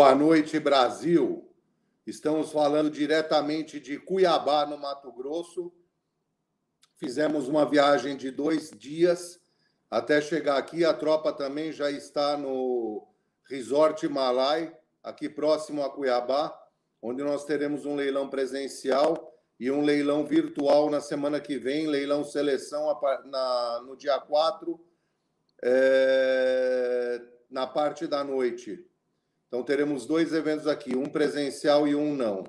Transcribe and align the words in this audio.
Boa 0.00 0.14
noite, 0.14 0.58
Brasil. 0.58 1.46
Estamos 2.06 2.50
falando 2.50 2.90
diretamente 2.90 3.78
de 3.78 3.98
Cuiabá, 3.98 4.64
no 4.64 4.78
Mato 4.78 5.12
Grosso. 5.12 5.70
Fizemos 6.96 7.48
uma 7.48 7.66
viagem 7.66 8.16
de 8.16 8.30
dois 8.30 8.70
dias 8.70 9.38
até 9.90 10.22
chegar 10.22 10.56
aqui. 10.56 10.86
A 10.86 10.94
tropa 10.94 11.34
também 11.34 11.70
já 11.70 11.90
está 11.90 12.34
no 12.34 13.06
Resort 13.44 14.08
Malai, 14.08 14.74
aqui 15.04 15.28
próximo 15.28 15.84
a 15.84 15.90
Cuiabá, 15.90 16.58
onde 17.02 17.22
nós 17.22 17.44
teremos 17.44 17.84
um 17.84 17.94
leilão 17.94 18.30
presencial 18.30 19.38
e 19.60 19.70
um 19.70 19.82
leilão 19.82 20.24
virtual 20.24 20.88
na 20.88 21.02
semana 21.02 21.38
que 21.38 21.58
vem, 21.58 21.86
leilão 21.86 22.24
seleção 22.24 22.86
na, 23.26 23.82
no 23.82 23.94
dia 23.98 24.18
4, 24.18 24.80
é, 25.62 27.20
na 27.50 27.66
parte 27.66 28.06
da 28.06 28.24
noite. 28.24 28.89
Então, 29.50 29.64
teremos 29.64 30.06
dois 30.06 30.32
eventos 30.32 30.68
aqui, 30.68 30.96
um 30.96 31.06
presencial 31.06 31.88
e 31.88 31.96
um 31.96 32.14
não. 32.14 32.44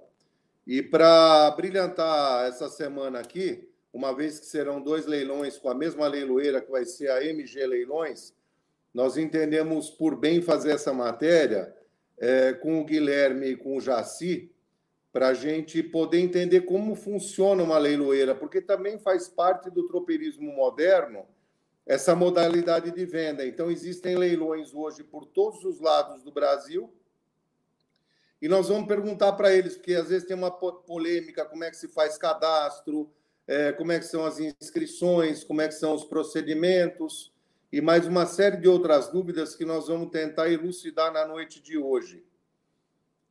E 0.67 0.83
para 0.83 1.49
brilhantar 1.49 2.47
essa 2.47 2.69
semana 2.69 3.17
aqui, 3.17 3.67
uma 3.91 4.15
vez 4.15 4.39
que 4.39 4.45
serão 4.45 4.79
dois 4.79 5.07
leilões 5.07 5.57
com 5.57 5.67
a 5.67 5.73
mesma 5.73 6.07
leiloeira, 6.07 6.61
que 6.61 6.69
vai 6.69 6.85
ser 6.85 7.09
a 7.09 7.25
MG 7.25 7.65
Leilões, 7.65 8.35
nós 8.93 9.17
entendemos 9.17 9.89
por 9.89 10.15
bem 10.15 10.43
fazer 10.43 10.73
essa 10.73 10.93
matéria 10.93 11.75
é, 12.19 12.53
com 12.53 12.79
o 12.79 12.85
Guilherme 12.85 13.47
e 13.47 13.55
com 13.55 13.77
o 13.77 13.81
Jaci, 13.81 14.51
para 15.11 15.29
a 15.29 15.33
gente 15.33 15.81
poder 15.81 16.19
entender 16.19 16.61
como 16.61 16.93
funciona 16.93 17.63
uma 17.63 17.79
leiloeira, 17.79 18.35
porque 18.35 18.61
também 18.61 18.99
faz 18.99 19.27
parte 19.27 19.71
do 19.71 19.87
tropeirismo 19.87 20.51
moderno 20.53 21.25
essa 21.85 22.15
modalidade 22.15 22.91
de 22.91 23.05
venda. 23.05 23.45
Então, 23.45 23.71
existem 23.71 24.15
leilões 24.15 24.73
hoje 24.73 25.03
por 25.03 25.25
todos 25.25 25.63
os 25.63 25.79
lados 25.79 26.23
do 26.23 26.31
Brasil. 26.31 26.93
E 28.41 28.47
nós 28.47 28.69
vamos 28.69 28.87
perguntar 28.87 29.33
para 29.33 29.53
eles, 29.53 29.75
porque 29.75 29.93
às 29.93 30.09
vezes 30.09 30.27
tem 30.27 30.35
uma 30.35 30.51
polêmica, 30.51 31.45
como 31.45 31.63
é 31.63 31.69
que 31.69 31.77
se 31.77 31.87
faz 31.87 32.17
cadastro, 32.17 33.11
é, 33.47 33.71
como 33.71 33.91
é 33.91 33.99
que 33.99 34.05
são 34.05 34.25
as 34.25 34.39
inscrições, 34.39 35.43
como 35.43 35.61
é 35.61 35.67
que 35.67 35.75
são 35.75 35.93
os 35.93 36.03
procedimentos 36.03 37.31
e 37.71 37.79
mais 37.79 38.05
uma 38.05 38.25
série 38.25 38.57
de 38.57 38.67
outras 38.67 39.09
dúvidas 39.09 39.55
que 39.55 39.63
nós 39.63 39.87
vamos 39.87 40.09
tentar 40.09 40.49
elucidar 40.49 41.11
na 41.11 41.25
noite 41.25 41.61
de 41.61 41.77
hoje. 41.77 42.23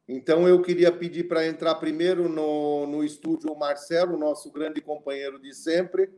Então, 0.09 0.49
eu 0.49 0.63
queria 0.63 0.91
pedir 0.91 1.29
para 1.29 1.47
entrar 1.47 1.75
primeiro 1.75 2.29
no, 2.29 2.87
no 2.87 3.05
estúdio 3.05 3.53
o 3.53 3.59
Marcelo, 3.59 4.19
nosso 4.19 4.51
grande 4.51 4.81
companheiro 4.81 5.39
de 5.39 5.55
sempre, 5.55 6.11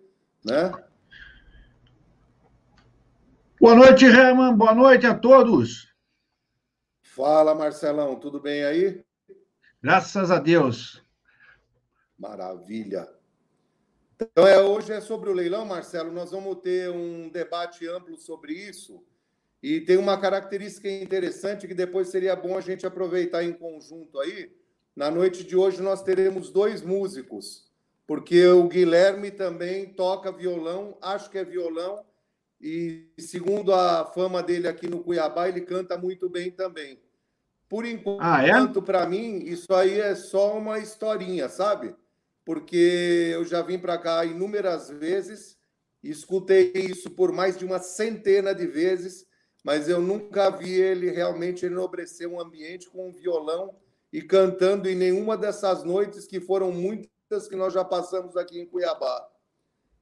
né? 0.44 0.72
Boa 3.62 3.76
noite, 3.76 4.04
Herman. 4.04 4.56
Boa 4.56 4.74
noite 4.74 5.06
a 5.06 5.14
todos. 5.14 5.86
Fala, 7.00 7.54
Marcelão. 7.54 8.18
Tudo 8.18 8.40
bem 8.40 8.64
aí? 8.64 9.04
Graças 9.80 10.32
a 10.32 10.40
Deus. 10.40 11.00
Maravilha. 12.18 13.08
Então, 14.20 14.48
é, 14.48 14.60
hoje 14.60 14.92
é 14.92 15.00
sobre 15.00 15.30
o 15.30 15.32
leilão, 15.32 15.64
Marcelo. 15.64 16.10
Nós 16.10 16.32
vamos 16.32 16.56
ter 16.56 16.90
um 16.90 17.28
debate 17.28 17.86
amplo 17.86 18.18
sobre 18.18 18.52
isso. 18.52 19.00
E 19.62 19.80
tem 19.80 19.96
uma 19.96 20.20
característica 20.20 20.90
interessante 20.90 21.68
que 21.68 21.74
depois 21.74 22.08
seria 22.08 22.34
bom 22.34 22.58
a 22.58 22.60
gente 22.60 22.84
aproveitar 22.84 23.44
em 23.44 23.52
conjunto 23.52 24.18
aí. 24.18 24.52
Na 24.96 25.08
noite 25.08 25.44
de 25.44 25.56
hoje, 25.56 25.80
nós 25.80 26.02
teremos 26.02 26.50
dois 26.50 26.82
músicos, 26.82 27.70
porque 28.08 28.44
o 28.44 28.66
Guilherme 28.66 29.30
também 29.30 29.86
toca 29.86 30.32
violão, 30.32 30.98
acho 31.00 31.30
que 31.30 31.38
é 31.38 31.44
violão, 31.44 32.04
e 32.62 33.10
segundo 33.18 33.74
a 33.74 34.04
fama 34.04 34.40
dele 34.40 34.68
aqui 34.68 34.88
no 34.88 35.02
Cuiabá, 35.02 35.48
ele 35.48 35.62
canta 35.62 35.98
muito 35.98 36.28
bem 36.28 36.48
também. 36.50 36.96
Por 37.68 37.84
enquanto, 37.84 38.20
ah, 38.20 38.46
é? 38.46 38.80
para 38.82 39.04
mim, 39.06 39.38
isso 39.38 39.74
aí 39.74 39.98
é 39.98 40.14
só 40.14 40.56
uma 40.56 40.78
historinha, 40.78 41.48
sabe? 41.48 41.94
Porque 42.44 43.30
eu 43.32 43.44
já 43.44 43.62
vim 43.62 43.78
para 43.78 43.98
cá 43.98 44.24
inúmeras 44.24 44.90
vezes, 44.90 45.58
escutei 46.04 46.70
isso 46.74 47.10
por 47.10 47.32
mais 47.32 47.58
de 47.58 47.64
uma 47.64 47.80
centena 47.80 48.54
de 48.54 48.66
vezes, 48.66 49.26
mas 49.64 49.88
eu 49.88 50.00
nunca 50.00 50.50
vi 50.50 50.72
ele 50.72 51.10
realmente 51.10 51.66
enobrecer 51.66 52.28
um 52.28 52.40
ambiente 52.40 52.88
com 52.90 53.08
um 53.08 53.12
violão 53.12 53.74
e 54.12 54.22
cantando 54.22 54.88
em 54.88 54.94
nenhuma 54.94 55.36
dessas 55.36 55.82
noites 55.82 56.26
que 56.26 56.40
foram 56.40 56.70
muitas 56.70 57.48
que 57.48 57.56
nós 57.56 57.72
já 57.72 57.84
passamos 57.84 58.36
aqui 58.36 58.60
em 58.60 58.66
Cuiabá. 58.66 59.28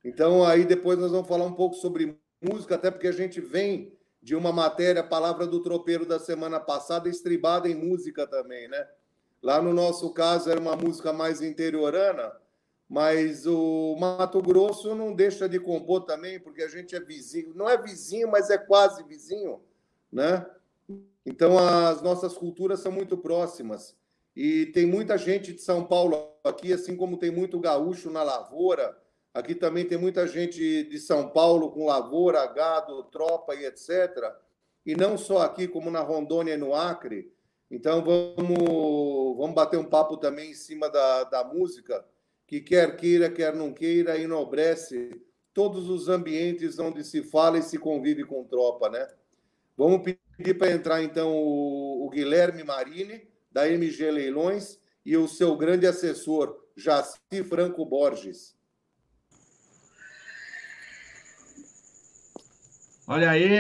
Então, 0.05 0.45
aí 0.45 0.65
depois 0.65 0.99
nós 0.99 1.11
vamos 1.11 1.29
falar 1.29 1.45
um 1.45 1.55
pouco 1.55 1.77
sobre 1.77 2.19
música, 2.41 2.75
até 2.75 2.91
porque 2.91 3.09
a 3.09 3.13
gente 3.13 3.41
vem 3.41 3.93
de 4.23 4.35
uma 4.35 4.53
matéria, 4.53 5.03
Palavra 5.03 5.47
do 5.47 5.63
Tropeiro 5.63 6.07
da 6.07 6.19
semana 6.19 6.61
passada, 6.61 7.09
estribada 7.09 7.69
em 7.69 7.75
música 7.75 8.27
também, 8.27 8.69
né? 8.69 8.87
Lá 9.43 9.63
no 9.63 9.73
nosso 9.73 10.13
caso 10.13 10.51
era 10.51 10.61
uma 10.61 10.77
música 10.77 11.13
mais 11.13 11.41
interiorana, 11.41 12.33
mas 12.89 13.47
o 13.47 13.97
Mato 13.99 14.43
Grosso 14.43 14.95
não 14.95 15.15
deixa 15.15 15.49
de 15.49 15.59
compor 15.59 16.05
também, 16.05 16.39
porque 16.39 16.63
a 16.63 16.69
gente 16.69 16.95
é 16.95 17.01
vizinho, 17.01 17.55
não 17.55 17.69
é 17.69 17.81
vizinho, 17.81 18.29
mas 18.29 18.51
é 18.51 18.59
quase 18.59 19.03
vizinho, 19.05 19.63
né? 20.13 20.47
Então 21.25 21.59
as 21.59 22.03
nossas 22.03 22.37
culturas 22.37 22.81
são 22.81 22.93
muito 22.93 23.17
próximas. 23.17 23.97
E 24.37 24.67
tem 24.67 24.87
muita 24.87 25.17
gente 25.17 25.53
de 25.53 25.61
São 25.61 25.85
Paulo 25.85 26.35
aqui, 26.45 26.73
assim 26.73 26.97
como 26.97 27.17
tem 27.17 27.31
muito 27.31 27.59
gaúcho 27.59 28.11
na 28.11 28.23
lavoura, 28.23 28.97
Aqui 29.33 29.55
também 29.55 29.85
tem 29.85 29.97
muita 29.97 30.27
gente 30.27 30.85
de 30.85 30.99
São 30.99 31.29
Paulo 31.31 31.71
com 31.71 31.87
lavoura, 31.87 32.45
gado, 32.47 33.05
tropa 33.05 33.55
e 33.55 33.65
etc. 33.65 34.33
E 34.85 34.97
não 34.97 35.17
só 35.17 35.43
aqui, 35.43 35.69
como 35.69 35.91
na 35.91 36.01
Rondônia 36.01 36.55
e 36.55 36.57
no 36.57 36.75
Acre. 36.75 37.33
Então 37.71 38.03
vamos, 38.03 39.37
vamos 39.37 39.55
bater 39.55 39.79
um 39.79 39.85
papo 39.85 40.17
também 40.17 40.51
em 40.51 40.55
cima 40.55 40.91
da, 40.91 41.25
da 41.25 41.45
música, 41.45 42.05
que 42.47 42.61
quer 42.61 42.97
queira, 42.97 43.31
quer 43.31 43.55
não 43.55 43.73
queira, 43.73 44.19
enobrece 44.19 45.23
todos 45.55 45.89
os 45.89 46.09
ambientes 46.09 46.81
onde 46.81 47.05
se 47.05 47.23
fala 47.23 47.59
e 47.59 47.63
se 47.63 47.79
convive 47.79 48.25
com 48.25 48.43
tropa, 48.43 48.89
né? 48.89 49.07
Vamos 49.77 50.03
pedir 50.03 50.55
para 50.55 50.73
entrar 50.73 51.03
então 51.03 51.33
o, 51.33 52.07
o 52.07 52.11
Guilherme 52.11 52.65
Marini, 52.65 53.29
da 53.53 53.69
MG 53.69 54.11
Leilões, 54.11 54.81
e 55.07 55.17
o 55.17 55.29
seu 55.29 55.57
grande 55.57 55.87
assessor, 55.87 56.65
Jaci 56.77 57.45
Franco 57.49 57.85
Borges. 57.87 58.57
Olha 63.13 63.33
aí. 63.33 63.59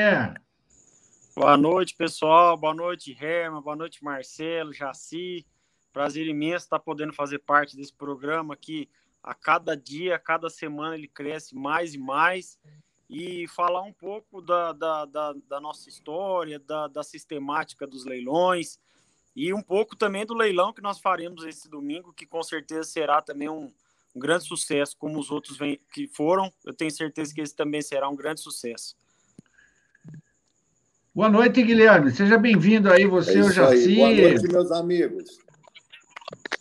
Boa 1.34 1.56
noite, 1.56 1.96
pessoal. 1.96 2.56
Boa 2.56 2.72
noite, 2.72 3.18
Herman. 3.20 3.60
Boa 3.60 3.74
noite, 3.74 4.04
Marcelo, 4.04 4.72
Jaci. 4.72 5.44
Prazer 5.92 6.28
imenso 6.28 6.66
estar 6.66 6.78
podendo 6.78 7.12
fazer 7.12 7.40
parte 7.40 7.76
desse 7.76 7.92
programa 7.92 8.56
que 8.56 8.88
a 9.20 9.34
cada 9.34 9.76
dia, 9.76 10.14
a 10.14 10.20
cada 10.20 10.48
semana 10.48 10.94
ele 10.94 11.08
cresce 11.08 11.56
mais 11.56 11.94
e 11.94 11.98
mais 11.98 12.60
e 13.08 13.48
falar 13.48 13.82
um 13.82 13.92
pouco 13.92 14.40
da, 14.40 14.72
da, 14.72 15.04
da, 15.04 15.34
da 15.48 15.60
nossa 15.60 15.88
história, 15.88 16.60
da, 16.60 16.86
da 16.86 17.02
sistemática 17.02 17.88
dos 17.88 18.04
leilões 18.04 18.78
e 19.34 19.52
um 19.52 19.62
pouco 19.62 19.96
também 19.96 20.24
do 20.24 20.32
leilão 20.32 20.72
que 20.72 20.80
nós 20.80 21.00
faremos 21.00 21.42
esse 21.42 21.68
domingo, 21.68 22.12
que 22.12 22.24
com 22.24 22.44
certeza 22.44 22.84
será 22.84 23.20
também 23.20 23.48
um, 23.48 23.68
um 24.14 24.20
grande 24.20 24.44
sucesso, 24.44 24.96
como 24.96 25.18
os 25.18 25.28
outros 25.28 25.56
vem, 25.56 25.80
que 25.92 26.06
foram. 26.06 26.52
Eu 26.64 26.72
tenho 26.72 26.92
certeza 26.92 27.34
que 27.34 27.40
esse 27.40 27.56
também 27.56 27.82
será 27.82 28.08
um 28.08 28.14
grande 28.14 28.40
sucesso. 28.40 28.94
Boa 31.12 31.28
noite, 31.28 31.60
Guilherme. 31.60 32.12
Seja 32.12 32.38
bem-vindo 32.38 32.88
aí, 32.88 33.04
você, 33.04 33.40
é 33.40 33.42
o 33.42 33.50
Jaci. 33.50 33.96
Boa 33.96 34.12
noite, 34.12 34.46
meus 34.46 34.70
amigos. 34.70 35.38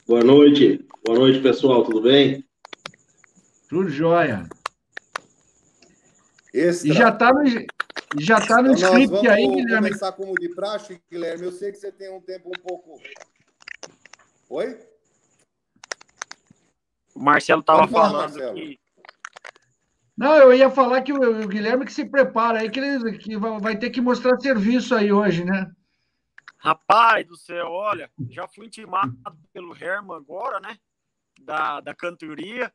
Boa 0.07 0.23
noite. 0.23 0.87
Boa 1.05 1.19
noite, 1.19 1.39
pessoal. 1.39 1.83
Tudo 1.83 2.01
bem? 2.01 2.43
Tudo 3.69 3.89
jóia. 3.89 4.49
Extra. 6.51 6.89
E 6.89 6.93
já 6.93 7.09
está 7.09 7.31
no, 7.31 7.45
já 8.19 8.41
tá 8.41 8.61
no 8.63 8.73
então, 8.73 8.99
script 8.99 9.27
aí, 9.27 9.47
Guilherme. 9.47 9.69
Vamos 9.69 9.87
começar 9.89 10.11
como 10.13 10.33
de 10.33 10.49
praxe, 10.49 10.99
Guilherme. 11.11 11.45
Eu 11.45 11.51
sei 11.51 11.71
que 11.71 11.77
você 11.77 11.91
tem 11.91 12.11
um 12.11 12.19
tempo 12.19 12.49
um 12.49 12.61
pouco... 12.67 12.99
Oi? 14.49 14.79
O 17.13 17.19
Marcelo 17.19 17.61
estava 17.61 17.87
falando 17.87 18.13
Marcelo. 18.13 18.55
que 18.55 18.79
não, 20.19 20.35
eu 20.35 20.53
ia 20.53 20.69
falar 20.69 21.01
que 21.01 21.13
o, 21.13 21.43
o 21.43 21.47
Guilherme 21.47 21.85
que 21.85 21.93
se 21.93 22.03
prepara 22.03 22.59
aí, 22.59 22.69
que 22.69 22.77
ele 22.77 23.17
que 23.17 23.37
vai 23.37 23.79
ter 23.79 23.89
que 23.89 24.01
mostrar 24.01 24.37
serviço 24.37 24.93
aí 24.93 25.13
hoje, 25.13 25.45
né? 25.45 25.71
Rapaz 26.57 27.25
do 27.25 27.37
céu, 27.37 27.67
olha, 27.67 28.11
já 28.29 28.45
fui 28.45 28.65
intimado 28.65 29.17
pelo 29.53 29.73
Herman 29.73 30.17
agora, 30.17 30.59
né? 30.59 30.77
Da, 31.39 31.79
da 31.79 31.95
cantoria. 31.95 32.69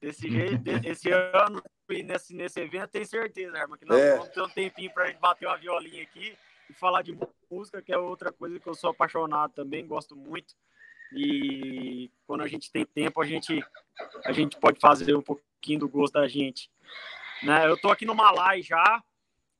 Desse 0.00 0.30
jeito, 0.30 0.62
esse 0.82 1.10
ano, 1.10 1.62
e 1.90 2.02
nesse, 2.02 2.34
nesse 2.34 2.58
evento, 2.58 2.88
tenho 2.88 3.06
certeza, 3.06 3.56
Herman, 3.56 3.78
que 3.78 3.84
nós 3.84 4.00
é. 4.00 4.16
vamos 4.16 4.30
ter 4.30 4.40
um 4.40 4.48
tempinho 4.48 4.92
para 4.94 5.04
a 5.04 5.06
gente 5.08 5.20
bater 5.20 5.46
uma 5.46 5.58
violinha 5.58 6.02
aqui 6.02 6.34
e 6.70 6.72
falar 6.72 7.02
de 7.02 7.16
música, 7.50 7.82
que 7.82 7.92
é 7.92 7.98
outra 7.98 8.32
coisa 8.32 8.58
que 8.58 8.66
eu 8.66 8.74
sou 8.74 8.90
apaixonado 8.90 9.52
também, 9.52 9.86
gosto 9.86 10.16
muito. 10.16 10.54
E 11.14 12.10
quando 12.26 12.42
a 12.42 12.48
gente 12.48 12.70
tem 12.70 12.84
tempo, 12.84 13.20
a 13.20 13.26
gente, 13.26 13.64
a 14.24 14.32
gente 14.32 14.58
pode 14.58 14.80
fazer 14.80 15.14
um 15.14 15.22
pouquinho 15.22 15.80
do 15.80 15.88
gosto 15.88 16.14
da 16.14 16.26
gente. 16.26 16.70
Né? 17.42 17.66
Eu 17.66 17.74
estou 17.74 17.90
aqui 17.90 18.04
no 18.04 18.14
Malai 18.14 18.62
já. 18.62 19.02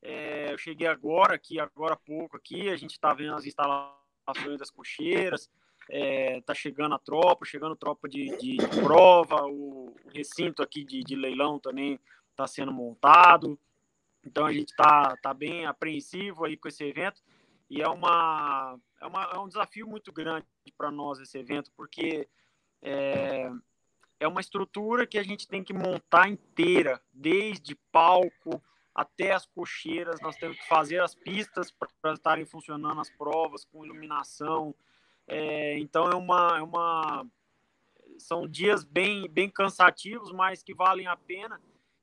É, 0.01 0.53
eu 0.53 0.59
cheguei 0.59 0.87
agora, 0.87 1.35
aqui 1.35 1.61
agora 1.61 1.95
há 1.95 1.97
pouco 1.97 2.37
aqui. 2.37 2.69
A 2.69 2.77
gente 2.77 2.93
está 2.93 3.13
vendo 3.13 3.35
as 3.35 3.45
instalações 3.45 4.59
das 4.59 4.71
cocheiras, 4.71 5.51
é, 5.89 6.41
tá 6.43 6.55
chegando 6.55 6.95
a 6.95 6.99
tropa, 6.99 7.45
chegando 7.45 7.77
tropa 7.77 8.09
de, 8.09 8.37
de, 8.39 8.57
de 8.57 8.81
prova, 8.83 9.47
o 9.47 9.95
recinto 10.13 10.63
aqui 10.63 10.85
de, 10.85 11.03
de 11.03 11.15
leilão 11.15 11.59
também 11.59 12.01
está 12.31 12.47
sendo 12.47 12.73
montado. 12.73 13.59
Então 14.25 14.47
a 14.47 14.53
gente 14.53 14.71
está 14.71 15.17
tá 15.17 15.35
bem 15.35 15.67
apreensivo 15.67 16.45
aí 16.45 16.57
com 16.57 16.69
esse 16.69 16.85
evento 16.85 17.21
e 17.69 17.83
é, 17.83 17.89
uma, 17.89 18.79
é, 19.01 19.07
uma, 19.07 19.25
é 19.25 19.39
um 19.39 19.49
desafio 19.49 19.87
muito 19.87 20.13
grande 20.13 20.47
para 20.71 20.91
nós 20.91 21.19
esse 21.19 21.39
evento, 21.39 21.73
porque 21.77 22.29
é, 22.81 23.51
é 24.21 24.29
uma 24.29 24.41
estrutura 24.41 25.07
que 25.07 25.19
a 25.19 25.23
gente 25.23 25.49
tem 25.49 25.65
que 25.65 25.73
montar 25.73 26.29
inteira, 26.29 27.03
desde 27.13 27.75
palco 27.91 28.63
até 28.95 29.33
as 29.33 29.47
cocheiras. 29.47 30.21
Nós 30.21 30.37
temos 30.37 30.57
que 30.59 30.69
fazer 30.69 31.01
as 31.01 31.15
pistas 31.15 31.73
para 32.01 32.13
estarem 32.13 32.45
funcionando 32.45 33.01
as 33.01 33.11
provas 33.11 33.65
com 33.65 33.85
iluminação. 33.85 34.75
É, 35.27 35.79
então 35.79 36.11
é 36.11 36.15
uma, 36.15 36.59
é 36.59 36.63
uma 36.63 37.27
são 38.19 38.47
dias 38.47 38.85
bem 38.85 39.29
bem 39.29 39.49
cansativos, 39.49 40.31
mas 40.31 40.63
que 40.63 40.75
valem 40.75 41.07
a 41.07 41.17
pena 41.17 41.61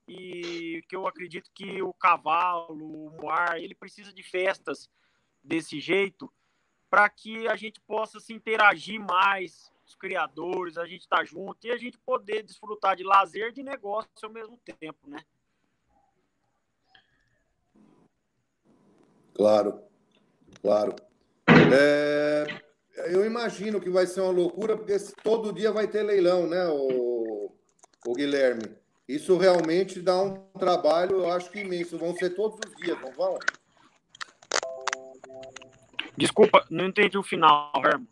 e 0.08 0.82
que 0.88 0.96
eu 0.96 1.06
acredito 1.06 1.50
que 1.54 1.80
o 1.82 1.92
cavalo, 1.92 2.74
o 2.74 3.10
moar, 3.20 3.58
ele 3.58 3.74
precisa 3.74 4.12
de 4.12 4.22
festas 4.22 4.90
desse 5.42 5.78
jeito 5.78 6.30
para 6.90 7.08
que 7.08 7.46
a 7.46 7.54
gente 7.54 7.80
possa 7.80 8.18
se 8.18 8.32
interagir 8.32 9.00
mais, 9.00 9.70
os 9.86 9.94
criadores, 9.94 10.76
a 10.76 10.86
gente 10.86 11.08
tá 11.08 11.24
junto 11.24 11.66
e 11.66 11.70
a 11.70 11.76
gente 11.76 11.96
poder 11.98 12.42
desfrutar 12.42 12.96
de 12.96 13.04
lazer 13.04 13.52
de 13.52 13.62
negócio 13.62 14.08
ao 14.22 14.30
mesmo 14.30 14.58
tempo, 14.58 15.08
né? 15.08 15.20
Claro, 19.34 19.82
claro. 20.60 20.94
É, 21.72 22.46
eu 23.12 23.24
imagino 23.24 23.80
que 23.80 23.88
vai 23.88 24.06
ser 24.06 24.20
uma 24.20 24.32
loucura, 24.32 24.76
porque 24.76 24.96
todo 25.22 25.52
dia 25.52 25.72
vai 25.72 25.88
ter 25.88 26.02
leilão, 26.02 26.46
né, 26.46 26.66
o, 26.68 27.52
o 28.06 28.12
Guilherme? 28.12 28.76
Isso 29.08 29.36
realmente 29.36 30.00
dá 30.00 30.20
um 30.20 30.36
trabalho, 30.58 31.16
eu 31.16 31.32
acho 31.32 31.50
que 31.50 31.60
imenso. 31.60 31.98
Vão 31.98 32.14
ser 32.14 32.30
todos 32.30 32.60
os 32.64 32.76
dias, 32.76 33.00
não 33.00 33.10
vão? 33.12 33.36
Desculpa, 36.16 36.66
não 36.70 36.86
entendi 36.86 37.16
o 37.16 37.22
final, 37.22 37.72
Herman. 37.76 38.08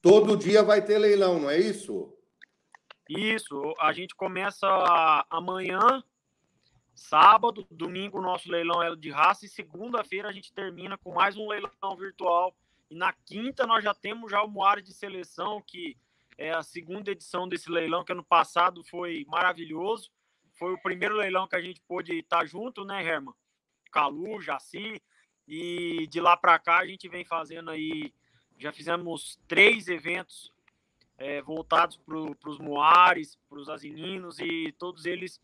Todo 0.00 0.36
dia 0.36 0.62
vai 0.62 0.84
ter 0.84 0.98
leilão, 0.98 1.40
não 1.40 1.50
é 1.50 1.58
isso? 1.58 2.16
Isso, 3.08 3.74
a 3.78 3.92
gente 3.92 4.14
começa 4.14 4.66
amanhã, 5.30 6.02
sábado, 6.94 7.66
domingo 7.70 8.18
o 8.18 8.22
nosso 8.22 8.50
leilão 8.50 8.82
é 8.82 8.94
de 8.96 9.10
raça 9.10 9.46
e 9.46 9.48
segunda-feira 9.48 10.28
a 10.28 10.32
gente 10.32 10.52
termina 10.52 10.96
com 10.98 11.12
mais 11.12 11.36
um 11.36 11.48
leilão 11.48 11.96
virtual. 11.98 12.54
E 12.90 12.94
na 12.94 13.12
quinta 13.12 13.66
nós 13.66 13.82
já 13.82 13.94
temos 13.94 14.30
já 14.30 14.42
o 14.42 14.48
Moara 14.48 14.80
de 14.80 14.92
seleção, 14.92 15.62
que 15.64 15.96
é 16.38 16.52
a 16.52 16.62
segunda 16.62 17.10
edição 17.10 17.48
desse 17.48 17.70
leilão, 17.70 18.04
que 18.04 18.12
ano 18.12 18.24
passado 18.24 18.84
foi 18.84 19.24
maravilhoso. 19.28 20.10
Foi 20.54 20.72
o 20.72 20.82
primeiro 20.82 21.16
leilão 21.16 21.46
que 21.48 21.56
a 21.56 21.60
gente 21.60 21.80
pôde 21.82 22.16
estar 22.18 22.46
junto, 22.46 22.84
né, 22.84 23.04
Herman? 23.04 23.34
Calu, 23.96 24.42
Jaci. 24.42 25.02
E 25.48 26.06
de 26.08 26.20
lá 26.20 26.36
para 26.36 26.58
cá 26.58 26.78
a 26.78 26.86
gente 26.86 27.08
vem 27.08 27.24
fazendo 27.24 27.70
aí 27.70 28.12
já 28.58 28.72
fizemos 28.72 29.38
três 29.46 29.86
eventos 29.86 30.52
é, 31.18 31.40
voltados 31.42 31.98
para 31.98 32.50
os 32.50 32.58
moares, 32.58 33.38
para 33.48 33.58
os 33.58 33.68
asininos, 33.68 34.38
e 34.38 34.72
todos 34.78 35.04
eles 35.04 35.40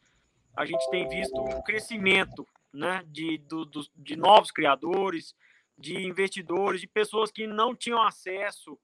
a 0.55 0.65
gente 0.65 0.89
tem 0.91 1.09
visto 1.09 1.39
um 1.39 1.63
crescimento 1.63 2.47
né, 2.73 3.03
de, 3.07 3.39
do, 3.39 3.65
do, 3.65 3.87
de 3.97 4.17
novos 4.17 4.51
criadores, 4.51 5.35
de 5.79 5.97
investidores, 6.07 6.81
de 6.81 6.87
pessoas 6.87 7.31
que 7.31 7.47
não 7.47 7.75
tinham 7.75 8.03
acesso 8.03 8.79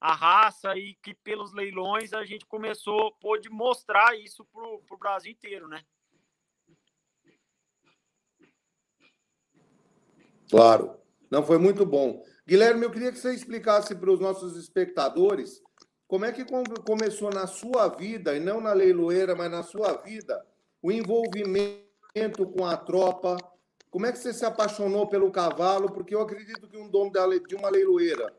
à 0.00 0.14
raça 0.14 0.76
e 0.76 0.94
que 1.02 1.14
pelos 1.14 1.52
leilões 1.52 2.12
a 2.12 2.24
gente 2.24 2.46
começou, 2.46 3.12
pôde 3.12 3.48
mostrar 3.50 4.18
isso 4.18 4.44
para 4.46 4.62
o 4.62 4.98
Brasil 4.98 5.32
inteiro, 5.32 5.68
né? 5.68 5.84
Claro. 10.50 10.96
Não, 11.30 11.42
foi 11.42 11.58
muito 11.58 11.84
bom. 11.84 12.22
Guilherme, 12.46 12.84
eu 12.84 12.90
queria 12.90 13.10
que 13.10 13.18
você 13.18 13.32
explicasse 13.32 13.94
para 13.94 14.10
os 14.10 14.20
nossos 14.20 14.56
espectadores 14.56 15.62
como 16.06 16.24
é 16.24 16.32
que 16.32 16.44
começou 16.86 17.30
na 17.30 17.46
sua 17.46 17.88
vida, 17.88 18.36
e 18.36 18.40
não 18.40 18.60
na 18.60 18.72
leiloeira, 18.72 19.34
mas 19.34 19.50
na 19.50 19.62
sua 19.62 19.94
vida, 19.94 20.44
o 20.82 20.92
envolvimento 20.92 22.46
com 22.56 22.64
a 22.64 22.76
tropa. 22.76 23.36
Como 23.90 24.06
é 24.06 24.12
que 24.12 24.18
você 24.18 24.32
se 24.32 24.44
apaixonou 24.44 25.08
pelo 25.08 25.30
cavalo? 25.30 25.90
Porque 25.90 26.14
eu 26.14 26.20
acredito 26.20 26.68
que 26.68 26.76
um 26.76 26.88
dono 26.88 27.10
de 27.48 27.54
uma 27.54 27.70
leiloeira 27.70 28.32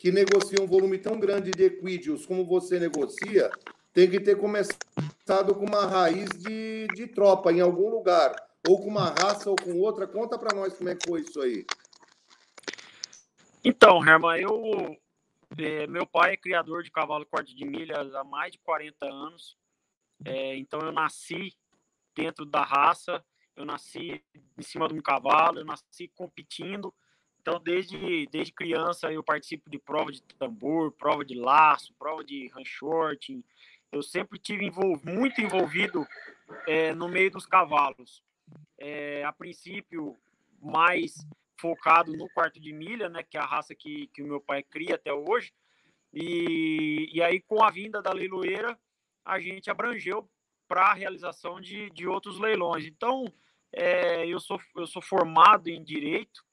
que 0.00 0.10
negocia 0.10 0.62
um 0.62 0.66
volume 0.66 0.98
tão 0.98 1.18
grande 1.18 1.50
de 1.50 1.64
equídeos 1.64 2.26
como 2.26 2.44
você 2.44 2.78
negocia, 2.78 3.50
tem 3.92 4.10
que 4.10 4.18
ter 4.18 4.36
começado 4.36 5.54
com 5.54 5.64
uma 5.64 5.86
raiz 5.86 6.28
de, 6.30 6.86
de 6.94 7.06
tropa 7.06 7.52
em 7.52 7.60
algum 7.60 7.90
lugar, 7.90 8.34
ou 8.68 8.80
com 8.80 8.88
uma 8.88 9.10
raça 9.10 9.50
ou 9.50 9.56
com 9.56 9.78
outra. 9.78 10.06
Conta 10.06 10.38
para 10.38 10.54
nós 10.54 10.74
como 10.74 10.88
é 10.88 10.94
que 10.94 11.06
foi 11.06 11.20
isso 11.20 11.40
aí. 11.40 11.64
Então, 13.64 14.04
Herman, 14.04 14.40
eu. 14.40 14.96
É, 15.58 15.86
meu 15.86 16.06
pai 16.06 16.32
é 16.32 16.36
criador 16.36 16.82
de 16.82 16.90
cavalo 16.90 17.26
corte 17.26 17.54
de 17.54 17.64
milhas 17.66 18.14
há 18.14 18.24
mais 18.24 18.52
de 18.52 18.58
40 18.58 19.04
anos. 19.04 19.56
É, 20.24 20.56
então, 20.56 20.80
eu 20.80 20.92
nasci 20.92 21.54
dentro 22.16 22.46
da 22.46 22.62
raça, 22.62 23.22
eu 23.54 23.64
nasci 23.64 24.24
em 24.56 24.62
cima 24.62 24.88
de 24.88 24.94
um 24.94 25.02
cavalo, 25.02 25.58
eu 25.58 25.64
nasci 25.64 26.08
competindo. 26.14 26.94
Então, 27.40 27.60
desde, 27.60 28.26
desde 28.28 28.52
criança, 28.52 29.12
eu 29.12 29.22
participo 29.22 29.68
de 29.68 29.78
prova 29.78 30.10
de 30.10 30.22
tambor, 30.38 30.92
prova 30.92 31.24
de 31.24 31.34
laço, 31.34 31.92
prova 31.98 32.24
de 32.24 32.48
ranchorting. 32.48 33.44
Eu 33.90 34.02
sempre 34.02 34.38
tive 34.38 34.64
envolv 34.64 35.04
muito 35.04 35.40
envolvido 35.40 36.06
é, 36.66 36.94
no 36.94 37.08
meio 37.08 37.30
dos 37.30 37.44
cavalos. 37.44 38.22
É, 38.78 39.24
a 39.24 39.32
princípio, 39.32 40.16
mais 40.60 41.26
focado 41.58 42.16
no 42.16 42.28
quarto 42.30 42.60
de 42.60 42.72
milha, 42.72 43.08
né, 43.08 43.22
que 43.22 43.36
é 43.36 43.40
a 43.40 43.46
raça 43.46 43.74
que, 43.74 44.08
que 44.08 44.22
o 44.22 44.26
meu 44.26 44.40
pai 44.40 44.62
cria 44.62 44.96
até 44.96 45.12
hoje. 45.12 45.52
E, 46.12 47.08
e 47.12 47.22
aí, 47.22 47.40
com 47.40 47.62
a 47.62 47.70
vinda 47.70 48.02
da 48.02 48.12
leiloeira, 48.12 48.78
a 49.24 49.38
gente 49.38 49.70
abrangeu 49.70 50.28
para 50.68 50.90
a 50.90 50.94
realização 50.94 51.60
de, 51.60 51.90
de 51.90 52.06
outros 52.06 52.38
leilões. 52.38 52.84
Então, 52.84 53.24
é, 53.72 54.26
eu, 54.26 54.40
sou, 54.40 54.60
eu 54.76 54.86
sou 54.86 55.00
formado 55.00 55.68
em 55.68 55.82
direito, 55.82 56.44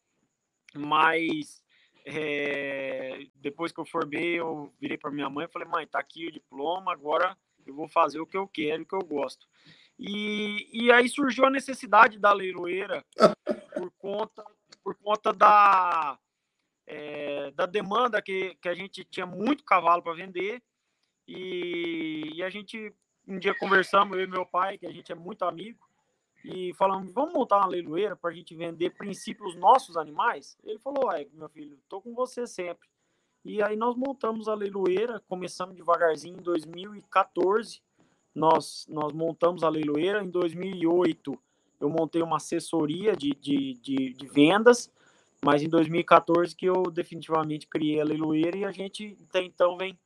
mas 0.75 1.63
é, 2.05 3.27
depois 3.35 3.71
que 3.71 3.79
eu 3.79 3.85
formei, 3.85 4.39
eu 4.39 4.73
virei 4.79 4.97
para 4.97 5.11
minha 5.11 5.29
mãe 5.29 5.45
e 5.45 5.51
falei: 5.51 5.67
mãe, 5.67 5.87
tá 5.87 5.99
aqui 5.99 6.27
o 6.27 6.31
diploma, 6.31 6.91
agora 6.91 7.37
eu 7.65 7.73
vou 7.73 7.87
fazer 7.87 8.19
o 8.19 8.25
que 8.25 8.37
eu 8.37 8.47
quero, 8.47 8.83
o 8.83 8.85
que 8.85 8.95
eu 8.95 9.01
gosto. 9.01 9.47
E, 9.99 10.69
e 10.71 10.91
aí 10.91 11.09
surgiu 11.09 11.45
a 11.45 11.49
necessidade 11.49 12.17
da 12.17 12.31
leiloeira 12.31 13.03
por 13.75 13.91
conta 13.99 14.43
por 14.89 14.95
conta 14.95 15.31
da, 15.31 16.17
é, 16.87 17.51
da 17.51 17.67
demanda 17.67 18.19
que, 18.21 18.55
que 18.55 18.67
a 18.67 18.73
gente 18.73 19.03
tinha 19.03 19.25
muito 19.25 19.63
cavalo 19.63 20.01
para 20.01 20.15
vender. 20.15 20.61
E, 21.27 22.31
e, 22.33 22.43
a 22.43 22.49
gente, 22.49 22.91
um 23.27 23.37
dia 23.37 23.53
conversamos, 23.53 24.17
eu 24.17 24.23
e 24.23 24.27
meu 24.27 24.45
pai, 24.47 24.79
que 24.79 24.87
a 24.87 24.91
gente 24.91 25.11
é 25.11 25.15
muito 25.15 25.45
amigo, 25.45 25.87
e 26.43 26.73
falamos, 26.73 27.13
vamos 27.13 27.33
montar 27.33 27.57
uma 27.57 27.67
leiloeira 27.67 28.15
para 28.15 28.31
a 28.31 28.33
gente 28.33 28.55
vender 28.55 28.91
princípios 28.91 29.55
nossos 29.55 29.95
animais? 29.95 30.57
Ele 30.63 30.79
falou, 30.79 31.11
é, 31.11 31.27
meu 31.33 31.49
filho, 31.49 31.79
tô 31.87 32.01
com 32.01 32.15
você 32.15 32.47
sempre. 32.47 32.89
E 33.45 33.61
aí 33.61 33.75
nós 33.75 33.95
montamos 33.95 34.47
a 34.47 34.55
leiloeira, 34.55 35.21
começamos 35.27 35.75
devagarzinho 35.75 36.39
em 36.39 36.41
2014, 36.41 37.81
nós, 38.39 38.87
nós 38.89 39.11
montamos 39.11 39.63
a 39.63 39.69
leiloeira, 39.69 40.23
em 40.23 40.29
2008 40.29 41.37
eu 41.79 41.89
montei 41.89 42.21
uma 42.21 42.37
assessoria 42.37 43.15
de, 43.15 43.31
de, 43.31 43.73
de, 43.75 44.13
de, 44.13 44.27
vendas, 44.27 44.91
mas 45.43 45.61
em 45.61 45.69
2014 45.69 46.55
que 46.55 46.65
eu 46.65 46.83
definitivamente 46.83 47.67
criei 47.67 48.01
a 48.01 48.03
leiloeira 48.03 48.57
e 48.57 48.65
a 48.65 48.71
gente 48.71 49.17
até 49.29 49.43
então 49.43 49.77
vem 49.77 49.97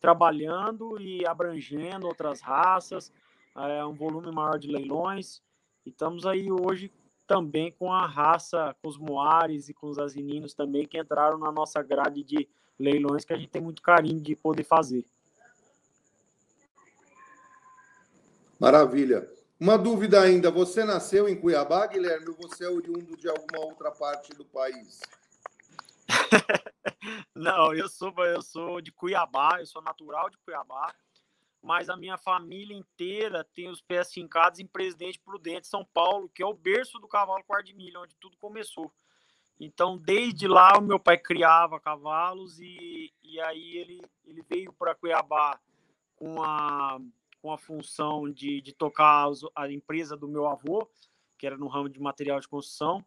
trabalhando 0.00 1.00
e 1.00 1.26
abrangendo 1.26 2.06
outras 2.06 2.40
raças, 2.40 3.12
é, 3.56 3.84
um 3.84 3.94
volume 3.94 4.32
maior 4.32 4.58
de 4.58 4.68
leilões, 4.68 5.42
e 5.84 5.90
estamos 5.90 6.26
aí 6.26 6.50
hoje 6.50 6.90
também 7.26 7.72
com 7.72 7.92
a 7.92 8.06
raça, 8.06 8.74
com 8.80 8.88
os 8.88 8.98
moares 8.98 9.68
e 9.68 9.74
com 9.74 9.88
os 9.88 9.98
asininos 9.98 10.54
também, 10.54 10.86
que 10.86 10.98
entraram 10.98 11.38
na 11.38 11.52
nossa 11.52 11.82
grade 11.82 12.22
de 12.24 12.48
leilões, 12.78 13.24
que 13.24 13.32
a 13.32 13.36
gente 13.36 13.50
tem 13.50 13.62
muito 13.62 13.82
carinho 13.82 14.20
de 14.20 14.34
poder 14.34 14.64
fazer. 14.64 15.04
Maravilha. 18.60 19.26
Uma 19.58 19.78
dúvida 19.78 20.20
ainda: 20.20 20.50
você 20.50 20.84
nasceu 20.84 21.26
em 21.26 21.40
Cuiabá, 21.40 21.86
Guilherme, 21.86 22.28
ou 22.28 22.36
você 22.36 22.66
é 22.66 22.68
oriundo 22.68 23.16
de 23.16 23.26
alguma 23.26 23.64
outra 23.64 23.90
parte 23.90 24.34
do 24.34 24.44
país? 24.44 25.00
Não, 27.34 27.72
eu 27.72 27.88
sou, 27.88 28.12
eu 28.18 28.42
sou 28.42 28.82
de 28.82 28.92
Cuiabá, 28.92 29.60
eu 29.60 29.66
sou 29.66 29.80
natural 29.80 30.28
de 30.28 30.36
Cuiabá, 30.38 30.94
mas 31.62 31.88
a 31.88 31.96
minha 31.96 32.18
família 32.18 32.76
inteira 32.76 33.42
tem 33.54 33.70
os 33.70 33.80
pés 33.80 34.12
fincados 34.12 34.60
em 34.60 34.66
Presidente 34.66 35.18
Prudente, 35.18 35.66
São 35.66 35.84
Paulo, 35.84 36.28
que 36.28 36.42
é 36.42 36.46
o 36.46 36.52
berço 36.52 36.98
do 36.98 37.08
cavalo 37.08 37.42
quarto 37.44 37.72
de 37.72 37.96
onde 37.96 38.14
tudo 38.16 38.36
começou. 38.36 38.92
Então, 39.58 39.96
desde 39.96 40.46
lá, 40.46 40.76
o 40.78 40.82
meu 40.82 40.98
pai 40.98 41.16
criava 41.16 41.80
cavalos 41.80 42.58
e, 42.60 43.12
e 43.22 43.40
aí 43.40 43.76
ele, 43.76 44.02
ele 44.26 44.42
veio 44.42 44.72
para 44.72 44.94
Cuiabá 44.94 45.58
com 46.16 46.42
a, 46.42 46.98
com 47.40 47.52
a 47.52 47.58
função 47.58 48.30
de, 48.30 48.60
de 48.60 48.72
tocar 48.72 49.28
a 49.56 49.70
empresa 49.70 50.16
do 50.16 50.28
meu 50.28 50.46
avô, 50.46 50.88
que 51.38 51.46
era 51.46 51.56
no 51.56 51.68
ramo 51.68 51.88
de 51.88 52.00
material 52.00 52.40
de 52.40 52.48
construção. 52.48 53.04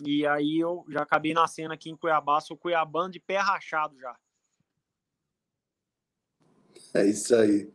E 0.00 0.26
aí 0.26 0.58
eu 0.58 0.84
já 0.88 1.02
acabei 1.02 1.32
nascendo 1.32 1.72
aqui 1.72 1.90
em 1.90 1.96
Cuiabá, 1.96 2.40
sou 2.40 2.56
cuiabano 2.56 3.10
de 3.10 3.20
pé 3.20 3.38
rachado 3.38 3.98
já. 3.98 4.16
É 6.92 7.06
isso 7.06 7.34
aí. 7.34 7.72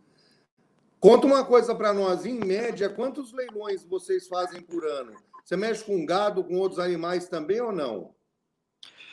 Conta 0.99 1.25
uma 1.25 1.45
coisa 1.45 1.73
para 1.73 1.93
nós, 1.93 2.25
em 2.25 2.37
média, 2.37 2.89
quantos 2.89 3.31
leilões 3.31 3.85
vocês 3.85 4.27
fazem 4.27 4.61
por 4.61 4.85
ano? 4.85 5.15
Você 5.43 5.55
mexe 5.55 5.83
com 5.83 6.05
gado, 6.05 6.43
com 6.43 6.57
outros 6.57 6.79
animais 6.79 7.27
também 7.27 7.61
ou 7.61 7.71
não? 7.71 8.13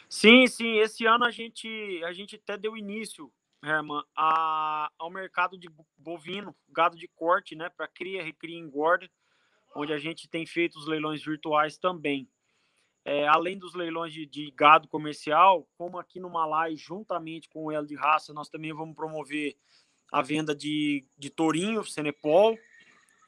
Sim, 0.08 0.46
sim. 0.46 0.78
Esse 0.78 1.06
ano 1.06 1.24
a 1.24 1.30
gente, 1.30 1.68
a 2.04 2.12
gente 2.12 2.36
até 2.36 2.58
deu 2.58 2.76
início, 2.76 3.32
Herman, 3.66 4.02
a, 4.16 4.90
ao 4.98 5.10
mercado 5.10 5.58
de 5.58 5.68
bovino, 5.96 6.54
gado 6.68 6.96
de 6.96 7.08
corte, 7.08 7.56
né, 7.56 7.68
para 7.68 7.88
cria, 7.88 8.22
recria 8.22 8.56
e 8.56 8.60
engorda, 8.60 9.10
onde 9.74 9.92
a 9.92 9.98
gente 9.98 10.28
tem 10.28 10.46
feito 10.46 10.78
os 10.78 10.86
leilões 10.86 11.24
virtuais 11.24 11.76
também. 11.76 12.28
É, 13.04 13.26
além 13.28 13.56
dos 13.58 13.74
leilões 13.74 14.12
de, 14.12 14.26
de, 14.26 14.50
gado 14.50 14.88
comercial, 14.88 15.68
como 15.76 15.98
aqui 15.98 16.18
no 16.18 16.30
Malai, 16.30 16.76
juntamente 16.76 17.48
com 17.48 17.64
o 17.64 17.72
Elo 17.72 17.86
de 17.86 17.94
Raça, 17.94 18.32
nós 18.32 18.48
também 18.48 18.72
vamos 18.72 18.96
promover 18.96 19.56
a 20.12 20.22
venda 20.22 20.54
de, 20.54 21.06
de 21.16 21.30
tourinho, 21.30 21.84
Senepol, 21.84 22.58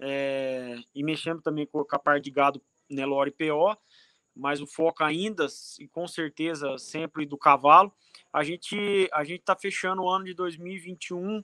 é, 0.00 0.76
e 0.94 1.04
mexendo 1.04 1.42
também 1.42 1.66
com 1.66 1.84
a 1.90 1.98
parte 1.98 2.24
de 2.24 2.30
gado 2.30 2.62
Nelore 2.88 3.30
PO, 3.30 3.76
mas 4.34 4.60
o 4.60 4.66
foco 4.66 5.04
ainda, 5.04 5.46
e 5.78 5.88
com 5.88 6.06
certeza 6.06 6.78
sempre 6.78 7.26
do 7.26 7.36
cavalo. 7.36 7.92
A 8.32 8.44
gente 8.44 9.08
a 9.12 9.24
gente 9.24 9.40
está 9.40 9.56
fechando 9.56 10.02
o 10.02 10.08
ano 10.08 10.24
de 10.24 10.34
2021 10.34 11.42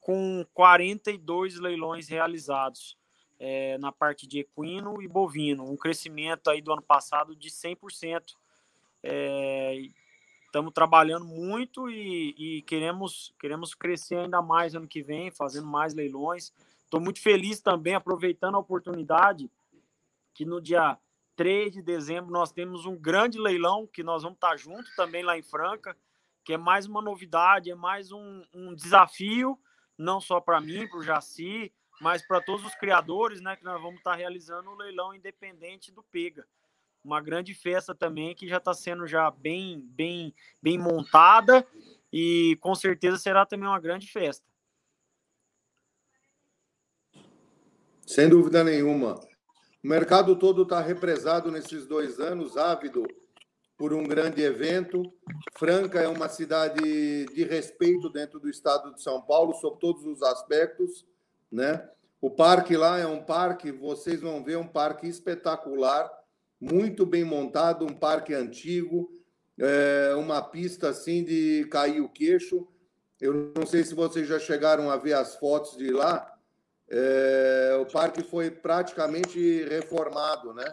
com 0.00 0.44
42 0.52 1.58
leilões 1.58 2.08
realizados 2.08 2.96
é, 3.38 3.78
na 3.78 3.90
parte 3.90 4.26
de 4.26 4.40
equino 4.40 5.02
e 5.02 5.08
bovino, 5.08 5.70
um 5.70 5.76
crescimento 5.76 6.50
aí 6.50 6.60
do 6.60 6.72
ano 6.72 6.82
passado 6.82 7.34
de 7.34 7.48
100%. 7.48 8.34
É, 9.02 9.82
estamos 10.46 10.72
trabalhando 10.72 11.24
muito 11.24 11.90
e, 11.90 12.34
e, 12.38 12.62
queremos 12.62 13.34
queremos 13.40 13.74
crescer 13.74 14.16
ainda 14.16 14.40
mais 14.40 14.74
ano 14.74 14.86
que 14.86 15.02
vem, 15.02 15.30
fazendo 15.30 15.66
mais 15.66 15.94
leilões. 15.94 16.52
Estou 16.84 17.00
muito 17.00 17.20
feliz 17.20 17.60
também, 17.60 17.94
aproveitando 17.94 18.54
a 18.54 18.60
oportunidade 18.60 19.50
que 20.32 20.44
no 20.44 20.60
dia 20.60 20.98
3 21.36 21.72
de 21.72 21.82
dezembro 21.82 22.30
nós 22.30 22.52
temos 22.52 22.86
um 22.86 22.96
grande 22.96 23.38
leilão 23.38 23.86
que 23.86 24.02
nós 24.02 24.22
vamos 24.22 24.36
estar 24.36 24.56
junto 24.56 24.88
também 24.94 25.22
lá 25.22 25.36
em 25.36 25.42
Franca, 25.42 25.96
que 26.44 26.52
é 26.52 26.58
mais 26.58 26.86
uma 26.86 27.00
novidade, 27.00 27.70
é 27.70 27.74
mais 27.74 28.12
um, 28.12 28.42
um 28.52 28.74
desafio, 28.74 29.58
não 29.96 30.20
só 30.20 30.40
para 30.40 30.60
mim, 30.60 30.86
para 30.86 30.98
o 30.98 31.02
Jaci, 31.02 31.72
mas 32.00 32.26
para 32.26 32.40
todos 32.40 32.66
os 32.66 32.74
criadores, 32.74 33.40
né, 33.40 33.56
que 33.56 33.64
nós 33.64 33.80
vamos 33.80 33.98
estar 33.98 34.14
realizando 34.14 34.70
o 34.70 34.76
leilão 34.76 35.14
independente 35.14 35.90
do 35.90 36.02
Pega. 36.02 36.46
Uma 37.02 37.20
grande 37.20 37.54
festa 37.54 37.94
também 37.94 38.34
que 38.34 38.48
já 38.48 38.58
está 38.58 38.74
sendo 38.74 39.06
já 39.06 39.30
bem, 39.30 39.80
bem, 39.80 40.34
bem 40.60 40.78
montada 40.78 41.66
e 42.12 42.56
com 42.60 42.74
certeza 42.74 43.18
será 43.18 43.46
também 43.46 43.68
uma 43.68 43.80
grande 43.80 44.06
festa. 44.06 44.46
Sem 48.06 48.28
dúvida 48.28 48.62
nenhuma. 48.62 49.14
O 49.82 49.88
mercado 49.88 50.36
todo 50.36 50.62
está 50.62 50.80
represado 50.80 51.50
nesses 51.50 51.86
dois 51.86 52.20
anos, 52.20 52.56
ávido 52.56 53.06
por 53.76 53.92
um 53.92 54.04
grande 54.04 54.42
evento. 54.42 55.02
Franca 55.58 56.00
é 56.00 56.08
uma 56.08 56.28
cidade 56.28 57.26
de 57.26 57.44
respeito 57.44 58.08
dentro 58.08 58.38
do 58.38 58.48
estado 58.48 58.94
de 58.94 59.02
São 59.02 59.20
Paulo, 59.22 59.54
sob 59.54 59.78
todos 59.80 60.04
os 60.04 60.22
aspectos. 60.22 61.06
Né? 61.50 61.88
O 62.20 62.30
parque 62.30 62.76
lá 62.76 62.98
é 62.98 63.06
um 63.06 63.22
parque, 63.22 63.70
vocês 63.70 64.20
vão 64.20 64.42
ver, 64.42 64.56
um 64.56 64.66
parque 64.66 65.06
espetacular, 65.06 66.10
muito 66.60 67.04
bem 67.04 67.24
montado, 67.24 67.84
um 67.84 67.94
parque 67.94 68.32
antigo, 68.32 69.10
é 69.58 70.14
uma 70.16 70.42
pista 70.42 70.88
assim 70.88 71.22
de 71.22 71.66
cair 71.70 72.00
o 72.00 72.08
queixo. 72.08 72.66
Eu 73.20 73.52
não 73.56 73.66
sei 73.66 73.84
se 73.84 73.94
vocês 73.94 74.26
já 74.26 74.38
chegaram 74.38 74.90
a 74.90 74.96
ver 74.96 75.12
as 75.12 75.36
fotos 75.36 75.76
de 75.76 75.90
lá, 75.90 76.33
é, 76.90 77.78
o 77.80 77.86
parque 77.86 78.22
foi 78.22 78.50
praticamente 78.50 79.64
reformado, 79.64 80.52
né? 80.52 80.70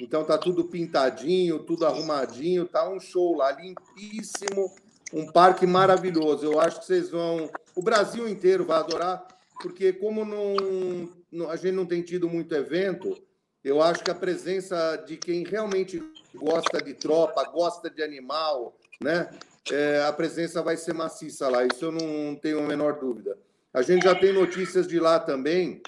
Então 0.00 0.24
tá 0.24 0.36
tudo 0.36 0.64
pintadinho, 0.64 1.60
tudo 1.60 1.86
arrumadinho, 1.86 2.66
tá 2.66 2.88
um 2.88 3.00
show 3.00 3.36
lá, 3.36 3.52
limpíssimo, 3.52 4.74
um 5.12 5.30
parque 5.32 5.66
maravilhoso. 5.66 6.44
Eu 6.44 6.60
acho 6.60 6.80
que 6.80 6.86
vocês 6.86 7.10
vão, 7.10 7.50
o 7.74 7.82
Brasil 7.82 8.28
inteiro 8.28 8.64
vai 8.64 8.78
adorar, 8.78 9.26
porque 9.62 9.92
como 9.92 10.24
não, 10.24 11.50
a 11.50 11.56
gente 11.56 11.72
não 11.72 11.86
tem 11.86 12.02
tido 12.02 12.28
muito 12.28 12.54
evento, 12.54 13.16
eu 13.64 13.82
acho 13.82 14.04
que 14.04 14.10
a 14.10 14.14
presença 14.14 14.96
de 15.06 15.16
quem 15.16 15.42
realmente 15.42 16.02
gosta 16.34 16.80
de 16.80 16.94
tropa, 16.94 17.42
gosta 17.50 17.90
de 17.90 18.02
animal, 18.02 18.76
né? 19.00 19.30
É, 19.72 20.04
a 20.06 20.12
presença 20.12 20.62
vai 20.62 20.76
ser 20.76 20.94
maciça 20.94 21.48
lá, 21.48 21.64
isso 21.64 21.86
eu 21.86 21.90
não 21.90 22.36
tenho 22.36 22.60
a 22.60 22.62
menor 22.62 23.00
dúvida. 23.00 23.36
A 23.76 23.82
gente 23.82 24.04
já 24.04 24.14
tem 24.14 24.32
notícias 24.32 24.88
de 24.88 24.98
lá 24.98 25.20
também 25.20 25.82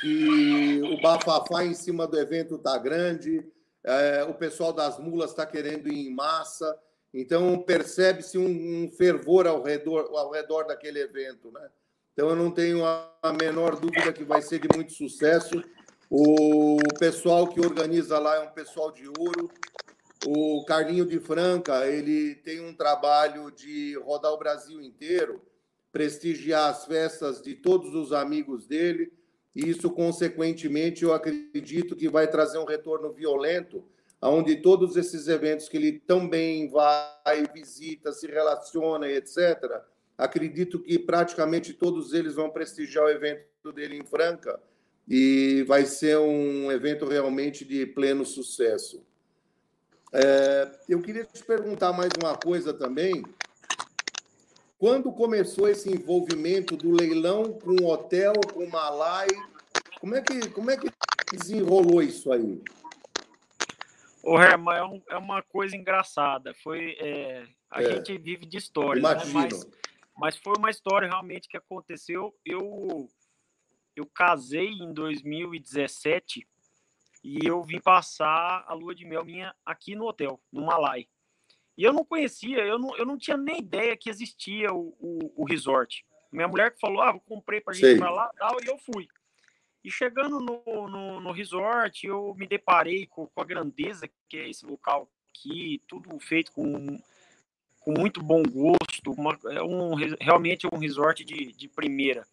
que 0.00 0.80
o 0.84 1.02
bafafá 1.02 1.64
em 1.64 1.74
cima 1.74 2.06
do 2.06 2.16
evento 2.16 2.54
está 2.54 2.78
grande, 2.78 3.44
é, 3.82 4.22
o 4.22 4.34
pessoal 4.34 4.72
das 4.72 4.96
mulas 4.96 5.30
está 5.30 5.44
querendo 5.44 5.88
ir 5.88 6.06
em 6.06 6.14
massa, 6.14 6.78
então 7.12 7.58
percebe-se 7.58 8.38
um, 8.38 8.44
um, 8.84 8.88
fervor 8.96 9.48
ao 9.48 9.64
redor, 9.64 10.16
ao 10.16 10.30
redor 10.30 10.62
daquele 10.62 11.00
evento, 11.00 11.50
né? 11.50 11.68
Então 12.12 12.28
eu 12.28 12.36
não 12.36 12.52
tenho 12.52 12.86
a, 12.86 13.32
menor 13.36 13.74
dúvida 13.74 14.12
que 14.12 14.22
vai 14.22 14.40
ser 14.40 14.60
de 14.60 14.68
muito 14.72 14.92
sucesso. 14.92 15.64
O 16.08 16.78
pessoal 17.00 17.48
que 17.48 17.58
organiza 17.58 18.16
lá 18.20 18.36
é 18.36 18.40
um 18.42 18.52
pessoal 18.52 18.92
de 18.92 19.08
ouro. 19.08 19.50
O 20.24 20.64
Carlinho 20.66 21.04
de 21.04 21.18
Franca, 21.18 21.84
ele 21.88 22.36
tem 22.36 22.60
um 22.60 22.72
trabalho 22.72 23.50
de 23.50 23.98
rodar 24.04 24.30
o 24.30 24.38
Brasil 24.38 24.80
inteiro 24.80 25.49
prestigiar 25.92 26.70
as 26.70 26.84
festas 26.84 27.42
de 27.42 27.54
todos 27.54 27.94
os 27.94 28.12
amigos 28.12 28.66
dele. 28.66 29.12
E 29.54 29.68
isso, 29.68 29.90
consequentemente, 29.90 31.02
eu 31.02 31.12
acredito 31.12 31.96
que 31.96 32.08
vai 32.08 32.28
trazer 32.28 32.58
um 32.58 32.64
retorno 32.64 33.12
violento, 33.12 33.84
onde 34.22 34.56
todos 34.56 34.96
esses 34.96 35.26
eventos 35.28 35.68
que 35.68 35.76
ele 35.76 35.98
também 35.98 36.68
vai, 36.68 37.44
visita, 37.52 38.12
se 38.12 38.26
relaciona, 38.26 39.08
etc., 39.08 39.82
acredito 40.16 40.78
que 40.78 40.98
praticamente 40.98 41.72
todos 41.72 42.12
eles 42.12 42.34
vão 42.34 42.50
prestigiar 42.50 43.06
o 43.06 43.08
evento 43.08 43.72
dele 43.72 43.96
em 43.96 44.04
Franca 44.04 44.60
e 45.08 45.64
vai 45.66 45.86
ser 45.86 46.18
um 46.18 46.70
evento 46.70 47.06
realmente 47.06 47.64
de 47.64 47.86
pleno 47.86 48.24
sucesso. 48.24 49.02
É, 50.12 50.70
eu 50.88 51.00
queria 51.00 51.24
te 51.24 51.42
perguntar 51.42 51.92
mais 51.92 52.10
uma 52.22 52.36
coisa 52.36 52.74
também, 52.74 53.24
quando 54.80 55.12
começou 55.12 55.68
esse 55.68 55.92
envolvimento 55.92 56.74
do 56.74 56.90
leilão 56.90 57.52
com 57.52 57.72
o 57.82 57.86
hotel, 57.86 58.32
com 58.54 58.64
o 58.64 58.70
Malai? 58.70 59.28
Como 60.00 60.14
é 60.14 60.22
que, 60.22 60.48
como 60.48 60.70
é 60.70 60.76
que 60.78 60.88
desenrolou 61.30 62.02
isso 62.02 62.32
aí? 62.32 62.62
O 64.22 64.40
Herman, 64.40 64.74
é, 64.74 64.82
um, 64.82 65.02
é, 65.10 65.16
uma 65.18 65.42
coisa 65.42 65.76
engraçada. 65.76 66.54
Foi, 66.62 66.96
é, 66.98 67.46
a 67.70 67.82
é, 67.82 67.92
gente 67.92 68.16
vive 68.16 68.46
de 68.46 68.56
história, 68.56 69.02
né? 69.02 69.22
mas, 69.34 69.66
mas 70.16 70.36
foi 70.38 70.54
uma 70.56 70.70
história 70.70 71.06
realmente 71.06 71.46
que 71.46 71.58
aconteceu. 71.58 72.34
Eu, 72.42 73.06
eu 73.94 74.06
casei 74.06 74.70
em 74.70 74.94
2017 74.94 76.48
e 77.22 77.46
eu 77.46 77.62
vim 77.62 77.80
passar 77.80 78.64
a 78.66 78.72
lua 78.72 78.94
de 78.94 79.04
mel 79.04 79.26
minha 79.26 79.54
aqui 79.62 79.94
no 79.94 80.06
hotel, 80.06 80.40
no 80.50 80.64
Malai. 80.64 81.06
E 81.80 81.82
eu 81.82 81.94
não 81.94 82.04
conhecia, 82.04 82.58
eu 82.58 82.78
não, 82.78 82.94
eu 82.98 83.06
não 83.06 83.16
tinha 83.16 83.38
nem 83.38 83.60
ideia 83.60 83.96
que 83.96 84.10
existia 84.10 84.70
o, 84.70 84.94
o, 85.00 85.32
o 85.42 85.44
resort. 85.46 86.04
Minha 86.30 86.46
mulher 86.46 86.74
que 86.74 86.78
falou, 86.78 87.00
ah, 87.00 87.12
eu 87.14 87.20
comprei 87.20 87.58
pra 87.58 87.72
gente 87.72 87.86
ir 87.86 87.98
pra 87.98 88.10
lá 88.10 88.30
tal, 88.38 88.62
e 88.62 88.66
eu 88.66 88.76
fui. 88.76 89.08
E 89.82 89.90
chegando 89.90 90.40
no, 90.40 90.62
no, 90.88 91.20
no 91.22 91.32
resort, 91.32 92.06
eu 92.06 92.34
me 92.34 92.46
deparei 92.46 93.06
com, 93.06 93.26
com, 93.26 93.40
a 93.40 93.46
grandeza 93.46 94.06
que 94.28 94.36
é 94.36 94.50
esse 94.50 94.66
local 94.66 95.10
aqui, 95.30 95.82
tudo 95.88 96.20
feito 96.20 96.52
com, 96.52 97.00
com 97.80 97.94
muito 97.98 98.22
bom 98.22 98.42
gosto, 98.42 99.12
uma, 99.12 99.38
é 99.46 99.62
um, 99.62 99.94
realmente 100.20 100.66
um 100.70 100.76
resort 100.76 101.24
de, 101.24 101.50
de 101.50 101.66
primeira. 101.66 102.26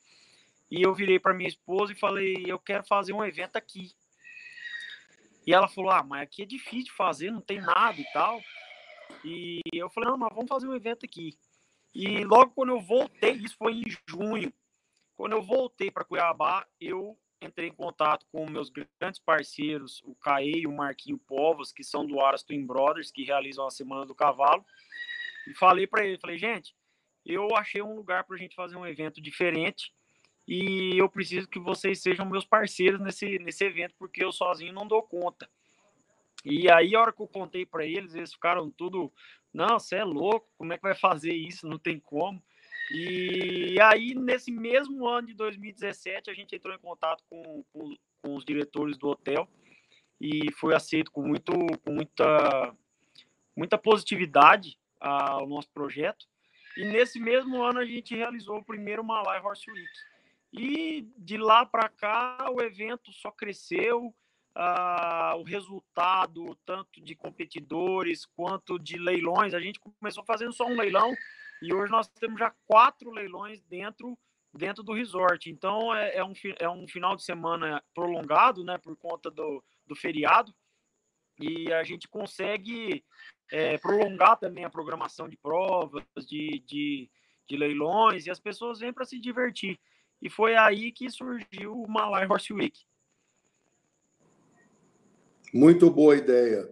E 0.70 0.82
eu 0.82 0.94
virei 0.94 1.20
para 1.20 1.34
minha 1.34 1.48
esposa 1.48 1.94
e 1.94 1.96
falei, 1.96 2.44
eu 2.46 2.60
quero 2.60 2.84
fazer 2.84 3.14
um 3.14 3.24
evento 3.24 3.56
aqui. 3.56 3.94
E 5.46 5.54
ela 5.54 5.70
falou, 5.70 5.92
ah, 5.92 6.04
mas 6.04 6.24
aqui 6.24 6.42
é 6.42 6.46
difícil 6.46 6.84
de 6.84 6.92
fazer, 6.92 7.32
não 7.32 7.40
tem 7.40 7.62
nada 7.62 7.98
e 7.98 8.06
tal. 8.12 8.42
E 9.24 9.62
eu 9.74 9.90
falei, 9.90 10.10
não, 10.10 10.18
nós 10.18 10.34
vamos 10.34 10.50
fazer 10.50 10.68
um 10.68 10.76
evento 10.76 11.06
aqui. 11.06 11.38
E 11.94 12.24
logo 12.24 12.52
quando 12.52 12.70
eu 12.70 12.80
voltei, 12.80 13.34
isso 13.34 13.56
foi 13.58 13.74
em 13.74 13.86
junho, 14.08 14.54
quando 15.18 15.34
eu 15.34 15.42
voltei 15.42 15.90
para 15.90 16.06
Cuiabá, 16.06 16.66
eu 16.80 17.18
entrei 17.42 17.70
em 17.70 17.74
contato 17.74 18.26
com 18.32 18.48
meus 18.50 18.70
grandes 18.70 19.20
parceiros, 19.20 20.02
o 20.06 20.14
Caê 20.16 20.60
e 20.62 20.68
o 20.68 20.72
Marquinho 20.72 21.18
Povos, 21.18 21.72
que 21.72 21.84
são 21.84 22.06
do 22.06 22.22
Aras 22.22 22.44
Twin 22.44 22.66
Brothers, 22.66 23.12
que 23.12 23.24
realizam 23.24 23.66
a 23.66 23.72
Semana 23.72 24.06
do 24.06 24.14
Cavalo, 24.14 24.64
e 25.48 25.56
falei 25.56 25.88
para 25.88 26.06
ele, 26.06 26.20
falei, 26.20 26.38
gente, 26.38 26.76
eu 27.26 27.56
achei 27.56 27.82
um 27.82 27.96
lugar 27.96 28.26
para 28.26 28.36
a 28.36 28.40
gente 28.40 28.56
fazer 28.56 28.76
um 28.76 28.86
evento 28.86 29.20
diferente 29.20 29.92
e 30.48 30.98
eu 30.98 31.10
preciso 31.10 31.48
que 31.48 31.60
vocês 31.60 32.02
sejam 32.02 32.26
meus 32.26 32.46
parceiros 32.46 33.02
nesse, 33.02 33.40
nesse 33.40 33.66
evento, 33.66 33.96
porque 33.98 34.24
eu 34.24 34.32
sozinho 34.32 34.72
não 34.72 34.88
dou 34.88 35.02
conta. 35.02 35.50
E 36.46 36.72
aí, 36.72 36.96
a 36.96 37.02
hora 37.02 37.14
que 37.14 37.22
eu 37.22 37.28
contei 37.28 37.66
para 37.66 37.86
eles, 37.86 38.16
eles 38.16 38.34
ficaram 38.34 38.70
tudo, 38.70 39.12
não, 39.54 39.80
você 39.80 39.98
é 39.98 40.04
louco, 40.04 40.48
como 40.58 40.74
é 40.74 40.78
que 40.78 40.84
vai 40.84 40.96
fazer 40.96 41.34
isso? 41.34 41.68
Não 41.68 41.78
tem 41.78 42.00
como. 42.00 42.42
E 42.92 43.76
aí, 43.82 44.16
nesse 44.16 44.52
mesmo 44.52 45.06
ano 45.08 45.28
de 45.28 45.34
2017, 45.34 46.30
a 46.30 46.34
gente 46.34 46.56
entrou 46.56 46.74
em 46.74 46.80
contato 46.80 47.24
com, 47.30 47.64
com, 47.74 47.96
com 48.22 48.36
os 48.36 48.46
diretores 48.46 48.98
do 48.98 49.10
hotel 49.10 49.48
e 50.22 50.52
foi 50.54 50.74
aceito 50.74 51.12
com, 51.12 51.22
muito, 51.22 51.52
com 51.84 51.92
muita, 51.92 52.76
muita 53.56 53.78
positividade 53.78 54.80
ao 55.00 55.48
nosso 55.48 55.70
projeto. 55.72 56.26
E 56.78 56.86
nesse 56.86 57.20
mesmo 57.20 57.62
ano, 57.62 57.80
a 57.80 57.86
gente 57.86 58.16
realizou 58.16 58.58
o 58.58 58.64
primeiro 58.64 59.04
Malai 59.04 59.42
Horse 59.42 59.70
Week. 59.70 59.92
E 60.54 61.08
de 61.18 61.38
lá 61.38 61.66
para 61.66 61.90
cá, 61.90 62.50
o 62.52 62.62
evento 62.62 63.12
só 63.12 63.32
cresceu. 63.32 64.14
Uh, 64.58 65.38
o 65.38 65.44
resultado, 65.44 66.58
tanto 66.66 67.00
de 67.00 67.14
competidores 67.16 68.26
quanto 68.26 68.80
de 68.80 68.98
leilões, 68.98 69.54
a 69.54 69.60
gente 69.60 69.80
começou 69.80 70.24
fazendo 70.24 70.52
só 70.52 70.66
um 70.66 70.76
leilão 70.76 71.14
e 71.62 71.72
hoje 71.72 71.92
nós 71.92 72.08
temos 72.08 72.40
já 72.40 72.52
quatro 72.66 73.12
leilões 73.12 73.62
dentro 73.62 74.18
dentro 74.52 74.82
do 74.82 74.94
resort. 74.94 75.48
Então 75.48 75.94
é, 75.94 76.16
é, 76.16 76.24
um, 76.24 76.34
é 76.60 76.68
um 76.68 76.88
final 76.88 77.16
de 77.16 77.24
semana 77.24 77.84
prolongado, 77.94 78.64
né, 78.64 78.80
por 78.80 78.96
conta 78.98 79.30
do, 79.30 79.64
do 79.86 79.96
feriado, 79.96 80.52
e 81.40 81.72
a 81.72 81.84
gente 81.84 82.08
consegue 82.08 83.04
é, 83.52 83.78
prolongar 83.78 84.38
também 84.38 84.66
a 84.66 84.70
programação 84.72 85.30
de 85.30 85.38
provas, 85.38 86.04
de, 86.28 86.64
de, 86.66 87.10
de 87.48 87.58
leilões, 87.58 88.26
e 88.26 88.32
as 88.32 88.40
pessoas 88.40 88.80
vêm 88.80 88.92
para 88.92 89.06
se 89.06 89.20
divertir. 89.20 89.80
E 90.20 90.30
foi 90.30 90.56
aí 90.56 90.92
que 90.92 91.10
surgiu 91.12 91.80
o 91.80 91.88
Malai 91.88 92.26
Horse 92.26 92.52
Week. 92.52 92.88
Muito 95.54 95.90
boa 95.90 96.16
ideia. 96.16 96.70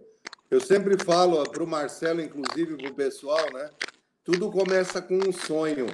Eu 0.50 0.60
sempre 0.60 1.02
falo 1.02 1.42
para 1.44 1.64
o 1.64 1.66
Marcelo, 1.66 2.20
inclusive 2.20 2.76
para 2.76 2.90
o 2.90 2.94
pessoal, 2.94 3.50
né? 3.52 3.70
Tudo 4.22 4.50
começa 4.50 5.00
com 5.00 5.16
um 5.16 5.32
sonho. 5.32 5.86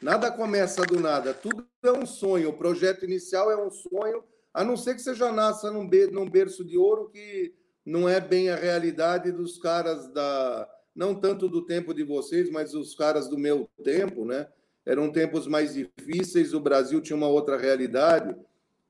Nada 0.00 0.30
começa 0.30 0.82
do 0.82 1.00
nada. 1.00 1.34
Tudo 1.34 1.66
é 1.82 1.90
um 1.90 2.06
sonho. 2.06 2.50
O 2.50 2.56
projeto 2.56 3.04
inicial 3.04 3.50
é 3.50 3.56
um 3.56 3.70
sonho, 3.70 4.22
a 4.54 4.62
não 4.62 4.76
ser 4.76 4.94
que 4.94 5.02
você 5.02 5.14
já 5.14 5.32
nasça 5.32 5.70
num, 5.70 5.88
num 6.12 6.30
berço 6.30 6.64
de 6.64 6.78
ouro 6.78 7.10
que 7.10 7.54
não 7.84 8.08
é 8.08 8.20
bem 8.20 8.50
a 8.50 8.56
realidade 8.56 9.32
dos 9.32 9.58
caras 9.58 10.08
da. 10.08 10.68
Não 10.94 11.14
tanto 11.14 11.48
do 11.48 11.64
tempo 11.66 11.92
de 11.92 12.04
vocês, 12.04 12.50
mas 12.50 12.74
os 12.74 12.94
caras 12.94 13.28
do 13.28 13.38
meu 13.38 13.68
tempo, 13.82 14.24
né? 14.24 14.46
Eram 14.86 15.10
tempos 15.10 15.46
mais 15.46 15.74
difíceis, 15.74 16.54
o 16.54 16.60
Brasil 16.60 17.00
tinha 17.00 17.16
uma 17.16 17.28
outra 17.28 17.56
realidade. 17.56 18.36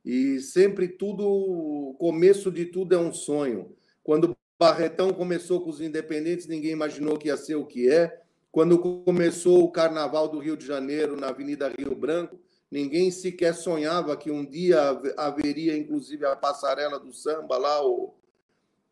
E 0.05 0.41
sempre 0.41 0.89
tudo, 0.89 1.27
o 1.27 1.95
começo 1.99 2.51
de 2.51 2.67
tudo 2.67 2.95
é 2.95 2.99
um 2.99 3.13
sonho. 3.13 3.75
Quando 4.03 4.37
Barretão 4.59 5.13
começou 5.13 5.61
com 5.61 5.71
os 5.71 5.81
independentes, 5.81 6.47
ninguém 6.47 6.71
imaginou 6.71 7.19
que 7.19 7.29
ia 7.29 7.37
ser 7.37 7.57
o 7.57 7.67
que 7.67 7.91
é. 7.91 8.21
Quando 8.51 8.79
começou 8.79 9.65
o 9.65 9.71
Carnaval 9.71 10.29
do 10.29 10.39
Rio 10.39 10.57
de 10.57 10.67
Janeiro 10.67 11.17
na 11.17 11.29
Avenida 11.29 11.73
Rio 11.77 11.95
Branco, 11.95 12.39
ninguém 12.71 13.11
sequer 13.11 13.55
sonhava 13.55 14.17
que 14.17 14.31
um 14.31 14.45
dia 14.45 14.79
haveria, 15.17 15.77
inclusive, 15.77 16.25
a 16.27 16.37
passarela 16.37 17.01
do 17.01 17.13
samba 17.13 17.57
lá, 17.57 17.85
o, 17.85 18.15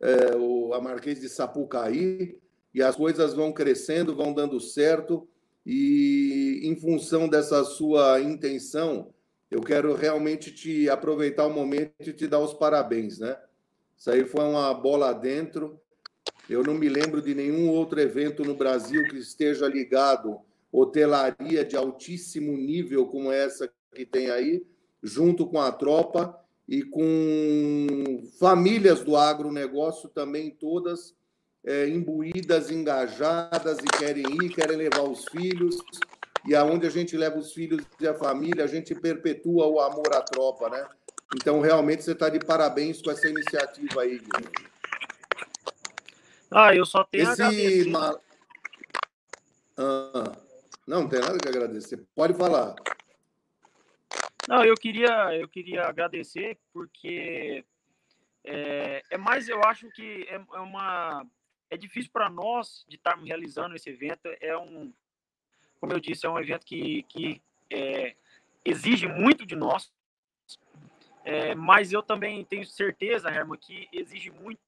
é, 0.00 0.36
o, 0.36 0.72
a 0.74 0.80
Marquês 0.80 1.20
de 1.20 1.28
Sapucaí, 1.28 2.38
e 2.74 2.82
as 2.82 2.96
coisas 2.96 3.34
vão 3.34 3.52
crescendo, 3.52 4.16
vão 4.16 4.32
dando 4.32 4.58
certo, 4.58 5.28
e 5.64 6.62
em 6.64 6.74
função 6.74 7.28
dessa 7.28 7.62
sua 7.64 8.20
intenção, 8.20 9.12
eu 9.50 9.60
quero 9.60 9.94
realmente 9.94 10.52
te 10.52 10.88
aproveitar 10.88 11.46
o 11.46 11.52
momento 11.52 11.92
e 12.00 12.12
te 12.12 12.28
dar 12.28 12.38
os 12.38 12.54
parabéns, 12.54 13.18
né? 13.18 13.36
Isso 13.96 14.10
aí 14.10 14.24
foi 14.24 14.44
uma 14.44 14.72
bola 14.72 15.12
dentro. 15.12 15.80
Eu 16.48 16.62
não 16.62 16.74
me 16.74 16.88
lembro 16.88 17.20
de 17.20 17.34
nenhum 17.34 17.68
outro 17.68 18.00
evento 18.00 18.44
no 18.44 18.54
Brasil 18.54 19.02
que 19.08 19.18
esteja 19.18 19.66
ligado 19.66 20.40
hotelaria 20.72 21.64
de 21.64 21.76
altíssimo 21.76 22.56
nível 22.56 23.06
como 23.06 23.32
essa 23.32 23.70
que 23.92 24.06
tem 24.06 24.30
aí, 24.30 24.64
junto 25.02 25.46
com 25.46 25.60
a 25.60 25.72
tropa 25.72 26.38
e 26.68 26.82
com 26.82 28.22
famílias 28.38 29.02
do 29.02 29.16
agronegócio 29.16 30.08
também 30.08 30.50
todas 30.50 31.14
é, 31.64 31.88
imbuídas, 31.88 32.70
engajadas 32.70 33.78
e 33.78 33.98
querem 33.98 34.24
ir, 34.42 34.50
querem 34.50 34.76
levar 34.76 35.02
os 35.02 35.24
filhos. 35.26 35.76
E 36.46 36.54
aonde 36.54 36.86
a 36.86 36.90
gente 36.90 37.16
leva 37.16 37.38
os 37.38 37.52
filhos 37.52 37.84
e 38.00 38.08
a 38.08 38.14
família, 38.14 38.64
a 38.64 38.66
gente 38.66 38.94
perpetua 38.94 39.66
o 39.66 39.80
amor 39.80 40.14
à 40.14 40.22
tropa, 40.22 40.68
né? 40.68 40.88
Então, 41.34 41.60
realmente, 41.60 42.02
você 42.02 42.12
está 42.12 42.28
de 42.28 42.40
parabéns 42.40 43.00
com 43.00 43.10
essa 43.10 43.28
iniciativa 43.28 44.02
aí, 44.02 44.18
Guilherme. 44.18 44.70
Ah, 46.50 46.74
eu 46.74 46.84
só 46.84 47.04
tenho 47.04 47.30
Esse... 47.30 47.42
a 47.42 47.46
agradecer. 47.46 47.92
Ah, 49.76 50.32
não, 50.86 51.02
não 51.02 51.08
tem 51.08 51.20
nada 51.20 51.38
que 51.38 51.48
agradecer. 51.48 52.04
Pode 52.14 52.34
falar. 52.34 52.74
Não, 54.48 54.64
eu 54.64 54.74
queria, 54.74 55.36
eu 55.36 55.48
queria 55.48 55.84
agradecer 55.84 56.58
porque 56.72 57.64
é, 58.44 59.02
é 59.10 59.16
mais, 59.16 59.48
eu 59.48 59.62
acho 59.62 59.88
que 59.90 60.26
é, 60.28 60.34
é 60.34 60.60
uma 60.60 61.24
é 61.70 61.76
difícil 61.76 62.10
para 62.12 62.28
nós 62.28 62.84
de 62.88 62.96
estarmos 62.96 63.28
realizando 63.28 63.76
esse 63.76 63.88
evento. 63.88 64.28
É 64.40 64.58
um, 64.58 64.92
como 65.80 65.92
eu 65.92 66.00
disse, 66.00 66.26
é 66.26 66.30
um 66.30 66.38
evento 66.38 66.66
que, 66.66 67.02
que 67.04 67.42
é, 67.70 68.14
exige 68.64 69.06
muito 69.06 69.46
de 69.46 69.56
nós. 69.56 69.92
É, 71.24 71.54
mas 71.54 71.92
eu 71.92 72.02
também 72.02 72.44
tenho 72.44 72.64
certeza, 72.64 73.30
Herman, 73.30 73.58
que 73.58 73.88
exige 73.92 74.30
muito 74.30 74.60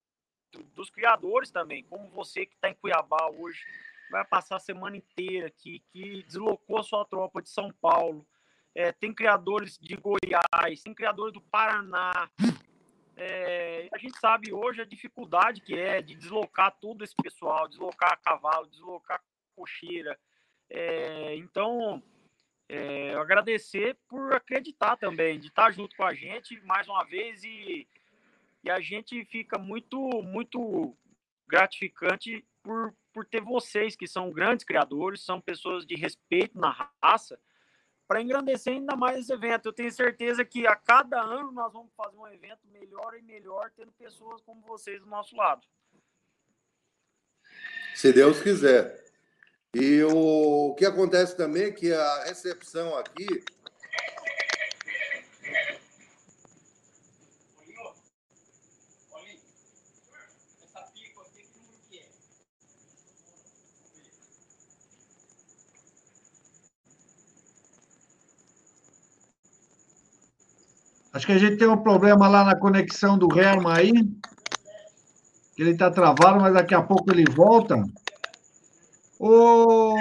dos 0.75 0.91
criadores 0.91 1.51
também, 1.51 1.83
como 1.85 2.09
você 2.11 2.45
que 2.45 2.55
está 2.55 2.69
em 2.69 2.75
Cuiabá 2.75 3.31
hoje, 3.31 3.65
vai 4.11 4.25
passar 4.25 4.57
a 4.57 4.61
semana 4.61 4.97
inteira 4.97 5.47
aqui, 5.47 5.83
que 5.91 6.23
deslocou 6.25 6.83
sua 6.83 7.05
tropa 7.07 7.41
de 7.41 7.49
São 7.49 7.73
Paulo, 7.81 8.27
é, 8.75 8.93
tem 8.93 9.13
criadores 9.13 9.79
de 9.79 9.97
Goiás, 9.97 10.83
tem 10.83 10.95
criadores 10.95 11.33
do 11.33 11.41
Paraná. 11.41 12.31
É, 13.17 13.89
a 13.93 13.99
gente 13.99 14.19
sabe 14.19 14.53
hoje 14.53 14.81
a 14.81 14.87
dificuldade 14.87 15.61
que 15.61 15.75
é 15.75 16.01
de 16.01 16.15
deslocar 16.15 16.75
todo 16.81 17.05
esse 17.05 17.15
pessoal, 17.15 17.69
deslocar 17.69 18.21
cavalo, 18.23 18.67
deslocar 18.67 19.23
cocheira. 19.55 20.19
É, 20.75 21.37
então, 21.37 22.03
é, 22.69 23.13
agradecer 23.15 23.97
por 24.09 24.33
acreditar 24.33 24.97
também, 24.97 25.39
de 25.39 25.49
estar 25.49 25.71
junto 25.71 25.95
com 25.95 26.05
a 26.05 26.15
gente 26.15 26.59
mais 26.65 26.89
uma 26.89 27.05
vez 27.05 27.45
e 27.45 27.87
e 28.65 28.71
a 28.71 28.81
gente 28.81 29.25
fica 29.25 29.59
muito, 29.59 29.99
muito 30.23 30.97
gratificante 31.49 32.45
por, 32.63 32.95
por 33.13 33.27
ter 33.27 33.41
vocês, 33.41 33.97
que 33.97 34.07
são 34.07 34.31
grandes 34.31 34.65
criadores, 34.65 35.25
são 35.25 35.41
pessoas 35.41 35.85
de 35.85 35.97
respeito 35.97 36.59
na 36.59 36.93
raça, 37.03 37.39
para 38.07 38.23
engrandecer 38.23 38.75
ainda 38.75 38.95
mais 38.95 39.19
esse 39.19 39.33
evento. 39.33 39.67
Eu 39.67 39.73
tenho 39.73 39.91
certeza 39.91 40.45
que 40.45 40.67
a 40.67 40.77
cada 40.77 41.21
ano 41.21 41.51
nós 41.51 41.73
vamos 41.73 41.93
fazer 41.97 42.17
um 42.17 42.29
evento 42.29 42.61
melhor 42.69 43.17
e 43.19 43.23
melhor, 43.23 43.71
tendo 43.75 43.91
pessoas 43.93 44.41
como 44.43 44.61
vocês 44.63 45.01
do 45.01 45.07
nosso 45.07 45.35
lado. 45.35 45.67
Se 47.95 48.13
Deus 48.13 48.41
quiser. 48.41 49.03
E 49.75 50.03
o 50.05 50.75
que 50.77 50.85
acontece 50.85 51.37
também 51.37 51.65
é 51.65 51.71
que 51.71 51.93
a 51.93 52.25
recepção 52.25 52.97
aqui 52.97 53.43
Acho 71.13 71.27
que 71.27 71.33
a 71.33 71.39
gente 71.39 71.59
tem 71.59 71.69
um 71.69 71.77
problema 71.77 72.27
lá 72.27 72.43
na 72.43 72.57
conexão 72.57 73.19
do 73.19 73.29
Herman 73.39 73.73
aí. 73.73 73.93
Ele 75.59 75.71
está 75.73 75.91
travado, 75.91 76.41
mas 76.41 76.55
daqui 76.55 76.75
a 76.75 76.83
pouco 76.83 77.13
ele 77.13 77.25
volta. 77.31 77.85
Ô, 79.25 79.95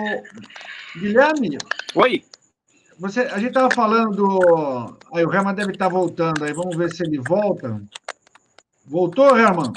Guilherme. 0.97 1.59
Oi. 1.93 2.25
Você, 2.97 3.19
a 3.19 3.37
gente 3.37 3.49
estava 3.49 3.69
falando 3.71 4.15
do. 4.15 4.97
Aí 5.13 5.23
o 5.23 5.31
Herman 5.31 5.53
deve 5.53 5.73
estar 5.73 5.85
tá 5.85 5.91
voltando 5.93 6.43
aí. 6.43 6.51
Vamos 6.53 6.75
ver 6.75 6.91
se 6.91 7.03
ele 7.03 7.19
volta. 7.19 7.79
Voltou, 8.83 9.37
Herman? 9.37 9.73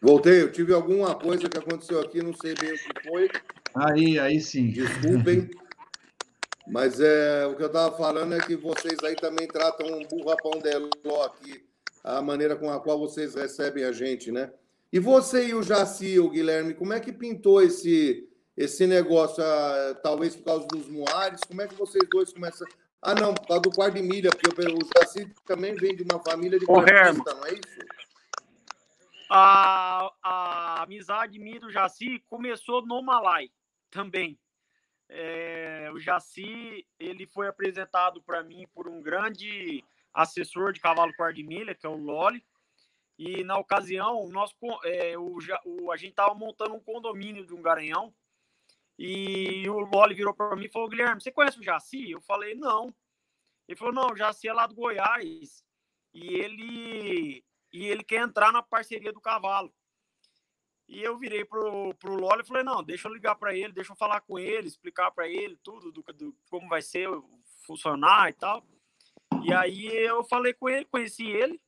Voltei. 0.00 0.40
Eu 0.40 0.50
tive 0.50 0.72
alguma 0.72 1.14
coisa 1.14 1.50
que 1.50 1.58
aconteceu 1.58 2.00
aqui, 2.00 2.22
não 2.22 2.32
sei 2.32 2.54
bem 2.54 2.72
o 2.72 2.78
que 2.78 3.08
foi. 3.10 3.30
Aí, 3.74 4.18
aí 4.18 4.40
sim. 4.40 4.70
Desculpem. 4.70 5.50
Mas 6.66 6.98
é, 6.98 7.44
o 7.44 7.54
que 7.56 7.62
eu 7.62 7.66
estava 7.66 7.94
falando 7.94 8.34
é 8.34 8.40
que 8.40 8.56
vocês 8.56 8.98
aí 9.04 9.16
também 9.16 9.46
tratam 9.46 9.86
um 9.86 10.02
burra 10.08 10.34
pão 10.38 10.52
de 10.62 10.74
ló 11.04 11.26
aqui, 11.26 11.62
a 12.02 12.22
maneira 12.22 12.56
com 12.56 12.70
a 12.70 12.80
qual 12.80 12.98
vocês 12.98 13.34
recebem 13.34 13.84
a 13.84 13.92
gente, 13.92 14.32
né? 14.32 14.50
E 14.92 14.98
você 14.98 15.48
e 15.48 15.54
o 15.54 15.62
Jaci, 15.62 16.18
o 16.18 16.30
Guilherme, 16.30 16.74
como 16.74 16.92
é 16.92 17.00
que 17.00 17.12
pintou 17.12 17.60
esse, 17.60 18.28
esse 18.56 18.86
negócio? 18.86 19.42
Ah, 19.42 19.98
talvez 20.02 20.36
por 20.36 20.44
causa 20.44 20.66
dos 20.68 20.88
moares? 20.88 21.40
Como 21.46 21.60
é 21.60 21.68
que 21.68 21.74
vocês 21.74 22.08
dois 22.10 22.32
começam? 22.32 22.66
Ah, 23.02 23.14
não, 23.14 23.34
por 23.34 23.46
causa 23.46 23.62
do 23.62 23.70
quarto 23.70 23.94
de 23.94 24.02
milha, 24.02 24.30
porque 24.30 24.62
o 24.62 24.78
Jaci 24.96 25.32
também 25.44 25.74
vem 25.74 25.94
de 25.94 26.02
uma 26.02 26.22
família 26.22 26.58
de 26.58 26.66
quartista, 26.66 27.34
não 27.34 27.46
é 27.46 27.52
isso? 27.52 27.78
A, 29.30 30.12
a 30.22 30.82
amizade 30.82 31.38
minha 31.38 31.60
do 31.60 31.70
Jaci 31.70 32.20
começou 32.26 32.84
no 32.86 33.02
Malai 33.02 33.50
também. 33.90 34.38
É, 35.08 35.90
o 35.92 35.98
Jaci 35.98 36.86
ele 36.98 37.26
foi 37.26 37.48
apresentado 37.48 38.22
para 38.22 38.42
mim 38.42 38.66
por 38.74 38.88
um 38.88 39.00
grande 39.00 39.84
assessor 40.12 40.72
de 40.72 40.80
cavalo 40.80 41.12
quarto 41.16 41.36
de 41.36 41.42
milha, 41.42 41.74
que 41.74 41.86
é 41.86 41.88
o 41.88 41.96
Loli. 41.96 42.42
E 43.18 43.42
na 43.44 43.58
ocasião, 43.58 44.28
nós, 44.28 44.54
é, 44.84 45.16
o, 45.16 45.38
o, 45.64 45.90
a 45.92 45.96
gente 45.96 46.10
estava 46.10 46.34
montando 46.34 46.74
um 46.74 46.80
condomínio 46.80 47.46
de 47.46 47.54
um 47.54 47.62
garanhão. 47.62 48.14
E 48.98 49.68
o 49.68 49.78
Loli 49.80 50.14
virou 50.14 50.34
para 50.34 50.56
mim 50.56 50.66
e 50.66 50.70
falou: 50.70 50.88
Guilherme, 50.88 51.20
você 51.20 51.32
conhece 51.32 51.58
o 51.58 51.62
Jaci? 51.62 52.10
Eu 52.10 52.20
falei: 52.20 52.54
não. 52.54 52.94
Ele 53.66 53.76
falou: 53.76 53.94
não, 53.94 54.12
o 54.12 54.16
Jaci 54.16 54.48
é 54.48 54.52
lá 54.52 54.66
do 54.66 54.74
Goiás. 54.74 55.64
E 56.12 56.34
ele, 56.34 57.44
e 57.72 57.86
ele 57.86 58.02
quer 58.02 58.22
entrar 58.22 58.52
na 58.52 58.62
parceria 58.62 59.12
do 59.12 59.20
cavalo. 59.20 59.72
E 60.88 61.02
eu 61.02 61.18
virei 61.18 61.44
pro, 61.44 61.92
pro 61.94 62.14
Loli 62.14 62.42
e 62.42 62.46
falei, 62.46 62.62
não, 62.62 62.82
deixa 62.82 63.08
eu 63.08 63.12
ligar 63.12 63.34
para 63.34 63.54
ele, 63.54 63.72
deixa 63.72 63.92
eu 63.92 63.96
falar 63.96 64.20
com 64.20 64.38
ele, 64.38 64.68
explicar 64.68 65.10
para 65.10 65.28
ele 65.28 65.56
tudo, 65.56 65.90
do, 65.90 66.02
do, 66.14 66.36
como 66.48 66.68
vai 66.68 66.80
ser, 66.80 67.08
funcionar 67.66 68.30
e 68.30 68.32
tal. 68.34 68.64
E 69.42 69.52
aí 69.52 69.86
eu 69.86 70.22
falei 70.24 70.54
com 70.54 70.68
ele, 70.68 70.84
conheci 70.84 71.26
ele, 71.26 71.60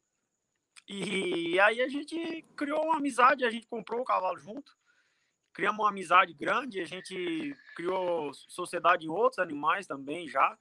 e 0.88 1.60
aí 1.60 1.82
a 1.82 1.88
gente 1.88 2.42
criou 2.56 2.84
uma 2.84 2.96
amizade, 2.96 3.44
a 3.44 3.50
gente 3.50 3.66
comprou 3.66 4.00
o 4.00 4.04
cavalo 4.04 4.38
junto, 4.38 4.76
criamos 5.52 5.80
uma 5.80 5.90
amizade 5.90 6.32
grande, 6.32 6.80
a 6.80 6.86
gente 6.86 7.54
criou 7.76 8.32
sociedade 8.32 9.06
em 9.06 9.10
outros 9.10 9.38
animais 9.38 9.86
também 9.86 10.28
já. 10.28 10.58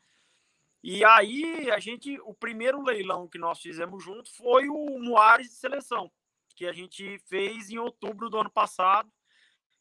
E 0.83 1.03
aí 1.03 1.71
a 1.71 1.79
gente, 1.79 2.19
o 2.21 2.33
primeiro 2.33 2.81
leilão 2.81 3.27
que 3.27 3.37
nós 3.37 3.59
fizemos 3.59 4.03
junto 4.03 4.33
foi 4.35 4.69
o 4.69 4.99
Moares 4.99 5.47
de 5.47 5.55
seleção 5.55 6.11
que 6.57 6.65
a 6.65 6.73
gente 6.73 7.19
fez 7.19 7.69
em 7.69 7.77
outubro 7.77 8.29
do 8.29 8.39
ano 8.39 8.49
passado. 8.49 9.09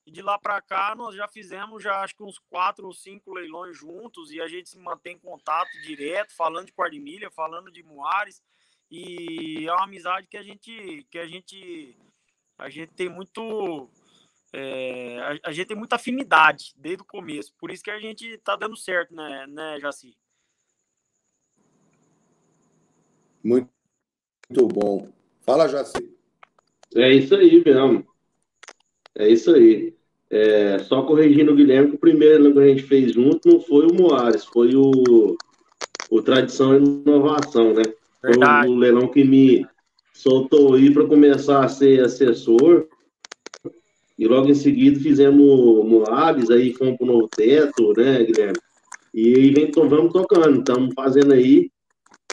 E 0.06 0.10
de 0.10 0.22
lá 0.22 0.38
para 0.38 0.60
cá 0.60 0.94
nós 0.94 1.16
já 1.16 1.26
fizemos 1.26 1.82
já 1.82 2.02
acho 2.02 2.14
que 2.14 2.22
uns 2.22 2.38
quatro 2.38 2.86
ou 2.86 2.92
cinco 2.92 3.32
leilões 3.32 3.76
juntos 3.76 4.30
e 4.30 4.40
a 4.40 4.46
gente 4.46 4.68
se 4.68 4.78
mantém 4.78 5.16
em 5.16 5.18
contato 5.18 5.70
direto, 5.82 6.36
falando 6.36 6.66
de 6.66 6.72
Quardimilha, 6.72 7.30
falando 7.30 7.72
de 7.72 7.82
Moares. 7.82 8.40
E 8.90 9.66
é 9.66 9.72
uma 9.72 9.84
amizade 9.84 10.26
que 10.26 10.36
a 10.36 10.42
gente 10.42 11.06
que 11.10 11.18
a 11.18 11.26
gente 11.26 11.96
a 12.58 12.70
gente 12.70 12.92
tem 12.94 13.08
muito 13.08 13.90
é, 14.52 15.18
a, 15.18 15.48
a, 15.48 15.52
gente 15.52 15.66
tem 15.66 15.76
muita 15.76 15.96
afinidade 15.96 16.72
desde 16.76 17.02
o 17.02 17.06
começo. 17.06 17.52
Por 17.58 17.70
isso 17.70 17.82
que 17.82 17.90
a 17.90 17.98
gente 17.98 18.38
tá 18.38 18.56
dando 18.56 18.76
certo, 18.76 19.14
né, 19.14 19.46
né, 19.48 19.78
Jaci? 19.80 20.16
Muito, 23.42 23.68
muito 24.48 24.68
bom. 24.68 25.12
Fala, 25.42 25.68
Jaci. 25.68 26.16
É 26.94 27.12
isso 27.12 27.34
aí 27.34 27.62
mesmo. 27.64 28.06
É 29.14 29.28
isso 29.28 29.54
aí. 29.54 29.94
É, 30.30 30.78
só 30.80 31.02
corrigindo 31.02 31.52
o 31.52 31.54
Guilherme, 31.54 31.90
que 31.90 31.96
o 31.96 32.00
primeiro 32.00 32.52
que 32.52 32.58
a 32.58 32.66
gente 32.66 32.82
fez 32.82 33.12
junto 33.12 33.48
não 33.48 33.60
foi 33.60 33.86
o 33.86 33.94
Moares, 33.94 34.44
foi 34.44 34.74
o, 34.74 35.36
o 36.10 36.22
Tradição 36.22 36.74
e 36.74 36.78
Inovação, 36.78 37.74
né? 37.74 37.82
Verdade. 38.26 38.66
Foi 38.66 38.76
o 38.76 38.78
leilão 38.78 39.08
que 39.08 39.24
me 39.24 39.66
soltou 40.12 40.74
aí 40.74 40.92
para 40.92 41.06
começar 41.06 41.64
a 41.64 41.68
ser 41.68 42.02
assessor. 42.04 42.86
E 44.18 44.26
logo 44.26 44.48
em 44.48 44.54
seguida 44.54 44.98
fizemos 44.98 45.84
Moares, 45.84 46.50
aí 46.50 46.72
fomos 46.72 46.96
para 46.96 47.04
o 47.04 47.06
Novo 47.06 47.28
Teto, 47.28 47.92
né, 47.96 48.24
Guilherme? 48.24 48.58
E 49.12 49.34
aí 49.34 49.50
vem, 49.50 49.64
então, 49.64 49.88
vamos 49.88 50.12
tocando, 50.12 50.58
estamos 50.58 50.94
fazendo 50.94 51.34
aí. 51.34 51.70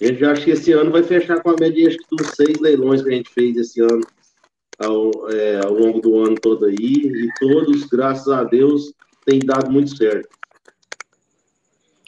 Eu 0.01 0.15
já 0.15 0.32
acho 0.32 0.45
que 0.45 0.51
esse 0.51 0.71
ano 0.71 0.91
vai 0.91 1.03
fechar 1.03 1.41
com 1.41 1.51
a 1.51 1.56
média 1.60 1.88
acho 1.88 1.97
que 1.97 2.15
dos 2.15 2.27
seis 2.36 2.60
leilões 2.60 3.01
que 3.01 3.10
a 3.10 3.13
gente 3.13 3.29
fez 3.29 3.56
esse 3.58 3.82
ano 3.82 4.01
ao, 4.79 5.29
é, 5.29 5.63
ao 5.63 5.73
longo 5.73 6.01
do 6.01 6.19
ano 6.19 6.36
todo 6.36 6.65
aí, 6.65 6.75
e 6.75 7.29
todos, 7.39 7.86
graças 7.86 8.27
a 8.27 8.43
Deus, 8.43 8.93
tem 9.25 9.39
dado 9.39 9.71
muito 9.71 9.95
certo. 9.95 10.29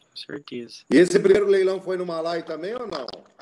Com 0.09 0.17
certeza. 0.33 0.77
E 0.91 0.97
esse 0.97 1.19
primeiro 1.19 1.47
leilão 1.47 1.79
foi 1.79 1.97
no 1.97 2.05
Malai 2.05 2.43
também 2.43 2.73
ou 2.73 2.87
não? 2.87 3.34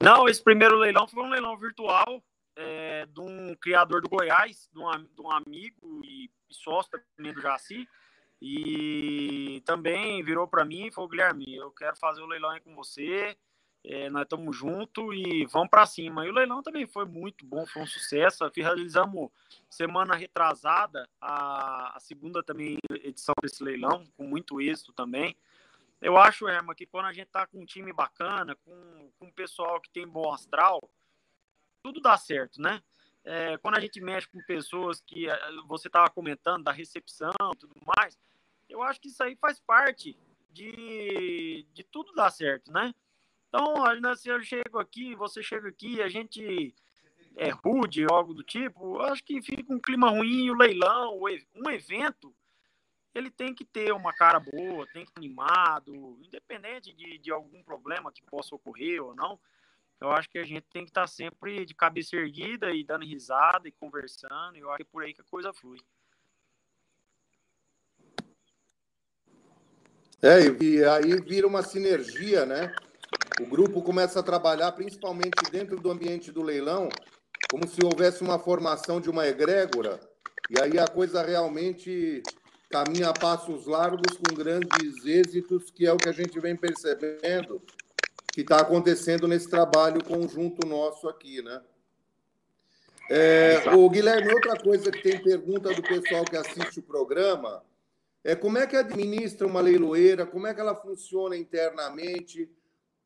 Não, 0.00 0.28
esse 0.28 0.42
primeiro 0.42 0.76
leilão 0.76 1.08
foi 1.08 1.22
um 1.22 1.30
leilão 1.30 1.56
virtual 1.56 2.22
é, 2.56 3.06
de 3.06 3.20
um 3.20 3.54
criador 3.56 4.00
do 4.00 4.08
Goiás, 4.08 4.68
de 4.72 4.78
um, 4.78 4.90
de 4.90 5.20
um 5.20 5.30
amigo 5.30 6.00
e, 6.04 6.30
sócio 6.50 6.90
do 7.18 7.40
Jaci. 7.40 7.88
E 8.40 9.60
também 9.64 10.22
virou 10.22 10.46
para 10.46 10.64
mim 10.64 10.86
e 10.86 10.92
falou: 10.92 11.10
Guilherme, 11.10 11.54
eu 11.54 11.70
quero 11.72 11.96
fazer 11.96 12.20
o 12.20 12.26
leilão 12.26 12.50
aí 12.50 12.60
com 12.60 12.74
você. 12.74 13.36
É, 13.84 14.10
nós 14.10 14.22
estamos 14.22 14.56
juntos 14.56 15.14
e 15.14 15.46
vamos 15.46 15.70
para 15.70 15.86
cima. 15.86 16.26
E 16.26 16.30
o 16.30 16.34
leilão 16.34 16.62
também 16.62 16.86
foi 16.86 17.04
muito 17.04 17.44
bom, 17.44 17.66
foi 17.66 17.82
um 17.82 17.86
sucesso. 17.86 18.48
Realizamos 18.54 19.30
semana 19.68 20.14
retrasada 20.14 21.08
a, 21.20 21.96
a 21.96 22.00
segunda 22.00 22.42
também 22.42 22.78
edição 23.02 23.34
desse 23.42 23.62
leilão, 23.62 24.04
com 24.16 24.24
muito 24.24 24.60
êxito 24.60 24.92
também. 24.92 25.36
Eu 26.00 26.16
acho, 26.16 26.46
Erma, 26.46 26.74
que 26.74 26.86
quando 26.86 27.06
a 27.06 27.12
gente 27.12 27.28
tá 27.28 27.46
com 27.46 27.60
um 27.60 27.64
time 27.64 27.92
bacana, 27.92 28.54
com, 28.64 29.10
com 29.18 29.26
um 29.26 29.32
pessoal 29.32 29.80
que 29.80 29.90
tem 29.90 30.06
bom 30.06 30.32
astral, 30.32 30.80
tudo 31.82 32.00
dá 32.00 32.16
certo, 32.16 32.60
né? 32.60 32.82
É, 33.24 33.58
quando 33.58 33.76
a 33.76 33.80
gente 33.80 34.00
mexe 34.00 34.28
com 34.28 34.40
pessoas 34.42 35.00
que 35.00 35.28
é, 35.28 35.38
você 35.66 35.88
estava 35.88 36.08
comentando 36.08 36.64
da 36.64 36.72
recepção 36.72 37.32
e 37.52 37.56
tudo 37.56 37.74
mais, 37.84 38.18
eu 38.68 38.82
acho 38.82 39.00
que 39.00 39.08
isso 39.08 39.22
aí 39.22 39.36
faz 39.36 39.58
parte 39.58 40.16
de, 40.50 41.66
de 41.72 41.84
tudo 41.84 42.14
dar 42.14 42.30
certo, 42.30 42.72
né? 42.72 42.94
Então, 43.48 43.74
se 44.16 44.28
eu 44.28 44.42
chego 44.42 44.78
aqui, 44.78 45.14
você 45.14 45.42
chega 45.42 45.68
aqui, 45.68 46.02
a 46.02 46.08
gente 46.08 46.74
é 47.36 47.48
rude 47.50 48.04
algo 48.10 48.34
do 48.34 48.42
tipo, 48.42 49.00
acho 49.00 49.24
que 49.24 49.40
fica 49.40 49.72
um 49.72 49.80
clima 49.80 50.10
ruim, 50.10 50.50
o 50.50 50.54
leilão, 50.54 51.18
um 51.54 51.70
evento, 51.70 52.34
ele 53.14 53.30
tem 53.30 53.54
que 53.54 53.64
ter 53.64 53.92
uma 53.92 54.12
cara 54.12 54.38
boa, 54.38 54.86
tem 54.92 55.04
que 55.04 55.10
estar 55.10 55.20
animado, 55.20 56.18
independente 56.22 56.92
de, 56.92 57.18
de 57.18 57.30
algum 57.30 57.62
problema 57.62 58.12
que 58.12 58.22
possa 58.22 58.54
ocorrer 58.54 59.02
ou 59.02 59.14
não. 59.14 59.38
Eu 60.00 60.12
acho 60.12 60.30
que 60.30 60.38
a 60.38 60.44
gente 60.44 60.66
tem 60.70 60.84
que 60.84 60.90
estar 60.90 61.06
sempre 61.08 61.64
de 61.64 61.74
cabeça 61.74 62.14
erguida 62.14 62.70
e 62.70 62.84
dando 62.84 63.04
risada 63.04 63.66
e 63.66 63.72
conversando, 63.72 64.56
e 64.56 64.60
eu 64.60 64.70
acho 64.70 64.78
que 64.78 64.82
é 64.82 64.92
por 64.92 65.02
aí 65.02 65.12
que 65.12 65.20
a 65.20 65.24
coisa 65.24 65.52
flui. 65.52 65.78
É, 70.22 70.40
e 70.62 70.84
aí 70.84 71.20
vira 71.20 71.46
uma 71.46 71.62
sinergia, 71.62 72.44
né? 72.44 72.74
O 73.40 73.46
grupo 73.46 73.82
começa 73.82 74.20
a 74.20 74.22
trabalhar 74.22 74.72
principalmente 74.72 75.50
dentro 75.50 75.80
do 75.80 75.90
ambiente 75.90 76.30
do 76.30 76.42
leilão, 76.42 76.88
como 77.50 77.66
se 77.66 77.84
houvesse 77.84 78.22
uma 78.22 78.38
formação 78.38 79.00
de 79.00 79.08
uma 79.08 79.26
egrégora, 79.26 79.98
e 80.50 80.60
aí 80.60 80.78
a 80.78 80.86
coisa 80.86 81.22
realmente 81.22 82.22
caminha 82.68 83.08
a 83.08 83.12
passos 83.12 83.66
largos 83.66 84.16
com 84.16 84.34
grandes 84.34 85.04
êxitos, 85.04 85.70
que 85.70 85.86
é 85.86 85.92
o 85.92 85.96
que 85.96 86.08
a 86.08 86.12
gente 86.12 86.38
vem 86.38 86.56
percebendo 86.56 87.62
que 88.32 88.42
está 88.42 88.60
acontecendo 88.60 89.26
nesse 89.26 89.48
trabalho 89.48 90.04
conjunto 90.04 90.66
nosso 90.66 91.08
aqui, 91.08 91.42
né? 91.42 91.60
É, 93.10 93.74
o 93.74 93.88
Guilherme, 93.88 94.32
outra 94.34 94.54
coisa 94.56 94.90
que 94.90 95.02
tem 95.02 95.22
pergunta 95.22 95.72
do 95.72 95.82
pessoal 95.82 96.24
que 96.24 96.36
assiste 96.36 96.78
o 96.78 96.82
programa 96.82 97.64
é 98.22 98.34
como 98.36 98.58
é 98.58 98.66
que 98.66 98.76
administra 98.76 99.46
uma 99.46 99.60
leiloeira, 99.60 100.26
como 100.26 100.46
é 100.46 100.52
que 100.52 100.60
ela 100.60 100.74
funciona 100.74 101.34
internamente, 101.36 102.50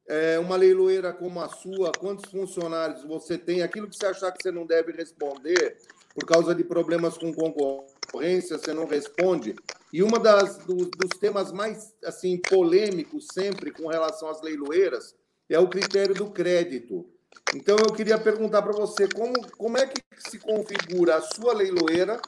é, 0.08 0.38
uma 0.38 0.56
leiloeira 0.56 1.12
como 1.12 1.40
a 1.40 1.48
sua, 1.48 1.92
quantos 1.92 2.30
funcionários 2.30 3.04
você 3.04 3.38
tem, 3.38 3.62
aquilo 3.62 3.88
que 3.88 3.96
você 3.96 4.06
achar 4.06 4.32
que 4.32 4.42
você 4.42 4.50
não 4.50 4.66
deve 4.66 4.90
responder 4.92 5.78
por 6.12 6.26
causa 6.26 6.54
de 6.54 6.64
problemas 6.64 7.16
com 7.16 7.32
concorrência, 7.32 7.91
você 8.12 8.72
não 8.72 8.86
responde. 8.86 9.54
E 9.92 10.02
uma 10.02 10.18
das 10.18 10.58
do, 10.58 10.76
dos 10.76 11.18
temas 11.18 11.52
mais 11.52 11.94
assim 12.04 12.38
polêmicos 12.38 13.26
sempre 13.32 13.70
com 13.70 13.88
relação 13.88 14.28
às 14.28 14.40
leiloeiras 14.42 15.14
é 15.48 15.58
o 15.58 15.68
critério 15.68 16.14
do 16.14 16.30
crédito. 16.30 17.06
Então 17.54 17.76
eu 17.78 17.92
queria 17.92 18.18
perguntar 18.18 18.62
para 18.62 18.72
você 18.72 19.08
como, 19.08 19.34
como 19.52 19.78
é 19.78 19.86
que 19.86 20.00
se 20.18 20.38
configura 20.38 21.16
a 21.16 21.22
sua 21.22 21.52
leiloeira, 21.52 22.20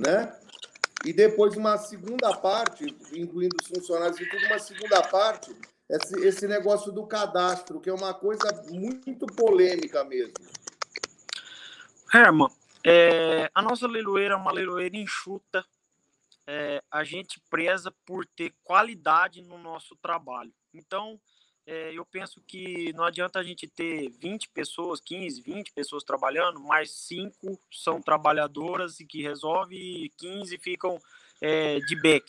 né? 0.00 0.32
E 1.04 1.12
depois 1.12 1.56
uma 1.56 1.78
segunda 1.78 2.36
parte, 2.36 2.84
incluindo 3.12 3.56
os 3.60 3.68
funcionários 3.68 4.20
e 4.20 4.28
tudo, 4.28 4.46
uma 4.46 4.58
segunda 4.58 5.02
parte 5.02 5.54
esse, 5.88 6.26
esse 6.26 6.46
negócio 6.46 6.92
do 6.92 7.06
cadastro, 7.06 7.80
que 7.80 7.88
é 7.88 7.94
uma 7.94 8.12
coisa 8.12 8.62
muito 8.70 9.26
polêmica 9.26 10.04
mesmo. 10.04 10.34
Herman, 12.12 12.48
a 13.54 13.62
nossa 13.62 13.86
leiloeira 13.86 14.34
é 14.34 14.36
uma 14.36 14.52
leiloeira 14.52 14.96
enxuta. 14.96 15.64
é, 16.46 16.82
a 16.90 17.04
gente 17.04 17.38
preza 17.50 17.92
por 18.06 18.24
ter 18.24 18.54
qualidade 18.64 19.42
no 19.42 19.58
nosso 19.58 19.94
trabalho. 19.96 20.50
Então, 20.72 21.20
é, 21.66 21.92
eu 21.92 22.02
penso 22.06 22.40
que 22.40 22.90
não 22.94 23.04
adianta 23.04 23.38
a 23.38 23.42
gente 23.42 23.68
ter 23.68 24.08
20 24.08 24.48
pessoas, 24.48 24.98
15, 24.98 25.42
20 25.42 25.72
pessoas 25.74 26.02
trabalhando, 26.02 26.58
mas 26.58 26.90
cinco 26.90 27.60
são 27.70 28.00
trabalhadoras 28.00 28.98
e 28.98 29.04
que 29.04 29.20
resolvem 29.20 29.78
e 29.78 30.08
15 30.16 30.56
ficam 30.56 30.98
é, 31.42 31.78
de 31.80 31.94
back. 32.00 32.24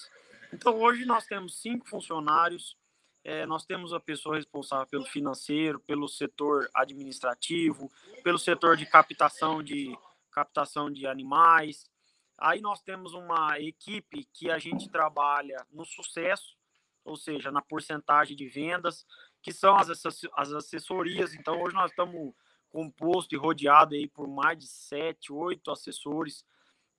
Então, 0.52 0.78
hoje 0.82 1.06
nós 1.06 1.26
temos 1.26 1.62
cinco 1.62 1.88
funcionários, 1.88 2.76
é, 3.24 3.46
nós 3.46 3.66
temos 3.66 3.94
a 3.94 4.00
pessoa 4.02 4.36
responsável 4.36 4.88
pelo 4.88 5.06
financeiro, 5.06 5.80
pelo 5.80 6.10
setor 6.10 6.70
administrativo, 6.74 7.90
pelo 8.22 8.38
setor 8.38 8.76
de 8.76 8.86
captação 8.86 9.64
de, 9.64 9.98
captação 10.32 10.92
de 10.92 11.06
animais. 11.06 11.90
Aí 12.38 12.62
nós 12.62 12.82
temos 12.82 13.14
uma 13.14 13.60
equipe 13.60 14.26
que 14.34 14.50
a 14.50 14.58
gente 14.58 14.90
trabalha 14.90 15.66
no 15.72 15.86
sucesso, 15.86 16.58
ou 17.04 17.16
seja, 17.16 17.52
na 17.52 17.62
porcentagem 17.62 18.36
de 18.36 18.48
vendas, 18.48 19.06
que 19.42 19.52
são 19.52 19.76
as, 19.76 19.90
as 19.90 20.54
assessorias. 20.54 21.34
Então, 21.34 21.62
hoje 21.62 21.76
nós 21.76 21.92
estamos 21.92 22.34
composto 22.70 23.34
e 23.34 23.38
rodeado 23.38 23.96
aí 23.96 24.08
por 24.08 24.28
mais 24.28 24.58
de 24.58 24.68
sete, 24.68 25.34
oito 25.34 25.72
assessores, 25.72 26.46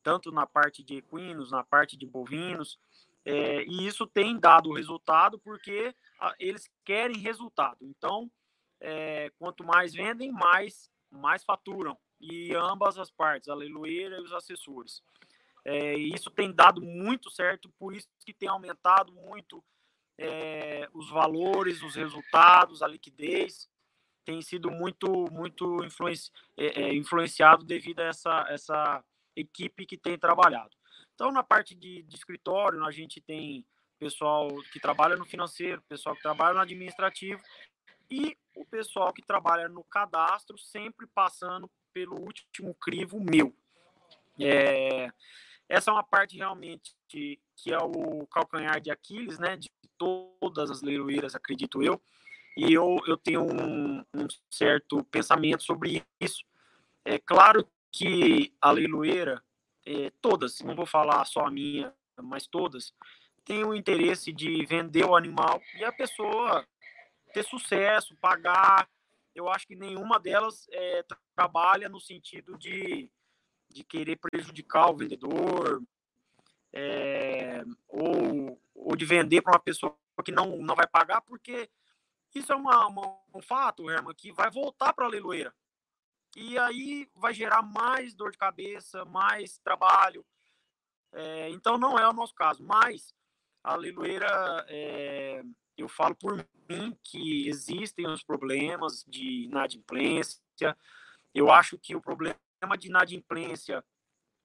tanto 0.03 0.33
na 0.33 0.47
parte 0.47 0.83
de 0.83 0.97
equinos, 0.97 1.51
na 1.51 1.63
parte 1.63 1.97
de 1.97 2.07
bovinos, 2.07 2.79
é, 3.25 3.63
e 3.65 3.87
isso 3.87 4.07
tem 4.07 4.39
dado 4.39 4.73
resultado 4.73 5.39
porque 5.39 5.95
a, 6.19 6.35
eles 6.39 6.71
querem 6.85 7.19
resultado. 7.19 7.79
Então, 7.83 8.31
é, 8.81 9.31
quanto 9.39 9.63
mais 9.63 9.93
vendem, 9.93 10.33
mais, 10.33 10.91
mais 11.11 11.45
faturam. 11.45 11.99
E 12.21 12.55
ambas 12.55 12.99
as 12.99 13.11
partes, 13.11 13.49
a 13.49 13.55
leiloeira 13.55 14.19
e 14.19 14.23
os 14.23 14.33
assessores. 14.33 15.03
É, 15.65 15.95
isso 15.95 16.31
tem 16.31 16.53
dado 16.53 16.81
muito 16.81 17.31
certo, 17.31 17.69
por 17.79 17.95
isso 17.95 18.09
que 18.25 18.33
tem 18.33 18.49
aumentado 18.49 19.13
muito 19.13 19.63
é, 20.19 20.89
os 20.93 21.11
valores, 21.11 21.83
os 21.83 21.95
resultados, 21.95 22.83
a 22.83 22.87
liquidez 22.87 23.69
tem 24.25 24.43
sido 24.43 24.71
muito 24.71 25.27
muito 25.33 25.83
influenci, 25.85 26.31
é, 26.57 26.83
é, 26.83 26.95
influenciado 26.95 27.65
devido 27.65 28.01
a 28.01 28.05
essa, 28.05 28.47
essa 28.49 29.05
equipe 29.35 29.87
que 29.87 29.97
tem 29.97 30.19
trabalhado. 30.19 30.71
Então, 31.15 31.33
na 31.33 31.43
parte 31.43 31.75
de, 31.75 32.03
de 32.03 32.17
escritório, 32.17 32.85
a 32.85 32.91
gente 32.91 33.21
tem 33.21 33.67
pessoal 33.99 34.49
que 34.73 34.81
trabalha 34.81 35.17
no 35.17 35.27
financeiro, 35.27 35.83
pessoal 35.83 36.15
que 36.15 36.23
trabalha 36.23 36.55
no 36.55 36.61
administrativo 36.61 37.43
e 38.11 38.37
o 38.57 38.65
pessoal 38.65 39.13
que 39.13 39.23
trabalha 39.23 39.69
no 39.69 39.85
cadastro, 39.85 40.57
sempre 40.59 41.07
passando 41.07 41.71
pelo 41.93 42.19
último 42.21 42.75
crivo 42.75 43.21
meu. 43.21 43.55
É, 44.39 45.11
essa 45.69 45.91
é 45.91 45.95
uma 45.95 46.03
parte 46.03 46.37
realmente 46.37 46.97
que, 47.09 47.39
que 47.57 47.73
é 47.73 47.79
o 47.79 48.27
calcanhar 48.27 48.81
de 48.81 48.91
Aquiles, 48.91 49.39
né, 49.39 49.57
de 49.57 49.71
todas 49.97 50.71
as 50.71 50.83
leiloeiras, 50.83 51.35
acredito 51.35 51.83
eu, 51.83 52.01
e 52.57 52.73
eu, 52.73 52.99
eu 53.07 53.17
tenho 53.17 53.43
um, 53.43 54.01
um 54.15 54.27
certo 54.51 55.05
pensamento 55.05 55.63
sobre 55.63 56.03
isso. 56.21 56.43
É 57.05 57.19
claro 57.19 57.67
que 57.93 58.53
a 58.61 58.71
leiloeira, 58.71 59.43
é, 59.87 60.11
todas, 60.21 60.61
não 60.61 60.75
vou 60.75 60.87
falar 60.87 61.25
só 61.25 61.47
a 61.47 61.51
minha, 61.51 61.95
mas 62.23 62.47
todas, 62.47 62.93
tem 63.45 63.65
o 63.65 63.75
interesse 63.75 64.33
de 64.33 64.65
vender 64.67 65.05
o 65.05 65.17
animal 65.17 65.61
e 65.79 65.85
a 65.85 65.93
pessoa 65.93 66.67
ter 67.33 67.45
sucesso, 67.45 68.17
pagar. 68.21 68.89
Eu 69.35 69.49
acho 69.49 69.67
que 69.67 69.77
nenhuma 69.77 70.19
delas 70.19 70.67
é, 70.71 71.05
trabalha 71.41 71.89
no 71.89 71.99
sentido 71.99 72.59
de, 72.59 73.11
de 73.71 73.83
querer 73.83 74.17
prejudicar 74.17 74.91
o 74.91 74.97
vendedor, 74.97 75.83
é, 76.71 77.65
ou, 77.89 78.61
ou 78.75 78.95
de 78.95 79.07
vender 79.07 79.41
para 79.41 79.55
uma 79.55 79.59
pessoa 79.59 79.97
que 80.23 80.31
não, 80.31 80.59
não 80.59 80.77
vai 80.77 80.87
pagar, 80.87 81.23
porque 81.23 81.71
isso 82.35 82.53
é 82.53 82.57
uma, 82.57 82.87
uma, 82.87 83.19
um 83.35 83.41
fato, 83.41 83.91
Herman, 83.91 84.15
que 84.15 84.31
vai 84.33 84.51
voltar 84.51 84.93
para 84.93 85.07
a 85.07 85.09
leiloeira. 85.09 85.55
E 86.37 86.59
aí 86.59 87.09
vai 87.17 87.33
gerar 87.33 87.63
mais 87.63 88.15
dor 88.15 88.33
de 88.33 88.39
cabeça, 88.39 89.03
mais 89.07 89.57
trabalho. 89.59 90.25
É, 91.11 91.49
então 91.49 91.79
não 91.79 91.99
é 91.99 92.07
o 92.07 92.13
nosso 92.13 92.35
caso. 92.35 92.63
Mas 92.63 93.15
a 93.65 93.75
leiloeira, 93.77 94.67
é, 94.69 95.43
eu 95.75 95.89
falo 95.89 96.15
por 96.15 96.37
mim 96.69 96.95
que 97.03 97.49
existem 97.49 98.07
os 98.07 98.23
problemas 98.23 99.05
de 99.09 99.45
inadimplência. 99.45 100.77
Eu 101.35 101.51
acho 101.51 101.79
que 101.79 101.95
o 101.95 102.01
problema 102.01 102.37
de 102.79 102.89
inadimplência 102.89 103.85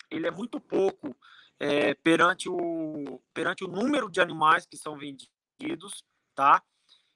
ele 0.09 0.27
é 0.27 0.31
muito 0.31 0.59
pouco 0.59 1.15
é, 1.59 1.93
perante, 1.95 2.49
o, 2.49 3.21
perante 3.33 3.63
o 3.63 3.67
número 3.67 4.09
de 4.09 4.21
animais 4.21 4.65
que 4.65 4.77
são 4.77 4.97
vendidos, 4.97 6.03
tá? 6.35 6.61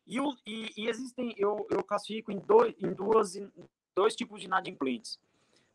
E, 0.08 0.20
o, 0.20 0.36
e, 0.46 0.72
e 0.76 0.90
existem, 0.90 1.36
eu, 1.38 1.68
eu 1.70 1.84
classifico 1.84 2.32
em, 2.32 2.40
dois, 2.40 2.74
em 2.80 2.94
duas, 2.94 3.34
dois 3.96 4.16
tipos 4.16 4.40
de 4.40 4.48
inadimplentes. 4.48 5.20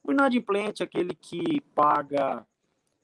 O 0.02 0.12
inadimplente 0.12 0.82
é 0.82 0.86
aquele 0.86 1.14
que 1.14 1.60
paga, 1.74 2.46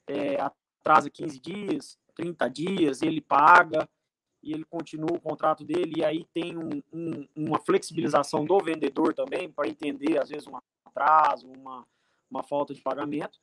é, 0.07 0.37
atrasa 0.41 1.09
15 1.09 1.39
dias, 1.39 1.97
30 2.15 2.49
dias, 2.49 3.01
ele 3.01 3.21
paga 3.21 3.87
e 4.43 4.53
ele 4.53 4.65
continua 4.65 5.15
o 5.15 5.21
contrato 5.21 5.63
dele, 5.63 5.99
e 5.99 6.03
aí 6.03 6.25
tem 6.33 6.57
um, 6.57 6.81
um, 6.91 7.27
uma 7.35 7.59
flexibilização 7.59 8.43
do 8.43 8.57
vendedor 8.59 9.13
também, 9.13 9.51
para 9.51 9.67
entender, 9.67 10.19
às 10.19 10.29
vezes, 10.29 10.47
um 10.47 10.57
atraso, 10.91 11.47
uma, 11.47 11.85
uma 12.29 12.43
falta 12.43 12.73
de 12.73 12.81
pagamento. 12.81 13.39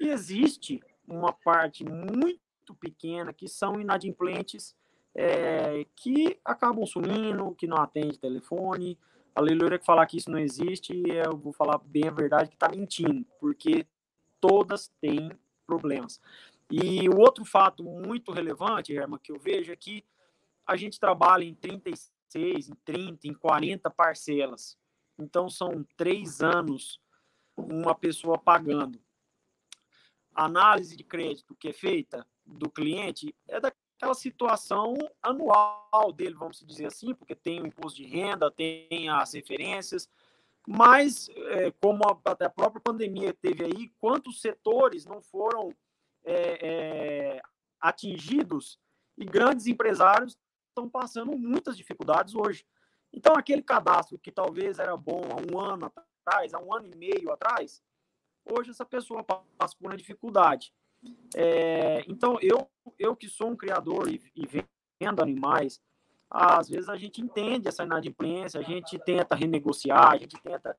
E 0.00 0.08
existe 0.08 0.80
uma 1.06 1.32
parte 1.32 1.84
muito 1.84 2.74
pequena 2.78 3.32
que 3.32 3.48
são 3.48 3.80
inadimplentes 3.80 4.74
é, 5.14 5.84
que 5.96 6.38
acabam 6.44 6.86
sumindo, 6.86 7.54
que 7.54 7.66
não 7.66 7.76
atende 7.76 8.18
telefone. 8.18 8.98
A 9.34 9.40
leiloeira 9.40 9.78
que 9.78 9.84
falar 9.84 10.06
que 10.06 10.16
isso 10.16 10.30
não 10.30 10.38
existe, 10.38 11.02
eu 11.06 11.36
vou 11.36 11.52
falar 11.52 11.78
bem 11.78 12.08
a 12.08 12.12
verdade 12.12 12.50
que 12.50 12.56
está 12.56 12.68
mentindo, 12.68 13.26
porque 13.40 13.86
todas 14.40 14.88
têm 15.00 15.30
problemas. 15.66 16.20
E 16.70 17.08
o 17.08 17.18
outro 17.18 17.44
fato 17.44 17.82
muito 17.82 18.32
relevante, 18.32 18.94
Herma, 18.94 19.18
que 19.18 19.32
eu 19.32 19.38
vejo 19.38 19.72
é 19.72 19.76
que 19.76 20.04
a 20.66 20.76
gente 20.76 20.98
trabalha 20.98 21.44
em 21.44 21.54
36, 21.54 22.68
em 22.68 22.74
30, 22.84 23.28
em 23.28 23.34
40 23.34 23.90
parcelas. 23.90 24.78
Então, 25.22 25.48
são 25.48 25.84
três 25.96 26.40
anos 26.40 27.00
uma 27.56 27.94
pessoa 27.94 28.38
pagando 28.38 29.00
a 30.34 30.44
análise 30.44 30.96
de 30.96 31.04
crédito 31.04 31.54
que 31.54 31.68
é 31.68 31.72
feita 31.72 32.26
do 32.44 32.70
cliente 32.70 33.34
é 33.46 33.60
daquela 33.60 34.14
situação 34.14 34.94
anual 35.22 36.12
dele, 36.12 36.34
vamos 36.34 36.60
dizer 36.60 36.86
assim, 36.86 37.14
porque 37.14 37.34
tem 37.34 37.60
o 37.60 37.66
imposto 37.66 37.98
de 37.98 38.06
renda, 38.06 38.50
tem 38.50 39.08
as 39.08 39.32
referências, 39.34 40.08
mas 40.66 41.28
é, 41.28 41.70
como 41.72 42.02
a, 42.04 42.30
a, 42.30 42.50
própria 42.50 42.80
pandemia 42.80 43.34
teve 43.34 43.64
aí, 43.64 43.88
quantos 44.00 44.40
setores 44.40 45.04
não 45.04 45.20
foram 45.20 45.74
é, 46.24 47.36
é, 47.36 47.42
atingidos 47.80 48.78
e 49.16 49.24
grandes 49.24 49.66
empresários 49.66 50.36
estão 50.68 50.88
passando 50.88 51.36
muitas 51.36 51.76
dificuldades 51.76 52.34
hoje. 52.34 52.64
Então, 53.12 53.34
aquele 53.34 53.62
cadastro 53.62 54.18
que 54.18 54.32
talvez 54.32 54.78
era 54.78 54.96
bom 54.96 55.22
há 55.30 55.54
um 55.54 55.60
ano 55.60 55.86
atrás, 55.86 56.54
há 56.54 56.58
um 56.58 56.74
ano 56.74 56.88
e 56.92 56.96
meio 56.96 57.30
atrás, 57.30 57.82
hoje 58.44 58.70
essa 58.70 58.84
pessoa 58.84 59.22
passa 59.22 59.76
por 59.78 59.88
uma 59.90 59.96
dificuldade. 59.96 60.72
É, 61.34 62.04
então, 62.08 62.38
eu, 62.40 62.68
eu 62.98 63.14
que 63.14 63.28
sou 63.28 63.50
um 63.50 63.56
criador 63.56 64.08
e, 64.08 64.22
e 64.34 64.46
vendo 65.00 65.22
animais, 65.22 65.80
às 66.30 66.68
vezes 66.68 66.88
a 66.88 66.96
gente 66.96 67.20
entende 67.20 67.68
essa 67.68 67.84
inadimplência, 67.84 68.58
a 68.58 68.62
gente 68.62 68.98
tenta 69.00 69.34
renegociar, 69.34 70.12
a 70.12 70.16
gente 70.16 70.40
tenta. 70.40 70.76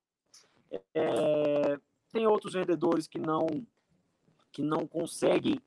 É, 0.95 1.79
tem 2.11 2.25
outros 2.25 2.53
vendedores 2.53 3.07
que 3.07 3.19
não, 3.19 3.45
que 4.51 4.63
não 4.63 4.87
conseguem 4.87 5.61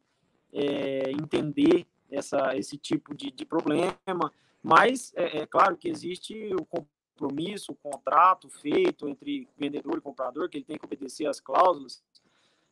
é, 0.53 1.13
entender 1.13 1.87
essa, 2.11 2.57
esse 2.57 2.77
tipo 2.77 3.15
de, 3.15 3.31
de 3.31 3.45
problema, 3.45 4.33
mas 4.67 5.13
é, 5.15 5.39
é, 5.39 5.47
claro 5.47 5.77
que 5.77 5.89
existe 5.89 6.35
o 6.53 6.67
compromisso, 6.67 7.71
o 7.71 7.77
contrato 7.77 8.51
feito 8.51 9.09
entre 9.09 9.49
vendedor 9.57 9.97
e 9.97 10.01
comprador, 10.01 10.49
que 10.49 10.59
ele 10.59 10.65
tem 10.65 10.77
que 10.77 10.85
obedecer 10.85 11.25
às 11.29 11.39
cláusulas. 11.39 12.03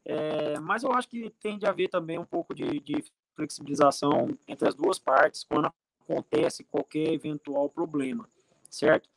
É, 0.05 0.59
mas 0.59 0.83
eu 0.83 0.91
acho 0.91 1.09
que 1.09 1.31
tem 1.39 1.57
de 1.57 1.67
haver 1.67 1.89
também 1.89 2.19
um 2.19 2.25
pouco 2.25 2.53
de, 2.53 2.81
de 2.81 3.05
flexibilização 3.37 4.37
entre 4.49 4.67
as 4.67 4.75
duas 4.75 4.99
partes 4.99 5.45
quando 5.45 5.73
acontece 6.03 6.65
qualquer 6.65 7.13
eventual 7.13 7.71
problema, 7.71 8.29
certo? 8.69 9.09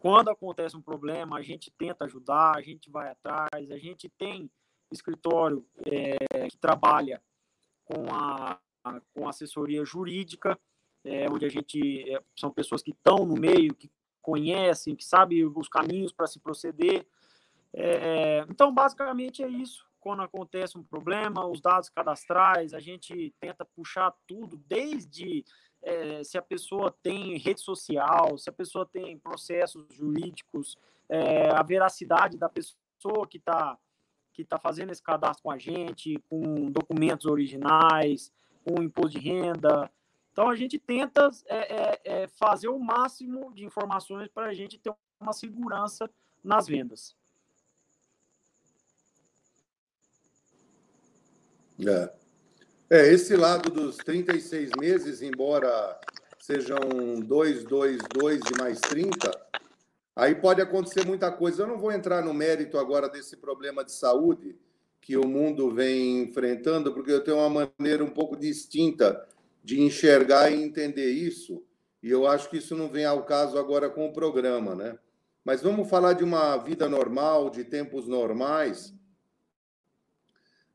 Quando 0.00 0.30
acontece 0.30 0.74
um 0.74 0.82
problema, 0.82 1.36
a 1.36 1.42
gente 1.42 1.70
tenta 1.70 2.06
ajudar, 2.06 2.56
a 2.56 2.62
gente 2.62 2.88
vai 2.88 3.10
atrás, 3.10 3.70
a 3.70 3.76
gente 3.76 4.08
tem 4.08 4.50
escritório 4.90 5.62
é, 5.84 6.48
que 6.48 6.56
trabalha 6.56 7.22
com 7.84 8.06
a 8.10 8.58
com 9.14 9.26
assessoria 9.26 9.82
jurídica, 9.82 10.58
é, 11.04 11.28
onde 11.30 11.44
a 11.44 11.48
gente 11.48 12.10
é, 12.10 12.22
são 12.34 12.50
pessoas 12.50 12.82
que 12.82 12.90
estão 12.90 13.26
no 13.26 13.34
meio, 13.34 13.74
que 13.74 13.90
conhecem, 14.22 14.96
que 14.96 15.04
sabem 15.04 15.44
os 15.44 15.68
caminhos 15.68 16.12
para 16.12 16.26
se 16.26 16.40
proceder. 16.40 17.06
É, 17.72 18.44
então, 18.48 18.72
basicamente 18.72 19.42
é 19.42 19.48
isso. 19.48 19.86
quando 20.00 20.22
acontece 20.22 20.76
um 20.76 20.82
problema, 20.82 21.46
os 21.46 21.60
dados 21.60 21.88
cadastrais, 21.88 22.74
a 22.74 22.80
gente 22.80 23.34
tenta 23.40 23.64
puxar 23.64 24.14
tudo, 24.26 24.58
desde 24.66 25.44
é, 25.82 26.22
se 26.24 26.36
a 26.38 26.42
pessoa 26.42 26.94
tem 27.02 27.38
rede 27.38 27.60
social, 27.60 28.36
se 28.38 28.48
a 28.48 28.52
pessoa 28.52 28.86
tem 28.86 29.18
processos 29.18 29.86
jurídicos, 29.94 30.76
é, 31.08 31.50
a 31.50 31.62
veracidade 31.62 32.38
da 32.38 32.48
pessoa 32.48 33.26
que 33.28 33.38
está 33.38 33.78
que 34.32 34.44
tá 34.44 34.58
fazendo 34.58 34.90
esse 34.90 35.02
cadastro 35.02 35.44
com 35.44 35.50
a 35.50 35.58
gente, 35.58 36.18
com 36.28 36.68
documentos 36.68 37.24
originais, 37.24 38.32
com 38.64 38.82
imposto 38.82 39.16
de 39.16 39.20
renda. 39.20 39.88
Então, 40.34 40.50
a 40.50 40.56
gente 40.56 40.80
tenta 40.80 41.30
é, 41.46 41.58
é, 41.58 42.00
é 42.22 42.26
fazer 42.26 42.66
o 42.66 42.76
máximo 42.76 43.54
de 43.54 43.64
informações 43.64 44.26
para 44.26 44.46
a 44.46 44.52
gente 44.52 44.76
ter 44.80 44.92
uma 45.20 45.32
segurança 45.32 46.10
nas 46.42 46.66
vendas. 46.66 47.14
É. 51.78 52.12
é, 52.90 53.12
esse 53.12 53.36
lado 53.36 53.70
dos 53.70 53.96
36 53.98 54.72
meses, 54.76 55.22
embora 55.22 56.00
sejam 56.40 56.80
2, 57.24 57.62
2, 57.62 57.98
2 58.12 58.40
de 58.40 58.58
mais 58.58 58.80
30, 58.80 59.30
aí 60.16 60.34
pode 60.34 60.60
acontecer 60.60 61.06
muita 61.06 61.30
coisa. 61.30 61.62
Eu 61.62 61.68
não 61.68 61.78
vou 61.78 61.92
entrar 61.92 62.24
no 62.24 62.34
mérito 62.34 62.76
agora 62.76 63.08
desse 63.08 63.36
problema 63.36 63.84
de 63.84 63.92
saúde 63.92 64.58
que 65.00 65.16
o 65.16 65.28
mundo 65.28 65.70
vem 65.70 66.22
enfrentando, 66.22 66.92
porque 66.92 67.12
eu 67.12 67.22
tenho 67.22 67.36
uma 67.36 67.68
maneira 67.78 68.02
um 68.02 68.10
pouco 68.10 68.36
distinta 68.36 69.28
de 69.64 69.80
enxergar 69.80 70.50
e 70.50 70.62
entender 70.62 71.10
isso, 71.10 71.64
e 72.02 72.10
eu 72.10 72.26
acho 72.26 72.50
que 72.50 72.58
isso 72.58 72.76
não 72.76 72.88
vem 72.88 73.06
ao 73.06 73.24
caso 73.24 73.58
agora 73.58 73.88
com 73.88 74.06
o 74.06 74.12
programa, 74.12 74.74
né? 74.74 74.98
Mas 75.42 75.62
vamos 75.62 75.88
falar 75.88 76.12
de 76.12 76.22
uma 76.22 76.56
vida 76.58 76.86
normal, 76.86 77.48
de 77.48 77.64
tempos 77.64 78.06
normais, 78.06 78.94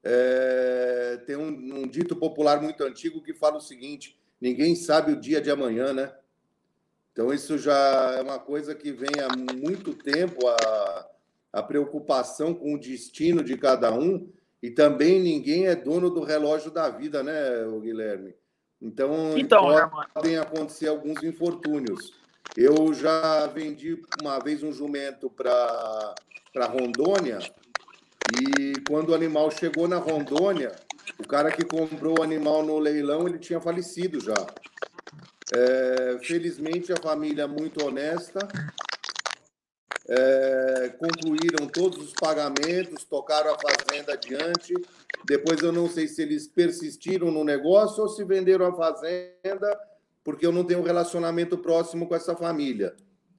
é, 0.04 1.22
tem 1.26 1.36
um, 1.36 1.82
um, 1.82 1.88
dito 1.88 2.16
popular 2.16 2.62
muito 2.62 2.84
antigo 2.84 3.22
que 3.22 3.34
fala 3.34 3.58
o 3.58 3.62
seguinte: 3.62 4.18
ninguém 4.40 4.76
sabe 4.76 5.12
o 5.12 5.20
dia 5.20 5.42
de 5.42 5.52
amanhã, 5.52 5.94
né? 5.94 6.14
Então, 7.12 7.34
isso 7.34 7.58
já 7.58 8.16
é 8.18 8.22
uma 8.22 8.40
coisa 8.40 8.74
que 8.74 8.92
vem 8.92 9.10
há 9.20 9.56
muito 9.56 9.94
tempo 9.94 10.48
a, 10.48 11.10
a 11.52 11.62
preocupação 11.62 12.54
com 12.54 12.74
o 12.74 12.80
destino 12.80 13.44
de 13.44 13.58
cada 13.58 13.94
um, 13.94 14.32
e 14.64 14.72
também 14.72 15.22
ninguém 15.22 15.68
é 15.68 15.76
dono 15.76 16.10
do 16.10 16.24
relógio 16.24 16.72
da 16.72 16.90
vida, 16.90 17.22
né, 17.22 17.34
Guilherme? 17.82 18.36
Então, 18.82 19.38
então 19.38 19.68
podem 20.14 20.38
acontecer 20.38 20.88
alguns 20.88 21.22
infortúnios. 21.24 22.14
Eu 22.56 22.94
já 22.94 23.46
vendi 23.48 24.02
uma 24.22 24.40
vez 24.40 24.64
um 24.64 24.72
jumento 24.72 25.30
para 25.30 26.16
Rondônia 26.66 27.40
e 28.42 28.74
quando 28.88 29.10
o 29.10 29.16
animal 29.16 29.52
chegou 29.52 29.88
na 29.88 29.98
Rondônia, 29.98 30.72
o 31.18 31.28
cara 31.28 31.52
que 31.52 31.66
comprou 31.66 32.20
o 32.20 32.24
animal 32.24 32.64
no 32.64 32.80
leilão, 32.80 33.28
ele 33.28 33.38
tinha 33.38 33.60
falecido 33.60 34.20
já. 34.20 34.48
É, 35.54 36.20
felizmente, 36.22 36.94
a 36.94 36.98
família 36.98 37.48
muito 37.48 37.86
honesta 37.86 38.48
é, 40.10 40.90
concluíram 40.98 41.68
todos 41.68 42.04
os 42.04 42.14
pagamentos, 42.14 43.04
tocaram 43.04 43.54
a 43.54 43.58
fazenda 43.58 44.14
adiante. 44.14 44.74
Depois, 45.26 45.62
eu 45.62 45.72
não 45.72 45.88
sei 45.88 46.08
se 46.08 46.22
eles 46.22 46.48
persistiram 46.48 47.32
no 47.32 47.44
negócio 47.44 48.02
ou 48.02 48.10
se 48.10 48.24
venderam 48.24 48.66
a 48.66 48.76
fazenda, 48.76 49.80
porque 50.24 50.46
eu 50.46 50.52
não 50.52 50.64
tenho 50.64 50.80
um 50.80 50.84
relacionamento 50.84 51.58
próximo 51.58 52.08
com 52.08 52.16
essa 52.16 52.36
família. 52.36 52.96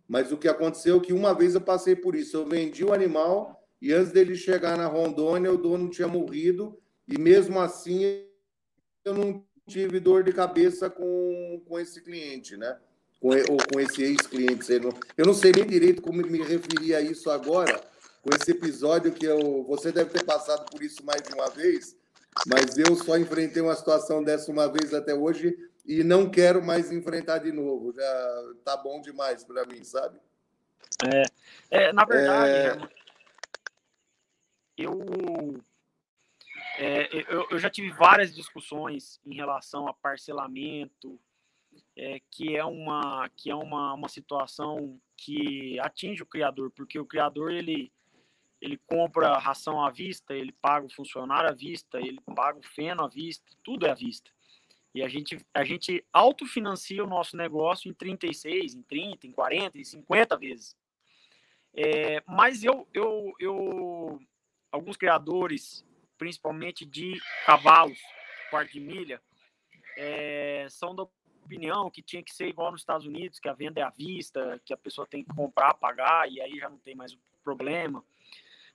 Mas 0.07 0.31
o 0.31 0.37
que 0.37 0.49
aconteceu 0.49 0.99
é 0.99 1.01
que 1.01 1.13
uma 1.13 1.35
vez 1.35 1.55
eu 1.55 1.61
passei 1.61 1.97
por 1.97 2.15
isso. 2.15 2.37
Eu 2.37 2.47
vendi 2.47 2.85
o 2.85 2.93
animal 2.93 3.61
e 3.83 3.93
antes 3.93 4.13
dele 4.13 4.37
chegar 4.37 4.77
na 4.77 4.87
Rondônia, 4.87 5.53
o 5.53 5.59
dono 5.59 5.89
tinha 5.89 6.07
morrido, 6.07 6.79
e 7.09 7.19
mesmo 7.19 7.59
assim 7.59 8.05
eu 9.05 9.15
não 9.15 9.45
tive 9.67 9.99
dor 9.99 10.23
de 10.23 10.33
cabeça 10.33 10.91
com, 10.91 11.63
com 11.67 11.79
esse 11.79 12.03
cliente, 12.03 12.57
né? 12.57 12.79
Com, 13.21 13.29
ou 13.29 13.59
com 13.71 13.79
esse 13.79 14.03
ex-cliente. 14.03 14.73
Eu 15.17 15.27
não 15.27 15.35
sei 15.35 15.53
nem 15.53 15.67
direito 15.67 16.01
como 16.01 16.23
me 16.23 16.43
referir 16.43 16.95
a 16.95 17.01
isso 17.01 17.31
agora, 17.31 17.79
com 18.23 18.35
esse 18.35 18.51
episódio 18.51 19.13
que 19.13 19.27
eu, 19.27 19.63
você 19.65 19.93
deve 19.93 20.11
ter 20.11 20.25
passado 20.25 20.71
por 20.71 20.83
isso 20.83 21.05
mais 21.05 21.23
de 21.23 21.35
uma 21.35 21.51
vez, 21.51 21.97
mas 22.47 22.79
eu 22.79 22.97
só 22.97 23.19
enfrentei 23.19 23.63
uma 23.63 23.77
situação 23.77 24.23
dessa 24.23 24.51
uma 24.51 24.69
vez 24.69 24.95
até 24.95 25.15
hoje 25.15 25.55
e 25.85 26.03
não 26.03 26.31
quero 26.31 26.65
mais 26.65 26.91
enfrentar 26.91 27.39
de 27.39 27.53
novo. 27.53 27.93
Já 27.93 28.43
tá 28.65 28.77
bom 28.77 29.01
demais 29.01 29.45
para 29.45 29.67
mim, 29.67 29.85
sabe? 29.85 30.19
É, 31.05 31.23
é 31.71 31.93
na 31.93 32.05
verdade, 32.05 32.51
é 32.51 33.01
eu, 34.81 35.63
é, 36.79 37.09
eu, 37.29 37.47
eu, 37.51 37.59
já 37.59 37.69
tive 37.69 37.91
várias 37.91 38.35
discussões 38.35 39.21
em 39.27 39.35
relação 39.35 39.87
a 39.87 39.93
parcelamento, 39.93 41.21
é, 42.01 42.19
que 42.31 42.57
é, 42.57 42.65
uma, 42.65 43.29
que 43.37 43.51
é 43.51 43.55
uma, 43.55 43.93
uma 43.93 44.09
situação 44.09 44.99
que 45.19 45.79
atinge 45.81 46.23
o 46.23 46.27
criador, 46.27 46.71
porque 46.71 46.99
o 46.99 47.05
criador 47.05 47.53
ele, 47.53 47.93
ele 48.59 48.79
compra 48.87 49.37
ração 49.37 49.85
à 49.85 49.91
vista, 49.91 50.33
ele 50.33 50.51
paga 50.51 50.87
o 50.87 50.95
funcionário 50.95 51.51
à 51.51 51.53
vista, 51.53 51.99
ele 51.99 52.19
paga 52.35 52.59
o 52.59 52.63
feno 52.63 53.05
à 53.05 53.07
vista, 53.09 53.45
tudo 53.63 53.87
é 53.87 53.91
à 53.91 53.95
vista. 53.95 54.31
E 54.95 55.03
a 55.03 55.09
gente, 55.09 55.45
a 55.53 55.63
gente 55.63 56.03
autofinancia 56.11 57.05
o 57.05 57.07
nosso 57.07 57.37
negócio 57.37 57.91
em 57.91 57.93
36, 57.93 58.77
em 58.77 58.83
30, 58.83 59.27
em 59.27 59.33
40, 59.33 59.79
em 59.79 59.85
50 59.85 60.39
vezes. 60.39 60.75
É, 61.75 62.23
mas 62.27 62.65
eu, 62.65 62.89
eu, 62.95 63.35
eu, 63.39 64.19
alguns 64.73 64.97
criadores, 64.97 65.85
principalmente 66.17 66.87
de 66.87 67.21
cavalos, 67.45 68.01
quarto 68.49 68.73
de 68.73 68.81
milha, 68.81 69.21
é, 69.99 70.67
são 70.71 70.95
da 70.95 71.07
opinião 71.51 71.91
que 71.91 72.01
tinha 72.01 72.23
que 72.23 72.33
ser 72.33 72.47
igual 72.47 72.71
nos 72.71 72.83
Estados 72.83 73.07
Unidos, 73.07 73.41
que 73.41 73.49
a 73.49 73.53
venda 73.53 73.81
é 73.81 73.83
à 73.83 73.91
vista, 73.91 74.61
que 74.65 74.73
a 74.73 74.77
pessoa 74.77 75.07
tem 75.07 75.25
que 75.25 75.35
comprar, 75.35 75.75
pagar, 75.75 76.31
e 76.31 76.41
aí 76.41 76.57
já 76.57 76.69
não 76.69 76.79
tem 76.79 76.95
mais 76.95 77.17
problema. 77.43 78.05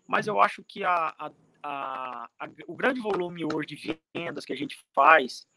Mas 0.06 0.28
eu 0.28 0.42
acho 0.42 0.62
que 0.64 0.84
a, 0.84 1.16
a, 1.18 1.32
a, 1.64 2.50
o 2.68 2.76
grande 2.76 3.00
volume 3.00 3.46
hoje 3.46 3.76
de 3.76 4.00
vendas 4.14 4.46
que 4.46 4.54
a 4.54 4.58
gente 4.58 4.78
faz 4.94 5.48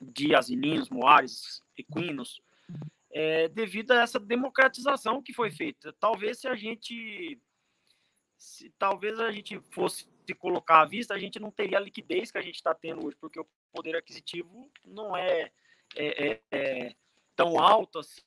de 0.00 0.34
asininos, 0.34 0.90
moares, 0.90 1.62
equinos, 1.76 2.42
é 3.10 3.48
devido 3.48 3.92
a 3.92 4.02
essa 4.02 4.20
democratização 4.20 5.22
que 5.22 5.32
foi 5.32 5.50
feita. 5.50 5.94
Talvez 5.94 6.40
se 6.40 6.48
a 6.48 6.54
gente 6.54 7.40
se 8.36 8.68
talvez 8.78 9.18
a 9.18 9.30
gente 9.30 9.58
fosse 9.70 10.06
se 10.26 10.34
colocar 10.34 10.82
à 10.82 10.84
vista, 10.84 11.14
a 11.14 11.18
gente 11.18 11.38
não 11.38 11.50
teria 11.50 11.78
a 11.78 11.80
liquidez 11.80 12.30
que 12.30 12.38
a 12.38 12.42
gente 12.42 12.56
está 12.56 12.74
tendo 12.74 13.06
hoje, 13.06 13.16
porque 13.18 13.40
o 13.40 13.46
poder 13.72 13.96
aquisitivo 13.96 14.70
não 14.84 15.16
é, 15.16 15.50
é, 15.96 16.28
é, 16.28 16.40
é 16.50 16.94
tão 17.36 17.58
alto 17.58 17.98
assim, 17.98 18.22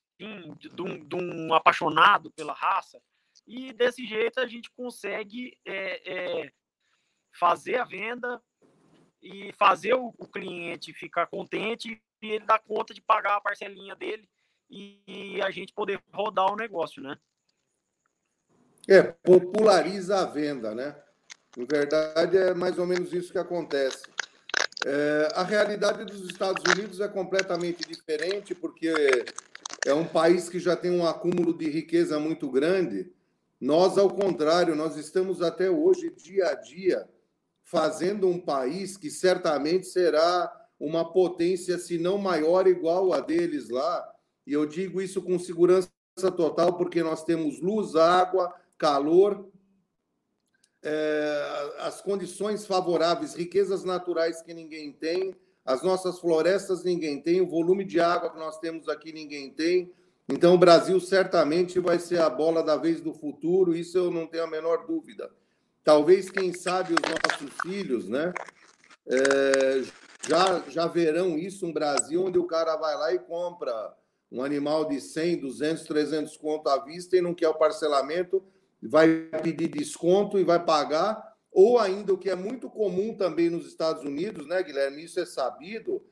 de 0.59 0.81
um, 0.81 1.05
de 1.05 1.15
um, 1.15 1.53
apaixonado 1.53 2.31
pela 2.31 2.53
raça. 2.53 3.01
E 3.45 3.71
desse 3.71 4.05
jeito 4.05 4.39
a 4.39 4.47
gente 4.47 4.69
consegue 4.71 5.57
é, 5.65 6.43
é, 6.43 6.51
fazer 7.31 7.75
a 7.75 7.85
venda 7.85 8.41
e 9.21 9.51
fazer 9.53 9.93
o, 9.93 10.13
o, 10.17 10.27
cliente 10.27 10.93
ficar 10.93 11.27
contente 11.27 12.01
e 12.21 12.27
ele 12.27 12.45
dar 12.45 12.59
conta 12.59 12.93
de 12.93 13.01
pagar 13.01 13.37
a 13.37 13.41
parcelinha 13.41 13.95
dele 13.95 14.27
e, 14.69 15.39
a 15.41 15.49
gente 15.49 15.71
poder 15.73 16.01
rodar 16.11 16.51
o 16.51 16.55
negócio, 16.55 17.01
né? 17.01 17.17
É, 18.87 19.03
populariza 19.03 20.19
a 20.19 20.25
venda, 20.25 20.73
né? 20.73 20.95
Em 21.57 21.65
verdade, 21.65 22.37
é 22.37 22.53
mais 22.53 22.77
ou 22.77 22.85
menos 22.85 23.13
isso 23.13 23.31
que 23.31 23.37
acontece. 23.37 24.03
É, 24.89 25.27
a 25.35 25.43
realidade 25.43 26.05
dos 26.05 26.23
Estados 26.23 26.63
Unidos 26.63 27.01
é 27.01 27.09
completamente 27.09 27.85
diferente, 27.85 28.55
porque 28.55 28.89
é 29.85 29.93
um 29.93 30.05
país 30.07 30.47
que 30.47 30.59
já 30.59 30.77
tem 30.77 30.89
um 30.89 31.05
acúmulo 31.05 31.53
de 31.53 31.69
riqueza 31.69 32.17
muito 32.17 32.49
grande. 32.49 33.11
Nós, 33.59 33.97
ao 33.97 34.09
contrário, 34.09 34.77
nós 34.77 34.95
estamos 34.95 35.41
até 35.41 35.69
hoje, 35.69 36.09
dia 36.15 36.51
a 36.51 36.53
dia, 36.53 37.05
fazendo 37.65 38.29
um 38.29 38.39
país 38.39 38.95
que 38.95 39.11
certamente 39.11 39.87
será 39.87 40.49
uma 40.79 41.11
potência, 41.11 41.77
se 41.77 41.97
não 41.97 42.17
maior, 42.17 42.65
igual 42.65 43.11
a 43.11 43.19
deles 43.19 43.67
lá. 43.67 44.09
E 44.45 44.53
eu 44.53 44.65
digo 44.65 45.01
isso 45.01 45.21
com 45.21 45.37
segurança 45.37 45.89
total, 46.37 46.77
porque 46.77 47.03
nós 47.03 47.25
temos 47.25 47.59
luz, 47.59 47.93
água, 47.97 48.55
calor, 48.77 49.49
é, 50.83 51.73
as 51.79 52.01
condições 52.01 52.65
favoráveis, 52.65 53.33
riquezas 53.33 53.83
naturais 53.83 54.41
que 54.41 54.53
ninguém 54.53 54.91
tem, 54.91 55.35
as 55.65 55.81
nossas 55.83 56.19
florestas 56.19 56.83
ninguém 56.83 57.21
tem, 57.21 57.41
o 57.41 57.47
volume 57.47 57.83
de 57.83 57.99
água 57.99 58.29
que 58.29 58.39
nós 58.39 58.57
temos 58.59 58.87
aqui 58.87 59.11
ninguém 59.11 59.51
tem. 59.51 59.91
Então, 60.29 60.55
o 60.55 60.57
Brasil 60.57 60.99
certamente 60.99 61.79
vai 61.79 61.99
ser 61.99 62.19
a 62.19 62.29
bola 62.29 62.61
da 62.61 62.75
vez 62.75 63.01
do 63.01 63.13
futuro, 63.13 63.75
isso 63.75 63.97
eu 63.97 64.11
não 64.11 64.27
tenho 64.27 64.43
a 64.43 64.47
menor 64.47 64.85
dúvida. 64.85 65.29
Talvez, 65.83 66.29
quem 66.29 66.53
sabe, 66.53 66.93
os 66.93 67.01
nossos 67.01 67.55
filhos, 67.61 68.09
né? 68.09 68.33
É, 69.09 69.83
já, 70.27 70.61
já 70.69 70.87
verão 70.87 71.37
isso 71.37 71.65
um 71.65 71.71
Brasil 71.71 72.25
onde 72.25 72.37
o 72.37 72.45
cara 72.45 72.75
vai 72.75 72.95
lá 72.95 73.13
e 73.13 73.19
compra 73.19 73.93
um 74.29 74.43
animal 74.43 74.85
de 74.85 74.99
100, 74.99 75.37
200, 75.37 75.83
300 75.83 76.37
conto 76.37 76.67
à 76.67 76.83
vista 76.83 77.15
e 77.15 77.21
não 77.21 77.33
quer 77.33 77.47
o 77.47 77.53
parcelamento, 77.53 78.43
vai 78.81 79.29
pedir 79.41 79.67
desconto 79.67 80.39
e 80.39 80.43
vai 80.43 80.63
pagar, 80.63 81.35
ou 81.51 81.79
ainda 81.79 82.13
o 82.13 82.17
que 82.17 82.29
é 82.29 82.35
muito 82.35 82.69
comum 82.69 83.15
também 83.15 83.49
nos 83.49 83.65
Estados 83.65 84.03
Unidos, 84.03 84.45
né, 84.47 84.61
Guilherme? 84.61 85.03
Isso 85.03 85.19
é 85.19 85.25
sabido. 85.25 86.03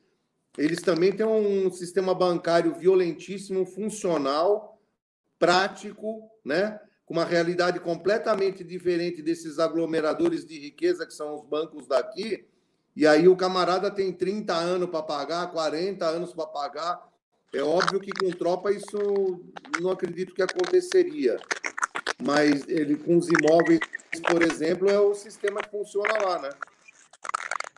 Eles 0.58 0.80
também 0.80 1.12
têm 1.12 1.26
um 1.26 1.70
sistema 1.70 2.14
bancário 2.14 2.74
violentíssimo, 2.74 3.66
funcional, 3.66 4.80
prático, 5.38 6.30
né? 6.44 6.80
Com 7.04 7.14
uma 7.14 7.24
realidade 7.24 7.78
completamente 7.78 8.64
diferente 8.64 9.22
desses 9.22 9.58
aglomeradores 9.58 10.44
de 10.44 10.58
riqueza 10.58 11.06
que 11.06 11.14
são 11.14 11.34
os 11.34 11.44
bancos 11.46 11.86
daqui. 11.86 12.48
E 12.96 13.06
aí 13.06 13.28
o 13.28 13.36
camarada 13.36 13.90
tem 13.90 14.10
30 14.12 14.54
anos 14.54 14.88
para 14.88 15.02
pagar, 15.02 15.52
40 15.52 16.04
anos 16.06 16.32
para 16.32 16.46
pagar. 16.46 17.06
É 17.54 17.62
óbvio 17.62 18.00
que 18.00 18.10
com 18.10 18.30
tropa 18.30 18.72
isso 18.72 18.96
não 19.80 19.90
acredito 19.90 20.34
que 20.34 20.42
aconteceria. 20.42 21.38
Mas 22.22 22.66
ele 22.68 22.96
com 22.96 23.16
os 23.16 23.28
imóveis, 23.28 23.80
por 24.30 24.42
exemplo, 24.42 24.88
é 24.88 24.98
o 24.98 25.14
sistema 25.14 25.60
que 25.60 25.70
funciona 25.70 26.12
lá, 26.22 26.42
né? 26.42 26.50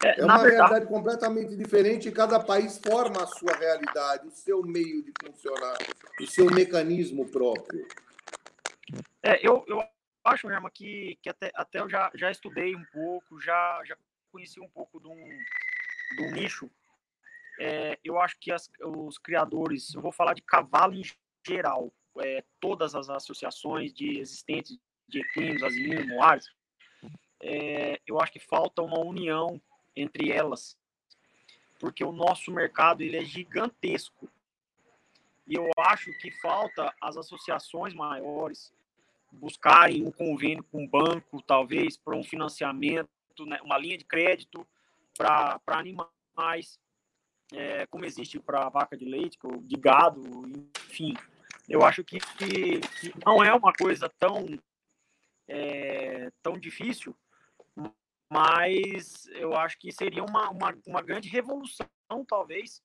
É, 0.05 0.21
é 0.21 0.25
uma 0.25 0.39
verdade... 0.39 0.57
realidade 0.57 0.87
completamente 0.87 1.57
diferente 1.57 2.09
e 2.09 2.13
cada 2.13 2.39
país 2.39 2.79
forma 2.79 3.23
a 3.23 3.27
sua 3.27 3.53
realidade, 3.57 4.29
o 4.29 4.31
seu 4.31 4.63
meio 4.63 5.03
de 5.03 5.13
funcionar, 5.21 5.77
o 6.21 6.27
seu 6.27 6.47
mecanismo 6.47 7.29
próprio. 7.29 7.87
É, 9.23 9.45
eu, 9.45 9.65
eu 9.67 9.83
acho, 10.25 10.49
Herma, 10.49 10.71
que, 10.71 11.19
que 11.21 11.29
até, 11.29 11.51
até 11.55 11.81
eu 11.81 11.89
já, 11.89 12.11
já 12.15 12.31
estudei 12.31 12.77
um 12.77 12.85
pouco, 12.93 13.41
já, 13.41 13.81
já 13.85 13.97
conheci 14.31 14.61
um 14.61 14.69
pouco 14.69 15.01
de 15.01 15.09
um, 15.09 15.29
de 16.17 16.23
um 16.23 16.31
nicho. 16.31 16.71
É, 17.61 17.99
eu 18.05 18.21
acho 18.21 18.37
que 18.41 18.53
as, 18.53 18.71
os 18.81 19.19
criadores, 19.19 19.93
eu 19.95 20.01
vou 20.01 20.13
falar 20.13 20.35
de 20.35 20.43
cavalo 20.43 20.95
em 20.95 21.03
geral, 21.45 21.93
é, 22.21 22.45
todas 22.61 22.95
as 22.95 23.09
associações 23.09 23.93
de 23.93 24.19
existentes 24.19 24.79
de 25.09 25.21
equinos, 25.21 25.63
asinos, 25.63 26.07
moares, 26.07 26.47
é, 27.41 28.01
eu 28.07 28.21
acho 28.21 28.33
que 28.33 28.41
falta 28.41 28.83
uma 28.83 28.99
união 28.99 29.61
entre 29.97 30.31
elas, 30.31 30.77
porque 31.79 32.05
o 32.05 32.13
nosso 32.13 32.51
mercado 32.53 33.03
ele 33.03 33.17
é 33.17 33.25
gigantesco. 33.25 34.29
E 35.47 35.55
eu 35.55 35.71
acho 35.79 36.13
que 36.19 36.31
falta 36.31 36.95
as 37.01 37.17
associações 37.17 37.95
maiores 37.95 38.73
buscarem 39.33 40.07
um 40.07 40.11
convênio 40.11 40.65
com 40.65 40.83
um 40.83 40.87
banco, 40.87 41.43
talvez, 41.43 41.97
para 41.97 42.17
um 42.17 42.25
financiamento, 42.25 43.09
né, 43.47 43.59
uma 43.63 43.79
linha 43.79 43.97
de 43.97 44.05
crédito 44.05 44.67
para 45.17 45.61
animais, 45.67 46.79
é, 47.53 47.87
como 47.87 48.05
existe 48.05 48.39
para 48.39 48.69
vaca 48.69 48.97
de 48.97 49.05
leite, 49.05 49.39
de 49.63 49.77
gado, 49.77 50.23
enfim. 50.87 51.15
Eu 51.69 51.85
acho 51.85 52.03
que, 52.03 52.19
que, 52.19 52.81
que 52.81 53.13
não 53.25 53.45
é 53.45 53.53
uma 53.53 53.73
coisa 53.73 54.09
tão, 54.19 54.47
é, 55.47 56.31
tão 56.43 56.59
difícil, 56.59 57.15
mas 58.31 59.27
eu 59.33 59.55
acho 59.55 59.79
que 59.79 59.93
seria 59.93 60.25
uma, 60.25 60.51
uma, 60.51 60.75
uma 60.87 61.03
grande 61.03 61.29
revolução, 61.29 61.87
talvez, 62.27 62.83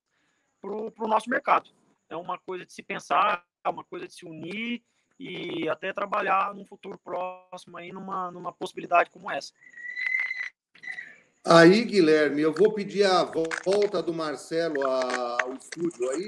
para 0.61 0.71
o 0.71 1.07
nosso 1.07 1.29
mercado. 1.29 1.69
É 2.09 2.15
uma 2.15 2.37
coisa 2.37 2.65
de 2.65 2.73
se 2.73 2.83
pensar, 2.83 3.45
é 3.63 3.69
uma 3.69 3.83
coisa 3.83 4.07
de 4.07 4.13
se 4.13 4.25
unir 4.25 4.83
e 5.19 5.69
até 5.69 5.93
trabalhar 5.93 6.53
no 6.53 6.65
futuro 6.65 6.97
próximo 6.97 7.77
aí 7.77 7.91
numa, 7.91 8.31
numa 8.31 8.51
possibilidade 8.51 9.09
como 9.09 9.31
essa. 9.31 9.53
Aí, 11.45 11.83
Guilherme, 11.83 12.41
eu 12.41 12.53
vou 12.53 12.73
pedir 12.73 13.03
a 13.03 13.23
volta 13.65 14.01
do 14.01 14.13
Marcelo 14.13 14.85
ao 14.87 15.53
estúdio 15.53 16.09
aí. 16.09 16.27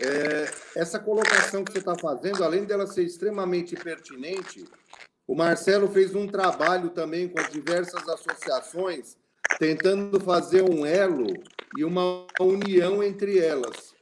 É, 0.00 0.80
essa 0.80 0.98
colocação 0.98 1.64
que 1.64 1.72
você 1.72 1.78
está 1.78 1.94
fazendo, 1.96 2.42
além 2.42 2.64
dela 2.64 2.86
ser 2.86 3.04
extremamente 3.04 3.76
pertinente, 3.76 4.64
o 5.26 5.34
Marcelo 5.34 5.88
fez 5.88 6.14
um 6.14 6.26
trabalho 6.26 6.90
também 6.90 7.28
com 7.28 7.40
as 7.40 7.50
diversas 7.50 8.06
associações, 8.08 9.16
tentando 9.58 10.18
fazer 10.20 10.62
um 10.62 10.84
elo 10.84 11.26
e 11.76 11.84
uma 11.84 12.26
união 12.40 13.02
entre 13.02 13.38
elas. 13.38 13.94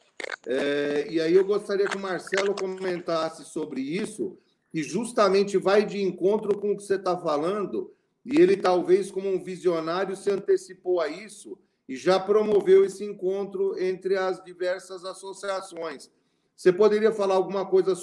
É, 0.46 1.06
e 1.10 1.20
aí 1.20 1.34
eu 1.34 1.44
gostaria 1.44 1.86
que 1.86 1.96
o 1.96 2.00
Marcelo 2.00 2.54
comentasse 2.54 3.44
sobre 3.44 3.80
isso, 3.80 4.38
e 4.72 4.82
justamente 4.82 5.58
vai 5.58 5.84
de 5.84 6.00
encontro 6.00 6.58
com 6.58 6.72
o 6.72 6.76
que 6.76 6.84
você 6.84 6.94
está 6.94 7.18
falando, 7.18 7.92
e 8.24 8.40
ele 8.40 8.56
talvez, 8.56 9.10
como 9.10 9.28
um 9.28 9.42
visionário, 9.42 10.16
se 10.16 10.30
antecipou 10.30 11.00
a 11.00 11.08
isso 11.08 11.58
e 11.90 11.96
já 11.96 12.20
promoveu 12.20 12.84
esse 12.84 13.04
encontro 13.04 13.76
entre 13.76 14.16
as 14.16 14.40
diversas 14.44 15.04
associações. 15.04 16.08
Você 16.54 16.72
poderia 16.72 17.10
falar 17.10 17.34
alguma 17.34 17.66
coisa 17.66 17.96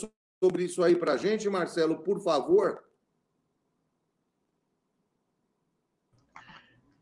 sobre 0.44 0.66
isso 0.66 0.84
aí 0.84 0.94
para 0.94 1.14
a 1.14 1.18
gente, 1.18 1.50
Marcelo, 1.50 2.00
por 2.00 2.22
favor? 2.22 2.84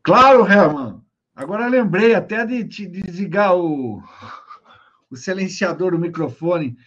Claro, 0.00 0.46
Herman. 0.46 1.02
Agora 1.34 1.66
lembrei 1.66 2.14
até 2.14 2.46
de 2.46 2.64
te 2.68 2.86
desligar 2.86 3.56
o, 3.56 4.00
o 5.10 5.16
silenciador 5.16 5.90
do 5.90 5.98
microfone. 5.98 6.78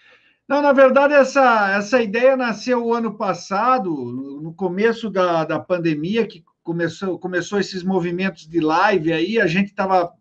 Não, 0.47 0.61
na 0.61 0.71
verdade, 0.71 1.13
essa, 1.13 1.71
essa 1.71 2.01
ideia 2.01 2.37
nasceu 2.37 2.85
o 2.85 2.93
ano 2.93 3.17
passado, 3.17 3.93
no 3.93 4.53
começo 4.53 5.09
da, 5.09 5.43
da 5.43 5.59
pandemia, 5.59 6.25
que 6.25 6.45
começou, 6.69 7.17
começou 7.17 7.59
esses 7.59 7.81
movimentos 7.81 8.47
de 8.47 8.59
live 8.59 9.11
aí, 9.11 9.41
a 9.41 9.47
gente 9.47 9.69
estava 9.69 10.13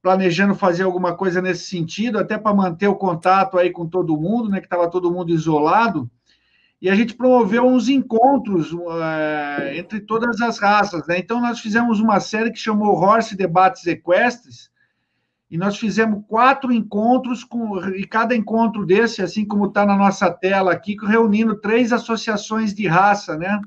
planejando 0.00 0.54
fazer 0.54 0.84
alguma 0.84 1.16
coisa 1.16 1.42
nesse 1.42 1.64
sentido, 1.64 2.18
até 2.18 2.38
para 2.38 2.54
manter 2.54 2.86
o 2.86 2.94
contato 2.94 3.58
aí 3.58 3.70
com 3.70 3.86
todo 3.86 4.16
mundo, 4.16 4.48
né, 4.48 4.60
que 4.60 4.66
estava 4.66 4.88
todo 4.88 5.10
mundo 5.10 5.32
isolado 5.32 6.08
e 6.80 6.88
a 6.88 6.94
gente 6.94 7.14
promoveu 7.14 7.66
uns 7.66 7.88
encontros 7.88 8.72
uh, 8.72 9.74
entre 9.74 10.00
todas 10.00 10.40
as 10.40 10.58
raças. 10.58 11.06
Né? 11.06 11.18
Então, 11.18 11.40
nós 11.40 11.60
fizemos 11.60 12.00
uma 12.00 12.20
série 12.20 12.50
que 12.50 12.58
chamou 12.58 12.94
Horse 12.94 13.36
Debates 13.36 13.86
Equestres, 13.86 14.70
e 15.50 15.58
nós 15.58 15.76
fizemos 15.76 16.24
quatro 16.28 16.72
encontros, 16.72 17.42
com, 17.42 17.76
e 17.88 18.06
cada 18.06 18.36
encontro 18.36 18.86
desse, 18.86 19.20
assim 19.20 19.44
como 19.44 19.66
está 19.66 19.84
na 19.84 19.96
nossa 19.96 20.30
tela 20.30 20.72
aqui, 20.72 20.96
reunindo 21.04 21.56
três 21.56 21.92
associações 21.92 22.72
de 22.72 22.86
raça, 22.86 23.36
né? 23.36 23.60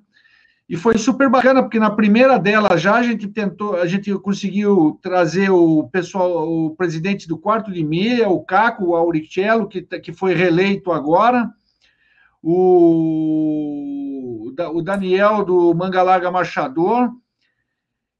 E 0.73 0.75
foi 0.75 0.97
super 0.97 1.29
bacana, 1.29 1.61
porque 1.61 1.77
na 1.77 1.91
primeira 1.91 2.39
dela 2.39 2.75
já 2.77 2.95
a 2.95 3.03
gente 3.03 3.27
tentou, 3.27 3.75
a 3.75 3.85
gente 3.85 4.11
conseguiu 4.15 4.97
trazer 5.03 5.51
o 5.51 5.87
pessoal, 5.89 6.51
o 6.51 6.75
presidente 6.75 7.27
do 7.27 7.37
quarto 7.37 7.71
de 7.71 7.83
meia, 7.83 8.27
o 8.27 8.43
Caco, 8.43 8.85
o 8.85 8.95
Auricello, 8.95 9.67
que, 9.67 9.83
que 9.83 10.11
foi 10.11 10.33
reeleito 10.33 10.91
agora, 10.91 11.47
o, 12.41 13.71
o 14.73 14.81
Daniel 14.81 15.45
do 15.45 15.75
Mangalaga 15.75 16.31
Marchador 16.31 17.11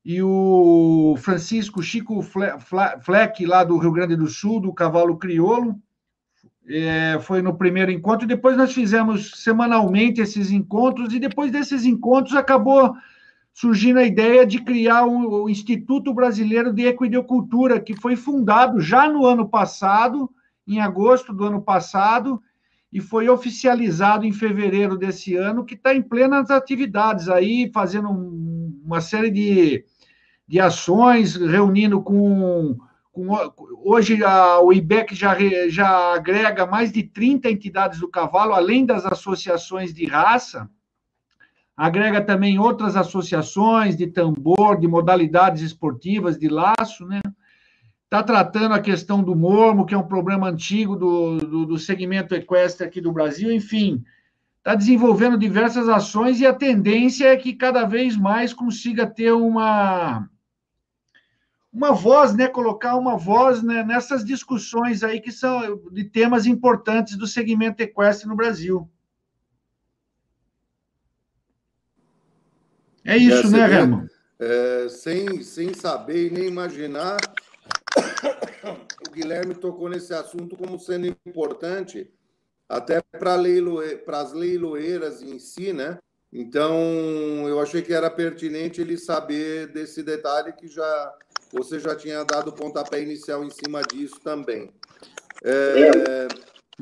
e 0.05 0.21
o 0.21 1.15
Francisco 1.17 1.81
Chico 1.81 2.21
Fleck, 2.21 3.47
lá 3.47 3.63
do 3.63 3.79
Rio 3.79 3.93
Grande 3.93 4.15
do 4.15 4.27
Sul, 4.27 4.61
do 4.61 4.71
Cavalo 4.71 5.17
Criolo. 5.17 5.81
É, 6.67 7.19
foi 7.21 7.41
no 7.41 7.57
primeiro 7.57 7.91
encontro, 7.91 8.25
depois 8.25 8.55
nós 8.55 8.73
fizemos 8.73 9.31
semanalmente 9.35 10.21
esses 10.21 10.49
encontros, 10.49 11.13
e 11.13 11.19
depois 11.19 11.51
desses 11.51 11.85
encontros 11.85 12.35
acabou 12.35 12.95
surgindo 13.53 13.99
a 13.99 14.03
ideia 14.03 14.45
de 14.45 14.59
criar 14.59 15.05
o, 15.05 15.47
Instituto 15.47 16.13
Brasileiro 16.13 16.73
de 16.73 16.85
Equidocultura, 16.85 17.79
que 17.79 17.95
foi 17.95 18.15
fundado 18.15 18.79
já 18.79 19.07
no 19.07 19.25
ano 19.25 19.47
passado, 19.47 20.29
em 20.67 20.79
agosto 20.79 21.31
do 21.31 21.45
ano 21.45 21.61
passado, 21.61 22.41
e 22.91 22.99
foi 22.99 23.29
oficializado 23.29 24.25
em 24.25 24.31
fevereiro 24.31 24.97
desse 24.97 25.35
ano, 25.35 25.65
que 25.65 25.75
está 25.75 25.93
em 25.93 26.01
plenas 26.01 26.49
atividades 26.49 27.29
aí, 27.29 27.69
fazendo 27.73 28.09
um, 28.09 28.81
uma 28.85 29.01
série 29.01 29.29
de, 29.29 29.85
de 30.47 30.59
ações, 30.59 31.35
reunindo 31.35 32.01
com. 32.01 32.77
com 33.11 33.35
hoje 33.83 34.23
a, 34.23 34.59
o 34.59 34.71
IBEC 34.71 35.13
já, 35.13 35.35
já 35.69 36.13
agrega 36.13 36.65
mais 36.65 36.91
de 36.91 37.03
30 37.03 37.49
entidades 37.49 37.99
do 37.99 38.07
cavalo, 38.07 38.53
além 38.53 38.85
das 38.85 39.05
associações 39.05 39.93
de 39.93 40.05
raça, 40.05 40.69
agrega 41.75 42.21
também 42.21 42.59
outras 42.59 42.95
associações 42.95 43.97
de 43.97 44.07
tambor, 44.07 44.79
de 44.79 44.87
modalidades 44.87 45.61
esportivas, 45.61 46.37
de 46.37 46.47
laço, 46.47 47.05
né? 47.05 47.21
está 48.05 48.21
tratando 48.21 48.75
a 48.75 48.79
questão 48.79 49.23
do 49.23 49.35
mormo, 49.35 49.87
que 49.87 49.95
é 49.95 49.97
um 49.97 50.07
problema 50.07 50.47
antigo 50.47 50.95
do, 50.95 51.37
do, 51.37 51.65
do 51.65 51.77
segmento 51.79 52.35
equestre 52.35 52.85
aqui 52.85 53.01
do 53.01 53.11
Brasil, 53.11 53.51
enfim, 53.51 54.03
está 54.59 54.75
desenvolvendo 54.75 55.35
diversas 55.35 55.89
ações 55.89 56.39
e 56.39 56.45
a 56.45 56.53
tendência 56.53 57.25
é 57.25 57.35
que 57.35 57.53
cada 57.53 57.85
vez 57.85 58.15
mais 58.15 58.53
consiga 58.53 59.07
ter 59.07 59.31
uma 59.31 60.29
uma 61.73 61.91
voz, 61.91 62.35
né, 62.35 62.47
colocar 62.47 62.95
uma 62.95 63.17
voz 63.17 63.63
né, 63.63 63.83
nessas 63.83 64.23
discussões 64.23 65.01
aí 65.01 65.19
que 65.19 65.31
são 65.31 65.81
de 65.91 66.03
temas 66.03 66.45
importantes 66.45 67.17
do 67.17 67.25
segmento 67.25 67.81
equestre 67.81 68.27
no 68.27 68.35
Brasil. 68.35 68.87
É 73.03 73.17
isso, 73.17 73.47
é, 73.47 73.49
né, 73.49 73.65
Remo? 73.65 74.07
É, 74.39 74.87
sem, 74.87 75.41
sem 75.41 75.73
saber 75.73 76.27
e 76.27 76.29
nem 76.29 76.47
imaginar, 76.47 77.17
o 79.07 79.11
Guilherme 79.11 79.55
tocou 79.55 79.89
nesse 79.89 80.13
assunto 80.13 80.55
como 80.55 80.77
sendo 80.79 81.07
importante 81.25 82.09
até 82.69 83.01
para 83.01 83.35
leiloe, 83.35 84.01
as 84.07 84.31
leiloeiras 84.31 85.21
em 85.21 85.39
si, 85.39 85.73
né? 85.73 85.97
Então, 86.31 86.75
eu 87.47 87.59
achei 87.59 87.81
que 87.81 87.93
era 87.93 88.09
pertinente 88.09 88.81
ele 88.81 88.97
saber 88.97 89.67
desse 89.67 90.01
detalhe 90.01 90.53
que 90.53 90.67
já 90.67 91.13
você 91.53 91.79
já 91.79 91.95
tinha 91.95 92.23
dado 92.23 92.49
o 92.49 92.53
pontapé 92.53 93.01
inicial 93.01 93.43
em 93.43 93.49
cima 93.49 93.81
disso 93.81 94.19
também. 94.21 94.71
É, 95.43 96.27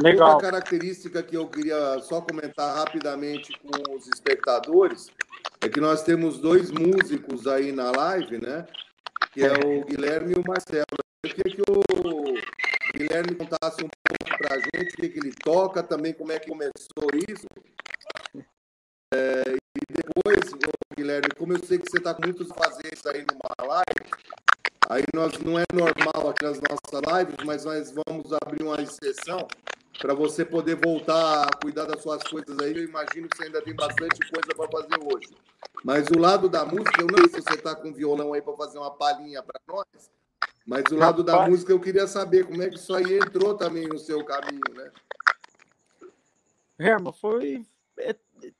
Legal. 0.01 0.33
Outra 0.33 0.51
característica 0.51 1.21
que 1.21 1.35
eu 1.35 1.47
queria 1.47 1.99
só 1.99 2.21
comentar 2.21 2.75
rapidamente 2.75 3.51
com 3.59 3.95
os 3.95 4.07
espectadores 4.07 5.07
é 5.59 5.67
que 5.67 5.81
nós 5.81 6.01
temos 6.03 6.39
dois 6.39 6.71
músicos 6.71 7.45
aí 7.45 7.71
na 7.71 7.91
live, 7.91 8.37
né? 8.37 8.65
Que 9.33 9.43
é 9.43 9.51
o 9.51 9.83
Guilherme 9.85 10.33
e 10.33 10.39
o 10.39 10.43
Marcelo. 10.47 10.85
Eu 11.23 11.33
queria 11.33 11.55
que 11.55 11.61
o 11.61 12.97
Guilherme 12.97 13.35
contasse 13.35 13.83
um 13.83 13.89
pouco 13.89 14.37
para 14.39 14.55
a 14.55 14.59
gente 14.59 14.93
o 14.93 14.97
que, 14.97 15.09
que 15.09 15.19
ele 15.19 15.33
toca, 15.43 15.83
também 15.83 16.13
como 16.13 16.31
é 16.31 16.39
que 16.39 16.49
começou 16.49 17.09
isso. 17.27 17.45
É, 19.13 19.60
depois, 19.91 20.39
Guilherme, 20.95 21.29
como 21.37 21.53
eu 21.53 21.63
sei 21.63 21.77
que 21.77 21.89
você 21.89 21.97
está 21.97 22.13
com 22.13 22.23
muitos 22.23 22.47
fazeres 22.49 23.05
aí 23.05 23.25
numa 23.25 23.73
live, 23.73 24.11
aí 24.89 25.03
nós 25.13 25.37
não 25.39 25.59
é 25.59 25.63
normal 25.73 26.29
aqui 26.29 26.43
nas 26.43 26.59
nossas 26.59 27.19
lives, 27.19 27.45
mas 27.45 27.65
nós 27.65 27.93
vamos 28.05 28.31
abrir 28.33 28.63
uma 28.63 28.81
exceção 28.81 29.47
para 29.99 30.13
você 30.13 30.43
poder 30.43 30.75
voltar 30.75 31.43
a 31.43 31.57
cuidar 31.61 31.85
das 31.85 32.01
suas 32.01 32.23
coisas 32.23 32.57
aí. 32.59 32.75
Eu 32.75 32.83
imagino 32.85 33.27
que 33.29 33.37
você 33.37 33.45
ainda 33.45 33.61
tem 33.61 33.75
bastante 33.75 34.19
coisa 34.29 34.55
para 34.55 34.67
fazer 34.69 35.03
hoje. 35.03 35.29
Mas 35.83 36.07
o 36.07 36.17
lado 36.17 36.49
da 36.49 36.65
música, 36.65 37.01
eu 37.01 37.07
não 37.07 37.29
sei 37.29 37.41
se 37.41 37.41
você 37.41 37.55
está 37.55 37.75
com 37.75 37.93
violão 37.93 38.33
aí 38.33 38.41
para 38.41 38.55
fazer 38.55 38.77
uma 38.77 38.91
palhinha 38.91 39.43
para 39.43 39.59
nós, 39.67 40.11
mas 40.65 40.83
o 40.91 40.95
lado 40.95 41.23
da 41.23 41.47
música 41.47 41.71
eu 41.71 41.79
queria 41.79 42.07
saber 42.07 42.45
como 42.45 42.61
é 42.61 42.69
que 42.69 42.75
isso 42.75 42.93
aí 42.93 43.17
entrou 43.17 43.55
também 43.55 43.87
no 43.87 43.97
seu 43.97 44.23
caminho, 44.23 44.61
né? 44.73 44.91
Herman, 46.79 47.13
foi. 47.13 47.65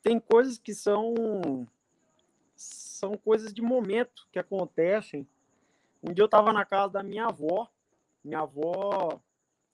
Tem 0.01 0.19
coisas 0.19 0.57
que 0.57 0.73
são. 0.73 1.67
São 2.55 3.17
coisas 3.17 3.53
de 3.53 3.61
momento 3.61 4.27
que 4.31 4.37
acontecem. 4.37 5.27
Um 6.03 6.13
dia 6.13 6.21
eu 6.21 6.25
estava 6.25 6.53
na 6.53 6.65
casa 6.65 6.93
da 6.93 7.03
minha 7.03 7.25
avó. 7.25 7.67
Minha 8.23 8.41
avó 8.41 9.19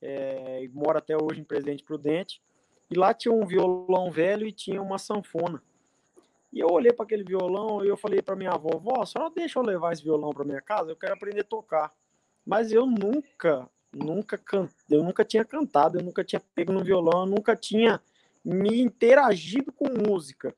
é, 0.01 0.67
mora 0.73 0.99
até 0.99 1.15
hoje 1.15 1.41
em 1.41 1.43
Presidente 1.43 1.83
Prudente. 1.83 2.41
E 2.89 2.97
lá 2.97 3.13
tinha 3.13 3.33
um 3.33 3.45
violão 3.45 4.09
velho 4.09 4.47
e 4.47 4.51
tinha 4.51 4.81
uma 4.81 4.97
sanfona. 4.97 5.61
E 6.51 6.59
eu 6.59 6.69
olhei 6.69 6.93
para 6.93 7.03
aquele 7.03 7.23
violão 7.23 7.83
e 7.83 7.87
eu 7.87 7.97
falei 7.97 8.21
para 8.21 8.35
minha 8.35 8.51
avó: 8.51 8.77
Vó, 8.77 9.05
só 9.05 9.29
deixa 9.29 9.59
eu 9.59 9.63
levar 9.63 9.91
esse 9.91 10.03
violão 10.03 10.31
para 10.31 10.45
minha 10.45 10.61
casa, 10.61 10.91
eu 10.91 10.95
quero 10.95 11.13
aprender 11.13 11.41
a 11.41 11.43
tocar. 11.43 11.93
Mas 12.45 12.71
eu 12.71 12.85
nunca, 12.85 13.69
nunca 13.93 14.39
eu 14.89 15.03
nunca 15.03 15.25
tinha 15.25 15.43
cantado, 15.43 15.99
eu 15.99 16.03
nunca 16.03 16.23
tinha 16.23 16.41
pego 16.55 16.71
no 16.71 16.83
violão, 16.83 17.21
eu 17.21 17.25
nunca 17.25 17.55
tinha 17.55 18.01
me 18.47 18.81
interagido 18.81 19.73
com 19.73 19.89
música. 19.89 20.55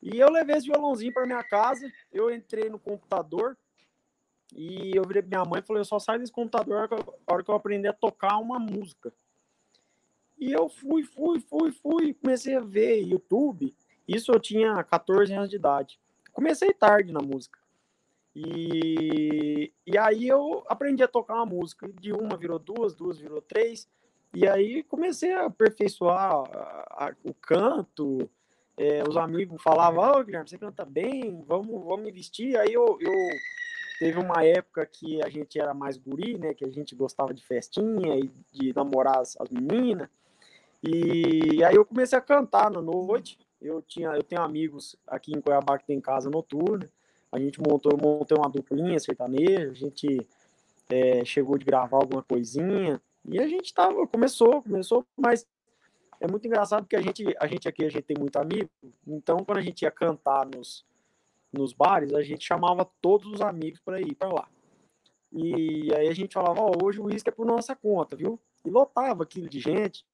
E 0.00 0.20
eu 0.20 0.30
levei 0.30 0.56
esse 0.56 0.68
violãozinho 0.68 1.12
para 1.12 1.26
minha 1.26 1.42
casa, 1.42 1.90
eu 2.12 2.32
entrei 2.32 2.68
no 2.70 2.78
computador, 2.78 3.58
e 4.54 4.96
eu 4.96 5.02
virei 5.04 5.22
pra 5.22 5.28
minha 5.28 5.50
mãe 5.50 5.60
e 5.60 5.66
falei, 5.66 5.80
eu 5.80 5.84
só 5.84 5.98
saio 5.98 6.20
desse 6.20 6.30
computador 6.30 6.88
a 7.26 7.32
hora 7.32 7.42
que 7.42 7.50
eu 7.50 7.54
aprender 7.54 7.88
a 7.88 7.92
tocar 7.92 8.38
uma 8.38 8.58
música. 8.58 9.12
E 10.38 10.52
eu 10.52 10.68
fui, 10.68 11.02
fui, 11.02 11.40
fui, 11.40 11.72
fui, 11.72 12.14
comecei 12.14 12.54
a 12.54 12.60
ver 12.60 13.02
YouTube. 13.02 13.74
Isso 14.06 14.30
eu 14.32 14.38
tinha 14.38 14.82
14 14.84 15.32
anos 15.32 15.50
de 15.50 15.56
idade. 15.56 15.98
Comecei 16.32 16.72
tarde 16.72 17.12
na 17.12 17.20
música. 17.20 17.58
E, 18.34 19.72
e 19.86 19.98
aí 19.98 20.26
eu 20.26 20.64
aprendi 20.68 21.02
a 21.02 21.08
tocar 21.08 21.34
uma 21.34 21.46
música. 21.46 21.88
De 22.00 22.12
uma 22.12 22.36
virou 22.36 22.58
duas, 22.58 22.94
duas 22.94 23.18
virou 23.18 23.40
três. 23.40 23.88
E 24.34 24.48
aí 24.48 24.82
comecei 24.84 25.32
a 25.32 25.46
aperfeiçoar 25.46 26.32
a, 26.32 27.06
a, 27.06 27.14
o 27.24 27.34
canto. 27.34 28.28
É, 28.76 29.02
os 29.06 29.16
amigos 29.16 29.62
falavam, 29.62 30.02
ó, 30.02 30.18
oh, 30.18 30.24
Guilherme, 30.24 30.48
você 30.48 30.56
canta 30.56 30.84
bem, 30.84 31.44
vamos, 31.46 31.84
vamos 31.84 32.08
investir. 32.08 32.58
Aí 32.58 32.72
eu, 32.72 32.98
eu 33.00 33.12
Teve 34.02 34.18
uma 34.18 34.44
época 34.44 34.84
que 34.84 35.22
a 35.22 35.28
gente 35.28 35.60
era 35.60 35.72
mais 35.72 35.96
guri, 35.96 36.36
né? 36.36 36.52
Que 36.52 36.64
a 36.64 36.68
gente 36.68 36.92
gostava 36.92 37.32
de 37.32 37.40
festinha 37.40 38.18
e 38.18 38.28
de 38.52 38.74
namorar 38.74 39.20
as, 39.20 39.40
as 39.40 39.48
meninas. 39.48 40.08
E 40.82 41.62
aí 41.62 41.76
eu 41.76 41.84
comecei 41.84 42.18
a 42.18 42.20
cantar 42.20 42.68
na 42.68 42.82
noite. 42.82 43.38
Eu 43.60 43.80
tinha, 43.80 44.08
eu 44.08 44.24
tenho 44.24 44.42
amigos 44.42 44.96
aqui 45.06 45.30
em 45.30 45.40
Cuiabá 45.40 45.78
que 45.78 45.86
tem 45.86 46.00
casa 46.00 46.28
noturna. 46.28 46.90
A 47.30 47.38
gente 47.38 47.60
montou, 47.60 47.96
montei 47.96 48.36
uma 48.36 48.50
duplinha 48.50 48.98
sertaneja. 48.98 49.70
A 49.70 49.74
gente 49.74 50.26
é, 50.90 51.24
chegou 51.24 51.56
de 51.56 51.64
gravar 51.64 51.98
alguma 51.98 52.24
coisinha 52.24 53.00
e 53.24 53.38
a 53.40 53.46
gente 53.46 53.72
tava, 53.72 54.06
começou, 54.06 54.62
começou, 54.62 55.06
mas 55.16 55.46
é 56.20 56.26
muito 56.26 56.46
engraçado 56.46 56.82
porque 56.82 56.96
a 56.96 57.02
gente, 57.02 57.24
a 57.38 57.46
gente 57.46 57.68
aqui 57.68 57.84
a 57.84 57.90
gente 57.90 58.04
tem 58.04 58.16
muito 58.18 58.36
amigo. 58.36 58.70
Então 59.06 59.38
quando 59.38 59.58
a 59.58 59.62
gente 59.62 59.82
ia 59.82 59.90
cantar 59.90 60.46
nos 60.46 60.84
nos 61.52 61.72
bares, 61.72 62.14
a 62.14 62.22
gente 62.22 62.44
chamava 62.44 62.88
todos 63.00 63.30
os 63.30 63.42
amigos 63.42 63.78
para 63.80 64.00
ir 64.00 64.14
para 64.14 64.32
lá. 64.32 64.48
E 65.30 65.94
aí 65.94 66.08
a 66.08 66.14
gente 66.14 66.34
falava, 66.34 66.60
oh, 66.62 66.84
hoje 66.84 67.00
o 67.00 67.04
uísque 67.04 67.28
é 67.28 67.32
por 67.32 67.46
nossa 67.46 67.76
conta, 67.76 68.16
viu? 68.16 68.40
E 68.64 68.70
lotava 68.70 69.22
aquilo 69.22 69.48
de 69.48 69.60
gente. 69.60 70.04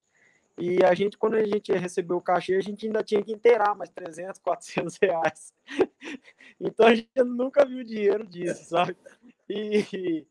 E 0.57 0.83
a 0.83 0.93
gente, 0.93 1.17
quando 1.17 1.35
a 1.35 1.45
gente 1.45 1.71
recebeu 1.71 2.17
o 2.17 2.21
cachê, 2.21 2.55
a 2.55 2.61
gente 2.61 2.85
ainda 2.85 3.01
tinha 3.01 3.23
que 3.23 3.31
inteirar 3.31 3.75
mais 3.75 3.89
300, 3.89 4.39
400 4.41 4.97
reais. 5.01 5.53
então 6.59 6.87
a 6.87 6.95
gente 6.95 7.09
nunca 7.23 7.65
viu 7.65 7.83
dinheiro 7.83 8.27
disso, 8.27 8.65
sabe? 8.65 8.95
E, 9.49 10.25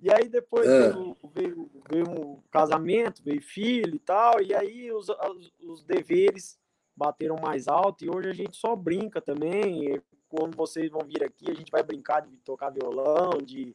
e 0.00 0.12
aí 0.12 0.28
depois 0.28 0.66
é. 0.66 0.90
veio, 0.90 1.16
veio, 1.34 1.70
veio 1.90 2.10
um 2.10 2.42
casamento, 2.50 3.22
veio 3.24 3.40
filho 3.40 3.94
e 3.94 3.98
tal, 3.98 4.40
e 4.42 4.54
aí 4.54 4.92
os, 4.92 5.08
os, 5.08 5.52
os 5.62 5.84
deveres 5.84 6.58
bateram 6.94 7.36
mais 7.36 7.68
alto 7.68 8.04
e 8.04 8.10
hoje 8.10 8.28
a 8.28 8.34
gente 8.34 8.56
só 8.56 8.74
brinca 8.74 9.20
também 9.20 10.00
quando 10.28 10.56
vocês 10.56 10.90
vão 10.90 11.02
vir 11.06 11.22
aqui, 11.24 11.50
a 11.50 11.54
gente 11.54 11.70
vai 11.70 11.82
brincar 11.82 12.20
de 12.20 12.36
tocar 12.38 12.70
violão, 12.70 13.38
de, 13.38 13.74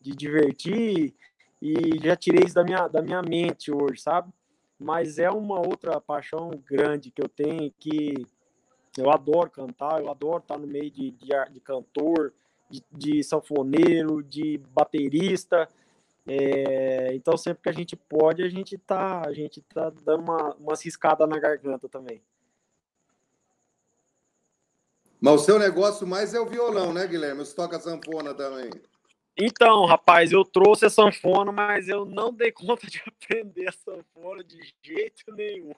de 0.00 0.14
divertir, 0.14 1.14
e 1.60 1.98
já 2.02 2.16
tirei 2.16 2.44
isso 2.44 2.54
da 2.54 2.64
minha, 2.64 2.88
da 2.88 3.02
minha 3.02 3.22
mente 3.22 3.70
hoje, 3.70 4.00
sabe? 4.00 4.32
Mas 4.78 5.18
é 5.18 5.30
uma 5.30 5.60
outra 5.60 6.00
paixão 6.00 6.50
grande 6.64 7.10
que 7.10 7.22
eu 7.22 7.28
tenho, 7.28 7.72
que 7.78 8.26
eu 8.98 9.10
adoro 9.10 9.50
cantar, 9.50 10.00
eu 10.00 10.10
adoro 10.10 10.42
estar 10.42 10.58
no 10.58 10.66
meio 10.66 10.90
de, 10.90 11.12
de, 11.12 11.28
de 11.50 11.60
cantor, 11.60 12.32
de, 12.72 12.82
de 12.90 13.22
sanfoneiro, 13.22 14.22
de 14.22 14.58
baterista, 14.74 15.68
é, 16.26 17.12
então 17.14 17.36
sempre 17.36 17.62
que 17.64 17.68
a 17.68 17.72
gente 17.72 17.96
pode, 17.96 18.42
a 18.42 18.48
gente 18.48 18.78
tá, 18.78 19.22
a 19.26 19.32
gente 19.32 19.60
tá 19.60 19.90
dando 19.90 20.22
uma, 20.22 20.54
uma 20.54 20.76
ciscada 20.76 21.26
na 21.26 21.38
garganta 21.38 21.88
também. 21.88 22.22
Mas 25.20 25.34
o 25.34 25.44
seu 25.44 25.58
negócio 25.58 26.06
mais 26.06 26.34
é 26.34 26.40
o 26.40 26.46
violão, 26.46 26.92
né, 26.92 27.06
Guilherme? 27.06 27.44
Você 27.44 27.54
toca 27.54 27.78
sanfona 27.78 28.34
também. 28.34 28.70
Então, 29.36 29.86
rapaz, 29.86 30.32
eu 30.32 30.44
trouxe 30.44 30.84
a 30.86 30.90
sanfona, 30.90 31.52
mas 31.52 31.88
eu 31.88 32.04
não 32.04 32.32
dei 32.32 32.50
conta 32.52 32.86
de 32.86 33.02
aprender 33.06 33.68
a 33.68 33.72
sanfona 33.72 34.42
de 34.42 34.58
jeito 34.82 35.32
nenhum. 35.32 35.74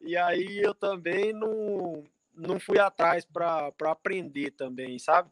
E 0.00 0.16
aí 0.16 0.60
eu 0.60 0.74
também 0.74 1.32
não, 1.32 2.04
não 2.34 2.58
fui 2.60 2.78
atrás 2.78 3.24
para 3.24 3.72
aprender 3.82 4.52
também, 4.52 4.98
sabe? 4.98 5.28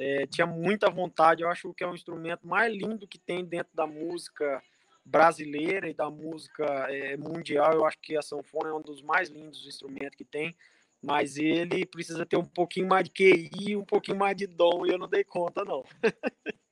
É, 0.00 0.26
tinha 0.26 0.46
muita 0.46 0.90
vontade, 0.90 1.42
eu 1.42 1.50
acho 1.50 1.72
que 1.74 1.84
é 1.84 1.86
um 1.86 1.94
instrumento 1.94 2.46
mais 2.46 2.72
lindo 2.72 3.06
que 3.06 3.18
tem 3.18 3.44
dentro 3.44 3.74
da 3.74 3.86
música 3.86 4.62
brasileira 5.04 5.88
e 5.88 5.94
da 5.94 6.10
música 6.10 6.64
é, 6.88 7.16
mundial. 7.16 7.72
Eu 7.74 7.84
acho 7.84 7.98
que 8.00 8.16
a 8.16 8.22
sanfona 8.22 8.70
é 8.70 8.74
um 8.74 8.80
dos 8.80 9.02
mais 9.02 9.28
lindos 9.28 9.66
instrumentos 9.66 10.16
que 10.16 10.24
tem 10.24 10.56
mas 11.02 11.36
ele 11.36 11.86
precisa 11.86 12.26
ter 12.26 12.36
um 12.36 12.44
pouquinho 12.44 12.86
mais 12.86 13.04
de 13.04 13.10
QI 13.10 13.76
um 13.76 13.84
pouquinho 13.84 14.18
mais 14.18 14.36
de 14.36 14.46
dom, 14.46 14.84
e 14.86 14.90
eu 14.90 14.98
não 14.98 15.08
dei 15.08 15.24
conta, 15.24 15.64
não. 15.64 15.82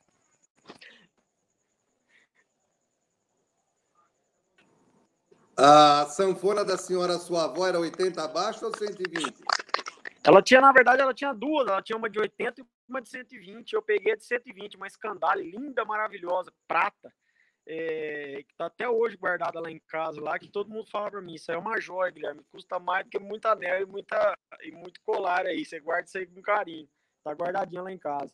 A 5.60 6.06
sanfona 6.06 6.64
da 6.64 6.78
senhora, 6.78 7.18
sua 7.18 7.46
avó, 7.46 7.66
era 7.66 7.80
80 7.80 8.22
abaixo 8.22 8.64
ou 8.64 8.76
120? 8.76 9.42
Ela 10.22 10.40
tinha, 10.40 10.60
na 10.60 10.70
verdade, 10.70 11.02
ela 11.02 11.12
tinha 11.12 11.32
duas. 11.32 11.66
Ela 11.66 11.82
tinha 11.82 11.96
uma 11.96 12.08
de 12.08 12.20
80 12.20 12.60
e 12.60 12.64
uma 12.88 13.00
de 13.02 13.08
120. 13.08 13.72
Eu 13.72 13.82
peguei 13.82 14.12
a 14.12 14.16
de 14.16 14.24
120, 14.24 14.76
uma 14.76 14.86
escandale, 14.86 15.50
linda, 15.50 15.84
maravilhosa, 15.84 16.52
prata 16.66 17.12
é, 17.68 18.42
que 18.48 18.54
tá 18.56 18.66
até 18.66 18.88
hoje 18.88 19.16
guardada 19.16 19.60
lá 19.60 19.70
em 19.70 19.78
casa, 19.86 20.20
lá, 20.22 20.38
que 20.38 20.48
todo 20.48 20.70
mundo 20.70 20.88
fala 20.90 21.10
para 21.10 21.20
mim, 21.20 21.34
isso 21.34 21.52
é 21.52 21.56
uma 21.56 21.78
joia, 21.78 22.10
Guilherme, 22.10 22.42
custa 22.50 22.78
mais 22.78 23.04
do 23.04 23.10
que 23.10 23.18
muita 23.18 23.50
anel 23.50 23.82
e, 23.82 23.84
muita, 23.84 24.34
e 24.62 24.72
muito 24.72 24.98
colar 25.02 25.44
aí, 25.44 25.64
você 25.64 25.78
guarda 25.78 26.06
isso 26.06 26.16
aí 26.16 26.26
com 26.26 26.40
carinho, 26.40 26.88
tá 27.22 27.32
guardadinha 27.32 27.82
lá 27.82 27.92
em 27.92 27.98
casa. 27.98 28.32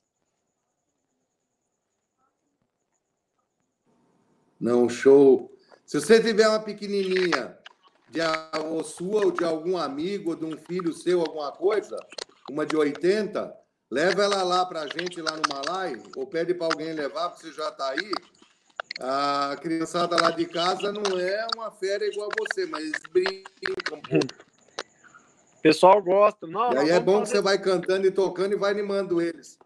Não, 4.61 4.89
show. 4.89 5.53
Se 5.85 6.01
você 6.01 6.23
tiver 6.23 6.49
uma 6.49 6.63
pequenininha 6.63 7.59
de 8.09 8.21
ou 8.65 8.85
sua 8.85 9.27
ou 9.27 9.33
de 9.33 9.45
algum 9.45 9.77
amigo, 9.77 10.31
ou 10.31 10.37
de 10.37 10.45
um 10.45 10.57
filho 10.57 10.93
seu, 10.93 11.21
alguma 11.21 11.51
coisa, 11.51 11.99
uma 12.49 12.65
de 12.65 12.77
80, 12.77 13.53
leva 13.91 14.25
ela 14.25 14.43
lá 14.43 14.67
pra 14.67 14.87
gente 14.87 15.21
lá 15.21 15.33
no 15.33 15.43
Malai, 15.49 16.01
ou 16.17 16.27
pede 16.27 16.55
para 16.55 16.67
alguém 16.67 16.93
levar, 16.93 17.31
porque 17.31 17.47
você 17.47 17.53
já 17.53 17.71
tá 17.71 17.91
aí, 17.91 18.13
a 19.01 19.57
criançada 19.61 20.17
lá 20.21 20.31
de 20.31 20.47
casa 20.47 20.93
não 20.93 21.19
é 21.19 21.47
uma 21.57 21.71
fera 21.71 22.07
igual 22.07 22.29
a 22.31 22.35
você, 22.39 22.67
mas 22.67 22.93
brincam 23.13 23.99
um 23.99 24.01
pouco. 24.01 24.45
pessoal 25.63 26.01
gosta. 26.01 26.47
Não, 26.47 26.73
e 26.73 26.79
aí 26.79 26.91
é 26.91 27.01
bom 27.01 27.19
fazer... 27.19 27.23
que 27.25 27.29
você 27.31 27.41
vai 27.41 27.59
cantando 27.59 28.07
e 28.07 28.11
tocando 28.11 28.53
e 28.53 28.59
vai 28.59 28.71
animando 28.71 29.21
eles. 29.21 29.59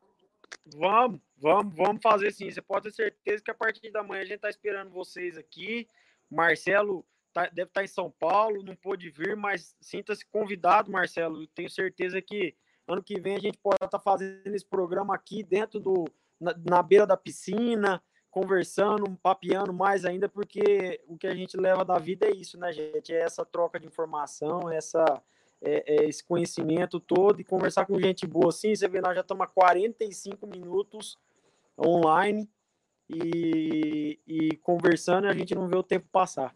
Vamos, 0.75 1.21
vamos, 1.37 1.75
vamos 1.75 2.01
fazer 2.03 2.33
sim. 2.33 2.51
Você 2.51 2.63
pode 2.63 2.85
ter 2.85 2.95
certeza 2.95 3.43
que 3.43 3.51
a 3.51 3.55
partir 3.55 3.91
da 3.91 4.03
manhã 4.03 4.23
a 4.23 4.25
gente 4.25 4.37
está 4.37 4.49
esperando 4.49 4.91
vocês 4.91 5.37
aqui. 5.37 5.87
Marcelo 6.31 7.05
tá, 7.33 7.47
deve 7.47 7.69
estar 7.69 7.81
tá 7.81 7.85
em 7.85 7.89
São 7.89 8.11
Paulo, 8.11 8.63
não 8.63 8.77
pôde 8.77 9.11
vir, 9.11 9.37
mas 9.37 9.75
sinta-se 9.81 10.25
convidado, 10.27 10.91
Marcelo. 10.91 11.47
tenho 11.49 11.71
certeza 11.71 12.21
que 12.23 12.55
ano 12.89 13.03
que 13.03 13.21
vem 13.21 13.37
a 13.37 13.41
gente 13.41 13.59
pode 13.59 13.77
estar 13.77 13.89
tá 13.89 13.99
fazendo 13.99 14.55
esse 14.55 14.65
programa 14.65 15.15
aqui 15.15 15.43
dentro 15.43 15.79
do 15.79 16.05
na, 16.41 16.55
na 16.69 16.83
beira 16.83 17.07
da 17.07 17.17
piscina, 17.17 18.03
conversando, 18.31 19.05
papeando 19.23 19.73
mais 19.73 20.05
ainda, 20.05 20.29
porque 20.29 21.01
o 21.07 21.17
que 21.17 21.27
a 21.27 21.35
gente 21.35 21.57
leva 21.57 21.85
da 21.85 21.99
vida 21.99 22.27
é 22.27 22.31
isso, 22.31 22.59
né, 22.59 22.73
gente? 22.73 23.13
É 23.13 23.21
essa 23.21 23.45
troca 23.45 23.81
de 23.81 23.87
informação, 23.87 24.71
essa 24.71 25.05
é, 25.61 26.03
é 26.03 26.09
esse 26.09 26.23
conhecimento 26.23 27.01
todo 27.01 27.41
e 27.41 27.45
conversar 27.45 27.87
com 27.87 28.01
gente 28.01 28.27
boa 28.27 28.49
assim. 28.49 28.75
Você 28.75 28.89
vê, 28.89 29.01
nós 29.01 29.15
já 29.15 29.23
estamos 29.23 29.45
há 29.45 29.49
45 29.49 30.47
minutos 30.47 31.19
online 31.79 32.49
e, 33.09 34.19
e 34.27 34.57
conversando 34.59 35.27
e 35.27 35.31
a 35.31 35.35
gente 35.35 35.55
não 35.55 35.67
vê 35.67 35.77
o 35.77 35.83
tempo 35.83 36.07
passar. 36.13 36.55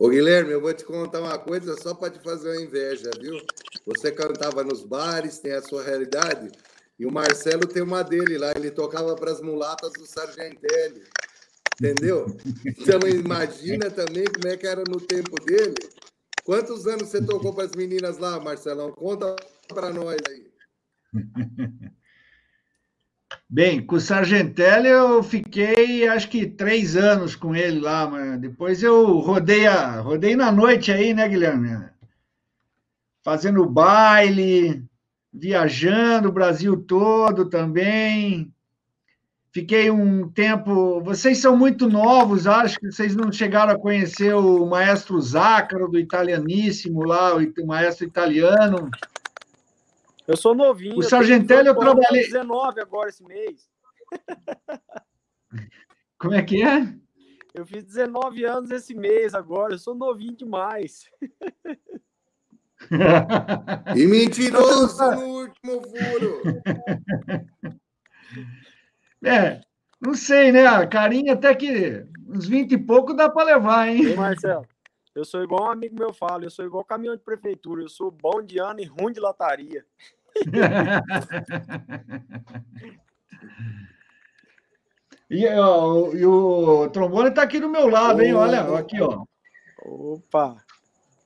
Ô 0.00 0.08
Guilherme, 0.08 0.52
eu 0.52 0.62
vou 0.62 0.72
te 0.72 0.82
contar 0.82 1.20
uma 1.20 1.38
coisa 1.38 1.76
só 1.76 1.92
para 1.92 2.08
te 2.08 2.18
fazer 2.24 2.48
uma 2.48 2.62
inveja, 2.62 3.10
viu? 3.20 3.36
Você 3.84 4.10
cantava 4.10 4.64
nos 4.64 4.82
bares, 4.82 5.40
tem 5.40 5.52
a 5.52 5.60
sua 5.60 5.82
realidade, 5.82 6.50
e 6.98 7.04
o 7.04 7.12
Marcelo 7.12 7.66
tem 7.66 7.82
uma 7.82 8.02
dele 8.02 8.38
lá, 8.38 8.50
ele 8.56 8.70
tocava 8.70 9.14
para 9.14 9.30
as 9.30 9.42
mulatas 9.42 9.92
do 9.92 10.06
Sargentelli. 10.06 11.02
Entendeu? 11.78 12.34
Então 12.64 12.98
imagina 13.06 13.90
também 13.90 14.24
como 14.24 14.48
é 14.48 14.56
que 14.56 14.66
era 14.66 14.82
no 14.88 14.98
tempo 14.98 15.38
dele. 15.44 15.74
Quantos 16.44 16.86
anos 16.86 17.10
você 17.10 17.22
tocou 17.22 17.54
para 17.54 17.64
as 17.64 17.72
meninas 17.72 18.16
lá, 18.16 18.40
Marcelão? 18.40 18.92
Conta 18.92 19.36
para 19.68 19.92
nós 19.92 20.16
aí. 20.30 20.50
Bem, 23.48 23.84
com 23.84 23.96
o 23.96 24.00
Sargentelli 24.00 24.88
eu 24.88 25.22
fiquei 25.22 26.06
acho 26.08 26.28
que 26.28 26.46
três 26.46 26.96
anos 26.96 27.34
com 27.34 27.54
ele 27.54 27.80
lá, 27.80 28.08
mas 28.08 28.40
depois 28.40 28.82
eu 28.82 29.18
rodei, 29.18 29.66
a, 29.66 30.00
rodei 30.00 30.36
na 30.36 30.52
noite 30.52 30.92
aí, 30.92 31.12
né, 31.12 31.28
Guilherme? 31.28 31.88
Fazendo 33.22 33.68
baile, 33.68 34.84
viajando 35.32 36.28
o 36.28 36.32
Brasil 36.32 36.76
todo 36.76 37.44
também. 37.46 38.52
Fiquei 39.52 39.90
um 39.90 40.28
tempo. 40.28 41.00
Vocês 41.00 41.38
são 41.38 41.56
muito 41.56 41.88
novos, 41.88 42.46
acho 42.46 42.78
que 42.78 42.90
vocês 42.90 43.16
não 43.16 43.32
chegaram 43.32 43.72
a 43.72 43.78
conhecer 43.78 44.32
o 44.32 44.64
maestro 44.64 45.20
Zácaro 45.20 45.88
do 45.88 45.98
Italianíssimo 45.98 47.02
lá, 47.02 47.34
o 47.34 47.66
maestro 47.66 48.06
italiano. 48.06 48.88
Eu 50.30 50.36
sou 50.36 50.54
novinho. 50.54 50.96
O 50.96 51.02
Sargentelli 51.02 51.66
eu, 51.66 51.74
eu 51.74 51.80
trabalhei. 51.80 52.22
19 52.22 52.80
agora 52.80 53.08
esse 53.08 53.24
mês. 53.24 53.68
Como 56.16 56.34
é 56.34 56.42
que 56.44 56.62
é? 56.62 56.94
Eu 57.52 57.66
fiz 57.66 57.82
19 57.82 58.44
anos 58.44 58.70
esse 58.70 58.94
mês 58.94 59.34
agora. 59.34 59.74
Eu 59.74 59.78
sou 59.78 59.92
novinho 59.92 60.36
demais. 60.36 61.10
e 63.96 64.06
mentiroso 64.06 65.02
no 65.10 65.40
último 65.40 65.82
furo. 65.82 66.42
É, 69.22 69.60
não 70.00 70.14
sei, 70.14 70.50
né? 70.50 70.66
A 70.66 70.86
carinha 70.86 71.34
até 71.34 71.54
que 71.54 72.06
uns 72.26 72.46
20 72.46 72.72
e 72.72 72.78
pouco 72.78 73.12
dá 73.12 73.28
para 73.28 73.54
levar, 73.54 73.86
hein? 73.86 74.02
Ei, 74.02 74.16
Marcelo, 74.16 74.66
eu 75.14 75.26
sou 75.26 75.42
igual 75.42 75.64
um 75.64 75.70
amigo 75.72 75.94
meu 75.94 76.12
fala, 76.14 76.44
eu 76.44 76.50
sou 76.50 76.64
igual 76.64 76.82
caminhão 76.84 77.14
de 77.14 77.22
prefeitura, 77.22 77.82
eu 77.82 77.88
sou 77.90 78.10
bom 78.10 78.40
de 78.40 78.58
ano 78.58 78.80
e 78.80 78.84
ruim 78.84 79.12
de 79.12 79.20
lataria. 79.20 79.84
E, 85.30 85.46
ó, 85.48 86.12
e, 86.12 86.26
o 86.26 86.88
trombone 86.90 87.28
está 87.30 87.42
aqui 87.42 87.60
do 87.60 87.68
meu 87.68 87.88
lado, 87.88 88.22
hein? 88.22 88.34
Olha, 88.34 88.62
aqui, 88.78 89.00
ó. 89.00 89.24
Opa! 89.82 90.56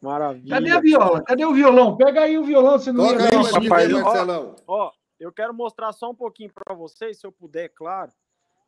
Maravilha. 0.03 0.57
Cadê 0.57 0.71
a 0.71 0.81
viola? 0.81 1.23
Cadê 1.23 1.45
o 1.47 1.55
violão? 1.55 1.97
Pega 1.97 2.23
aí 2.23 2.37
o 2.37 2.45
violão, 2.45 2.79
você 2.79 2.93
não 2.93 3.09
Toca 3.09 3.25
aí. 3.77 3.93
Ó, 3.95 4.55
ó, 4.67 4.93
eu 5.19 5.33
quero 5.33 5.55
mostrar 5.55 5.93
só 5.93 6.11
um 6.11 6.15
pouquinho 6.15 6.53
para 6.53 6.75
vocês, 6.75 7.19
se 7.19 7.27
eu 7.27 7.33
puder, 7.33 7.71
claro. 7.71 8.13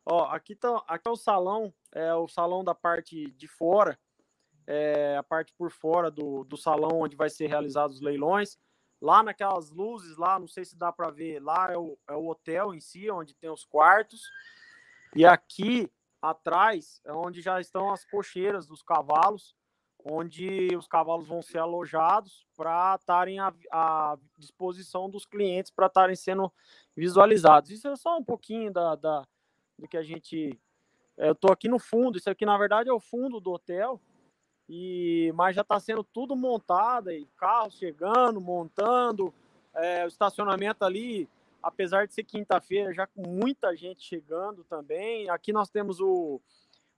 Ó, 0.03 0.25
aqui 0.25 0.55
tá, 0.55 0.81
aqui 0.87 1.07
é 1.07 1.11
o 1.11 1.15
salão, 1.15 1.71
é 1.93 2.13
o 2.15 2.27
salão 2.27 2.63
da 2.63 2.73
parte 2.73 3.29
de 3.31 3.47
fora, 3.47 3.99
é 4.65 5.15
a 5.17 5.23
parte 5.23 5.53
por 5.53 5.69
fora 5.69 6.09
do, 6.09 6.43
do 6.45 6.57
salão 6.57 7.01
onde 7.01 7.15
vai 7.15 7.29
ser 7.29 7.47
realizados 7.47 7.97
os 7.97 8.01
leilões. 8.01 8.57
Lá 9.01 9.21
naquelas 9.21 9.69
luzes, 9.69 10.17
lá, 10.17 10.39
não 10.39 10.47
sei 10.47 10.65
se 10.65 10.75
dá 10.75 10.91
para 10.91 11.11
ver, 11.11 11.39
lá 11.39 11.71
é 11.71 11.77
o, 11.77 11.97
é 12.07 12.13
o 12.13 12.27
hotel 12.27 12.73
em 12.73 12.79
si, 12.79 13.09
onde 13.11 13.35
tem 13.35 13.49
os 13.49 13.63
quartos. 13.63 14.29
E 15.15 15.25
aqui 15.25 15.89
atrás 16.21 16.99
é 17.05 17.13
onde 17.13 17.41
já 17.41 17.61
estão 17.61 17.91
as 17.91 18.03
cocheiras 18.05 18.65
dos 18.65 18.81
cavalos, 18.81 19.55
onde 20.03 20.75
os 20.75 20.87
cavalos 20.87 21.27
vão 21.27 21.41
ser 21.41 21.59
alojados 21.59 22.45
para 22.55 22.95
estarem 22.95 23.39
à, 23.39 23.53
à, 23.71 24.17
disposição 24.37 25.09
dos 25.09 25.25
clientes 25.25 25.71
para 25.71 25.87
estarem 25.87 26.15
sendo 26.15 26.51
visualizados. 26.95 27.69
Isso 27.69 27.87
é 27.87 27.95
só 27.95 28.17
um 28.17 28.23
pouquinho 28.23 28.71
da, 28.71 28.95
da 28.95 29.27
do 29.77 29.87
que 29.87 29.97
a 29.97 30.03
gente. 30.03 30.59
Eu 31.17 31.33
estou 31.33 31.51
aqui 31.51 31.67
no 31.67 31.79
fundo, 31.79 32.17
isso 32.17 32.29
aqui 32.29 32.45
na 32.45 32.57
verdade 32.57 32.89
é 32.89 32.93
o 32.93 32.99
fundo 32.99 33.39
do 33.39 33.51
hotel, 33.51 33.99
e 34.69 35.31
mas 35.35 35.55
já 35.55 35.61
está 35.61 35.79
sendo 35.79 36.03
tudo 36.03 36.35
montado, 36.35 37.11
e 37.11 37.25
carros 37.37 37.77
chegando, 37.77 38.41
montando, 38.41 39.33
é, 39.73 40.05
o 40.05 40.07
estacionamento 40.07 40.83
ali, 40.83 41.29
apesar 41.61 42.07
de 42.07 42.13
ser 42.13 42.23
quinta-feira, 42.23 42.93
já 42.93 43.07
com 43.07 43.27
muita 43.27 43.75
gente 43.75 44.03
chegando 44.03 44.63
também. 44.63 45.29
Aqui 45.29 45.53
nós 45.53 45.69
temos 45.69 45.99
o, 45.99 46.41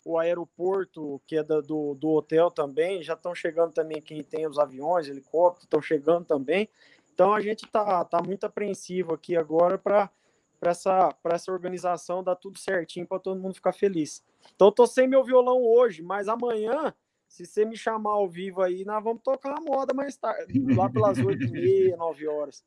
o 0.05 0.17
aeroporto, 0.17 1.21
que 1.27 1.37
é 1.37 1.43
da, 1.43 1.61
do, 1.61 1.93
do 1.95 2.09
hotel 2.09 2.49
também, 2.49 3.03
já 3.03 3.13
estão 3.13 3.35
chegando 3.35 3.73
também 3.73 4.01
quem 4.01 4.23
tem 4.23 4.47
os 4.47 4.57
aviões, 4.57 5.07
helicópteros, 5.07 5.65
estão 5.65 5.81
chegando 5.81 6.25
também. 6.25 6.69
Então 7.13 7.33
a 7.33 7.41
gente 7.41 7.65
está 7.65 8.03
tá 8.05 8.21
muito 8.21 8.45
apreensivo 8.45 9.13
aqui 9.13 9.35
agora 9.35 9.77
para 9.77 10.09
essa, 10.61 11.13
essa 11.25 11.51
organização 11.51 12.23
dar 12.23 12.35
tudo 12.35 12.57
certinho 12.57 13.05
para 13.05 13.19
todo 13.19 13.39
mundo 13.39 13.55
ficar 13.55 13.73
feliz. 13.73 14.23
Então 14.55 14.69
estou 14.69 14.87
sem 14.87 15.07
meu 15.07 15.23
violão 15.23 15.61
hoje, 15.61 16.01
mas 16.01 16.29
amanhã 16.29 16.93
se 17.29 17.45
você 17.45 17.63
me 17.63 17.77
chamar 17.77 18.11
ao 18.11 18.27
vivo 18.27 18.61
aí, 18.61 18.83
nós 18.83 19.01
vamos 19.03 19.21
tocar 19.23 19.51
uma 19.51 19.61
moda 19.61 19.93
mais 19.93 20.17
tarde, 20.17 20.51
lá 20.75 20.89
pelas 20.89 21.19
8 21.19 21.43
e 21.43 21.51
meia, 21.51 21.95
9 21.95 22.27
horas. 22.27 22.65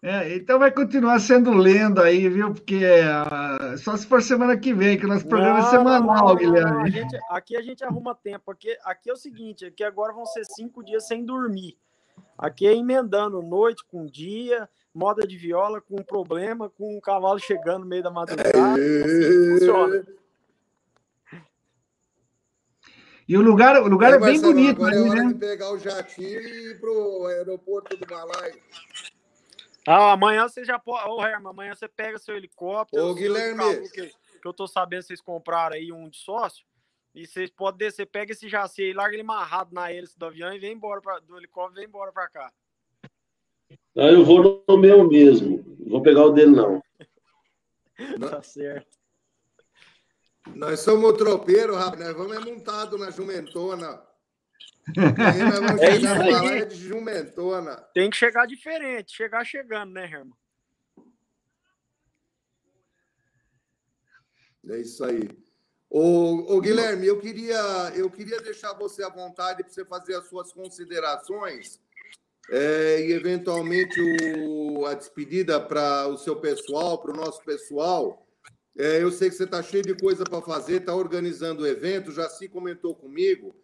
É, 0.00 0.34
então 0.36 0.58
vai 0.58 0.70
continuar 0.70 1.18
sendo 1.18 1.50
lenda 1.50 2.04
aí, 2.04 2.28
viu? 2.28 2.52
Porque 2.52 2.84
uh, 2.84 3.76
só 3.78 3.96
se 3.96 4.06
for 4.06 4.22
semana 4.22 4.56
que 4.56 4.72
vem, 4.72 4.98
que 4.98 5.06
o 5.06 5.08
nosso 5.08 5.26
programa 5.26 5.58
é 5.58 5.62
não, 5.62 5.68
é 5.68 5.70
semanal, 5.70 6.28
não, 6.28 6.36
Guilherme. 6.36 6.82
A 6.82 6.90
gente, 6.90 7.18
aqui 7.30 7.56
a 7.56 7.62
gente 7.62 7.82
arruma 7.82 8.14
tempo. 8.14 8.50
Aqui, 8.50 8.76
aqui 8.84 9.08
é 9.08 9.12
o 9.14 9.16
seguinte: 9.16 9.64
aqui 9.64 9.82
agora 9.82 10.12
vão 10.12 10.26
ser 10.26 10.44
cinco 10.44 10.84
dias 10.84 11.06
sem 11.06 11.24
dormir. 11.24 11.78
Aqui 12.36 12.66
é 12.66 12.74
emendando 12.74 13.40
noite 13.40 13.82
com 13.86 14.04
dia, 14.04 14.68
moda 14.94 15.26
de 15.26 15.38
viola 15.38 15.80
com 15.80 15.96
problema, 16.02 16.68
com 16.68 16.98
um 16.98 17.00
cavalo 17.00 17.38
chegando 17.38 17.80
no 17.80 17.86
meio 17.86 18.02
da 18.02 18.10
madrugada. 18.10 18.52
Assim 18.52 19.58
funciona. 19.58 20.04
E 23.26 23.36
o 23.38 23.40
lugar, 23.40 23.82
o 23.82 23.88
lugar 23.88 24.12
é, 24.12 24.16
é 24.16 24.18
bem 24.18 24.32
Marcelo, 24.32 24.52
bonito. 24.52 24.76
Agora 24.76 24.96
ali, 24.96 25.06
é 25.06 25.10
hora 25.10 25.24
né? 25.24 25.32
de 25.32 25.38
pegar 25.38 25.72
o 25.72 25.78
jatinho 25.78 26.40
e 26.40 26.70
ir 26.70 26.80
para 26.80 26.90
o 26.90 27.26
aeroporto 27.26 27.96
do 27.96 28.06
Malai. 28.10 28.52
Ah, 29.86 30.12
amanhã 30.12 30.48
você 30.48 30.64
já 30.64 30.78
pode. 30.78 31.08
Ô, 31.08 31.24
Herman, 31.24 31.50
amanhã 31.50 31.74
você 31.74 31.88
pega 31.88 32.18
seu 32.18 32.36
helicóptero. 32.36 33.06
Ô, 33.06 33.14
Guilherme. 33.14 33.88
Que, 33.90 34.08
que 34.08 34.46
eu 34.46 34.52
tô 34.52 34.66
sabendo 34.66 35.00
que 35.00 35.06
vocês 35.08 35.20
compraram 35.20 35.76
aí 35.76 35.90
um 35.90 36.08
de 36.08 36.18
sócio. 36.18 36.64
E 37.14 37.26
vocês 37.26 37.48
podem 37.48 37.78
descer, 37.78 38.06
pega 38.06 38.32
esse 38.32 38.48
jaci 38.48 38.82
e 38.82 38.92
larga 38.92 39.14
ele 39.14 39.22
amarrado 39.22 39.72
na 39.72 39.90
hélice 39.90 40.18
do 40.18 40.26
avião 40.26 40.52
e 40.52 40.58
vem 40.58 40.72
embora 40.72 41.00
pra, 41.00 41.20
do 41.20 41.36
helicóptero 41.36 41.76
vem 41.76 41.84
embora 41.84 42.12
para 42.12 42.28
cá. 42.28 42.52
Ah, 43.96 44.10
eu 44.10 44.24
vou 44.24 44.64
no 44.68 44.76
meu 44.76 45.08
mesmo. 45.08 45.64
Não 45.78 45.90
vou 45.90 46.02
pegar 46.02 46.24
o 46.24 46.32
dele, 46.32 46.50
não. 46.50 46.82
tá 48.28 48.42
certo. 48.42 48.98
Nós 50.52 50.80
somos 50.80 51.16
tropeiro, 51.16 51.74
rapaz. 51.74 52.00
Nós 52.00 52.16
vamos 52.16 52.36
é 52.36 52.40
montado 52.40 52.98
na 52.98 53.10
jumentona. 53.10 54.02
Nós 54.96 55.58
vamos 55.60 55.80
é 55.82 55.92
chegar 55.92 56.24
numa 56.24 56.66
de 56.66 56.76
jumentona. 56.76 57.76
Tem 57.94 58.10
que 58.10 58.16
chegar 58.16 58.46
diferente. 58.46 59.16
Chegar 59.16 59.44
chegando, 59.44 59.92
né, 59.92 60.04
Herman? 60.04 60.36
É 64.68 64.78
isso 64.78 65.04
aí. 65.04 65.28
Ô, 65.90 66.56
ô, 66.56 66.60
Guilherme, 66.60 67.06
eu 67.06 67.20
queria, 67.20 67.92
eu 67.94 68.10
queria 68.10 68.40
deixar 68.40 68.72
você 68.72 69.04
à 69.04 69.08
vontade 69.08 69.62
para 69.62 69.72
você 69.72 69.84
fazer 69.84 70.16
as 70.16 70.26
suas 70.28 70.52
considerações 70.52 71.80
é, 72.50 73.00
e, 73.00 73.12
eventualmente, 73.12 74.00
o, 74.00 74.86
a 74.86 74.94
despedida 74.94 75.60
para 75.60 76.08
o 76.08 76.18
seu 76.18 76.36
pessoal, 76.36 76.98
para 76.98 77.12
o 77.12 77.16
nosso 77.16 77.42
pessoal. 77.44 78.23
É, 78.76 79.02
eu 79.02 79.10
sei 79.12 79.30
que 79.30 79.36
você 79.36 79.44
está 79.44 79.62
cheio 79.62 79.84
de 79.84 79.94
coisa 79.94 80.24
para 80.24 80.42
fazer, 80.42 80.80
está 80.80 80.94
organizando 80.94 81.62
o 81.62 81.66
evento, 81.66 82.10
já 82.10 82.28
se 82.28 82.48
comentou 82.48 82.94
comigo. 82.94 83.54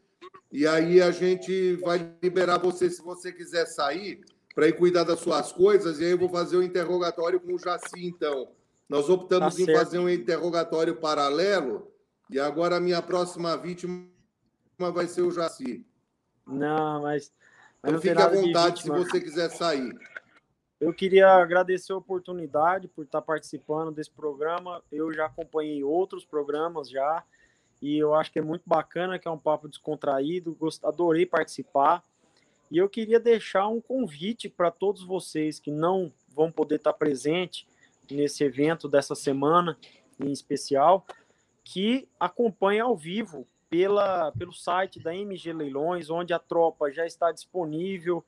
e 0.53 0.67
aí 0.67 1.01
a 1.01 1.11
gente 1.11 1.75
vai 1.77 2.15
liberar 2.23 2.59
você 2.59 2.89
se 2.89 3.03
você 3.03 3.33
quiser 3.33 3.67
sair 3.67 4.21
para 4.55 4.69
ir 4.69 4.73
cuidar 4.73 5.05
das 5.05 5.21
suas 5.21 5.53
coisas, 5.53 6.01
e 6.01 6.05
aí 6.05 6.11
eu 6.11 6.19
vou 6.19 6.29
fazer 6.29 6.57
o 6.57 6.61
um 6.61 6.63
interrogatório 6.63 7.41
com 7.41 7.55
o 7.55 7.59
Jaci, 7.59 8.05
então. 8.05 8.49
Nós 8.89 9.09
optamos 9.09 9.55
tá 9.55 9.63
em 9.63 9.67
fazer 9.67 9.99
um 9.99 10.09
interrogatório 10.09 10.97
paralelo, 10.97 11.91
e 12.29 12.39
agora 12.39 12.77
a 12.77 12.81
minha 12.81 13.01
próxima 13.01 13.57
vítima 13.57 14.07
vai 14.79 15.07
ser 15.07 15.23
o 15.23 15.31
Jaci. 15.31 15.87
Não, 16.47 17.03
mas. 17.03 17.33
mas 17.83 17.93
então 17.93 18.01
fique 18.01 18.21
à 18.21 18.29
vontade 18.29 18.83
se 18.83 18.89
você 18.89 19.21
quiser 19.21 19.51
sair. 19.51 19.93
Eu 20.81 20.95
queria 20.95 21.29
agradecer 21.35 21.93
a 21.93 21.99
oportunidade 21.99 22.89
por 22.89 23.05
estar 23.05 23.21
participando 23.21 23.93
desse 23.93 24.11
programa. 24.11 24.83
Eu 24.91 25.13
já 25.13 25.27
acompanhei 25.27 25.85
outros 25.85 26.25
programas 26.25 26.89
já 26.89 27.23
e 27.83 27.99
eu 27.99 28.15
acho 28.15 28.33
que 28.33 28.39
é 28.39 28.43
muito 28.43 28.63
bacana, 28.65 29.19
que 29.19 29.29
é 29.29 29.31
um 29.31 29.39
papo 29.39 29.69
descontraído. 29.69 30.55
Gost... 30.55 30.83
Adorei 30.83 31.27
participar. 31.27 32.03
E 32.71 32.79
eu 32.79 32.89
queria 32.89 33.21
deixar 33.21 33.69
um 33.69 33.79
convite 33.79 34.49
para 34.49 34.71
todos 34.71 35.03
vocês 35.03 35.61
que 35.61 35.71
não 35.71 36.11
vão 36.29 36.51
poder 36.51 36.77
estar 36.77 36.95
presente 36.95 37.69
nesse 38.11 38.43
evento 38.43 38.89
dessa 38.89 39.15
semana 39.15 39.77
em 40.19 40.33
especial, 40.33 41.07
que 41.63 42.09
acompanhem 42.19 42.81
ao 42.81 42.97
vivo 42.97 43.47
pela, 43.69 44.33
pelo 44.33 44.53
site 44.53 44.99
da 44.99 45.15
MG 45.15 45.53
Leilões, 45.53 46.09
onde 46.09 46.33
a 46.33 46.39
tropa 46.39 46.91
já 46.91 47.07
está 47.07 47.31
disponível 47.33 48.25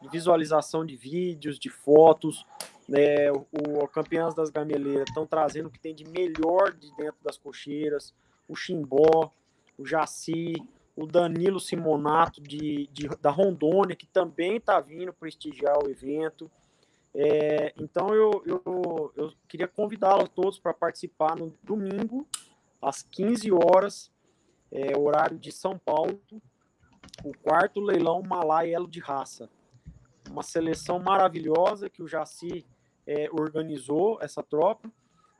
de 0.00 0.08
visualização 0.08 0.84
de 0.84 0.96
vídeos, 0.96 1.58
de 1.58 1.70
fotos. 1.70 2.44
É, 2.92 3.32
o, 3.32 3.46
o 3.82 3.88
Campeãs 3.88 4.34
das 4.34 4.50
Gameleiras 4.50 5.08
estão 5.08 5.26
trazendo 5.26 5.66
o 5.66 5.70
que 5.70 5.78
tem 5.78 5.94
de 5.94 6.04
melhor 6.04 6.72
de 6.72 6.94
dentro 6.96 7.16
das 7.22 7.38
cocheiras, 7.38 8.14
o 8.46 8.54
Chimbó, 8.54 9.32
o 9.78 9.86
Jaci, 9.86 10.54
o 10.94 11.06
Danilo 11.06 11.58
Simonato 11.58 12.40
de, 12.42 12.88
de 12.92 13.08
da 13.20 13.30
Rondônia, 13.30 13.96
que 13.96 14.06
também 14.06 14.56
está 14.56 14.80
vindo 14.80 15.12
prestigiar 15.12 15.82
o 15.82 15.90
evento. 15.90 16.50
É, 17.14 17.72
então 17.78 18.08
eu, 18.12 18.42
eu, 18.44 19.12
eu 19.16 19.32
queria 19.48 19.68
convidá-los 19.68 20.28
todos 20.30 20.58
para 20.58 20.74
participar 20.74 21.36
no 21.36 21.56
domingo, 21.62 22.26
às 22.82 23.02
15 23.02 23.50
horas, 23.52 24.12
é, 24.70 24.96
horário 24.98 25.38
de 25.38 25.50
São 25.52 25.78
Paulo, 25.78 26.20
o 27.24 27.32
quarto 27.38 27.80
leilão 27.80 28.22
Malai 28.22 28.74
Elo 28.74 28.88
de 28.88 29.00
Raça 29.00 29.48
uma 30.30 30.42
seleção 30.42 30.98
maravilhosa 30.98 31.88
que 31.88 32.02
o 32.02 32.08
Jaci 32.08 32.66
é, 33.06 33.28
organizou, 33.30 34.18
essa 34.20 34.42
tropa. 34.42 34.90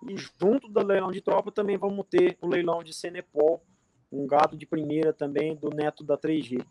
E 0.08 0.16
junto 0.16 0.68
do 0.68 0.84
leilão 0.84 1.10
de 1.10 1.20
tropa 1.20 1.50
também 1.50 1.78
vamos 1.78 2.06
ter 2.06 2.36
o 2.40 2.46
leilão 2.46 2.82
de 2.82 2.92
Senepol, 2.92 3.64
um 4.12 4.26
gado 4.26 4.56
de 4.56 4.66
primeira 4.66 5.12
também 5.12 5.56
do 5.56 5.70
neto 5.70 6.04
da 6.04 6.16
3G. 6.16 6.64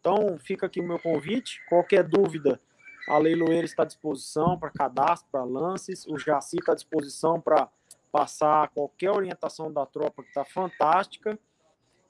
Então 0.00 0.38
fica 0.38 0.66
aqui 0.66 0.80
o 0.80 0.86
meu 0.86 0.98
convite. 0.98 1.60
Qualquer 1.68 2.02
dúvida, 2.02 2.60
a 3.08 3.18
leiloeira 3.18 3.64
está 3.64 3.82
à 3.82 3.86
disposição 3.86 4.58
para 4.58 4.70
cadastro, 4.70 5.28
para 5.30 5.44
lances. 5.44 6.06
O 6.06 6.18
Jaci 6.18 6.58
está 6.58 6.72
à 6.72 6.74
disposição 6.74 7.40
para 7.40 7.68
passar 8.10 8.68
qualquer 8.70 9.10
orientação 9.10 9.72
da 9.72 9.86
tropa, 9.86 10.22
que 10.22 10.28
está 10.28 10.44
fantástica. 10.44 11.38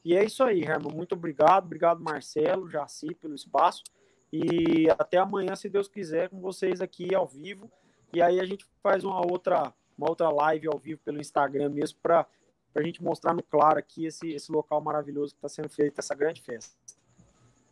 E 0.04 0.16
é 0.16 0.24
isso 0.24 0.42
aí, 0.42 0.62
Herman. 0.62 0.94
Muito 0.94 1.14
obrigado. 1.14 1.66
Obrigado, 1.66 2.00
Marcelo, 2.00 2.68
Jaci, 2.70 3.14
pelo 3.14 3.34
espaço. 3.34 3.84
E 4.32 4.88
até 4.90 5.18
amanhã, 5.18 5.56
se 5.56 5.68
Deus 5.68 5.88
quiser, 5.88 6.28
com 6.28 6.40
vocês 6.40 6.80
aqui 6.80 7.14
ao 7.14 7.26
vivo. 7.26 7.70
E 8.12 8.22
aí 8.22 8.40
a 8.40 8.44
gente 8.44 8.64
faz 8.82 9.04
uma 9.04 9.20
outra, 9.20 9.72
uma 9.96 10.08
outra 10.08 10.28
live 10.30 10.68
ao 10.68 10.78
vivo 10.78 11.00
pelo 11.04 11.20
Instagram 11.20 11.68
mesmo 11.70 11.98
para 12.02 12.26
a 12.74 12.82
gente 12.82 13.02
mostrar 13.02 13.34
no 13.34 13.42
claro 13.42 13.78
aqui 13.78 14.06
esse, 14.06 14.32
esse 14.32 14.50
local 14.52 14.80
maravilhoso 14.80 15.34
que 15.34 15.38
está 15.38 15.48
sendo 15.48 15.68
feito, 15.68 15.98
essa 15.98 16.14
grande 16.14 16.40
festa. 16.40 16.74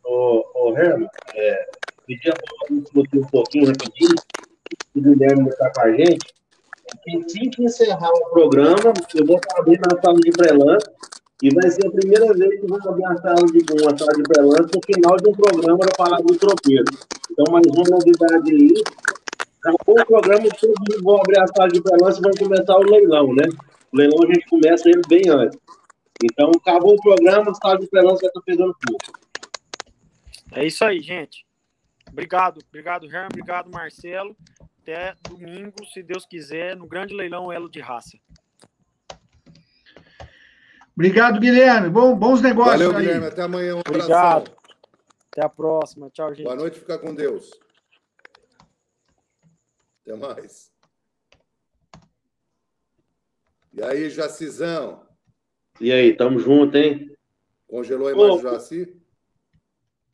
Ô, 0.05 0.45
ô 0.55 0.77
Herman, 0.77 1.09
é, 1.35 1.71
pedir 2.07 2.33
a 2.33 2.73
discutir 2.73 3.19
um 3.19 3.27
pouquinho 3.27 3.67
rapidinho, 3.67 4.15
o 4.95 5.01
Guilherme 5.01 5.49
está 5.49 5.73
com 5.73 5.81
a 5.83 5.93
gente. 5.93 6.35
Assim 6.89 7.51
que 7.51 7.63
encerrar 7.63 8.11
o 8.11 8.31
programa, 8.31 8.93
eu 9.15 9.27
vou 9.27 9.39
abrir 9.57 9.79
na 9.81 10.01
sala 10.01 10.19
de 10.19 10.31
pré-lance 10.31 10.87
e 11.43 11.55
vai 11.55 11.71
ser 11.71 11.87
a 11.87 11.91
primeira 11.91 12.35
vez 12.35 12.61
que 12.61 12.67
vou 12.67 12.79
abrir 12.85 13.05
a 13.07 13.17
sala 13.19 13.47
de 13.47 13.83
uma 13.83 13.97
sala 13.97 14.13
de 14.13 14.23
pré-lance 14.25 14.71
no 14.75 14.81
final 14.85 15.17
de 15.17 15.29
um 15.29 15.33
programa 15.33 15.79
da 15.79 15.93
Palavra 15.97 16.25
do 16.25 16.37
Tropeiro. 16.37 16.85
Então, 17.31 17.45
mais 17.53 17.65
uma 17.67 17.85
novidade 17.97 18.51
aí. 18.51 18.83
Acabou 19.61 20.01
o 20.01 20.07
programa, 20.07 20.49
todos 20.61 21.03
vão 21.03 21.17
abrir 21.17 21.41
a 21.41 21.47
sala 21.47 21.69
de 21.69 21.81
pré-lance 21.81 22.19
e 22.19 22.23
vão 22.23 22.33
começar 22.33 22.77
o 22.77 22.83
leilão, 22.83 23.35
né? 23.35 23.45
O 23.93 23.97
leilão 23.97 24.19
a 24.25 24.27
gente 24.27 24.47
começa 24.49 24.89
ele 24.89 25.03
bem 25.09 25.29
antes. 25.29 25.59
Então, 26.25 26.51
acabou 26.57 26.95
o 26.95 27.01
programa, 27.01 27.53
a 27.53 27.55
sala 27.55 27.79
de 27.79 27.87
pré-lance 27.87 28.23
já 28.23 28.29
está 28.29 28.41
pegando 28.45 28.75
fogo. 28.75 28.99
É 30.53 30.67
isso 30.67 30.85
aí, 30.85 31.01
gente. 31.01 31.47
Obrigado, 32.11 32.61
obrigado, 32.69 33.07
Herman, 33.07 33.29
obrigado, 33.31 33.71
Marcelo. 33.71 34.37
Até 34.83 35.15
domingo, 35.29 35.85
se 35.93 36.03
Deus 36.03 36.27
quiser, 36.27 36.75
no 36.75 36.87
grande 36.87 37.15
leilão 37.15 37.53
Elo 37.53 37.69
de 37.69 37.79
Raça. 37.79 38.19
Obrigado, 40.99 41.39
Guilherme. 41.39 41.89
Bom, 41.91 42.19
bons 42.19 42.43
negócios. 42.43 42.83
Valeu, 42.83 42.91
aí. 42.97 43.05
Guilherme. 43.05 43.27
Até 43.29 43.43
amanhã. 43.43 43.77
Um 43.77 43.83
Obrigado. 43.87 44.51
Até 45.31 45.45
a 45.45 45.49
próxima. 45.49 46.11
Tchau, 46.11 46.35
gente. 46.35 46.43
Boa 46.43 46.57
noite. 46.57 46.81
Fica 46.81 46.99
com 46.99 47.15
Deus. 47.15 47.53
Até 50.03 50.17
mais. 50.17 50.73
E 53.73 53.81
aí, 53.81 54.11
Jacizão? 54.11 55.07
E 55.81 55.93
aí, 55.93 56.17
tamo 56.17 56.41
junto, 56.41 56.77
hein? 56.77 57.17
Congelou 57.69 58.09
a 58.09 58.13
imagem 58.13 58.37
do 58.37 58.43
Jaci? 58.43 59.01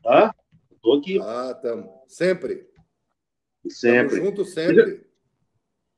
Tá? 0.03 0.35
Tô 0.83 0.99
aqui. 0.99 1.19
Ah, 1.19 1.55
tamo. 1.63 2.05
Sempre? 2.07 2.69
Sempre. 3.71 4.17
Tamo 4.17 4.27
junto 4.27 4.45
sempre. 4.45 5.04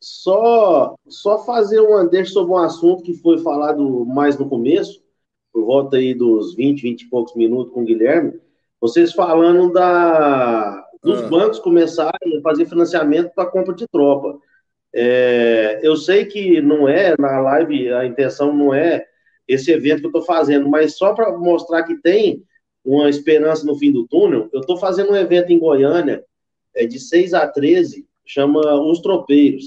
Só, 0.01 0.95
só 1.09 1.39
fazer 1.45 1.81
um 1.81 2.07
deixa 2.07 2.33
sobre 2.33 2.53
um 2.53 2.59
assunto 2.59 3.03
que 3.03 3.15
foi 3.15 3.39
falado 3.39 4.05
mais 4.05 4.37
no 4.39 4.49
começo, 4.49 5.03
por 5.53 5.65
volta 5.65 5.97
aí 5.97 6.15
dos 6.15 6.55
20, 6.55 6.83
20 6.83 7.03
e 7.03 7.09
poucos 7.09 7.35
minutos 7.35 7.73
com 7.73 7.83
o 7.83 7.85
Guilherme, 7.85 8.39
vocês 8.81 9.13
falando 9.13 9.73
da, 9.73 10.87
dos 11.03 11.23
ah. 11.23 11.29
bancos 11.29 11.59
começarem 11.59 12.37
a 12.39 12.43
fazer 12.43 12.67
financiamento 12.67 13.33
para 13.35 13.51
compra 13.51 13.75
de 13.75 13.87
tropa. 13.89 14.39
É, 14.95 15.81
eu 15.83 15.97
sei 15.97 16.27
que 16.27 16.61
não 16.61 16.87
é, 16.87 17.15
na 17.19 17.41
live, 17.41 17.93
a 17.93 18.05
intenção 18.05 18.55
não 18.55 18.75
é 18.75 19.07
esse 19.49 19.71
evento 19.71 20.01
que 20.01 20.07
eu 20.07 20.11
estou 20.11 20.23
fazendo, 20.23 20.69
mas 20.69 20.97
só 20.97 21.15
para 21.15 21.37
mostrar 21.37 21.85
que 21.85 21.97
tem 21.97 22.43
uma 22.85 23.09
esperança 23.09 23.65
no 23.65 23.77
fim 23.77 23.91
do 23.91 24.07
túnel, 24.07 24.49
eu 24.53 24.61
estou 24.61 24.77
fazendo 24.77 25.13
um 25.13 25.17
evento 25.17 25.53
em 25.53 25.59
Goiânia, 25.59 26.25
é, 26.75 26.87
de 26.87 27.01
6 27.01 27.33
a 27.35 27.47
13, 27.47 28.07
chama 28.25 28.61
Os 28.81 29.01
Tropeiros 29.01 29.65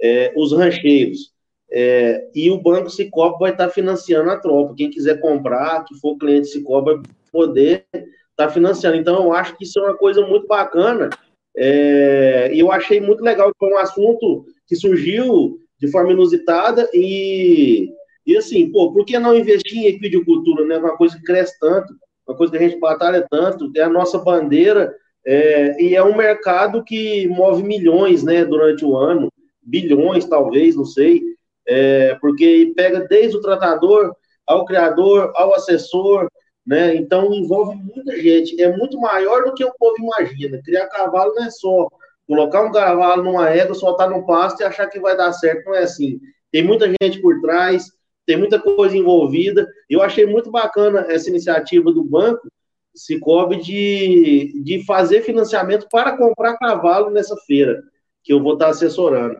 é, 0.00 0.32
os 0.36 0.52
rancheiros. 0.52 1.32
É, 1.70 2.28
e 2.34 2.50
o 2.50 2.60
Banco 2.60 2.90
Cicobi 2.90 3.38
vai 3.40 3.50
estar 3.50 3.68
financiando 3.68 4.30
a 4.30 4.38
tropa. 4.38 4.74
Quem 4.76 4.90
quiser 4.90 5.20
comprar, 5.20 5.84
que 5.84 5.94
for 5.98 6.16
cliente 6.16 6.48
Cicobi, 6.48 6.94
vai 6.94 7.02
poder 7.32 7.86
estar 8.30 8.50
financiando. 8.50 8.96
Então, 8.96 9.24
eu 9.24 9.32
acho 9.32 9.56
que 9.56 9.64
isso 9.64 9.78
é 9.80 9.82
uma 9.82 9.96
coisa 9.96 10.24
muito 10.26 10.46
bacana. 10.46 11.10
É, 11.56 12.50
e 12.52 12.58
eu 12.60 12.70
achei 12.70 13.00
muito 13.00 13.22
legal, 13.22 13.52
foi 13.58 13.72
um 13.72 13.78
assunto 13.78 14.44
que 14.66 14.74
surgiu 14.74 15.58
de 15.78 15.88
forma 15.88 16.12
inusitada 16.12 16.88
e, 16.92 17.90
e 18.26 18.36
assim, 18.36 18.70
pô, 18.72 18.92
por 18.92 19.04
que 19.04 19.18
não 19.18 19.36
investir 19.36 19.78
em 19.78 19.86
equidicultura, 19.86 20.64
né? 20.64 20.78
Uma 20.78 20.96
coisa 20.96 21.16
que 21.16 21.22
cresce 21.22 21.58
tanto, 21.60 21.94
uma 22.26 22.36
coisa 22.36 22.52
que 22.52 22.58
a 22.58 22.68
gente 22.68 22.80
batalha 22.80 23.24
tanto, 23.30 23.70
é 23.76 23.82
a 23.82 23.88
nossa 23.88 24.18
bandeira, 24.18 24.94
é, 25.26 25.80
e 25.82 25.94
é 25.94 26.02
um 26.02 26.16
mercado 26.16 26.82
que 26.82 27.28
move 27.28 27.62
milhões, 27.62 28.22
né, 28.22 28.44
durante 28.44 28.84
o 28.84 28.96
ano 28.96 29.32
bilhões, 29.64 30.24
talvez, 30.26 30.76
não 30.76 30.84
sei, 30.84 31.22
é, 31.66 32.14
porque 32.20 32.72
pega 32.76 33.00
desde 33.00 33.36
o 33.36 33.40
tratador 33.40 34.14
ao 34.46 34.64
criador, 34.64 35.32
ao 35.34 35.54
assessor, 35.54 36.28
né? 36.66 36.94
Então 36.94 37.32
envolve 37.32 37.76
muita 37.76 38.16
gente, 38.20 38.60
é 38.60 38.74
muito 38.76 38.98
maior 39.00 39.44
do 39.44 39.54
que 39.54 39.64
o 39.64 39.74
povo 39.78 39.96
imagina. 39.98 40.60
Criar 40.64 40.88
cavalo 40.88 41.34
não 41.34 41.44
é 41.44 41.50
só 41.50 41.88
colocar 42.26 42.62
um 42.64 42.72
cavalo 42.72 43.22
numa 43.22 43.50
égua, 43.50 43.74
soltar 43.74 44.08
no 44.08 44.26
pasto 44.26 44.60
e 44.60 44.64
achar 44.64 44.86
que 44.88 45.00
vai 45.00 45.16
dar 45.16 45.32
certo, 45.32 45.66
não 45.66 45.74
é 45.74 45.82
assim. 45.82 46.18
Tem 46.50 46.62
muita 46.62 46.86
gente 47.02 47.20
por 47.20 47.40
trás, 47.40 47.86
tem 48.26 48.36
muita 48.36 48.58
coisa 48.58 48.96
envolvida. 48.96 49.66
Eu 49.88 50.02
achei 50.02 50.26
muito 50.26 50.50
bacana 50.50 51.06
essa 51.08 51.28
iniciativa 51.28 51.92
do 51.92 52.02
banco 52.02 52.48
Cicobi 52.94 53.56
de, 53.60 54.62
de 54.62 54.84
fazer 54.84 55.22
financiamento 55.22 55.88
para 55.90 56.16
comprar 56.16 56.56
cavalo 56.56 57.10
nessa 57.10 57.36
feira, 57.38 57.82
que 58.22 58.32
eu 58.32 58.42
vou 58.42 58.54
estar 58.54 58.68
assessorando. 58.68 59.36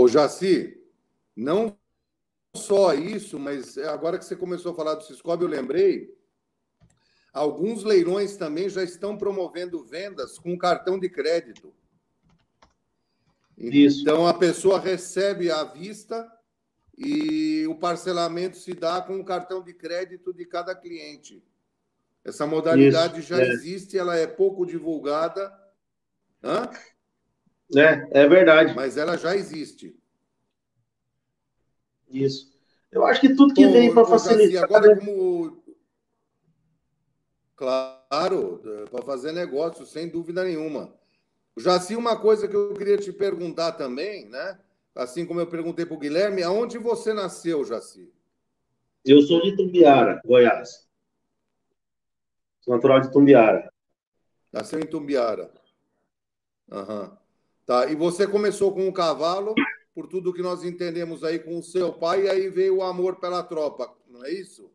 Ô, 0.00 0.06
Jaci, 0.06 0.80
não 1.34 1.76
só 2.54 2.94
isso, 2.94 3.36
mas 3.36 3.76
agora 3.78 4.16
que 4.16 4.24
você 4.24 4.36
começou 4.36 4.70
a 4.70 4.74
falar 4.76 4.94
do 4.94 5.02
Ciscob, 5.02 5.42
eu 5.42 5.48
lembrei, 5.48 6.16
alguns 7.32 7.82
leilões 7.82 8.36
também 8.36 8.68
já 8.68 8.84
estão 8.84 9.18
promovendo 9.18 9.82
vendas 9.82 10.38
com 10.38 10.56
cartão 10.56 11.00
de 11.00 11.08
crédito. 11.08 11.74
Isso. 13.56 14.02
Então 14.02 14.24
a 14.24 14.32
pessoa 14.34 14.78
recebe 14.78 15.50
à 15.50 15.64
vista 15.64 16.30
e 16.96 17.66
o 17.66 17.74
parcelamento 17.74 18.56
se 18.56 18.74
dá 18.74 19.02
com 19.02 19.18
o 19.18 19.24
cartão 19.24 19.64
de 19.64 19.74
crédito 19.74 20.32
de 20.32 20.46
cada 20.46 20.76
cliente. 20.76 21.42
Essa 22.24 22.46
modalidade 22.46 23.18
Isso, 23.18 23.30
já 23.30 23.40
é. 23.40 23.48
existe, 23.48 23.98
ela 23.98 24.14
é 24.14 24.28
pouco 24.28 24.64
divulgada. 24.64 25.52
Hã? 26.40 26.70
É, 27.76 28.22
é 28.22 28.28
verdade. 28.28 28.74
Mas 28.74 28.96
ela 28.96 29.16
já 29.16 29.36
existe. 29.36 29.94
Isso. 32.10 32.56
Eu 32.90 33.04
acho 33.04 33.20
que 33.20 33.34
tudo 33.34 33.52
que 33.52 33.66
Pô, 33.66 33.72
vem 33.72 33.92
para 33.92 34.06
facilitar. 34.06 34.64
agora, 34.64 34.94
né? 34.94 34.96
como. 34.96 35.62
Claro, 37.54 38.62
para 38.90 39.02
fazer 39.02 39.32
negócio, 39.32 39.84
sem 39.84 40.08
dúvida 40.08 40.44
nenhuma. 40.44 40.94
Jaci, 41.56 41.96
uma 41.96 42.16
coisa 42.18 42.46
que 42.46 42.54
eu 42.54 42.72
queria 42.74 42.96
te 42.96 43.12
perguntar 43.12 43.72
também, 43.72 44.26
né? 44.28 44.58
Assim 44.94 45.26
como 45.26 45.40
eu 45.40 45.46
perguntei 45.46 45.84
para 45.84 45.94
o 45.94 45.98
Guilherme, 45.98 46.42
aonde 46.42 46.78
você 46.78 47.12
nasceu, 47.12 47.64
Jaci? 47.64 48.12
Eu 49.04 49.20
sou 49.22 49.42
de 49.42 49.56
Tumbiara, 49.56 50.20
Goiás. 50.24 50.88
Sou 52.60 52.74
natural 52.74 53.00
de 53.00 53.12
Tumbiara. 53.12 53.72
Nasceu 54.52 54.78
em 54.78 54.86
Tumbiara. 54.86 55.50
Uhum. 56.70 57.16
Tá. 57.68 57.84
E 57.92 57.94
você 57.94 58.26
começou 58.26 58.72
com 58.72 58.88
um 58.88 58.90
cavalo, 58.90 59.54
por 59.94 60.06
tudo 60.06 60.32
que 60.32 60.40
nós 60.40 60.64
entendemos 60.64 61.22
aí 61.22 61.38
com 61.38 61.58
o 61.58 61.62
seu 61.62 61.92
pai, 61.92 62.24
e 62.24 62.28
aí 62.30 62.48
veio 62.48 62.76
o 62.78 62.82
amor 62.82 63.16
pela 63.16 63.42
tropa, 63.42 63.94
não 64.08 64.24
é 64.24 64.32
isso? 64.32 64.70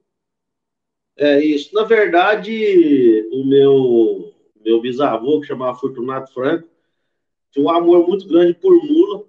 É 1.18 1.44
isso. 1.44 1.74
Na 1.74 1.86
verdade, 1.86 3.28
o 3.32 3.46
meu, 3.46 4.32
meu 4.64 4.80
bisavô, 4.80 5.42
que 5.42 5.48
chamava 5.48 5.76
Fortunato 5.76 6.32
Franco, 6.32 6.70
tinha 7.50 7.66
um 7.66 7.70
amor 7.72 8.08
muito 8.08 8.28
grande 8.28 8.54
por 8.54 8.72
mula, 8.86 9.26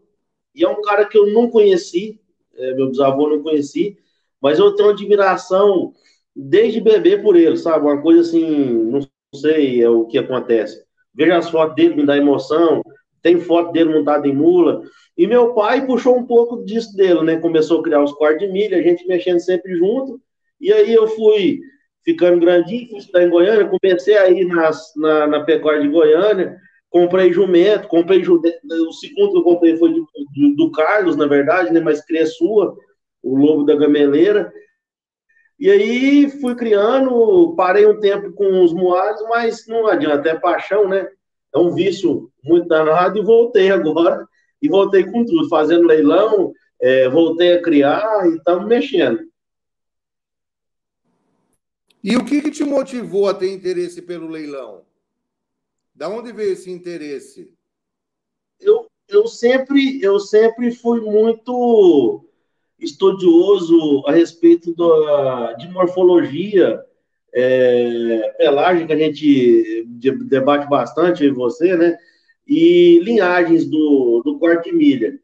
e 0.55 0.63
é 0.63 0.69
um 0.69 0.83
cara 0.83 1.07
que 1.07 1.17
eu 1.17 1.29
não 1.29 1.49
conheci, 1.49 2.21
é, 2.55 2.75
meu 2.75 2.91
bisavô 2.91 3.31
não 3.31 3.43
conheci, 3.43 3.97
mas 4.43 4.59
eu 4.59 4.75
tenho 4.75 4.91
admiração 4.91 5.95
desde 6.37 6.83
bebê 6.83 7.17
por 7.17 7.35
ele, 7.35 7.57
sabe? 7.57 7.87
Uma 7.87 8.03
coisa 8.03 8.21
assim, 8.21 8.45
não 8.91 9.01
sei 9.35 9.81
é 9.81 9.89
o 9.89 10.05
que 10.05 10.19
acontece. 10.19 10.85
Veja 11.15 11.39
as 11.39 11.49
fotos 11.49 11.75
dele, 11.77 11.95
me 11.95 12.05
dá 12.05 12.15
emoção, 12.15 12.83
tem 13.25 13.41
foto 13.41 13.73
dele 13.73 13.95
montado 13.95 14.27
em 14.27 14.35
mula, 14.35 14.83
e 15.17 15.27
meu 15.27 15.55
pai 15.55 15.87
puxou 15.87 16.15
um 16.15 16.27
pouco 16.27 16.63
disso 16.63 16.95
dele, 16.95 17.23
né? 17.23 17.39
Começou 17.39 17.81
a 17.81 17.83
criar 17.83 18.03
os 18.03 18.13
cortes 18.13 18.47
de 18.47 18.53
milha, 18.53 18.77
a 18.77 18.83
gente 18.83 19.07
mexendo 19.07 19.41
sempre 19.41 19.75
junto. 19.77 20.21
E 20.61 20.71
aí 20.71 20.93
eu 20.93 21.09
fui 21.09 21.61
ficando 22.05 22.39
grandinho, 22.39 22.91
fui 22.91 22.99
estudar 22.99 23.23
em 23.23 23.31
Goiânia, 23.31 23.71
comecei 23.81 24.19
a 24.19 24.29
ir 24.29 24.45
nas, 24.45 24.93
na, 24.95 25.27
na 25.27 25.41
pecuária 25.41 25.81
de 25.81 25.89
Goiânia, 25.89 26.59
comprei 26.91 27.33
jumento, 27.33 27.89
comprei 27.89 28.23
jumento, 28.23 28.59
o 28.63 28.93
segundo 28.93 29.33
que 29.33 29.39
eu 29.39 29.43
comprei 29.43 29.77
foi 29.79 29.91
do, 29.91 30.07
do, 30.37 30.57
do 30.57 30.71
Carlos, 30.71 31.17
na 31.17 31.27
verdade, 31.27 31.73
né? 31.73 31.81
Mas 31.81 32.05
sua, 32.37 32.77
o 33.23 33.37
lobo 33.39 33.65
da 33.65 33.75
gameleira. 33.75 34.53
E 35.59 35.71
aí 35.71 36.29
fui 36.43 36.55
criando, 36.55 37.55
parei 37.57 37.87
um 37.87 37.99
tempo 37.99 38.33
com 38.35 38.63
os 38.63 38.75
moados, 38.75 39.23
mas 39.31 39.67
não 39.67 39.87
adianta, 39.87 40.29
é 40.29 40.35
paixão, 40.35 40.87
né? 40.87 41.09
É 41.55 41.59
um 41.59 41.73
vício 41.73 42.31
muito 42.43 42.69
danado 42.69 43.19
e 43.19 43.23
voltei 43.23 43.71
agora 43.71 44.27
e 44.61 44.69
voltei 44.69 45.05
com 45.05 45.25
tudo, 45.25 45.49
fazendo 45.49 45.87
leilão, 45.87 46.53
é, 46.81 47.09
voltei 47.09 47.53
a 47.53 47.63
criar 47.63 48.27
e 48.27 48.37
estamos 48.37 48.67
mexendo. 48.67 49.21
E 52.03 52.17
o 52.17 52.25
que, 52.25 52.43
que 52.43 52.51
te 52.51 52.65
motivou 52.65 53.29
a 53.29 53.35
ter 53.35 53.53
interesse 53.53 54.03
pelo 54.03 54.29
leilão? 54.29 54.85
Da 55.95 56.09
onde 56.09 56.33
veio 56.33 56.53
esse 56.53 56.71
interesse? 56.71 57.51
Eu, 58.61 58.87
eu 59.09 59.27
sempre 59.27 60.03
eu 60.03 60.19
sempre 60.19 60.71
fui 60.73 61.01
muito 61.01 62.27
estudioso 62.79 64.03
a 64.07 64.13
respeito 64.13 64.75
da, 64.75 65.53
de 65.55 65.69
morfologia 65.69 66.85
é, 67.35 68.35
pelagem 68.39 68.87
que 68.87 68.93
a 68.93 68.97
gente 68.97 69.85
debate 70.27 70.69
bastante 70.69 71.25
eu 71.25 71.31
e 71.31 71.35
você, 71.35 71.77
né? 71.77 71.99
e 72.47 73.01
linhagens 73.01 73.65
do, 73.67 74.23
do 74.25 74.39
corte 74.39 74.71
de 74.71 74.77
milha. 74.77 75.19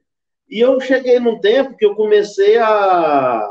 E 0.48 0.60
eu 0.60 0.80
cheguei 0.80 1.20
num 1.20 1.38
tempo 1.38 1.76
que 1.76 1.84
eu 1.84 1.94
comecei 1.94 2.58
a. 2.58 3.48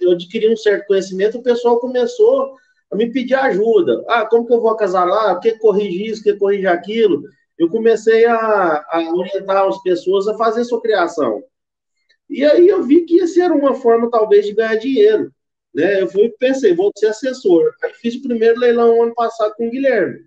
Eu 0.00 0.12
adquiri 0.12 0.52
um 0.52 0.56
certo 0.56 0.86
conhecimento, 0.86 1.38
o 1.38 1.42
pessoal 1.42 1.78
começou 1.80 2.54
a 2.90 2.96
me 2.96 3.10
pedir 3.10 3.34
ajuda. 3.34 4.04
Ah, 4.08 4.26
como 4.26 4.46
que 4.46 4.52
eu 4.52 4.60
vou 4.60 4.70
acasalar? 4.70 5.36
O 5.36 5.40
que 5.40 5.58
corrigir 5.58 6.10
isso? 6.10 6.20
O 6.20 6.24
que 6.24 6.36
corrigir 6.36 6.68
aquilo? 6.68 7.22
Eu 7.58 7.68
comecei 7.68 8.26
a, 8.26 8.84
a 8.88 9.12
orientar 9.14 9.66
as 9.66 9.80
pessoas 9.82 10.28
a 10.28 10.36
fazer 10.36 10.64
sua 10.64 10.80
criação. 10.80 11.42
E 12.28 12.44
aí 12.44 12.66
eu 12.66 12.82
vi 12.82 13.02
que 13.02 13.16
ia 13.16 13.26
ser 13.26 13.50
uma 13.50 13.74
forma, 13.74 14.10
talvez, 14.10 14.46
de 14.46 14.54
ganhar 14.54 14.76
dinheiro. 14.76 15.32
Né? 15.74 16.00
Eu 16.00 16.08
fui, 16.08 16.28
pensei, 16.38 16.74
vou 16.74 16.92
ser 16.96 17.08
assessor. 17.08 17.74
Aí 17.82 17.92
fiz 17.94 18.14
o 18.14 18.22
primeiro 18.22 18.60
leilão 18.60 19.02
ano 19.02 19.14
passado 19.14 19.54
com 19.56 19.66
o 19.66 19.70
Guilherme. 19.70 20.24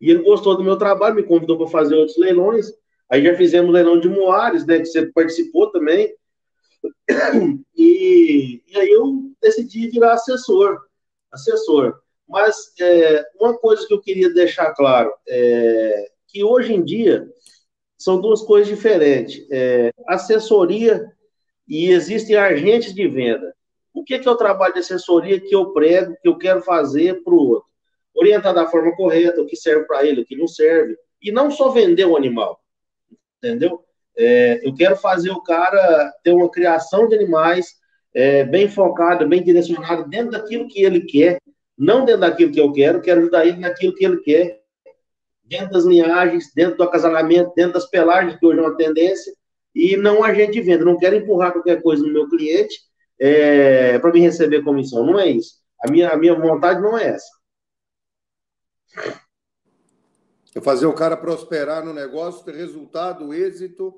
E 0.00 0.10
ele 0.10 0.22
gostou 0.22 0.56
do 0.56 0.64
meu 0.64 0.76
trabalho, 0.76 1.14
me 1.14 1.22
convidou 1.22 1.56
para 1.56 1.68
fazer 1.68 1.94
outros 1.94 2.18
leilões. 2.18 2.66
Aí 3.08 3.22
já 3.22 3.36
fizemos 3.36 3.72
leilão 3.72 4.00
de 4.00 4.08
Moares, 4.08 4.66
né, 4.66 4.78
que 4.78 4.86
você 4.86 5.06
participou 5.06 5.70
também. 5.70 6.14
E, 7.78 8.62
e 8.66 8.78
aí 8.78 8.88
eu 8.88 9.30
decidi 9.40 9.88
virar 9.88 10.14
assessor. 10.14 10.80
Assessor. 11.30 12.00
Mas 12.28 12.72
é, 12.80 13.24
uma 13.38 13.56
coisa 13.56 13.86
que 13.86 13.94
eu 13.94 14.00
queria 14.00 14.32
deixar 14.32 14.74
claro 14.74 15.12
é 15.28 16.10
que 16.26 16.42
hoje 16.42 16.72
em 16.74 16.84
dia 16.84 17.28
são 17.96 18.20
duas 18.20 18.42
coisas 18.42 18.68
diferentes. 18.68 19.46
É, 19.50 19.92
assessoria 20.08 21.06
e 21.68 21.90
existem 21.90 22.36
agentes 22.36 22.94
de 22.94 23.06
venda. 23.08 23.55
O 23.96 24.04
que, 24.04 24.18
que 24.18 24.28
é 24.28 24.30
o 24.30 24.36
trabalho 24.36 24.74
de 24.74 24.80
assessoria 24.80 25.40
que 25.40 25.54
eu 25.54 25.72
prego, 25.72 26.16
que 26.22 26.28
eu 26.28 26.36
quero 26.36 26.62
fazer 26.62 27.22
para 27.24 27.34
o 27.34 27.48
outro? 27.48 27.66
orientar 28.16 28.54
da 28.54 28.66
forma 28.66 28.96
correta, 28.96 29.42
o 29.42 29.46
que 29.46 29.54
serve 29.54 29.84
para 29.84 30.04
ele, 30.04 30.22
o 30.22 30.24
que 30.24 30.34
não 30.34 30.48
serve, 30.48 30.96
e 31.22 31.30
não 31.30 31.50
só 31.50 31.68
vender 31.68 32.06
o 32.06 32.16
animal, 32.16 32.58
entendeu? 33.36 33.84
É, 34.16 34.66
eu 34.66 34.74
quero 34.74 34.96
fazer 34.96 35.30
o 35.30 35.42
cara 35.42 36.12
ter 36.24 36.32
uma 36.32 36.50
criação 36.50 37.06
de 37.06 37.14
animais 37.14 37.74
é, 38.14 38.42
bem 38.44 38.68
focada, 38.68 39.26
bem 39.26 39.42
direcionada 39.42 40.02
dentro 40.04 40.30
daquilo 40.30 40.66
que 40.66 40.82
ele 40.82 41.02
quer, 41.02 41.38
não 41.76 42.06
dentro 42.06 42.22
daquilo 42.22 42.50
que 42.50 42.60
eu 42.60 42.72
quero, 42.72 43.02
quero 43.02 43.20
ajudar 43.20 43.46
ele 43.46 43.58
naquilo 43.58 43.94
que 43.94 44.04
ele 44.04 44.16
quer, 44.22 44.62
dentro 45.44 45.72
das 45.72 45.84
linhagens, 45.84 46.50
dentro 46.54 46.78
do 46.78 46.82
acasalamento, 46.82 47.52
dentro 47.54 47.74
das 47.74 47.88
pelagens, 47.90 48.38
que 48.38 48.46
hoje 48.46 48.58
é 48.58 48.62
uma 48.62 48.76
tendência, 48.76 49.32
e 49.74 49.94
não 49.94 50.24
agente 50.24 50.52
de 50.52 50.62
venda. 50.62 50.86
Não 50.86 50.96
quero 50.96 51.16
empurrar 51.16 51.52
qualquer 51.52 51.82
coisa 51.82 52.02
no 52.02 52.12
meu 52.12 52.26
cliente 52.30 52.85
é, 53.18 53.98
para 53.98 54.12
me 54.12 54.20
receber 54.20 54.62
comissão. 54.62 55.04
Não 55.04 55.18
é 55.18 55.28
isso. 55.28 55.56
A 55.82 55.90
minha, 55.90 56.10
a 56.10 56.16
minha 56.16 56.34
vontade 56.34 56.80
não 56.80 56.96
é 56.96 57.08
essa. 57.08 57.30
É 60.54 60.60
fazer 60.60 60.86
o 60.86 60.94
cara 60.94 61.16
prosperar 61.16 61.84
no 61.84 61.92
negócio, 61.92 62.44
ter 62.44 62.54
resultado, 62.54 63.34
êxito, 63.34 63.94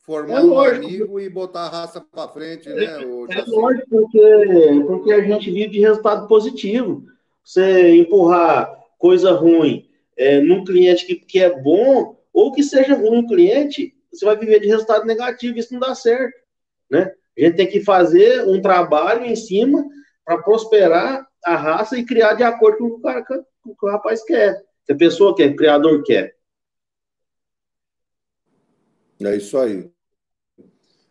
formar 0.00 0.40
é 0.40 0.44
um 0.44 0.60
amigo 0.60 1.18
e 1.18 1.30
botar 1.30 1.62
a 1.62 1.68
raça 1.68 2.00
para 2.00 2.28
frente, 2.28 2.68
né? 2.68 2.84
É, 2.84 3.38
é 3.38 3.44
lógico, 3.46 3.88
porque, 3.88 4.84
porque 4.86 5.12
a 5.12 5.22
gente 5.22 5.50
vive 5.50 5.70
de 5.70 5.80
resultado 5.80 6.28
positivo. 6.28 7.04
Você 7.42 7.96
empurrar 7.96 8.70
coisa 8.98 9.32
ruim 9.32 9.88
é, 10.16 10.40
num 10.40 10.64
cliente 10.64 11.06
que, 11.06 11.14
que 11.16 11.38
é 11.38 11.50
bom, 11.50 12.18
ou 12.32 12.52
que 12.52 12.62
seja 12.62 12.94
ruim 12.94 13.22
no 13.22 13.28
cliente, 13.28 13.94
você 14.12 14.24
vai 14.24 14.36
viver 14.36 14.60
de 14.60 14.68
resultado 14.68 15.06
negativo, 15.06 15.58
isso 15.58 15.72
não 15.72 15.80
dá 15.80 15.94
certo, 15.94 16.36
né? 16.90 17.12
A 17.36 17.40
gente 17.40 17.56
tem 17.56 17.66
que 17.66 17.80
fazer 17.80 18.46
um 18.46 18.60
trabalho 18.60 19.24
em 19.24 19.34
cima 19.34 19.84
para 20.24 20.42
prosperar 20.42 21.28
a 21.44 21.56
raça 21.56 21.98
e 21.98 22.04
criar 22.04 22.34
de 22.34 22.42
acordo 22.42 22.78
com 22.78 22.84
o, 22.84 23.00
cara, 23.00 23.22
com 23.24 23.70
o 23.70 23.76
que 23.76 23.86
o 23.86 23.90
rapaz 23.90 24.22
quer, 24.24 24.62
que 24.86 24.92
a 24.92 24.96
pessoa 24.96 25.34
quer, 25.34 25.50
o 25.50 25.56
criador 25.56 26.02
quer. 26.02 26.36
É 29.20 29.36
isso 29.36 29.58
aí. 29.58 29.90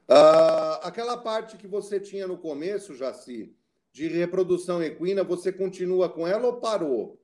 Ah, 0.07 0.81
aquela 0.83 1.17
parte 1.17 1.57
que 1.57 1.67
você 1.67 1.99
tinha 1.99 2.27
no 2.27 2.37
começo, 2.37 2.95
Jaci, 2.95 3.55
de 3.91 4.07
reprodução 4.07 4.81
equina, 4.81 5.23
você 5.23 5.51
continua 5.51 6.09
com 6.09 6.27
ela 6.27 6.47
ou 6.47 6.53
parou? 6.53 7.19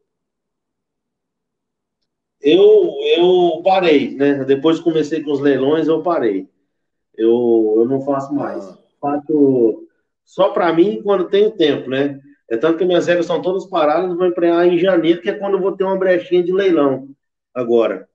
Eu, 2.41 2.95
eu 3.17 3.61
parei, 3.63 4.15
né? 4.15 4.45
Depois 4.45 4.77
que 4.77 4.83
comecei 4.83 5.21
com 5.21 5.31
os 5.31 5.41
leilões, 5.41 5.87
eu 5.87 6.01
parei. 6.01 6.49
Eu, 7.17 7.73
eu 7.77 7.85
não 7.85 8.01
faço 8.01 8.33
mais. 8.33 8.65
Ah. 8.65 8.78
Faço 8.99 9.87
só 10.25 10.49
para 10.49 10.71
mim 10.73 11.01
quando 11.01 11.29
tenho 11.29 11.51
tempo, 11.51 11.89
né? 11.89 12.19
É 12.49 12.57
tanto 12.57 12.77
que 12.77 12.85
minhas 12.85 13.07
regras 13.07 13.25
estão 13.25 13.41
todas 13.41 13.65
paradas, 13.67 14.15
vou 14.15 14.25
empregar 14.25 14.67
em 14.67 14.79
janeiro, 14.79 15.21
que 15.21 15.29
é 15.29 15.37
quando 15.37 15.53
eu 15.53 15.61
vou 15.61 15.75
ter 15.75 15.83
uma 15.83 15.97
brechinha 15.97 16.43
de 16.43 16.51
leilão 16.51 17.09
agora. 17.53 18.09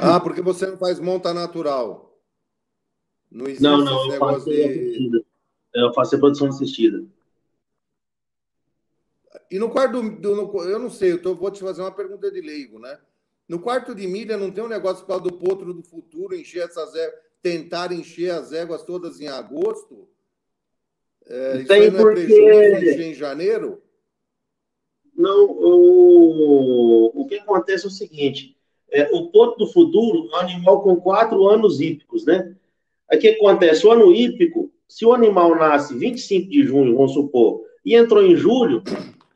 Ah, 0.00 0.20
porque 0.20 0.42
você 0.42 0.66
não 0.66 0.76
faz 0.76 0.98
monta 1.00 1.32
natural. 1.32 2.18
Não 3.30 3.46
existe 3.46 3.62
não, 3.62 3.78
não, 3.84 4.12
eu 4.12 4.18
faço 4.18 4.44
de... 4.46 4.62
assistida. 4.62 5.24
Eu 5.74 5.92
faço 5.92 6.16
a 6.16 6.18
produção 6.18 6.48
assistida. 6.48 7.04
E 9.50 9.58
no 9.58 9.70
quarto 9.70 10.02
do, 10.02 10.10
do 10.20 10.64
eu 10.64 10.78
não 10.78 10.90
sei, 10.90 11.12
eu 11.12 11.22
tô, 11.22 11.34
vou 11.34 11.50
te 11.50 11.60
fazer 11.60 11.80
uma 11.80 11.92
pergunta 11.92 12.30
de 12.30 12.40
leigo, 12.40 12.78
né? 12.78 12.98
No 13.48 13.60
quarto 13.60 13.94
de 13.94 14.06
milha 14.06 14.36
não 14.36 14.50
tem 14.50 14.62
um 14.62 14.68
negócio 14.68 15.06
para 15.06 15.20
do 15.20 15.32
potro 15.32 15.72
do 15.72 15.82
futuro 15.82 16.34
encher 16.34 16.64
essas 16.64 16.94
tentar 17.42 17.92
encher 17.92 18.30
as 18.30 18.52
éguas 18.52 18.82
todas 18.82 19.20
em 19.20 19.28
agosto? 19.28 20.08
É, 21.26 21.64
Tem 21.64 21.90
não 21.90 22.00
é 22.00 22.02
porque... 22.02 22.24
encher 22.24 23.00
em 23.00 23.14
janeiro? 23.14 23.82
Não, 25.14 25.46
o, 25.50 27.22
o 27.22 27.26
que 27.26 27.36
acontece 27.36 27.84
é 27.84 27.88
o 27.88 27.90
seguinte: 27.90 28.56
é, 28.90 29.10
o 29.12 29.30
ponto 29.30 29.58
do 29.58 29.66
futuro 29.66 30.28
é 30.32 30.36
um 30.36 30.40
animal 30.40 30.82
com 30.82 30.96
quatro 30.96 31.46
anos 31.48 31.80
hípicos, 31.80 32.24
né? 32.24 32.54
O 33.12 33.18
que 33.18 33.28
acontece? 33.28 33.86
O 33.86 33.90
ano 33.90 34.14
hípico, 34.14 34.70
se 34.86 35.04
o 35.04 35.12
animal 35.12 35.54
nasce 35.56 35.96
25 35.96 36.48
de 36.48 36.62
junho, 36.62 36.96
vamos 36.96 37.12
supor, 37.12 37.62
e 37.84 37.94
entrou 37.94 38.22
em 38.22 38.36
julho, 38.36 38.82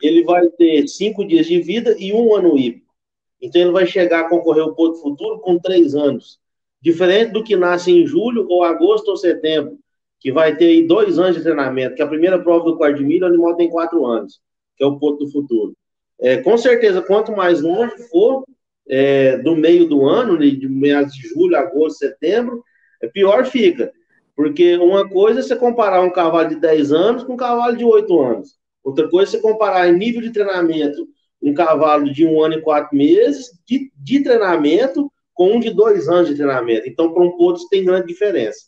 ele 0.00 0.22
vai 0.24 0.46
ter 0.50 0.86
cinco 0.88 1.26
dias 1.26 1.46
de 1.46 1.60
vida 1.60 1.96
e 1.98 2.12
um 2.12 2.34
ano 2.34 2.56
hípico. 2.58 2.92
Então 3.40 3.60
ele 3.60 3.72
vai 3.72 3.86
chegar 3.86 4.20
a 4.20 4.28
concorrer 4.28 4.62
ao 4.62 4.74
ponto 4.74 5.00
futuro 5.00 5.40
com 5.40 5.58
três 5.58 5.94
anos. 5.94 6.41
Diferente 6.82 7.32
do 7.32 7.44
que 7.44 7.54
nasce 7.54 7.92
em 7.92 8.04
julho, 8.04 8.46
ou 8.48 8.64
agosto 8.64 9.08
ou 9.08 9.16
setembro, 9.16 9.78
que 10.18 10.32
vai 10.32 10.56
ter 10.56 10.66
aí 10.66 10.86
dois 10.86 11.18
anos 11.18 11.36
de 11.36 11.42
treinamento, 11.42 11.94
que 11.94 12.02
a 12.02 12.06
primeira 12.06 12.38
prova 12.38 12.64
do 12.64 12.76
quarto 12.76 12.98
de 12.98 13.04
milho, 13.04 13.24
o 13.24 13.28
animal 13.28 13.54
tem 13.54 13.70
quatro 13.70 14.04
anos, 14.04 14.40
que 14.76 14.82
é 14.82 14.86
o 14.86 14.98
ponto 14.98 15.24
do 15.24 15.30
futuro. 15.30 15.74
É, 16.20 16.36
com 16.38 16.56
certeza, 16.58 17.00
quanto 17.00 17.32
mais 17.32 17.60
longe 17.60 17.96
for 18.10 18.44
é, 18.88 19.38
do 19.38 19.56
meio 19.56 19.88
do 19.88 20.06
ano, 20.06 20.38
né, 20.38 20.46
de 20.50 20.68
meados 20.68 21.14
de 21.14 21.28
julho, 21.28 21.56
agosto, 21.56 21.98
setembro, 21.98 22.62
é 23.00 23.06
pior 23.06 23.44
fica. 23.46 23.92
Porque 24.34 24.76
uma 24.76 25.08
coisa 25.08 25.40
é 25.40 25.42
você 25.42 25.56
comparar 25.56 26.00
um 26.00 26.10
cavalo 26.10 26.48
de 26.48 26.56
10 26.56 26.92
anos 26.92 27.24
com 27.24 27.34
um 27.34 27.36
cavalo 27.36 27.76
de 27.76 27.84
8 27.84 28.20
anos. 28.20 28.56
Outra 28.82 29.08
coisa 29.08 29.30
é 29.30 29.32
você 29.32 29.40
comparar 29.40 29.88
em 29.88 29.96
nível 29.96 30.20
de 30.20 30.32
treinamento 30.32 31.08
um 31.42 31.52
cavalo 31.52 32.12
de 32.12 32.24
um 32.24 32.40
ano 32.40 32.54
e 32.54 32.60
quatro 32.60 32.96
meses 32.96 33.50
de, 33.66 33.90
de 33.96 34.22
treinamento 34.22 35.12
com 35.34 35.56
um 35.56 35.60
de 35.60 35.70
dois 35.70 36.08
anos 36.08 36.28
de 36.28 36.36
treinamento. 36.36 36.88
Então, 36.88 37.12
para 37.12 37.22
um 37.22 37.36
ponto, 37.36 37.68
tem 37.68 37.84
grande 37.84 38.06
diferença. 38.06 38.66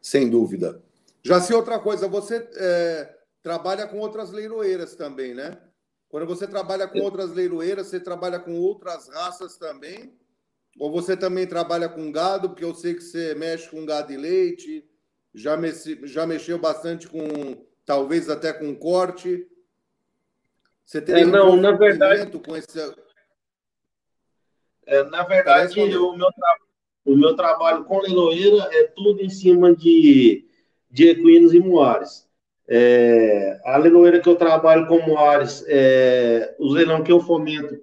Sem 0.00 0.30
dúvida. 0.30 0.82
Já 1.22 1.40
sei 1.40 1.56
outra 1.56 1.78
coisa, 1.78 2.06
você 2.06 2.48
é, 2.54 3.16
trabalha 3.42 3.86
com 3.86 3.98
outras 3.98 4.30
leiloeiras 4.30 4.94
também, 4.94 5.34
né? 5.34 5.60
Quando 6.08 6.26
você 6.26 6.46
trabalha 6.46 6.86
com 6.86 7.00
outras 7.00 7.32
leiloeiras, 7.32 7.88
você 7.88 7.98
trabalha 7.98 8.38
com 8.38 8.56
outras 8.60 9.08
raças 9.08 9.56
também? 9.56 10.16
Ou 10.78 10.90
você 10.90 11.16
também 11.16 11.46
trabalha 11.46 11.88
com 11.88 12.12
gado? 12.12 12.50
Porque 12.50 12.64
eu 12.64 12.74
sei 12.74 12.94
que 12.94 13.00
você 13.00 13.34
mexe 13.34 13.68
com 13.68 13.84
gado 13.84 14.12
e 14.12 14.16
leite, 14.16 14.88
já, 15.34 15.56
me, 15.56 15.72
já 16.04 16.26
mexeu 16.26 16.58
bastante 16.58 17.08
com, 17.08 17.20
talvez 17.84 18.30
até 18.30 18.52
com 18.52 18.74
corte. 18.74 19.46
Você 20.86 21.02
teria 21.02 21.24
é, 21.24 21.26
não, 21.26 21.50
um 21.50 21.56
na 21.56 21.72
verdade, 21.72 22.30
com 22.38 22.56
esse... 22.56 22.78
É, 24.86 25.02
na 25.04 25.24
verdade, 25.24 25.80
o 25.80 25.88
meu, 26.16 26.28
o 27.04 27.16
meu 27.16 27.34
trabalho 27.34 27.84
com 27.84 27.98
leiloeira 27.98 28.68
é 28.72 28.84
tudo 28.84 29.20
em 29.20 29.28
cima 29.28 29.74
de, 29.74 30.46
de 30.88 31.08
equinos 31.08 31.52
e 31.52 31.58
moares. 31.58 32.24
É, 32.68 33.60
a 33.64 33.76
leiloeira 33.78 34.20
que 34.20 34.28
eu 34.28 34.36
trabalho 34.36 34.86
com 34.86 35.00
moares, 35.00 35.64
é, 35.66 36.54
os 36.60 36.72
leilão 36.72 37.02
que 37.02 37.10
eu 37.10 37.18
fomento, 37.18 37.76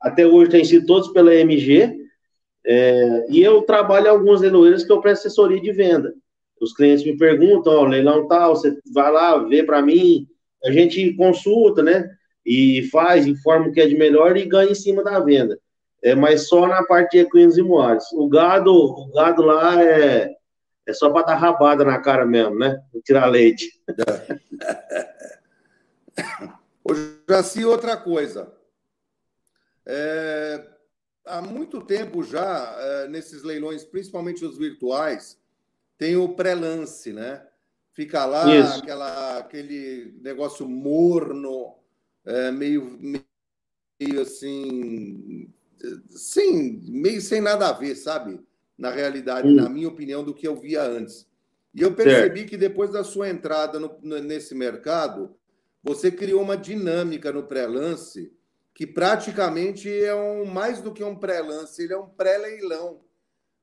até 0.00 0.26
hoje 0.26 0.50
tem 0.50 0.64
sido 0.64 0.86
todos 0.86 1.08
pela 1.08 1.34
MG, 1.34 1.98
é, 2.64 3.26
e 3.28 3.42
eu 3.42 3.60
trabalho 3.60 4.08
algumas 4.08 4.40
leiloeiras 4.40 4.84
que 4.84 4.92
eu 4.92 5.02
presto 5.02 5.26
assessoria 5.26 5.60
de 5.60 5.72
venda. 5.72 6.14
Os 6.58 6.72
clientes 6.72 7.04
me 7.04 7.16
perguntam, 7.16 7.74
ó, 7.74 7.86
leilão 7.86 8.26
tal, 8.26 8.56
você 8.56 8.78
vai 8.92 9.12
lá, 9.12 9.36
vê 9.36 9.62
para 9.62 9.82
mim, 9.82 10.26
a 10.64 10.72
gente 10.72 11.12
consulta, 11.12 11.82
né? 11.82 12.17
E 12.50 12.88
faz, 12.90 13.26
informa 13.26 13.68
o 13.68 13.72
que 13.72 13.80
é 13.80 13.86
de 13.86 13.94
melhor 13.94 14.34
e 14.34 14.46
ganha 14.46 14.70
em 14.70 14.74
cima 14.74 15.04
da 15.04 15.20
venda. 15.20 15.60
É, 16.02 16.14
mas 16.14 16.48
só 16.48 16.66
na 16.66 16.82
parte 16.82 17.18
de 17.18 17.18
equinos 17.18 17.58
e 17.58 17.62
moares. 17.62 18.10
O 18.12 18.26
gado, 18.26 18.72
o 18.72 19.12
gado 19.12 19.42
lá 19.42 19.82
é, 19.82 20.34
é 20.86 20.92
só 20.94 21.10
para 21.10 21.26
dar 21.26 21.34
rabada 21.34 21.84
na 21.84 22.00
cara 22.00 22.24
mesmo, 22.24 22.58
né? 22.58 22.80
Tirar 23.04 23.26
leite. 23.26 23.70
Já 27.28 27.42
se 27.42 27.62
outra 27.66 27.98
coisa. 27.98 28.50
É, 29.84 30.66
há 31.26 31.42
muito 31.42 31.82
tempo 31.82 32.22
já, 32.22 32.74
é, 32.78 33.08
nesses 33.08 33.42
leilões, 33.42 33.84
principalmente 33.84 34.42
os 34.42 34.56
virtuais, 34.56 35.38
tem 35.98 36.16
o 36.16 36.30
pré-lance, 36.30 37.12
né? 37.12 37.46
Fica 37.92 38.24
lá 38.24 38.76
aquela, 38.76 39.38
aquele 39.38 40.18
negócio 40.22 40.66
morno, 40.66 41.77
é, 42.28 42.50
meio, 42.50 42.98
meio 43.00 44.20
assim, 44.20 45.50
sem, 46.10 46.82
meio 46.86 47.20
sem 47.22 47.40
nada 47.40 47.68
a 47.68 47.72
ver, 47.72 47.94
sabe? 47.96 48.38
Na 48.76 48.90
realidade, 48.90 49.48
hum. 49.48 49.54
na 49.54 49.68
minha 49.68 49.88
opinião, 49.88 50.22
do 50.22 50.34
que 50.34 50.46
eu 50.46 50.54
via 50.54 50.82
antes. 50.82 51.26
E 51.74 51.80
eu 51.80 51.94
percebi 51.94 52.40
certo. 52.40 52.50
que 52.50 52.56
depois 52.56 52.92
da 52.92 53.02
sua 53.02 53.30
entrada 53.30 53.80
no, 53.80 53.98
nesse 54.02 54.54
mercado, 54.54 55.34
você 55.82 56.10
criou 56.10 56.42
uma 56.42 56.56
dinâmica 56.56 57.32
no 57.32 57.44
pré-lance 57.44 58.32
que 58.74 58.86
praticamente 58.86 59.92
é 59.92 60.14
um 60.14 60.44
mais 60.44 60.80
do 60.80 60.92
que 60.92 61.02
um 61.02 61.16
pré-lance, 61.16 61.82
ele 61.82 61.94
é 61.94 61.98
um 61.98 62.08
pré-leilão. 62.08 63.00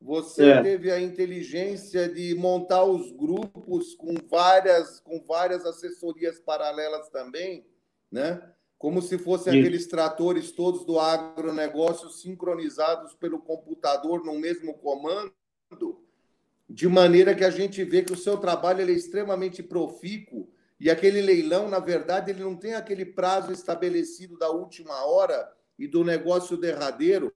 Você 0.02 0.50
é. 0.50 0.62
teve 0.62 0.92
a 0.92 1.00
inteligência 1.00 2.10
de 2.10 2.36
montar 2.36 2.84
os 2.84 3.12
grupos 3.12 3.96
com 3.96 4.14
várias, 4.30 5.00
com 5.00 5.24
várias 5.24 5.66
assessorias 5.66 6.40
paralelas 6.40 7.08
também, 7.10 7.66
né? 8.12 8.55
Como 8.78 9.02
se 9.02 9.18
fossem 9.18 9.58
aqueles 9.58 9.88
tratores 9.88 10.52
todos 10.52 10.86
do 10.86 11.00
agronegócio 11.00 12.10
sincronizados 12.10 13.14
pelo 13.14 13.40
computador 13.40 14.24
no 14.24 14.38
mesmo 14.38 14.74
comando, 14.76 15.34
de 16.70 16.88
maneira 16.88 17.34
que 17.34 17.44
a 17.44 17.50
gente 17.50 17.84
vê 17.84 18.04
que 18.04 18.14
o 18.14 18.18
seu 18.18 18.38
trabalho 18.38 18.82
é 18.82 18.92
extremamente 18.92 19.64
profícuo 19.64 20.50
e 20.80 20.90
aquele 20.90 21.22
leilão, 21.22 21.70
na 21.70 21.80
verdade, 21.80 22.32
ele 22.32 22.44
não 22.44 22.56
tem 22.56 22.74
aquele 22.74 23.06
prazo 23.06 23.52
estabelecido 23.52 24.38
da 24.38 24.50
última 24.50 25.06
hora 25.06 25.50
e 25.80 25.88
do 25.88 26.04
negócio 26.04 26.58
derradeiro, 26.58 27.34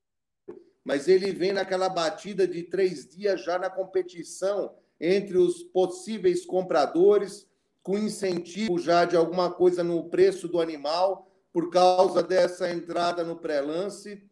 mas 0.84 1.08
ele 1.08 1.32
vem 1.32 1.54
naquela 1.54 1.88
batida 1.88 2.48
de 2.48 2.64
três 2.64 3.08
dias 3.08 3.44
já 3.44 3.58
na 3.58 3.70
competição 3.70 4.76
entre 5.00 5.38
os 5.38 5.64
possíveis 5.64 6.46
compradores, 6.46 7.48
com 7.82 7.98
incentivo 7.98 8.78
já 8.78 9.06
de 9.06 9.16
alguma 9.16 9.52
coisa 9.52 9.84
no 9.84 10.10
preço 10.10 10.48
do 10.48 10.60
animal, 10.60 11.29
por 11.60 11.70
causa 11.70 12.24
dessa 12.24 12.72
entrada 12.72 13.22
no 13.22 13.36
pré-lance. 13.36 14.24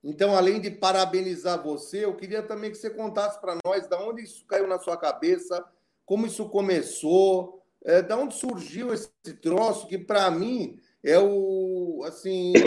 Então, 0.00 0.36
além 0.36 0.60
de 0.60 0.70
parabenizar 0.70 1.60
você, 1.60 2.04
eu 2.04 2.14
queria 2.14 2.40
também 2.40 2.70
que 2.70 2.76
você 2.76 2.88
contasse 2.88 3.40
para 3.40 3.58
nós 3.64 3.88
de 3.88 3.96
onde 3.96 4.22
isso 4.22 4.46
caiu 4.46 4.68
na 4.68 4.78
sua 4.78 4.96
cabeça, 4.96 5.64
como 6.06 6.24
isso 6.24 6.48
começou, 6.50 7.60
é, 7.84 8.00
de 8.00 8.14
onde 8.14 8.34
surgiu 8.34 8.94
esse 8.94 9.10
troço, 9.42 9.88
que 9.88 9.98
para 9.98 10.30
mim 10.30 10.78
é 11.02 11.18
o. 11.18 12.04
Assim. 12.06 12.52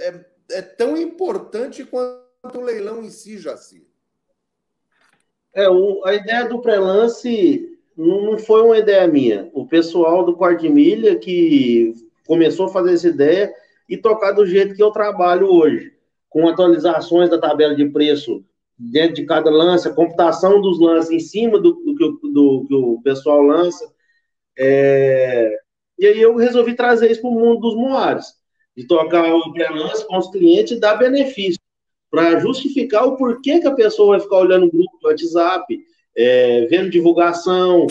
É, 0.00 0.08
é, 0.08 0.26
é 0.50 0.62
tão 0.62 0.96
importante 0.96 1.84
quanto 1.84 2.58
o 2.58 2.60
leilão 2.60 3.02
em 3.02 3.10
si, 3.10 3.38
Jaci. 3.38 3.84
É, 5.52 5.68
o, 5.68 6.04
a 6.04 6.14
ideia 6.14 6.48
do 6.48 6.60
pré-lance 6.60 7.77
não 8.06 8.38
foi 8.38 8.62
uma 8.62 8.78
ideia 8.78 9.06
minha. 9.08 9.50
O 9.52 9.66
pessoal 9.66 10.24
do 10.24 10.36
Quarto 10.36 10.70
Milha 10.70 11.16
que 11.18 11.92
começou 12.26 12.66
a 12.66 12.72
fazer 12.72 12.94
essa 12.94 13.08
ideia 13.08 13.52
e 13.88 13.96
tocar 13.96 14.32
do 14.32 14.46
jeito 14.46 14.74
que 14.74 14.82
eu 14.82 14.92
trabalho 14.92 15.52
hoje, 15.52 15.92
com 16.28 16.46
atualizações 16.46 17.28
da 17.28 17.38
tabela 17.38 17.74
de 17.74 17.86
preço 17.86 18.44
dentro 18.78 19.14
de 19.14 19.26
cada 19.26 19.50
lance, 19.50 19.88
a 19.88 19.92
computação 19.92 20.60
dos 20.60 20.78
lances 20.78 21.10
em 21.10 21.18
cima 21.18 21.58
do, 21.58 21.72
do, 21.72 21.94
do, 21.94 22.20
do 22.30 22.66
que 22.68 22.74
o 22.74 23.00
pessoal 23.02 23.42
lança. 23.42 23.92
É... 24.56 25.58
E 25.98 26.06
aí 26.06 26.20
eu 26.20 26.36
resolvi 26.36 26.74
trazer 26.74 27.10
isso 27.10 27.20
para 27.20 27.30
o 27.30 27.34
mundo 27.34 27.60
dos 27.60 27.74
moares 27.74 28.26
de 28.76 28.86
tocar 28.86 29.34
o 29.34 29.52
pré-lance 29.52 30.06
com 30.06 30.16
os 30.16 30.30
clientes 30.30 30.76
e 30.76 30.80
dar 30.80 30.94
benefício, 30.94 31.60
para 32.08 32.38
justificar 32.38 33.04
o 33.06 33.16
porquê 33.16 33.58
que 33.58 33.66
a 33.66 33.74
pessoa 33.74 34.10
vai 34.10 34.20
ficar 34.20 34.36
olhando 34.36 34.66
o 34.66 34.70
grupo 34.70 34.98
do 35.02 35.08
WhatsApp, 35.08 35.66
é, 36.18 36.66
vendo 36.66 36.90
divulgação, 36.90 37.86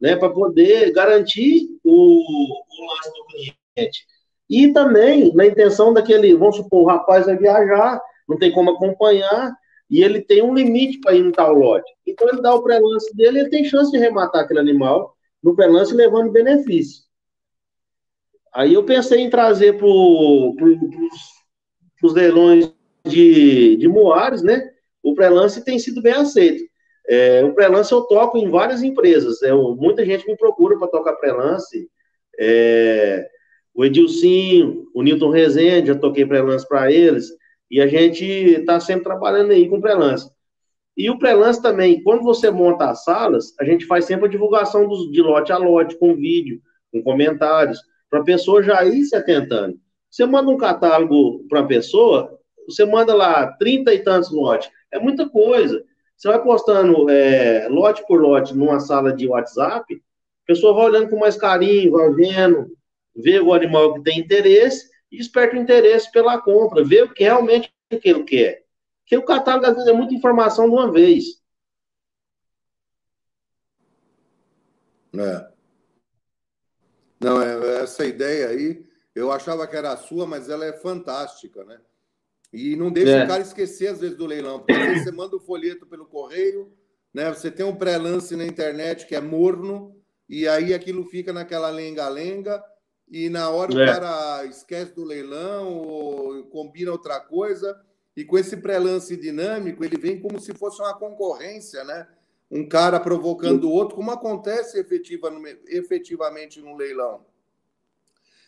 né, 0.00 0.16
para 0.16 0.30
poder 0.30 0.92
garantir 0.92 1.68
o, 1.84 1.92
o 1.92 2.86
lance 2.90 3.10
do 3.10 3.26
cliente. 3.26 4.04
E 4.50 4.72
também 4.72 5.32
na 5.32 5.46
intenção 5.46 5.92
daquele, 5.92 6.34
vamos 6.34 6.56
supor, 6.56 6.82
o 6.82 6.86
rapaz 6.86 7.26
vai 7.26 7.36
viajar, 7.36 8.00
não 8.28 8.36
tem 8.36 8.50
como 8.50 8.72
acompanhar, 8.72 9.54
e 9.88 10.02
ele 10.02 10.20
tem 10.20 10.42
um 10.42 10.54
limite 10.54 10.98
para 10.98 11.14
ir 11.14 11.22
no 11.22 11.30
tal 11.30 11.54
lote. 11.54 11.90
Então 12.04 12.28
ele 12.28 12.42
dá 12.42 12.52
o 12.52 12.62
pré-lance 12.62 13.14
dele, 13.16 13.40
ele 13.40 13.50
tem 13.50 13.64
chance 13.64 13.92
de 13.92 13.98
rematar 13.98 14.42
aquele 14.42 14.58
animal 14.58 15.14
no 15.40 15.54
pré-lance 15.54 15.94
levando 15.94 16.32
benefício. 16.32 17.04
Aí 18.52 18.74
eu 18.74 18.84
pensei 18.84 19.20
em 19.20 19.30
trazer 19.30 19.74
para 19.74 19.86
pro, 19.86 20.56
os 22.02 22.12
leilões 22.12 22.72
de, 23.06 23.76
de 23.76 23.86
Moares, 23.86 24.42
né? 24.42 24.68
O 25.00 25.14
pré-lance 25.14 25.64
tem 25.64 25.78
sido 25.78 26.02
bem 26.02 26.14
aceito. 26.14 26.67
É, 27.08 27.42
o 27.42 27.54
pré-lance 27.54 27.90
eu 27.90 28.02
toco 28.02 28.36
em 28.36 28.50
várias 28.50 28.82
empresas. 28.82 29.42
É, 29.42 29.52
muita 29.52 30.04
gente 30.04 30.26
me 30.26 30.36
procura 30.36 30.78
para 30.78 30.88
tocar 30.88 31.14
pré-lance. 31.14 31.88
É, 32.38 33.26
o 33.74 33.84
Edilcinho, 33.84 34.86
o 34.94 35.02
Newton 35.02 35.30
Rezende, 35.30 35.88
já 35.88 35.94
toquei 35.94 36.26
pré-lance 36.26 36.68
para 36.68 36.92
eles. 36.92 37.28
E 37.70 37.80
a 37.80 37.86
gente 37.86 38.24
está 38.24 38.78
sempre 38.78 39.04
trabalhando 39.04 39.52
aí 39.52 39.68
com 39.68 39.80
pré-lance. 39.80 40.30
E 40.96 41.08
o 41.08 41.18
pré-lance 41.18 41.62
também, 41.62 42.02
quando 42.02 42.24
você 42.24 42.50
monta 42.50 42.90
as 42.90 43.04
salas, 43.04 43.54
a 43.60 43.64
gente 43.64 43.86
faz 43.86 44.04
sempre 44.04 44.26
a 44.26 44.30
divulgação 44.30 44.86
dos, 44.88 45.10
de 45.12 45.22
lote 45.22 45.52
a 45.52 45.56
lote, 45.56 45.96
com 45.96 46.14
vídeo, 46.14 46.60
com 46.92 47.02
comentários, 47.02 47.80
para 48.10 48.20
a 48.20 48.24
pessoa 48.24 48.62
já 48.62 48.84
ir 48.84 49.04
se 49.04 49.14
atentando. 49.14 49.78
Você 50.10 50.26
manda 50.26 50.50
um 50.50 50.56
catálogo 50.56 51.46
para 51.48 51.60
a 51.60 51.66
pessoa, 51.66 52.36
você 52.66 52.84
manda 52.84 53.14
lá 53.14 53.46
30 53.58 53.94
e 53.94 54.00
tantos 54.00 54.32
lotes, 54.32 54.68
é 54.90 54.98
muita 54.98 55.28
coisa. 55.28 55.84
Você 56.18 56.26
vai 56.26 56.42
postando 56.42 57.08
é, 57.08 57.68
lote 57.68 58.04
por 58.08 58.20
lote 58.20 58.52
numa 58.52 58.80
sala 58.80 59.12
de 59.12 59.28
WhatsApp, 59.28 59.94
a 59.94 60.46
pessoa 60.46 60.74
vai 60.74 60.86
olhando 60.86 61.10
com 61.10 61.16
mais 61.16 61.36
carinho, 61.36 61.92
vai 61.92 62.12
vendo, 62.12 62.76
vê 63.14 63.38
o 63.38 63.54
animal 63.54 63.94
que 63.94 64.02
tem 64.02 64.18
interesse 64.18 64.90
e 65.12 65.18
desperta 65.18 65.54
o 65.54 65.60
interesse 65.60 66.10
pela 66.10 66.40
compra, 66.40 66.84
vê 66.84 67.02
o 67.02 67.14
que 67.14 67.22
realmente 67.22 67.72
que 67.88 68.08
ele 68.08 68.24
quer. 68.24 68.64
Porque 69.02 69.16
o 69.16 69.24
catálogo, 69.24 69.66
às 69.66 69.74
vezes, 69.74 69.88
é 69.88 69.92
muita 69.92 70.12
informação 70.12 70.68
de 70.68 70.74
uma 70.74 70.90
vez. 70.90 71.40
É. 75.16 75.48
Não, 77.20 77.40
é, 77.40 77.82
essa 77.82 78.04
ideia 78.04 78.48
aí, 78.48 78.84
eu 79.14 79.30
achava 79.30 79.68
que 79.68 79.76
era 79.76 79.96
sua, 79.96 80.26
mas 80.26 80.48
ela 80.48 80.64
é 80.64 80.72
fantástica, 80.72 81.64
né? 81.64 81.80
E 82.52 82.76
não 82.76 82.90
deixa 82.90 83.12
é. 83.12 83.24
o 83.24 83.28
cara 83.28 83.42
esquecer, 83.42 83.88
às 83.88 84.00
vezes, 84.00 84.16
do 84.16 84.26
leilão, 84.26 84.58
porque 84.58 84.72
às 84.72 84.78
vezes 84.78 85.04
você 85.04 85.12
manda 85.12 85.36
o 85.36 85.40
folheto 85.40 85.86
pelo 85.86 86.06
correio, 86.06 86.72
né? 87.12 87.28
Você 87.32 87.50
tem 87.50 87.64
um 87.64 87.76
pré-lance 87.76 88.34
na 88.36 88.44
internet 88.44 89.06
que 89.06 89.14
é 89.14 89.20
morno, 89.20 89.94
e 90.28 90.48
aí 90.48 90.72
aquilo 90.72 91.04
fica 91.04 91.32
naquela 91.32 91.68
lenga-lenga, 91.68 92.62
e 93.10 93.28
na 93.28 93.50
hora 93.50 93.72
é. 93.72 93.82
o 93.82 93.86
cara 93.86 94.44
esquece 94.46 94.94
do 94.94 95.04
leilão 95.04 95.74
ou 95.74 96.44
combina 96.44 96.90
outra 96.90 97.20
coisa, 97.20 97.78
e 98.16 98.24
com 98.24 98.38
esse 98.38 98.56
pré-lance 98.56 99.16
dinâmico, 99.16 99.84
ele 99.84 99.96
vem 99.96 100.20
como 100.20 100.40
se 100.40 100.54
fosse 100.54 100.80
uma 100.80 100.98
concorrência, 100.98 101.84
né? 101.84 102.08
Um 102.50 102.66
cara 102.66 102.98
provocando 102.98 103.64
o 103.64 103.70
outro, 103.70 103.94
como 103.94 104.10
acontece 104.10 104.78
efetiva 104.78 105.30
efetivamente 105.66 106.62
no 106.62 106.74
leilão. 106.74 107.26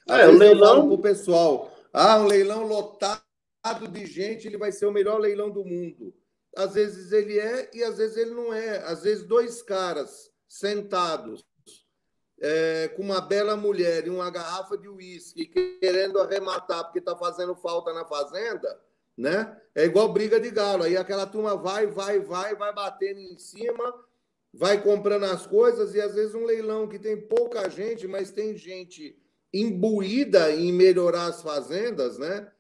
Às 0.09 0.21
é, 0.21 0.29
o 0.29 0.33
leilão 0.33 0.87
para 0.87 0.95
o 0.95 1.03
pessoal, 1.03 1.71
ah, 1.93 2.19
um 2.19 2.27
leilão 2.27 2.67
lotado 2.67 3.23
de 3.91 4.07
gente, 4.07 4.47
ele 4.47 4.57
vai 4.57 4.73
ser 4.73 4.87
o 4.87 4.93
melhor 4.93 5.19
leilão 5.19 5.51
do 5.51 5.65
mundo. 5.65 6.15
Às 6.57 6.75
vezes 6.75 7.13
ele 7.13 7.39
é 7.39 7.71
e 7.75 7.83
às 7.85 7.99
vezes 7.99 8.17
ele 8.17 8.31
não 8.31 8.53
é. 8.53 8.79
Às 8.85 9.03
vezes 9.03 9.25
dois 9.25 9.63
caras 9.63 10.31
sentados 10.49 11.45
é, 12.41 12.89
com 12.97 13.03
uma 13.03 13.21
bela 13.21 13.57
mulher 13.57 14.07
e 14.07 14.11
uma 14.11 14.31
garrafa 14.31 14.77
de 14.77 14.89
uísque 14.89 15.47
querendo 15.79 16.19
arrematar 16.19 16.85
porque 16.85 16.99
está 16.99 17.15
fazendo 17.15 17.55
falta 17.55 17.93
na 17.93 18.05
fazenda, 18.05 18.81
né? 19.17 19.61
É 19.75 19.85
igual 19.85 20.13
briga 20.13 20.41
de 20.41 20.51
galo. 20.51 20.83
Aí 20.83 20.97
aquela 20.97 21.27
turma 21.27 21.55
vai, 21.55 21.87
vai, 21.87 22.19
vai, 22.19 22.57
vai 22.57 22.73
batendo 22.73 23.21
em 23.21 23.39
cima, 23.39 23.95
vai 24.53 24.83
comprando 24.83 25.25
as 25.25 25.47
coisas 25.47 25.95
e 25.95 26.01
às 26.01 26.15
vezes 26.15 26.35
um 26.35 26.45
leilão 26.45 26.89
que 26.89 26.99
tem 26.99 27.21
pouca 27.21 27.69
gente, 27.69 28.09
mas 28.09 28.31
tem 28.31 28.57
gente 28.57 29.17
imbuída 29.53 30.51
em 30.51 30.73
melhorar 30.73 31.27
as 31.27 31.43
fazendas, 31.43 32.19
né? 32.19 32.51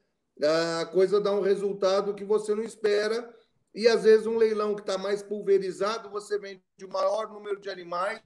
A 0.42 0.86
coisa 0.86 1.20
dá 1.20 1.32
um 1.32 1.40
resultado 1.40 2.14
que 2.14 2.24
você 2.24 2.54
não 2.54 2.62
espera. 2.62 3.34
E 3.74 3.86
às 3.86 4.04
vezes 4.04 4.26
um 4.26 4.36
leilão 4.36 4.74
que 4.74 4.80
está 4.80 4.98
mais 4.98 5.22
pulverizado, 5.22 6.10
você 6.10 6.38
vende 6.38 6.62
o 6.82 6.88
maior 6.88 7.28
número 7.32 7.60
de 7.60 7.70
animais 7.70 8.20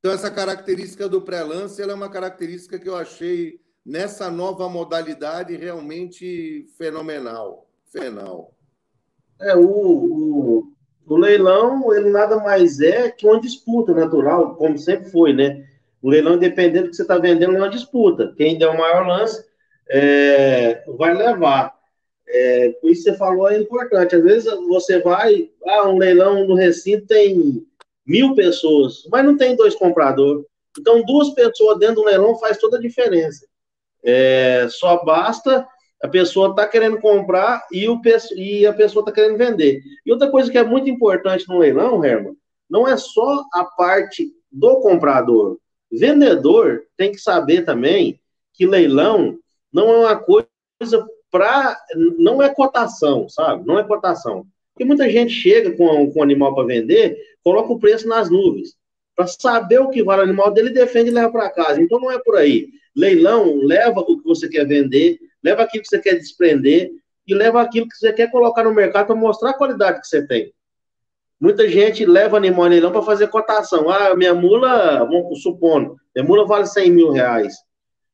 Então, 0.00 0.12
essa 0.12 0.30
característica 0.30 1.06
do 1.06 1.20
pré-lance 1.20 1.82
é 1.82 1.94
uma 1.94 2.08
característica 2.08 2.78
que 2.78 2.88
eu 2.88 2.96
achei 2.96 3.60
nessa 3.84 4.30
nova 4.30 4.66
modalidade 4.66 5.54
realmente 5.56 6.66
fenomenal. 6.78 7.70
Fenomenal. 7.84 8.56
É, 9.38 9.54
o, 9.54 9.62
o, 9.62 10.72
o, 11.14 11.16
leilão, 11.16 11.92
ele 11.94 12.10
nada 12.10 12.36
mais 12.36 12.80
é 12.80 13.10
que 13.10 13.26
uma 13.26 13.40
disputa 13.40 13.92
natural, 13.92 14.54
como 14.54 14.78
sempre 14.78 15.10
foi, 15.10 15.32
né? 15.32 15.64
O 16.00 16.08
leilão, 16.08 16.34
independente 16.34 16.84
do 16.84 16.90
que 16.90 16.96
você 16.96 17.02
está 17.02 17.18
vendendo, 17.18 17.56
é 17.56 17.58
uma 17.58 17.68
disputa. 17.68 18.32
Quem 18.36 18.56
der 18.56 18.68
o 18.68 18.78
maior 18.78 19.06
lance 19.06 19.44
é, 19.88 20.84
vai 20.86 21.14
levar. 21.14 21.74
É, 22.26 22.68
isso 22.84 23.04
que 23.04 23.10
você 23.10 23.16
falou 23.16 23.50
é 23.50 23.58
importante. 23.58 24.14
Às 24.14 24.22
vezes 24.22 24.52
você 24.68 25.00
vai, 25.00 25.50
ah, 25.66 25.88
um 25.88 25.98
leilão 25.98 26.46
no 26.46 26.54
recinto 26.54 27.06
tem 27.06 27.66
mil 28.06 28.34
pessoas, 28.34 29.04
mas 29.10 29.24
não 29.24 29.36
tem 29.36 29.56
dois 29.56 29.74
compradores. 29.74 30.44
Então, 30.78 31.04
duas 31.04 31.30
pessoas 31.30 31.78
dentro 31.78 31.96
do 31.96 32.04
leilão 32.04 32.38
faz 32.38 32.56
toda 32.56 32.78
a 32.78 32.80
diferença. 32.80 33.46
É, 34.02 34.66
só 34.70 35.04
basta 35.04 35.66
a 36.02 36.08
pessoa 36.08 36.50
estar 36.50 36.64
tá 36.64 36.68
querendo 36.68 36.98
comprar 36.98 37.66
e, 37.70 37.88
o, 37.88 38.00
e 38.36 38.66
a 38.66 38.72
pessoa 38.72 39.02
está 39.02 39.12
querendo 39.12 39.36
vender. 39.36 39.82
E 40.04 40.12
outra 40.12 40.30
coisa 40.30 40.50
que 40.50 40.58
é 40.58 40.64
muito 40.64 40.88
importante 40.88 41.46
no 41.48 41.58
leilão, 41.58 42.04
Herman, 42.04 42.34
não 42.68 42.88
é 42.88 42.96
só 42.96 43.44
a 43.52 43.64
parte 43.64 44.32
do 44.50 44.80
comprador. 44.80 45.58
Vendedor 45.90 46.84
tem 46.96 47.12
que 47.12 47.18
saber 47.18 47.64
também 47.64 48.20
que 48.54 48.66
leilão 48.66 49.38
não 49.72 49.90
é 49.90 49.98
uma 49.98 50.16
coisa 50.16 50.48
para. 51.30 51.78
Não 52.18 52.42
é 52.42 52.48
cotação, 52.48 53.28
sabe? 53.28 53.66
Não 53.66 53.78
é 53.78 53.84
cotação. 53.84 54.46
Porque 54.72 54.84
muita 54.84 55.10
gente 55.10 55.32
chega 55.32 55.76
com 55.76 56.10
o 56.14 56.22
animal 56.22 56.54
para 56.54 56.66
vender, 56.66 57.16
coloca 57.44 57.72
o 57.72 57.78
preço 57.78 58.08
nas 58.08 58.30
nuvens. 58.30 58.74
Para 59.14 59.26
saber 59.26 59.80
o 59.80 59.90
que 59.90 60.02
vale 60.02 60.22
o 60.22 60.24
animal 60.24 60.50
dele, 60.50 60.70
defende 60.70 61.10
e 61.10 61.12
leva 61.12 61.30
para 61.30 61.50
casa. 61.50 61.82
Então 61.82 62.00
não 62.00 62.10
é 62.10 62.18
por 62.18 62.36
aí. 62.36 62.68
Leilão 62.96 63.56
leva 63.62 64.00
o 64.00 64.18
que 64.18 64.24
você 64.24 64.48
quer 64.48 64.66
vender, 64.66 65.18
leva 65.42 65.62
aquilo 65.62 65.82
que 65.82 65.88
você 65.88 65.98
quer 65.98 66.14
desprender 66.14 66.90
e 67.26 67.34
leva 67.34 67.60
aquilo 67.60 67.88
que 67.88 67.96
você 67.96 68.12
quer 68.12 68.30
colocar 68.30 68.64
no 68.64 68.74
mercado 68.74 69.06
para 69.06 69.16
mostrar 69.16 69.50
a 69.50 69.54
qualidade 69.54 70.00
que 70.00 70.06
você 70.06 70.26
tem. 70.26 70.52
Muita 71.40 71.68
gente 71.68 72.04
leva 72.04 72.36
animal 72.36 72.66
em 72.66 72.70
leilão 72.70 72.92
para 72.92 73.02
fazer 73.02 73.28
cotação. 73.28 73.88
Ah, 73.88 74.14
minha 74.14 74.34
mula, 74.34 74.98
vamos 75.04 75.42
supondo, 75.42 75.96
minha 76.14 76.26
mula 76.26 76.46
vale 76.46 76.66
100 76.66 76.90
mil 76.90 77.10
reais. 77.10 77.54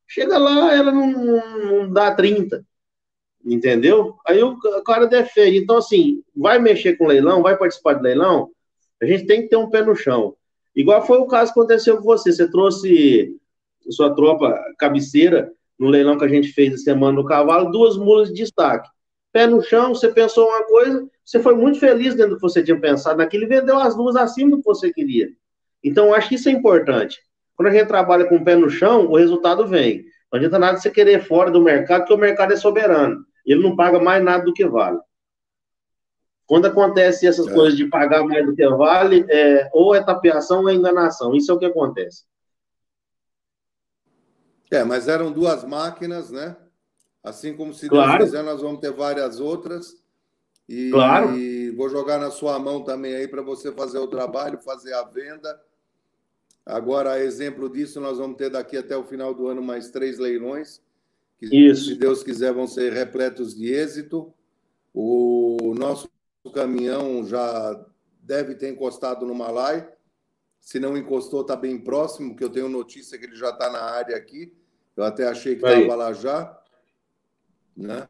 Chega 0.07 0.37
lá, 0.37 0.73
ela 0.73 0.91
não, 0.91 1.11
não 1.11 1.91
dá 1.91 2.13
30 2.13 2.63
entendeu? 3.53 4.15
Aí 4.27 4.41
o 4.43 4.57
cara 4.83 5.07
defende. 5.07 5.57
Então, 5.57 5.77
assim, 5.77 6.21
vai 6.35 6.59
mexer 6.59 6.97
com 6.97 7.07
leilão, 7.07 7.41
vai 7.41 7.57
participar 7.57 7.93
de 7.93 8.03
leilão, 8.03 8.49
a 9.01 9.05
gente 9.05 9.25
tem 9.25 9.43
que 9.43 9.49
ter 9.49 9.55
um 9.55 9.69
pé 9.69 9.81
no 9.83 9.95
chão. 9.95 10.35
Igual 10.75 11.05
foi 11.05 11.17
o 11.17 11.27
caso 11.27 11.53
que 11.53 11.59
aconteceu 11.59 11.97
com 11.97 12.03
você. 12.03 12.31
Você 12.31 12.49
trouxe 12.49 13.35
sua 13.89 14.13
tropa 14.13 14.59
cabeceira 14.77 15.51
no 15.79 15.89
leilão 15.89 16.17
que 16.17 16.25
a 16.25 16.27
gente 16.27 16.49
fez 16.49 16.73
a 16.73 16.77
semana 16.77 17.13
no 17.13 17.25
cavalo, 17.25 17.71
duas 17.71 17.97
mulas 17.97 18.29
de 18.29 18.35
destaque. 18.35 18.89
Pé 19.31 19.45
no 19.45 19.61
chão, 19.61 19.93
você 19.93 20.09
pensou 20.09 20.47
uma 20.47 20.63
coisa, 20.63 21.07
você 21.23 21.39
foi 21.39 21.55
muito 21.55 21.79
feliz 21.79 22.15
dentro 22.15 22.31
do 22.31 22.35
que 22.37 22.41
você 22.41 22.63
tinha 22.63 22.79
pensado 22.79 23.17
naquilo 23.17 23.43
e 23.43 23.47
vendeu 23.47 23.77
as 23.77 23.95
duas 23.95 24.15
acima 24.15 24.51
do 24.51 24.57
que 24.57 24.65
você 24.65 24.91
queria. 24.91 25.29
Então, 25.83 26.13
acho 26.13 26.29
que 26.29 26.35
isso 26.35 26.49
é 26.49 26.51
importante. 26.51 27.19
Quando 27.55 27.69
a 27.69 27.71
gente 27.71 27.87
trabalha 27.87 28.25
com 28.25 28.37
o 28.37 28.43
pé 28.43 28.55
no 28.55 28.69
chão, 28.69 29.07
o 29.07 29.17
resultado 29.17 29.67
vem. 29.67 30.05
Não 30.31 30.37
adianta 30.37 30.57
nada 30.57 30.77
você 30.77 30.89
querer 30.89 31.23
fora 31.23 31.51
do 31.51 31.61
mercado, 31.61 32.01
porque 32.01 32.13
o 32.13 32.17
mercado 32.17 32.53
é 32.53 32.55
soberano 32.55 33.27
ele 33.47 33.63
não 33.63 33.75
paga 33.75 33.99
mais 33.99 34.21
nada 34.21 34.43
do 34.43 34.53
que 34.53 34.67
vale. 34.67 34.99
Quando 36.45 36.65
acontece 36.65 37.25
essas 37.25 37.47
é. 37.47 37.53
coisas 37.53 37.77
de 37.77 37.85
pagar 37.85 38.23
mais 38.23 38.45
do 38.45 38.53
que 38.53 38.67
vale, 38.67 39.25
é, 39.29 39.69
ou 39.73 39.95
é 39.95 40.03
tapeação 40.03 40.61
ou 40.61 40.69
é 40.69 40.73
enganação. 40.73 41.33
Isso 41.33 41.51
é 41.51 41.55
o 41.55 41.59
que 41.59 41.65
acontece. 41.65 42.25
É, 44.71 44.83
mas 44.83 45.07
eram 45.07 45.31
duas 45.31 45.63
máquinas, 45.63 46.31
né? 46.31 46.55
Assim 47.23 47.55
como 47.55 47.73
se 47.73 47.87
claro. 47.87 48.17
Deus 48.17 48.29
quiser, 48.29 48.43
nós 48.43 48.61
vamos 48.61 48.79
ter 48.79 48.91
várias 48.91 49.39
outras. 49.39 49.95
E, 50.67 50.89
claro. 50.91 51.37
E 51.37 51.71
vou 51.71 51.89
jogar 51.89 52.19
na 52.19 52.31
sua 52.31 52.59
mão 52.59 52.83
também 52.83 53.15
aí 53.15 53.27
para 53.27 53.41
você 53.41 53.71
fazer 53.71 53.99
o 53.99 54.07
trabalho, 54.07 54.59
fazer 54.59 54.93
a 54.93 55.03
venda. 55.03 55.59
Agora, 56.65 57.23
exemplo 57.23 57.69
disso, 57.69 58.01
nós 58.01 58.17
vamos 58.17 58.37
ter 58.37 58.49
daqui 58.49 58.75
até 58.75 58.95
o 58.97 59.03
final 59.03 59.33
do 59.33 59.47
ano 59.47 59.61
mais 59.61 59.89
três 59.89 60.17
leilões 60.19 60.81
que, 61.37 61.45
Isso. 61.45 61.85
se 61.85 61.95
Deus 61.95 62.23
quiser, 62.23 62.51
vão 62.51 62.67
ser 62.67 62.91
repletos 62.91 63.55
de 63.55 63.71
êxito. 63.71 64.33
O 64.93 65.73
nosso 65.77 66.09
caminhão 66.53 67.25
já 67.25 67.85
deve 68.21 68.55
ter 68.55 68.69
encostado 68.69 69.25
no 69.25 69.35
Malai. 69.35 69.87
Se 70.67 70.81
não 70.81 70.97
encostou, 70.97 71.39
está 71.39 71.55
bem 71.55 71.79
próximo, 71.79 72.31
porque 72.31 72.43
eu 72.43 72.49
tenho 72.49 72.67
notícia 72.67 73.17
que 73.17 73.23
ele 73.23 73.37
já 73.37 73.51
está 73.51 73.71
na 73.71 73.79
área 73.79 74.17
aqui. 74.17 74.51
Eu 74.97 75.05
até 75.05 75.25
achei 75.25 75.55
que 75.55 75.65
estava 75.65 75.95
lá 75.95 76.11
já. 76.11 76.61
Né? 77.73 78.05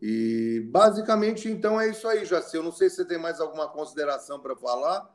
E 0.00 0.66
basicamente, 0.70 1.46
então, 1.46 1.78
é 1.78 1.90
isso 1.90 2.08
aí, 2.08 2.24
Jaci. 2.24 2.56
Eu 2.56 2.62
não 2.62 2.72
sei 2.72 2.88
se 2.88 2.96
você 2.96 3.04
tem 3.04 3.18
mais 3.18 3.38
alguma 3.38 3.68
consideração 3.68 4.40
para 4.40 4.56
falar. 4.56 5.14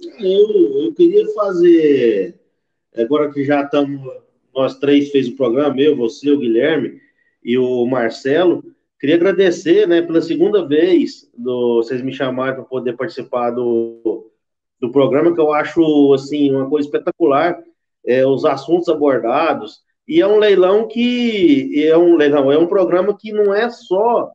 Eu, 0.00 0.82
eu 0.82 0.94
queria 0.94 1.32
fazer, 1.32 2.40
agora 2.92 3.32
que 3.32 3.44
já 3.44 3.62
estamos 3.62 4.02
nós 4.52 4.76
três 4.80 5.12
fez 5.12 5.28
o 5.28 5.36
programa, 5.36 5.80
eu, 5.80 5.96
você, 5.96 6.32
o 6.32 6.40
Guilherme 6.40 7.00
e 7.40 7.56
o 7.56 7.86
Marcelo, 7.86 8.64
Queria 9.04 9.16
agradecer, 9.16 9.86
né, 9.86 10.00
pela 10.00 10.22
segunda 10.22 10.66
vez, 10.66 11.30
do, 11.36 11.82
vocês 11.82 12.00
me 12.00 12.10
chamaram 12.10 12.54
para 12.54 12.64
poder 12.64 12.96
participar 12.96 13.50
do, 13.50 14.30
do 14.80 14.90
programa, 14.90 15.34
que 15.34 15.38
eu 15.38 15.52
acho, 15.52 16.14
assim, 16.14 16.50
uma 16.50 16.70
coisa 16.70 16.88
espetacular, 16.88 17.62
é, 18.06 18.26
os 18.26 18.46
assuntos 18.46 18.88
abordados, 18.88 19.80
e 20.08 20.22
é 20.22 20.26
um 20.26 20.38
leilão 20.38 20.88
que, 20.88 21.86
é 21.86 21.94
um 21.98 22.16
leilão, 22.16 22.50
é 22.50 22.56
um 22.56 22.66
programa 22.66 23.14
que 23.14 23.30
não 23.30 23.52
é 23.52 23.68
só 23.68 24.32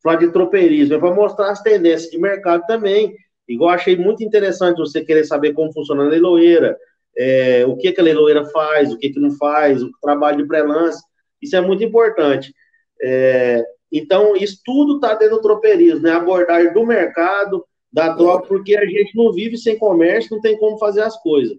falar 0.00 0.18
de 0.18 0.30
tropeirismo, 0.30 0.94
é 0.94 0.98
para 1.00 1.12
mostrar 1.12 1.50
as 1.50 1.60
tendências 1.60 2.08
de 2.08 2.16
mercado 2.16 2.62
também, 2.64 3.12
igual 3.48 3.70
achei 3.70 3.96
muito 3.96 4.22
interessante 4.22 4.78
você 4.78 5.04
querer 5.04 5.24
saber 5.24 5.52
como 5.52 5.72
funciona 5.72 6.04
a 6.04 6.08
leiloeira, 6.08 6.78
é, 7.18 7.66
o 7.66 7.76
que, 7.76 7.90
que 7.90 8.00
a 8.00 8.04
leiloeira 8.04 8.44
faz, 8.50 8.92
o 8.92 8.98
que, 8.98 9.10
que 9.10 9.18
não 9.18 9.32
faz, 9.32 9.82
o 9.82 9.90
trabalho 10.00 10.36
de 10.36 10.46
pré-lance, 10.46 11.02
isso 11.42 11.56
é 11.56 11.60
muito 11.60 11.82
importante. 11.82 12.54
É, 13.02 13.64
então, 13.98 14.36
isso 14.36 14.60
tudo 14.64 14.96
está 14.96 15.14
dentro 15.14 15.36
do 15.36 15.42
tropeirismo, 15.42 16.00
né? 16.00 16.12
Abordagem 16.12 16.72
do 16.72 16.84
mercado, 16.84 17.64
da 17.92 18.14
troca, 18.14 18.46
porque 18.46 18.76
a 18.76 18.84
gente 18.84 19.16
não 19.16 19.32
vive 19.32 19.56
sem 19.56 19.78
comércio, 19.78 20.34
não 20.34 20.40
tem 20.40 20.58
como 20.58 20.78
fazer 20.78 21.02
as 21.02 21.20
coisas. 21.22 21.56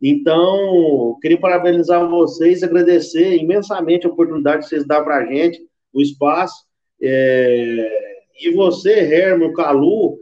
Então, 0.00 1.16
queria 1.20 1.40
parabenizar 1.40 2.08
vocês, 2.08 2.62
agradecer 2.62 3.36
imensamente 3.36 4.06
a 4.06 4.10
oportunidade 4.10 4.62
que 4.62 4.68
vocês 4.68 4.86
dão 4.86 5.02
para 5.02 5.16
a 5.16 5.26
gente, 5.26 5.60
o 5.92 6.00
espaço. 6.00 6.64
É... 7.00 8.14
E 8.40 8.50
você, 8.52 8.92
Herman, 8.92 9.52
Calu, 9.52 10.18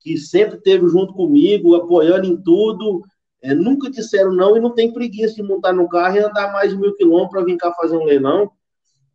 que 0.00 0.16
sempre 0.18 0.58
esteve 0.58 0.86
junto 0.86 1.14
comigo, 1.14 1.74
apoiando 1.74 2.26
em 2.26 2.36
tudo, 2.36 3.02
é, 3.42 3.54
nunca 3.54 3.90
disseram 3.90 4.32
não 4.32 4.56
e 4.56 4.60
não 4.60 4.74
tem 4.74 4.92
preguiça 4.92 5.34
de 5.34 5.42
montar 5.42 5.72
no 5.72 5.88
carro 5.88 6.16
e 6.16 6.20
andar 6.20 6.52
mais 6.52 6.70
de 6.70 6.78
mil 6.78 6.94
quilômetros 6.94 7.30
para 7.30 7.44
vir 7.44 7.56
cá 7.56 7.72
fazer 7.74 7.96
um 7.96 8.04
leilão. 8.04 8.50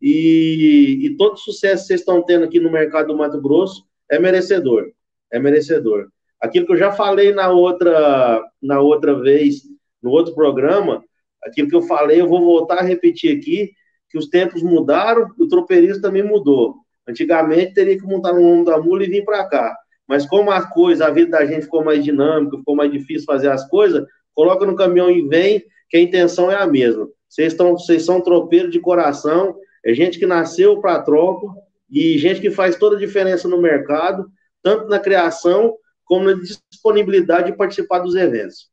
E, 0.00 1.00
e 1.02 1.16
todo 1.16 1.38
sucesso 1.38 1.82
que 1.82 1.88
vocês 1.88 2.00
estão 2.00 2.22
tendo 2.22 2.44
aqui 2.44 2.58
no 2.58 2.70
mercado 2.70 3.08
do 3.08 3.16
Mato 3.16 3.40
Grosso 3.40 3.84
é 4.10 4.18
merecedor. 4.18 4.90
É 5.30 5.38
merecedor. 5.38 6.08
Aquilo 6.40 6.66
que 6.66 6.72
eu 6.72 6.78
já 6.78 6.90
falei 6.90 7.32
na 7.32 7.50
outra, 7.50 8.42
na 8.62 8.80
outra 8.80 9.14
vez, 9.14 9.62
no 10.02 10.10
outro 10.10 10.34
programa, 10.34 11.04
aquilo 11.44 11.68
que 11.68 11.76
eu 11.76 11.82
falei, 11.82 12.20
eu 12.20 12.28
vou 12.28 12.40
voltar 12.40 12.78
a 12.78 12.82
repetir 12.82 13.36
aqui, 13.36 13.72
que 14.08 14.18
os 14.18 14.28
tempos 14.28 14.62
mudaram, 14.62 15.28
o 15.38 15.46
tropeirismo 15.46 16.02
também 16.02 16.22
mudou. 16.22 16.76
Antigamente 17.06 17.74
teria 17.74 17.98
que 17.98 18.06
montar 18.06 18.32
no 18.32 18.42
ombro 18.42 18.72
da 18.72 18.78
mula 18.78 19.04
e 19.04 19.08
vir 19.08 19.24
para 19.24 19.44
cá. 19.44 19.76
Mas 20.08 20.26
como 20.26 20.50
a 20.50 20.62
coisa, 20.62 21.06
a 21.06 21.10
vida 21.10 21.30
da 21.30 21.44
gente 21.44 21.62
ficou 21.62 21.84
mais 21.84 22.02
dinâmica, 22.02 22.58
ficou 22.58 22.74
mais 22.74 22.90
difícil 22.90 23.24
fazer 23.24 23.48
as 23.48 23.68
coisas, 23.68 24.04
coloca 24.34 24.66
no 24.66 24.74
caminhão 24.74 25.10
e 25.10 25.22
vem, 25.28 25.62
que 25.88 25.96
a 25.96 26.00
intenção 26.00 26.50
é 26.50 26.56
a 26.56 26.66
mesma. 26.66 27.08
Vocês, 27.28 27.52
estão, 27.52 27.72
vocês 27.72 28.04
são 28.04 28.20
tropeiros 28.20 28.72
de 28.72 28.80
coração, 28.80 29.56
é 29.84 29.94
gente 29.94 30.18
que 30.18 30.26
nasceu 30.26 30.80
para 30.80 31.02
tropa 31.02 31.46
e 31.90 32.18
gente 32.18 32.40
que 32.40 32.50
faz 32.50 32.76
toda 32.76 32.96
a 32.96 32.98
diferença 32.98 33.48
no 33.48 33.60
mercado, 33.60 34.30
tanto 34.62 34.88
na 34.88 34.98
criação 34.98 35.76
como 36.04 36.24
na 36.24 36.34
disponibilidade 36.70 37.50
de 37.50 37.56
participar 37.56 38.00
dos 38.00 38.14
eventos. 38.14 38.70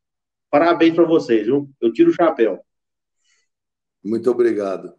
Parabéns 0.50 0.94
para 0.94 1.04
vocês, 1.04 1.46
viu? 1.46 1.68
Eu 1.80 1.92
tiro 1.92 2.10
o 2.10 2.14
chapéu. 2.14 2.60
Muito 4.04 4.30
obrigado. 4.30 4.94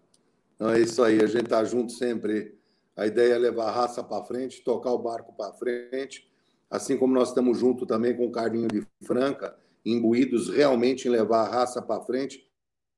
Então, 0.55 0.69
é 0.71 0.79
isso 0.79 1.01
aí, 1.03 1.23
a 1.23 1.27
gente 1.27 1.45
está 1.45 1.63
junto 1.63 1.91
sempre. 1.91 2.57
A 2.95 3.07
ideia 3.07 3.33
é 3.33 3.37
levar 3.37 3.67
a 3.67 3.71
raça 3.71 4.03
para 4.03 4.23
frente, 4.25 4.63
tocar 4.63 4.91
o 4.91 4.99
barco 4.99 5.33
para 5.35 5.53
frente, 5.53 6.29
assim 6.69 6.97
como 6.97 7.13
nós 7.13 7.29
estamos 7.29 7.57
junto 7.57 7.85
também 7.85 8.15
com 8.15 8.25
o 8.25 8.31
Carlinho 8.31 8.67
de 8.67 8.85
Franca, 9.05 9.57
imbuídos 9.85 10.49
realmente 10.49 11.07
em 11.07 11.11
levar 11.11 11.43
a 11.43 11.49
raça 11.49 11.81
para 11.81 12.01
frente 12.01 12.48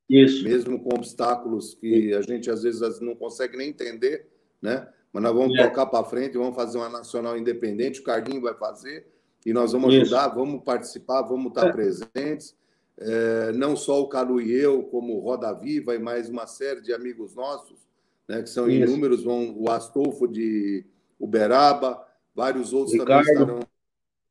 isso. 0.09 0.43
Mesmo 0.43 0.79
com 0.79 0.95
obstáculos 0.95 1.73
que 1.73 2.13
a 2.13 2.21
gente 2.21 2.49
às 2.49 2.63
vezes 2.63 2.99
não 2.99 3.15
consegue 3.15 3.57
nem 3.57 3.69
entender, 3.69 4.27
né? 4.61 4.87
Mas 5.13 5.23
nós 5.23 5.33
vamos 5.33 5.57
é. 5.57 5.67
tocar 5.67 5.85
para 5.85 6.05
frente, 6.05 6.37
vamos 6.37 6.55
fazer 6.55 6.77
uma 6.77 6.89
nacional 6.89 7.37
independente, 7.37 7.99
o 7.99 8.03
Carlinho 8.03 8.41
vai 8.41 8.53
fazer, 8.53 9.07
e 9.45 9.51
nós 9.51 9.73
vamos 9.73 9.93
Isso. 9.93 10.03
ajudar, 10.03 10.29
vamos 10.29 10.63
participar, 10.63 11.21
vamos 11.23 11.47
estar 11.47 11.67
é. 11.67 11.71
presentes. 11.71 12.55
É, 12.97 13.51
não 13.53 13.75
só 13.75 13.99
o 13.99 14.07
Calu 14.07 14.39
e 14.39 14.53
eu, 14.53 14.83
como 14.83 15.19
Roda 15.19 15.51
Viva 15.53 15.95
e 15.95 15.99
mais 15.99 16.29
uma 16.29 16.45
série 16.45 16.81
de 16.81 16.93
amigos 16.93 17.35
nossos, 17.35 17.79
né, 18.27 18.43
que 18.43 18.49
são 18.49 18.69
Isso. 18.69 18.89
inúmeros, 18.89 19.23
vão, 19.23 19.55
o 19.57 19.69
Astolfo 19.69 20.27
de 20.27 20.85
Uberaba, 21.19 22.05
vários 22.35 22.73
outros 22.73 22.93
Ricardo. 22.93 23.25
também 23.25 23.33
estarão 23.33 23.59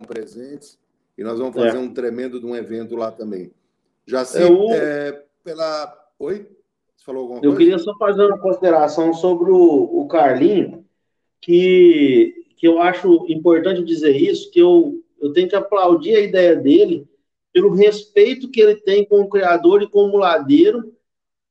presentes, 0.06 0.78
e 1.18 1.24
nós 1.24 1.38
vamos 1.38 1.54
fazer 1.54 1.76
é. 1.76 1.80
um 1.80 1.92
tremendo 1.92 2.38
de 2.38 2.46
um 2.46 2.54
evento 2.54 2.94
lá 2.94 3.10
também. 3.10 3.52
Já 4.06 4.24
sei, 4.24 4.48
é, 4.72 5.24
pela. 5.42 5.96
Oi? 6.18 6.46
Você 6.96 7.04
falou 7.04 7.22
alguma 7.22 7.38
eu 7.38 7.42
coisa? 7.42 7.54
Eu 7.54 7.58
queria 7.58 7.78
só 7.78 7.96
fazer 7.96 8.26
uma 8.26 8.38
consideração 8.38 9.12
sobre 9.14 9.50
o, 9.50 10.00
o 10.00 10.08
Carlinho, 10.08 10.84
que, 11.40 12.34
que 12.56 12.66
eu 12.68 12.80
acho 12.80 13.26
importante 13.28 13.82
dizer 13.82 14.16
isso, 14.16 14.50
que 14.50 14.60
eu, 14.60 15.02
eu 15.20 15.32
tenho 15.32 15.48
que 15.48 15.56
aplaudir 15.56 16.16
a 16.16 16.20
ideia 16.20 16.54
dele 16.54 17.08
pelo 17.52 17.74
respeito 17.74 18.50
que 18.50 18.60
ele 18.60 18.76
tem 18.76 19.04
com 19.04 19.20
o 19.20 19.28
criador 19.28 19.82
e 19.82 19.88
com 19.88 20.04
o 20.04 20.08
muladeiro 20.08 20.92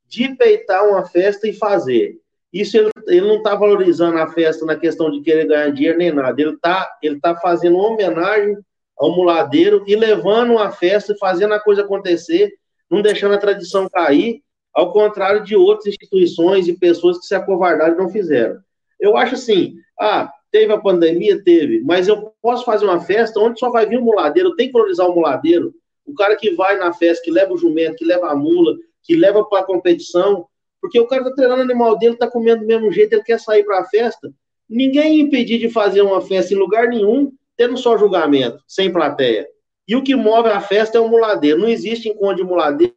de 0.08 0.36
peitar 0.36 0.88
uma 0.88 1.06
festa 1.06 1.48
e 1.48 1.54
fazer. 1.54 2.20
Isso 2.52 2.78
ele, 2.78 2.90
ele 3.08 3.28
não 3.28 3.38
está 3.38 3.54
valorizando 3.54 4.18
a 4.18 4.28
festa 4.28 4.66
na 4.66 4.76
questão 4.76 5.12
de 5.12 5.22
querer 5.22 5.48
ganhar 5.48 5.70
dinheiro 5.72 5.98
nem 5.98 6.12
nada. 6.12 6.42
Ele 6.42 6.54
está 6.54 6.98
ele 7.02 7.20
tá 7.20 7.36
fazendo 7.36 7.78
uma 7.78 7.90
homenagem 7.90 8.58
ao 8.98 9.16
muladeiro 9.16 9.84
e 9.88 9.96
levando 9.96 10.52
uma 10.52 10.72
festa 10.72 11.14
e 11.14 11.18
fazendo 11.18 11.54
a 11.54 11.60
coisa 11.60 11.84
acontecer 11.84 12.52
não 12.90 13.02
deixando 13.02 13.36
a 13.36 13.40
tradição 13.40 13.88
cair, 13.90 14.42
ao 14.74 14.92
contrário 14.92 15.44
de 15.44 15.56
outras 15.56 15.88
instituições 15.88 16.68
e 16.68 16.78
pessoas 16.78 17.20
que 17.20 17.26
se 17.26 17.36
acovardaram 17.36 17.94
e 17.94 17.98
não 17.98 18.10
fizeram. 18.10 18.60
Eu 19.00 19.18
acho 19.18 19.36
assim, 19.36 19.76
ah, 20.00 20.32
teve 20.52 20.72
a 20.72 20.78
pandemia? 20.78 21.44
Teve, 21.44 21.82
mas 21.82 22.08
eu 22.08 22.34
posso 22.42 22.66
fazer 22.66 22.86
uma 22.86 23.00
festa 23.00 23.40
onde 23.40 23.60
só 23.60 23.70
vai 23.70 23.86
vir 23.86 24.00
o 24.00 24.04
muladeiro, 24.04 24.56
tenho 24.56 24.70
que 24.70 24.74
valorizar 24.74 25.06
o 25.06 25.16
muladeiro, 25.16 25.74
o 26.06 26.14
cara 26.14 26.36
que 26.36 26.52
vai 26.52 26.78
na 26.78 26.92
festa, 26.94 27.24
que 27.24 27.32
leva 27.32 27.54
o 27.54 27.58
jumento, 27.58 27.98
que 27.98 28.06
leva 28.06 28.30
a 28.30 28.36
mula, 28.36 28.76
que 29.04 29.16
leva 29.16 29.44
para 29.46 29.60
a 29.60 29.66
competição, 29.66 30.46
porque 30.82 31.00
o 31.00 31.08
cara 31.08 31.22
está 31.22 31.36
treinando 31.36 31.62
o 31.62 31.66
animal 31.66 31.98
dele, 31.98 32.14
está 32.14 32.30
comendo 32.30 32.62
do 32.62 32.68
mesmo 32.68 32.92
jeito, 32.92 33.14
ele 33.14 33.24
quer 33.24 33.40
sair 33.40 33.64
para 33.64 33.80
a 33.80 33.86
festa. 33.86 34.32
Ninguém 34.68 35.20
impedir 35.20 35.58
de 35.58 35.70
fazer 35.70 36.02
uma 36.02 36.22
festa 36.22 36.54
em 36.54 36.58
lugar 36.58 36.88
nenhum, 36.88 37.32
tendo 37.58 37.78
só 37.78 37.98
julgamento, 37.98 38.64
sem 38.68 38.92
plateia. 38.92 39.48
E 39.90 39.96
o 39.96 40.04
que 40.04 40.16
move 40.16 40.50
a 40.50 40.62
festa 40.62 41.00
é 41.00 41.02
o 41.02 41.10
muladeiro. 41.10 41.58
Não 41.58 41.68
existe 41.68 42.10
encontro 42.10 42.36
de 42.36 42.44
muladeiro, 42.44 42.94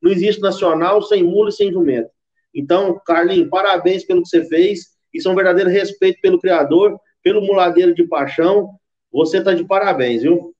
não 0.00 0.12
existe 0.12 0.40
nacional 0.40 1.02
sem 1.02 1.24
mula 1.24 1.48
e 1.48 1.52
sem 1.52 1.72
jumento. 1.72 2.08
Então, 2.54 2.96
Carlinhos, 3.04 3.50
parabéns 3.50 4.04
pelo 4.04 4.22
que 4.22 4.28
você 4.28 4.44
fez. 4.44 4.96
Isso 5.12 5.28
é 5.28 5.32
um 5.32 5.34
verdadeiro 5.34 5.68
respeito 5.68 6.20
pelo 6.20 6.40
Criador, 6.40 6.96
pelo 7.24 7.44
muladeiro 7.44 7.92
de 7.92 8.06
paixão. 8.06 8.70
Você 9.10 9.38
está 9.38 9.52
de 9.52 9.64
parabéns, 9.66 10.22
viu? 10.22 10.54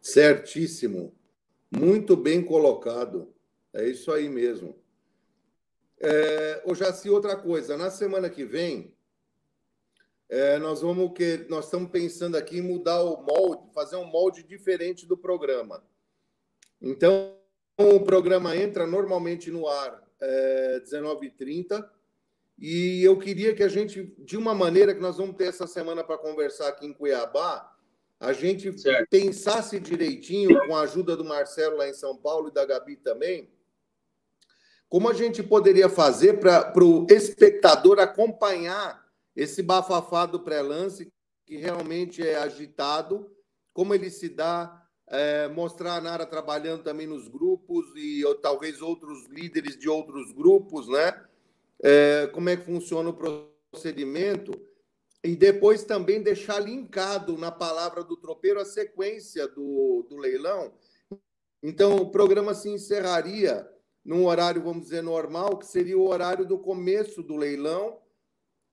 Certíssimo. 0.00 1.12
Muito 1.68 2.16
bem 2.16 2.40
colocado. 2.40 3.34
É 3.74 3.88
isso 3.88 4.12
aí 4.12 4.28
mesmo. 4.28 4.78
É, 5.98 6.62
ô 6.64 6.76
Jaci, 6.76 7.10
outra 7.10 7.34
coisa. 7.34 7.76
Na 7.76 7.90
semana 7.90 8.30
que 8.30 8.44
vem, 8.44 8.95
é, 10.28 10.58
nós 10.58 10.80
vamos 10.80 11.12
que 11.12 11.46
nós 11.48 11.66
estamos 11.66 11.90
pensando 11.90 12.36
aqui 12.36 12.58
em 12.58 12.62
mudar 12.62 13.02
o 13.02 13.22
molde, 13.22 13.72
fazer 13.72 13.96
um 13.96 14.06
molde 14.06 14.42
diferente 14.42 15.06
do 15.06 15.16
programa. 15.16 15.84
Então, 16.80 17.34
o 17.78 18.00
programa 18.00 18.56
entra 18.56 18.86
normalmente 18.86 19.50
no 19.50 19.68
ar 19.68 20.02
é, 20.20 20.80
19h30 20.80 21.88
e 22.58 23.04
eu 23.04 23.18
queria 23.18 23.54
que 23.54 23.62
a 23.62 23.68
gente, 23.68 24.14
de 24.18 24.36
uma 24.36 24.54
maneira 24.54 24.94
que 24.94 25.00
nós 25.00 25.18
vamos 25.18 25.36
ter 25.36 25.44
essa 25.44 25.66
semana 25.66 26.02
para 26.02 26.18
conversar 26.18 26.68
aqui 26.68 26.86
em 26.86 26.92
Cuiabá, 26.92 27.72
a 28.18 28.32
gente 28.32 28.76
certo. 28.78 29.10
pensasse 29.10 29.78
direitinho, 29.78 30.66
com 30.66 30.74
a 30.74 30.80
ajuda 30.80 31.14
do 31.16 31.24
Marcelo 31.24 31.76
lá 31.76 31.86
em 31.86 31.92
São 31.92 32.16
Paulo 32.16 32.48
e 32.48 32.52
da 32.52 32.64
Gabi 32.64 32.96
também, 32.96 33.50
como 34.88 35.08
a 35.08 35.12
gente 35.12 35.42
poderia 35.42 35.88
fazer 35.88 36.40
para 36.40 36.72
o 36.82 37.06
espectador 37.10 37.98
acompanhar 37.98 39.05
esse 39.36 39.62
bafafá 39.62 40.24
do 40.24 40.40
pré-lance, 40.40 41.12
que 41.44 41.56
realmente 41.56 42.26
é 42.26 42.36
agitado, 42.36 43.30
como 43.72 43.94
ele 43.94 44.10
se 44.10 44.28
dá, 44.28 44.82
é, 45.08 45.46
mostrar 45.48 45.96
a 45.96 46.00
Nara 46.00 46.26
trabalhando 46.26 46.82
também 46.82 47.06
nos 47.06 47.28
grupos 47.28 47.86
e 47.94 48.24
ou, 48.24 48.34
talvez 48.34 48.80
outros 48.80 49.26
líderes 49.26 49.78
de 49.78 49.88
outros 49.88 50.32
grupos, 50.32 50.88
né? 50.88 51.24
É, 51.82 52.26
como 52.28 52.48
é 52.48 52.56
que 52.56 52.64
funciona 52.64 53.10
o 53.10 53.48
procedimento 53.70 54.58
e 55.22 55.36
depois 55.36 55.84
também 55.84 56.22
deixar 56.22 56.58
linkado 56.58 57.36
na 57.36 57.52
palavra 57.52 58.02
do 58.02 58.16
tropeiro 58.16 58.60
a 58.60 58.64
sequência 58.64 59.46
do, 59.46 60.06
do 60.08 60.16
leilão. 60.16 60.72
Então, 61.62 61.96
o 61.96 62.10
programa 62.10 62.54
se 62.54 62.70
encerraria 62.70 63.68
num 64.04 64.24
horário, 64.24 64.62
vamos 64.62 64.84
dizer, 64.84 65.02
normal, 65.02 65.58
que 65.58 65.66
seria 65.66 65.98
o 65.98 66.08
horário 66.08 66.46
do 66.46 66.58
começo 66.58 67.22
do 67.22 67.36
leilão, 67.36 67.98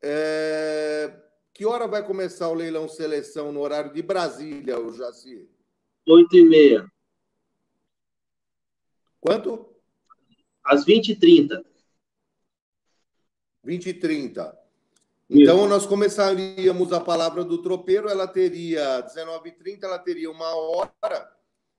é... 0.04 1.20
Que 1.54 1.66
hora 1.66 1.88
vai 1.88 2.06
começar 2.06 2.50
o 2.50 2.54
leilão 2.54 2.90
seleção 2.90 3.52
no 3.52 3.62
horário 3.62 3.94
de 3.94 4.02
Brasília, 4.02 4.80
o 4.80 4.92
Jaci? 4.92 5.48
Oito 6.08 6.36
e 6.36 6.44
meia. 6.44 6.86
Quanto? 9.22 9.74
Às 10.64 10.84
20 10.84 11.10
e 11.10 11.16
30. 11.16 11.64
20 13.64 13.86
e 13.88 13.94
30. 13.94 14.60
Então, 15.30 15.60
Isso. 15.60 15.68
nós 15.68 15.86
começaríamos 15.86 16.92
a 16.92 17.00
palavra 17.00 17.44
do 17.44 17.62
tropeiro, 17.62 18.10
ela 18.10 18.28
teria 18.28 19.02
19 19.02 19.50
e 19.50 19.52
30, 19.52 19.86
ela 19.86 20.00
teria 20.00 20.30
uma 20.30 20.54
hora, 20.54 21.32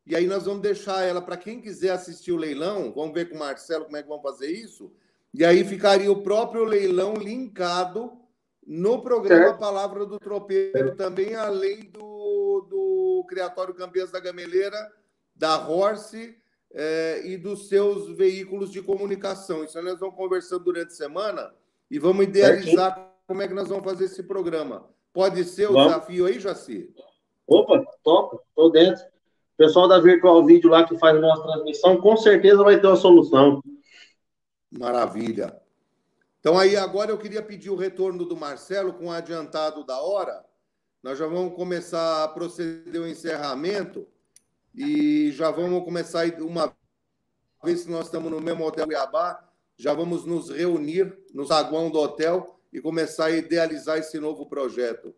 e 0.06 0.16
aí 0.16 0.26
nós 0.26 0.44
vamos 0.44 0.62
deixar 0.62 1.02
ela 1.02 1.20
para 1.20 1.36
quem 1.36 1.60
quiser 1.60 1.90
assistir 1.90 2.32
o 2.32 2.36
leilão, 2.36 2.92
vamos 2.92 3.12
ver 3.12 3.28
com 3.28 3.36
o 3.36 3.38
Marcelo 3.38 3.84
como 3.84 3.96
é 3.96 4.02
que 4.02 4.08
vamos 4.08 4.22
fazer 4.22 4.50
isso, 4.50 4.90
e 5.34 5.44
aí 5.44 5.64
ficaria 5.64 6.10
o 6.12 6.22
próprio 6.22 6.64
leilão 6.64 7.14
linkado 7.14 8.12
no 8.64 9.02
programa 9.02 9.46
certo. 9.46 9.58
Palavra 9.58 10.06
do 10.06 10.16
Tropeiro 10.20 10.94
também, 10.94 11.34
além 11.34 11.90
do, 11.90 12.66
do 12.70 13.26
Criatório 13.28 13.74
Campeãs 13.74 14.12
da 14.12 14.20
Gameleira, 14.20 14.78
da 15.34 15.68
Horse 15.68 16.36
é, 16.72 17.22
e 17.24 17.36
dos 17.36 17.68
seus 17.68 18.16
veículos 18.16 18.70
de 18.70 18.80
comunicação. 18.80 19.64
Isso 19.64 19.82
nós 19.82 19.98
vamos 19.98 20.14
conversando 20.14 20.62
durante 20.62 20.92
a 20.92 20.96
semana 20.96 21.52
e 21.90 21.98
vamos 21.98 22.26
idealizar 22.26 22.94
certo. 22.94 23.10
como 23.26 23.42
é 23.42 23.48
que 23.48 23.54
nós 23.54 23.68
vamos 23.68 23.84
fazer 23.84 24.04
esse 24.04 24.22
programa. 24.22 24.88
Pode 25.12 25.42
ser 25.42 25.68
o 25.68 25.72
vamos. 25.72 25.88
desafio 25.88 26.26
aí, 26.26 26.38
Jaci? 26.38 26.94
Opa, 27.44 27.84
top, 28.04 28.38
estou 28.48 28.70
dentro. 28.70 29.02
O 29.02 29.56
pessoal 29.56 29.88
da 29.88 29.98
Virtual 29.98 30.44
Vídeo 30.46 30.70
lá 30.70 30.84
que 30.84 30.96
faz 30.96 31.16
a 31.16 31.20
nossa 31.20 31.42
transmissão, 31.42 31.96
com 32.00 32.16
certeza 32.16 32.62
vai 32.62 32.80
ter 32.80 32.86
uma 32.86 32.96
solução. 32.96 33.60
Maravilha. 34.78 35.60
Então, 36.40 36.58
aí 36.58 36.76
agora 36.76 37.10
eu 37.10 37.18
queria 37.18 37.42
pedir 37.42 37.70
o 37.70 37.76
retorno 37.76 38.24
do 38.24 38.36
Marcelo 38.36 38.92
com 38.92 39.06
o 39.06 39.12
adiantado 39.12 39.84
da 39.84 40.00
hora. 40.00 40.44
Nós 41.02 41.18
já 41.18 41.26
vamos 41.26 41.54
começar 41.54 42.24
a 42.24 42.28
proceder 42.28 43.00
o 43.00 43.06
encerramento 43.06 44.06
e 44.74 45.30
já 45.32 45.50
vamos 45.50 45.84
começar 45.84 46.26
uma 46.40 46.74
vez 47.62 47.84
que 47.84 47.90
nós 47.90 48.06
estamos 48.06 48.30
no 48.30 48.40
mesmo 48.40 48.64
hotel 48.64 48.90
Iabá, 48.90 49.42
já 49.76 49.94
vamos 49.94 50.24
nos 50.24 50.50
reunir 50.50 51.16
no 51.32 51.46
saguão 51.46 51.90
do 51.90 51.98
hotel 51.98 52.60
e 52.72 52.80
começar 52.80 53.26
a 53.26 53.30
idealizar 53.30 53.98
esse 53.98 54.18
novo 54.18 54.46
projeto. 54.46 55.14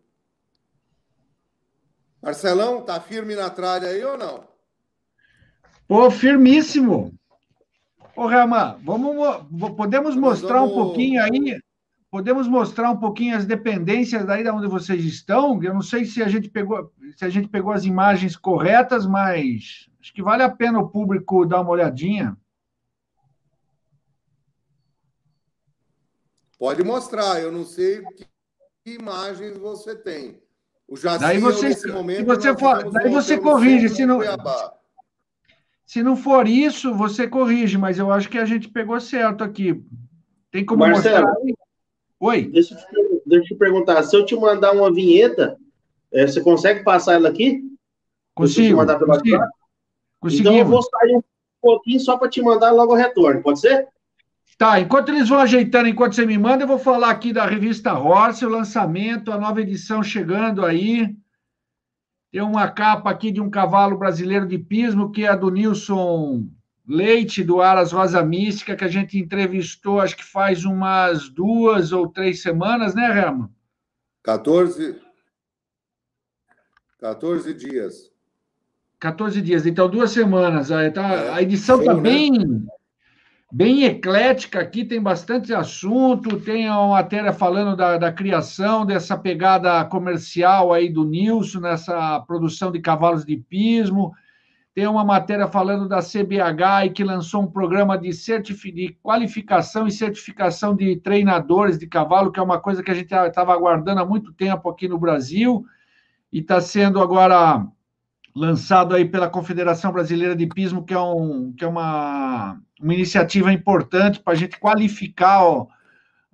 Marcelão, 2.23 2.83
tá 2.83 3.01
firme 3.01 3.35
na 3.35 3.51
tralha 3.51 3.89
aí 3.89 4.05
ou 4.05 4.17
não? 4.17 4.47
Pô, 5.89 6.11
firmíssimo. 6.11 7.17
Ô, 8.17 8.27
Rama, 8.27 8.81
vamos, 8.83 9.15
podemos 9.77 10.17
mostrar 10.17 10.61
vamos... 10.61 10.73
um 10.73 10.75
pouquinho 10.75 11.23
aí, 11.23 11.61
podemos 12.11 12.49
mostrar 12.49 12.91
um 12.91 12.97
pouquinho 12.97 13.37
as 13.37 13.45
dependências 13.45 14.25
daí 14.25 14.43
da 14.43 14.55
onde 14.55 14.67
vocês 14.67 15.05
estão? 15.05 15.63
Eu 15.63 15.75
não 15.75 15.83
sei 15.83 16.07
se 16.07 16.23
a 16.23 16.29
gente 16.29 16.49
pegou, 16.49 16.91
se 17.15 17.25
a 17.27 17.29
gente 17.29 17.47
pegou 17.47 17.73
as 17.73 17.85
imagens 17.85 18.35
corretas, 18.35 19.05
mas 19.05 19.87
acho 20.01 20.15
que 20.15 20.23
vale 20.23 20.43
a 20.43 20.49
pena 20.49 20.79
o 20.81 20.89
público 20.89 21.45
dar 21.45 21.61
uma 21.61 21.71
olhadinha. 21.71 22.35
Pode 26.59 26.83
mostrar, 26.83 27.39
eu 27.41 27.53
não 27.53 27.65
sei 27.65 28.03
que 28.83 28.95
imagens 28.95 29.59
você 29.59 29.95
tem. 29.95 30.41
O 30.89 30.97
Jaci, 30.97 31.19
daí 31.19 31.39
você, 31.39 31.69
nesse 31.69 31.89
momento, 31.89 32.25
você, 32.25 32.57
for, 32.57 32.91
daí 32.91 33.11
você 33.11 33.37
corrige, 33.37 33.91
se 33.91 34.07
não, 34.07 34.21
se 35.87 36.03
não 36.03 36.17
for 36.17 36.49
isso, 36.49 36.93
você 36.93 37.29
corrige, 37.29 37.79
mas 37.79 37.97
eu 37.97 38.11
acho 38.11 38.29
que 38.29 38.39
a 38.39 38.45
gente 38.45 38.69
pegou 38.69 39.01
certo 39.01 39.45
aqui. 39.45 39.81
Tem 40.51 40.65
como 40.65 40.81
Marcelo, 40.81 41.27
mostrar? 41.29 41.57
Oi. 42.19 42.49
Deixa 42.49 42.75
eu, 42.75 42.79
te, 42.79 43.23
deixa 43.25 43.55
eu 43.55 43.59
perguntar. 43.59 44.03
Se 44.03 44.17
eu 44.17 44.27
te 44.27 44.35
mandar 44.35 44.73
uma 44.73 44.93
vinheta, 44.93 45.57
é, 46.13 46.27
você 46.27 46.41
consegue 46.41 46.83
passar 46.83 47.15
ela 47.15 47.29
aqui? 47.29 47.63
Consigo. 48.35 48.79
Mandar 48.79 48.99
pela 48.99 49.21
consigo. 50.21 50.41
Então 50.41 50.57
eu 50.57 50.67
vou 50.67 50.83
sair 50.83 51.17
um 51.17 51.23
pouquinho 51.63 52.01
só 52.01 52.17
para 52.17 52.29
te 52.29 52.43
mandar 52.43 52.73
logo 52.73 52.93
o 52.93 52.97
retorno, 52.97 53.41
pode 53.41 53.61
ser? 53.61 53.87
Tá, 54.59 54.81
enquanto 54.81 55.11
eles 55.11 55.29
vão 55.29 55.39
ajeitando, 55.39 55.89
enquanto 55.89 56.15
você 56.15 56.27
me 56.27 56.39
manda, 56.39 56.65
eu 56.65 56.69
vou 56.69 56.79
falar 56.79 57.11
aqui 57.11 57.33
da 57.33 57.47
revista 57.47 57.97
Horse, 57.97 58.45
o 58.45 58.49
lançamento, 58.49 59.31
a 59.31 59.39
nova 59.39 59.61
edição 59.61 60.03
chegando 60.03 60.65
aí. 60.65 61.15
Tem 62.37 62.43
uma 62.43 62.71
capa 62.71 63.09
aqui 63.09 63.33
de 63.33 63.41
um 63.41 63.49
cavalo 63.49 63.97
brasileiro 63.97 64.47
de 64.47 64.59
pismo, 64.59 65.11
que 65.11 65.25
é 65.25 65.29
a 65.29 65.35
do 65.35 65.51
Nilson 65.51 66.47
Leite, 66.87 67.43
do 67.43 67.63
Aras 67.63 67.93
Rosa 67.93 68.23
Mística, 68.23 68.77
que 68.77 68.85
a 68.85 68.89
gente 68.89 69.19
entrevistou, 69.19 70.01
acho 70.01 70.15
que 70.15 70.23
faz 70.23 70.67
umas 70.67 71.31
duas 71.31 71.93
ou 71.93 72.11
três 72.11 72.43
semanas, 72.43 72.95
né, 72.95 73.07
Rama? 73.07 73.51
14, 74.23 75.01
14 76.99 77.55
dias. 77.55 78.13
14 79.01 79.41
dias, 79.41 79.65
então 79.65 79.89
duas 79.89 80.11
semanas. 80.11 80.69
Tá, 80.69 81.15
é, 81.15 81.31
a 81.33 81.41
edição 81.41 81.81
está 81.81 81.95
bem, 81.95 82.33
né? 82.33 82.67
Bem 83.53 83.85
eclética 83.85 84.61
aqui, 84.61 84.85
tem 84.85 85.01
bastante 85.01 85.55
assunto, 85.55 86.41
tem 86.41 86.69
uma 86.69 86.89
matéria 86.89 87.33
falando 87.33 87.77
da, 87.77 87.97
da, 87.97 88.13
criação 88.13 88.85
dessa 88.85 89.17
pegada 89.17 89.85
comercial 89.85 90.73
aí 90.73 90.89
do 90.89 91.05
Nilson, 91.05 91.61
nessa 91.61 92.21
produção 92.21 92.73
de 92.73 92.81
cavalos 92.81 93.25
de 93.25 93.37
pismo, 93.37 94.13
tem 94.75 94.87
uma 94.87 95.05
matéria 95.05 95.47
falando 95.47 95.89
da 95.89 96.01
CBH 96.01 96.85
e 96.85 96.91
que 96.91 97.03
lançou 97.03 97.43
um 97.43 97.51
programa 97.51 97.97
de, 97.97 98.11
de 98.11 98.99
qualificação 99.03 99.87
e 99.87 99.91
certificação 99.91 100.77
de 100.77 100.97
treinadores 100.97 101.79
de 101.79 101.87
cavalo, 101.87 102.31
que 102.31 102.39
é 102.39 102.43
uma 102.43 102.61
coisa 102.61 102.83
que 102.83 102.91
a 102.91 102.95
gente 102.95 103.11
estava 103.11 103.55
aguardando 103.55 104.01
há 104.01 104.05
muito 104.05 104.35
tempo 104.35 104.69
aqui 104.69 104.87
no 104.87 104.99
Brasil, 104.99 105.65
e 106.31 106.41
está 106.41 106.61
sendo 106.61 107.01
agora 107.01 107.67
lançado 108.37 108.95
aí 108.95 109.07
pela 109.07 109.31
Confederação 109.31 109.91
Brasileira 109.91 110.37
de 110.37 110.47
Pismo, 110.47 110.85
que 110.85 110.93
é, 110.93 111.01
um, 111.01 111.55
que 111.57 111.65
é 111.65 111.67
uma, 111.67 112.61
uma 112.79 112.93
iniciativa 112.93 113.51
importante 113.51 114.21
para 114.21 114.35
a 114.35 114.37
gente 114.37 114.61
qualificar 114.61 115.43
ó, 115.43 115.67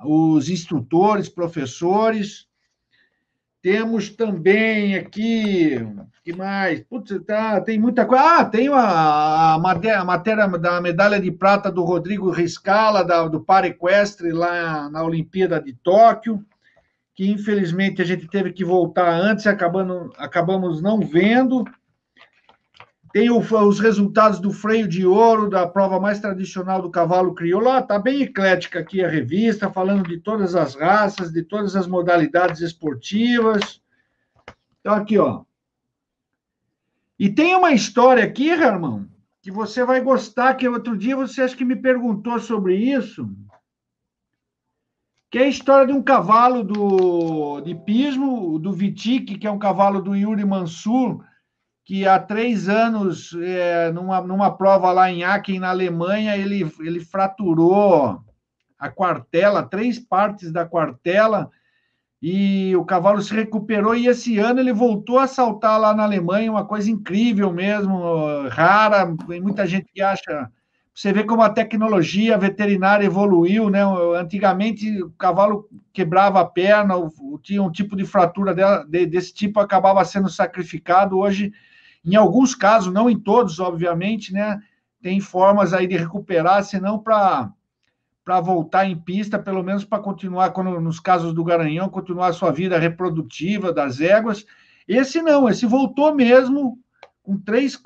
os 0.04 0.50
instrutores, 0.50 1.28
professores. 1.28 2.48
Temos 3.62 4.10
também 4.10 4.96
aqui, 4.96 5.78
que 6.24 6.32
mais? 6.32 6.80
Putz, 6.80 7.16
tá, 7.24 7.60
tem 7.60 7.78
muita 7.78 8.04
coisa. 8.04 8.38
Ah, 8.40 8.44
tem 8.44 8.66
a, 8.66 9.54
a, 9.54 9.58
matéria, 9.60 10.00
a 10.00 10.04
matéria 10.04 10.48
da 10.48 10.80
medalha 10.80 11.20
de 11.20 11.30
prata 11.30 11.70
do 11.70 11.84
Rodrigo 11.84 12.32
Riscala, 12.32 13.04
da, 13.04 13.28
do 13.28 13.40
par 13.40 13.64
equestre, 13.64 14.32
lá 14.32 14.90
na 14.90 15.04
Olimpíada 15.04 15.62
de 15.62 15.72
Tóquio, 15.74 16.44
que 17.14 17.30
infelizmente 17.30 18.02
a 18.02 18.04
gente 18.04 18.26
teve 18.26 18.52
que 18.52 18.64
voltar 18.64 19.08
antes, 19.08 19.46
acabando, 19.46 20.12
acabamos 20.18 20.82
não 20.82 20.98
vendo. 20.98 21.64
Tem 23.12 23.28
o, 23.28 23.38
os 23.38 23.78
resultados 23.78 24.38
do 24.40 24.50
freio 24.50 24.88
de 24.88 25.04
ouro, 25.04 25.50
da 25.50 25.66
prova 25.66 26.00
mais 26.00 26.18
tradicional 26.18 26.80
do 26.80 26.90
cavalo 26.90 27.34
crioulo. 27.34 27.78
Está 27.78 27.98
bem 27.98 28.22
eclética 28.22 28.78
aqui 28.78 29.04
a 29.04 29.08
revista, 29.08 29.70
falando 29.70 30.08
de 30.08 30.18
todas 30.18 30.54
as 30.54 30.74
raças, 30.74 31.30
de 31.30 31.42
todas 31.42 31.76
as 31.76 31.86
modalidades 31.86 32.62
esportivas. 32.62 33.82
Então, 34.80 34.94
aqui, 34.94 35.18
ó. 35.18 35.42
E 37.18 37.28
tem 37.28 37.54
uma 37.54 37.72
história 37.72 38.24
aqui, 38.24 38.48
Herman, 38.48 39.06
que 39.42 39.50
você 39.50 39.84
vai 39.84 40.00
gostar, 40.00 40.54
que 40.54 40.66
outro 40.66 40.96
dia 40.96 41.14
você 41.14 41.42
acho 41.42 41.56
que 41.56 41.64
me 41.64 41.76
perguntou 41.76 42.40
sobre 42.40 42.76
isso, 42.76 43.28
que 45.30 45.38
é 45.38 45.44
a 45.44 45.48
história 45.48 45.86
de 45.86 45.92
um 45.92 46.02
cavalo 46.02 46.64
do, 46.64 47.60
de 47.60 47.74
pismo, 47.74 48.58
do 48.58 48.72
Vitic, 48.72 49.38
que 49.38 49.46
é 49.46 49.50
um 49.50 49.58
cavalo 49.58 50.00
do 50.00 50.16
Yuri 50.16 50.44
Mansur, 50.44 51.22
que 51.84 52.06
há 52.06 52.18
três 52.18 52.68
anos, 52.68 53.36
é, 53.40 53.90
numa, 53.90 54.20
numa 54.20 54.56
prova 54.56 54.92
lá 54.92 55.10
em 55.10 55.24
Aachen, 55.24 55.58
na 55.58 55.70
Alemanha, 55.70 56.36
ele, 56.36 56.70
ele 56.80 57.00
fraturou 57.00 58.20
a 58.78 58.88
quartela, 58.88 59.62
três 59.62 59.98
partes 59.98 60.52
da 60.52 60.64
quartela, 60.64 61.50
e 62.20 62.74
o 62.76 62.84
cavalo 62.84 63.20
se 63.20 63.34
recuperou, 63.34 63.96
e 63.96 64.06
esse 64.06 64.38
ano 64.38 64.60
ele 64.60 64.72
voltou 64.72 65.18
a 65.18 65.26
saltar 65.26 65.80
lá 65.80 65.92
na 65.92 66.04
Alemanha, 66.04 66.52
uma 66.52 66.64
coisa 66.64 66.88
incrível 66.88 67.52
mesmo, 67.52 68.46
rara, 68.48 69.14
tem 69.26 69.40
muita 69.40 69.66
gente 69.66 69.86
que 69.92 70.00
acha... 70.00 70.48
Você 70.94 71.10
vê 71.10 71.24
como 71.24 71.40
a 71.40 71.48
tecnologia 71.48 72.36
veterinária 72.36 73.06
evoluiu, 73.06 73.70
né? 73.70 73.80
Antigamente 74.14 75.02
o 75.02 75.10
cavalo 75.12 75.66
quebrava 75.90 76.38
a 76.40 76.44
perna, 76.44 76.94
tinha 77.42 77.62
um 77.62 77.72
tipo 77.72 77.96
de 77.96 78.04
fratura 78.04 78.54
dela, 78.54 78.84
desse 78.84 79.32
tipo 79.32 79.58
acabava 79.58 80.04
sendo 80.04 80.28
sacrificado. 80.28 81.18
Hoje 81.18 81.50
em 82.04 82.14
alguns 82.16 82.54
casos, 82.54 82.92
não 82.92 83.08
em 83.08 83.18
todos, 83.18 83.58
obviamente, 83.60 84.32
né? 84.32 84.60
Tem 85.00 85.20
formas 85.20 85.72
aí 85.72 85.86
de 85.86 85.96
recuperar, 85.96 86.64
senão 86.64 86.98
para 86.98 87.50
para 88.24 88.40
voltar 88.40 88.86
em 88.86 88.96
pista, 88.96 89.36
pelo 89.36 89.64
menos 89.64 89.84
para 89.84 89.98
continuar, 89.98 90.50
quando, 90.50 90.80
nos 90.80 91.00
casos 91.00 91.34
do 91.34 91.42
Garanhão, 91.42 91.88
continuar 91.88 92.28
a 92.28 92.32
sua 92.32 92.52
vida 92.52 92.78
reprodutiva 92.78 93.72
das 93.72 94.00
éguas. 94.00 94.46
Esse 94.86 95.20
não, 95.20 95.48
esse 95.48 95.66
voltou 95.66 96.14
mesmo, 96.14 96.78
com 97.22 97.36
três, 97.38 97.80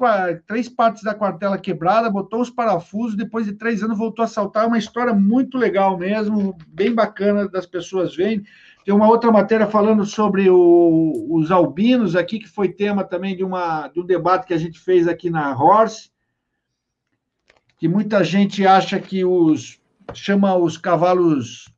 três 0.47 0.69
partes 0.69 1.03
da 1.03 1.15
quartela 1.15 1.59
quebrada, 1.59 2.11
botou 2.11 2.41
os 2.41 2.51
parafusos, 2.51 3.17
depois 3.17 3.47
de 3.47 3.53
três 3.53 3.83
anos 3.83 3.97
voltou 3.97 4.25
a 4.25 4.29
saltar. 4.29 4.65
É 4.65 4.67
uma 4.67 4.79
história 4.79 5.15
muito 5.15 5.57
legal 5.57 5.97
mesmo, 5.97 6.57
bem 6.69 6.95
bacana 6.95 7.49
das 7.49 7.67
pessoas 7.67 8.15
verem. 8.15 8.43
Tem 8.87 8.95
uma 8.95 9.09
outra 9.09 9.33
matéria 9.33 9.67
falando 9.67 10.07
sobre 10.07 10.49
o, 10.49 11.27
os 11.29 11.51
albinos 11.51 12.15
aqui, 12.15 12.39
que 12.39 12.47
foi 12.47 12.69
tema 12.69 13.03
também 13.03 13.37
de, 13.37 13.43
uma, 13.43 13.89
de 13.89 13.99
um 13.99 14.07
debate 14.07 14.47
que 14.47 14.55
a 14.55 14.59
gente 14.59 14.79
fez 14.79 15.09
aqui 15.09 15.29
na 15.29 15.61
Horse, 15.61 16.13
que 17.77 17.89
muita 17.89 18.23
gente 18.23 18.65
acha 18.65 19.01
que 19.01 19.25
os 19.25 19.81
chama 20.15 20.55
os 20.55 20.79
cavalos 20.79 21.69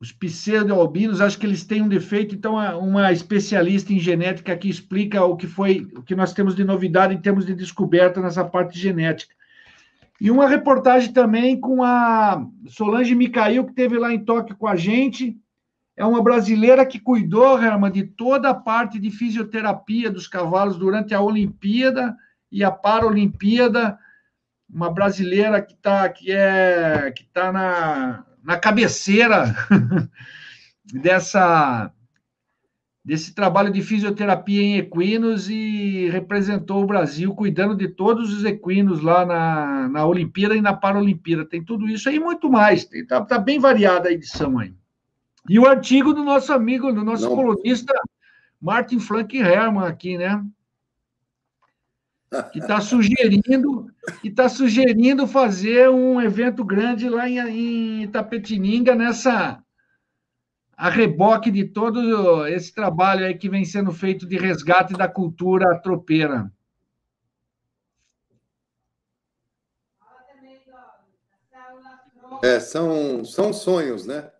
os 0.00 0.12
pseudo-albinos, 0.12 1.20
acho 1.20 1.36
que 1.36 1.46
eles 1.46 1.64
têm 1.64 1.82
um 1.82 1.88
defeito, 1.88 2.32
então 2.32 2.54
uma 2.78 3.10
especialista 3.10 3.92
em 3.92 3.98
genética 3.98 4.56
que 4.56 4.68
explica 4.68 5.24
o 5.24 5.36
que 5.36 5.48
foi, 5.48 5.80
o 5.96 6.02
que 6.02 6.14
nós 6.14 6.32
temos 6.32 6.54
de 6.54 6.62
novidade 6.62 7.12
em 7.12 7.20
termos 7.20 7.44
de 7.44 7.54
descoberta 7.56 8.20
nessa 8.20 8.44
parte 8.44 8.78
genética. 8.78 9.34
E 10.20 10.30
uma 10.30 10.48
reportagem 10.48 11.12
também 11.12 11.58
com 11.58 11.82
a 11.82 12.46
Solange 12.68 13.14
Micail, 13.14 13.64
que 13.66 13.72
teve 13.72 13.98
lá 13.98 14.12
em 14.12 14.24
Tóquio 14.24 14.56
com 14.56 14.66
a 14.66 14.76
gente. 14.76 15.36
É 15.96 16.04
uma 16.04 16.22
brasileira 16.22 16.86
que 16.86 16.98
cuidou, 16.98 17.60
Herman, 17.60 17.90
de 17.90 18.04
toda 18.04 18.50
a 18.50 18.54
parte 18.54 18.98
de 18.98 19.10
fisioterapia 19.10 20.10
dos 20.10 20.26
cavalos 20.26 20.76
durante 20.76 21.14
a 21.14 21.20
Olimpíada 21.20 22.16
e 22.50 22.64
a 22.64 22.70
Paralimpíada. 22.70 23.98
Uma 24.68 24.90
brasileira 24.90 25.60
que 25.60 25.74
está 25.74 26.08
que 26.08 26.32
é, 26.32 27.12
que 27.14 27.24
tá 27.24 27.52
na, 27.52 28.24
na 28.42 28.58
cabeceira 28.58 29.54
dessa 30.92 31.92
desse 33.04 33.34
trabalho 33.34 33.70
de 33.70 33.82
fisioterapia 33.82 34.62
em 34.62 34.78
equinos 34.78 35.50
e 35.50 36.08
representou 36.08 36.82
o 36.82 36.86
Brasil 36.86 37.34
cuidando 37.34 37.76
de 37.76 37.86
todos 37.86 38.32
os 38.32 38.44
equinos 38.44 39.02
lá 39.02 39.26
na, 39.26 39.88
na 39.90 40.06
Olimpíada 40.06 40.56
e 40.56 40.62
na 40.62 40.72
Paralimpíada. 40.72 41.44
Tem 41.44 41.62
tudo 41.62 41.86
isso 41.86 42.08
aí 42.08 42.16
e 42.16 42.20
muito 42.20 42.50
mais. 42.50 42.88
Está 42.90 43.20
tá 43.22 43.38
bem 43.38 43.58
variada 43.58 44.08
a 44.08 44.12
edição 44.12 44.58
aí. 44.58 44.72
E 45.48 45.58
o 45.58 45.66
artigo 45.66 46.14
do 46.14 46.24
nosso 46.24 46.52
amigo, 46.52 46.90
do 46.92 47.04
nosso 47.04 47.28
Não. 47.28 47.36
colunista 47.36 47.92
Martin 48.58 48.98
Frank 48.98 49.36
Herman 49.36 49.86
aqui, 49.86 50.16
né? 50.16 50.42
Que 52.52 52.58
está 52.58 52.80
sugerindo, 52.80 53.86
que 54.20 54.26
está 54.26 54.48
sugerindo 54.48 55.24
fazer 55.24 55.88
um 55.88 56.20
evento 56.20 56.64
grande 56.64 57.08
lá 57.08 57.28
em, 57.28 57.38
em 57.38 58.02
Itapetininga 58.02 58.92
nessa 58.92 59.62
a 60.76 60.88
reboque 60.88 61.50
de 61.50 61.64
todo 61.64 62.46
esse 62.46 62.72
trabalho 62.72 63.24
aí 63.24 63.36
que 63.36 63.48
vem 63.48 63.64
sendo 63.64 63.92
feito 63.92 64.26
de 64.26 64.36
resgate 64.36 64.94
da 64.94 65.08
cultura 65.08 65.78
tropeira. 65.80 66.50
É, 72.42 72.60
são, 72.60 73.24
são 73.24 73.52
sonhos, 73.52 74.06
né? 74.06 74.30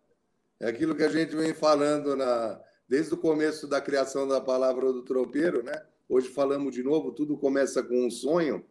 É 0.61 0.69
aquilo 0.69 0.95
que 0.95 1.03
a 1.03 1.09
gente 1.09 1.35
vem 1.35 1.55
falando 1.55 2.17
na, 2.17 2.61
desde 2.89 3.15
o 3.15 3.19
começo 3.19 3.67
da 3.67 3.81
criação 3.81 4.27
da 4.27 4.41
palavra 4.41 4.93
do 4.93 5.03
tropeiro, 5.03 5.63
né? 5.63 5.83
Hoje 6.09 6.29
falamos 6.29 6.75
de 6.75 6.83
novo, 6.83 7.13
tudo 7.13 7.37
começa 7.37 7.83
com 7.83 8.07
um 8.07 8.11
sonho. 8.11 8.65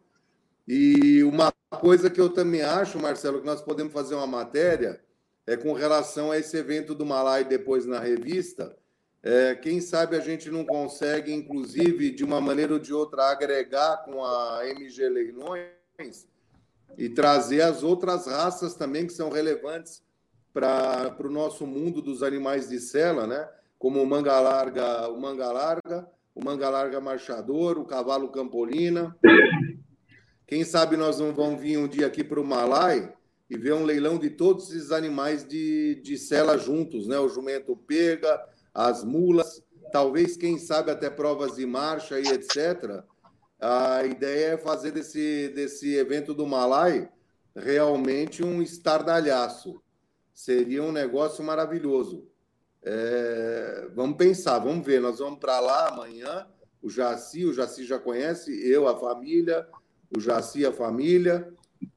E 0.68 1.22
uma 1.24 1.52
coisa 1.80 2.08
que 2.08 2.20
eu 2.20 2.28
também 2.28 2.62
acho, 2.62 2.98
Marcelo, 2.98 3.40
que 3.40 3.46
nós 3.46 3.60
podemos 3.60 3.92
fazer 3.92 4.14
uma 4.14 4.26
matéria 4.26 5.02
é, 5.46 5.56
com 5.56 5.72
relação 5.72 6.30
a 6.30 6.38
esse 6.38 6.56
evento 6.56 6.94
do 6.94 7.04
Malai 7.04 7.44
depois 7.44 7.86
na 7.86 7.98
revista. 7.98 8.76
É, 9.22 9.54
quem 9.54 9.80
sabe 9.80 10.16
a 10.16 10.20
gente 10.20 10.50
não 10.50 10.64
consegue, 10.64 11.32
inclusive, 11.32 12.10
de 12.10 12.24
uma 12.24 12.40
maneira 12.40 12.74
ou 12.74 12.78
de 12.78 12.92
outra, 12.92 13.30
agregar 13.30 14.04
com 14.04 14.22
a 14.22 14.60
MG 14.68 15.08
Leilões 15.08 16.26
e 16.98 17.08
trazer 17.08 17.62
as 17.62 17.82
outras 17.82 18.26
raças 18.26 18.74
também 18.74 19.06
que 19.06 19.12
são 19.12 19.30
relevantes 19.30 20.02
para 20.52 21.16
o 21.20 21.30
nosso 21.30 21.66
mundo 21.66 22.00
dos 22.02 22.22
animais 22.22 22.68
de 22.68 22.78
sela, 22.78 23.26
né? 23.26 23.48
como 23.78 24.02
o 24.02 24.06
manga 24.06 24.38
larga, 24.40 25.08
o 25.08 25.20
manga 25.20 25.50
larga, 25.50 26.08
o 26.34 26.44
manga 26.44 26.68
larga 26.70 27.00
marchador, 27.00 27.78
o 27.78 27.84
cavalo 27.84 28.28
campolina. 28.28 29.16
Quem 30.46 30.64
sabe 30.64 30.96
nós 30.96 31.18
não 31.18 31.32
vamos 31.32 31.60
vir 31.60 31.78
um 31.78 31.88
dia 31.88 32.06
aqui 32.06 32.22
para 32.22 32.40
o 32.40 32.44
Malai 32.44 33.12
e 33.54 33.58
ver 33.58 33.72
um 33.72 33.84
leilão 33.84 34.18
de 34.18 34.30
todos 34.30 34.68
esses 34.70 34.90
animais 34.90 35.46
de, 35.46 36.00
de 36.02 36.18
sela 36.18 36.58
juntos, 36.58 37.06
né? 37.06 37.18
O 37.20 37.28
jumento 37.28 37.76
pega, 37.76 38.44
as 38.74 39.04
mulas, 39.04 39.62
talvez, 39.92 40.36
quem 40.36 40.58
sabe, 40.58 40.90
até 40.90 41.08
provas 41.08 41.54
de 41.54 41.64
marcha 41.64 42.18
e 42.18 42.26
etc. 42.26 43.04
A 43.60 44.04
ideia 44.04 44.54
é 44.54 44.58
fazer 44.58 44.90
desse, 44.90 45.52
desse 45.54 45.94
evento 45.94 46.34
do 46.34 46.44
Malai 46.44 47.08
realmente 47.54 48.44
um 48.44 48.60
estardalhaço. 48.60 49.80
Seria 50.32 50.82
um 50.82 50.90
negócio 50.90 51.44
maravilhoso. 51.44 52.26
É, 52.82 53.88
vamos 53.94 54.16
pensar, 54.16 54.58
vamos 54.58 54.84
ver. 54.84 55.00
Nós 55.00 55.20
vamos 55.20 55.38
para 55.38 55.60
lá 55.60 55.90
amanhã. 55.90 56.48
O 56.82 56.90
Jaci, 56.90 57.44
o 57.44 57.54
Jaci 57.54 57.84
já 57.84 58.00
conhece, 58.00 58.50
eu, 58.68 58.88
a 58.88 58.98
família, 58.98 59.66
o 60.14 60.18
Jaci, 60.18 60.66
a 60.66 60.72
família. 60.72 61.54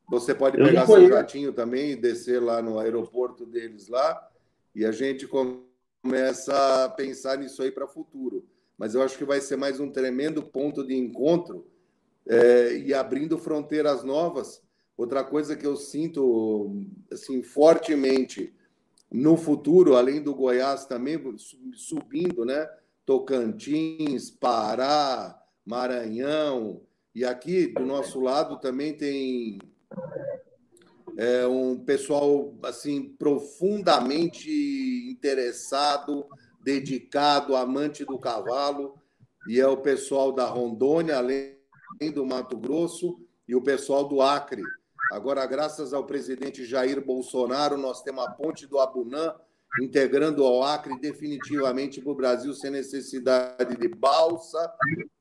Você 0.08 0.34
pode 0.34 0.58
pegar 0.58 0.86
seu 0.86 1.08
jatinho 1.08 1.52
também 1.52 1.92
e 1.92 1.96
descer 1.96 2.42
lá 2.42 2.62
no 2.62 2.80
aeroporto 2.80 3.46
deles 3.46 3.88
lá, 3.88 4.30
e 4.74 4.86
a 4.86 4.92
gente 4.92 5.28
começa 5.28 6.86
a 6.86 6.90
pensar 6.90 7.38
nisso 7.38 7.62
aí 7.62 7.72
para 7.72 7.86
o 7.86 7.90
futuro. 7.90 8.46
Mas 8.78 8.96
eu 8.96 9.02
acho 9.02 9.18
que 9.18 9.26
vai 9.26 9.42
ser 9.42 9.58
mais 9.58 9.80
um 9.80 9.92
tremendo 9.92 10.42
ponto 10.44 10.86
de 10.86 10.96
encontro 10.96 11.68
é, 12.28 12.78
e 12.78 12.94
abrindo 12.94 13.38
fronteiras 13.38 14.04
novas. 14.04 14.62
Outra 14.96 15.24
coisa 15.24 15.56
que 15.56 15.66
eu 15.66 15.76
sinto 15.76 16.84
assim 17.12 17.42
fortemente 17.42 18.54
no 19.12 19.36
futuro, 19.36 19.96
além 19.96 20.22
do 20.22 20.36
Goiás 20.36 20.86
também 20.86 21.20
subindo, 21.74 22.46
né? 22.46 22.70
Tocantins, 23.06 24.30
Pará, 24.30 25.42
Maranhão, 25.66 26.82
e 27.16 27.24
aqui 27.24 27.68
do 27.68 27.86
nosso 27.86 28.20
lado 28.20 28.60
também 28.60 28.94
tem 28.94 29.60
é 31.18 31.48
um 31.48 31.78
pessoal 31.80 32.54
assim 32.64 33.16
profundamente 33.18 34.50
interessado, 35.10 36.28
dedicado, 36.64 37.56
amante 37.56 38.06
do 38.06 38.20
cavalo, 38.20 38.96
e 39.48 39.60
é 39.60 39.68
o 39.68 39.78
pessoal 39.78 40.32
da 40.32 40.46
Rondônia, 40.46 41.18
além 41.18 41.58
do 42.14 42.26
Mato 42.26 42.56
Grosso, 42.56 43.20
e 43.48 43.56
o 43.56 43.62
pessoal 43.62 44.08
do 44.08 44.22
Acre. 44.22 44.62
Agora, 45.12 45.46
graças 45.46 45.94
ao 45.94 46.06
presidente 46.06 46.66
Jair 46.66 47.04
Bolsonaro, 47.04 47.78
nós 47.78 48.04
temos 48.04 48.24
a 48.24 48.32
ponte 48.32 48.68
do 48.68 48.78
Abunã 48.78 49.34
integrando 49.82 50.44
ao 50.44 50.64
Acre 50.64 51.00
definitivamente 51.00 52.02
para 52.02 52.12
o 52.12 52.16
Brasil 52.16 52.54
sem 52.54 52.70
necessidade 52.70 53.76
de 53.76 53.88
balsa, 53.88 54.72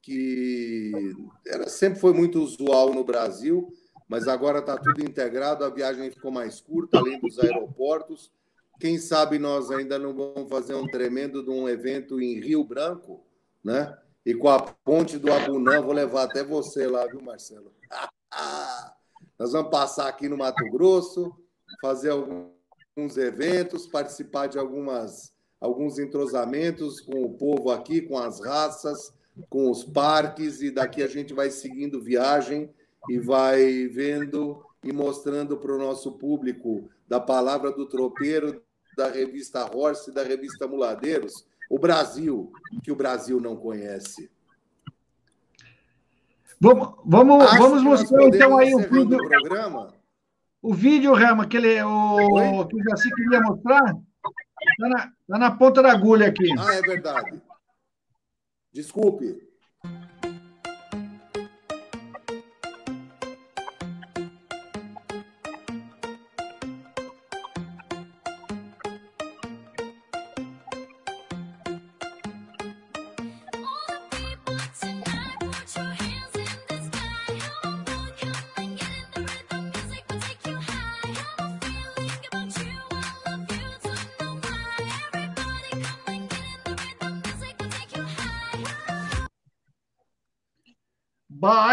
que 0.03 1.15
era, 1.47 1.69
sempre 1.69 2.01
foi 2.01 2.13
muito 2.13 2.43
usual 2.43 2.93
no 2.93 3.05
Brasil 3.05 3.73
mas 4.09 4.29
agora 4.29 4.61
está 4.61 4.77
tudo 4.77 5.03
integrado, 5.03 5.65
a 5.65 5.71
viagem 5.71 6.11
ficou 6.11 6.31
mais 6.31 6.61
curta, 6.61 6.99
além 6.99 7.19
dos 7.19 7.39
aeroportos. 7.39 8.33
Quem 8.79 8.99
sabe 8.99 9.39
nós 9.39 9.71
ainda 9.71 9.99
não 9.99 10.15
vamos 10.15 10.49
fazer 10.49 10.75
um 10.75 10.87
tremendo 10.87 11.43
de 11.43 11.51
um 11.51 11.69
evento 11.69 12.21
em 12.21 12.39
Rio 12.39 12.63
Branco, 12.63 13.25
né? 13.65 13.97
E 14.25 14.35
com 14.35 14.49
a 14.49 14.61
ponte 14.61 15.19
do 15.19 15.33
Abunã, 15.33 15.81
vou 15.81 15.93
levar 15.93 16.25
até 16.25 16.45
você 16.45 16.87
lá, 16.87 17.07
viu, 17.07 17.21
Marcelo? 17.21 17.73
nós 19.39 19.53
vamos 19.53 19.71
passar 19.71 20.09
aqui 20.09 20.29
no 20.29 20.37
Mato 20.37 20.65
Grosso, 20.71 21.33
fazer 21.81 22.11
alguns 22.11 23.17
eventos, 23.17 23.87
participar 23.87 24.47
de 24.47 24.59
algumas, 24.59 25.33
alguns 25.61 25.99
entrosamentos 25.99 27.01
com 27.01 27.25
o 27.25 27.35
povo 27.35 27.71
aqui, 27.71 28.03
com 28.03 28.19
as 28.19 28.41
raças, 28.41 29.13
com 29.49 29.71
os 29.71 29.85
parques, 29.85 30.61
e 30.61 30.71
daqui 30.71 31.03
a 31.03 31.09
gente 31.09 31.35
vai 31.35 31.51
seguindo 31.51 32.03
viagem 32.03 32.73
e 33.09 33.19
vai 33.19 33.87
vendo 33.87 34.65
e 34.83 34.93
mostrando 34.93 35.57
para 35.57 35.75
o 35.75 35.79
nosso 35.79 36.13
público 36.13 36.89
da 37.09 37.21
palavra 37.21 37.73
do 37.73 37.87
tropeiro, 37.87 38.63
da 38.97 39.11
revista 39.11 39.65
Horse, 39.65 40.13
da 40.13 40.23
revista 40.23 40.67
Muladeiros, 40.67 41.47
o 41.71 41.79
Brasil, 41.79 42.53
que 42.83 42.91
o 42.91 42.97
Brasil 42.97 43.41
não 43.41 43.57
conhece. 43.57 44.31
Vamos, 46.61 46.95
vamos, 47.05 47.59
vamos 47.59 47.83
mostrar 47.83 48.23
então 48.25 48.57
aí 48.57 48.75
o 48.75 48.79
vídeo. 48.79 49.19
O, 49.19 49.29
programa. 49.29 49.95
o 50.63 50.73
vídeo, 50.73 51.13
Rama, 51.13 51.47
que, 51.47 51.57
ele, 51.57 51.83
o, 51.83 52.67
que 52.67 52.77
o 52.77 52.85
Jaci 52.85 53.11
queria 53.15 53.41
mostrar, 53.41 53.95
está 54.71 54.89
na, 54.89 55.13
tá 55.29 55.39
na 55.39 55.51
ponta 55.51 55.83
da 55.83 55.93
agulha 55.93 56.29
aqui. 56.29 56.49
Ah, 56.59 56.75
é 56.75 56.81
verdade. 56.81 57.43
Desculpe. 58.73 59.47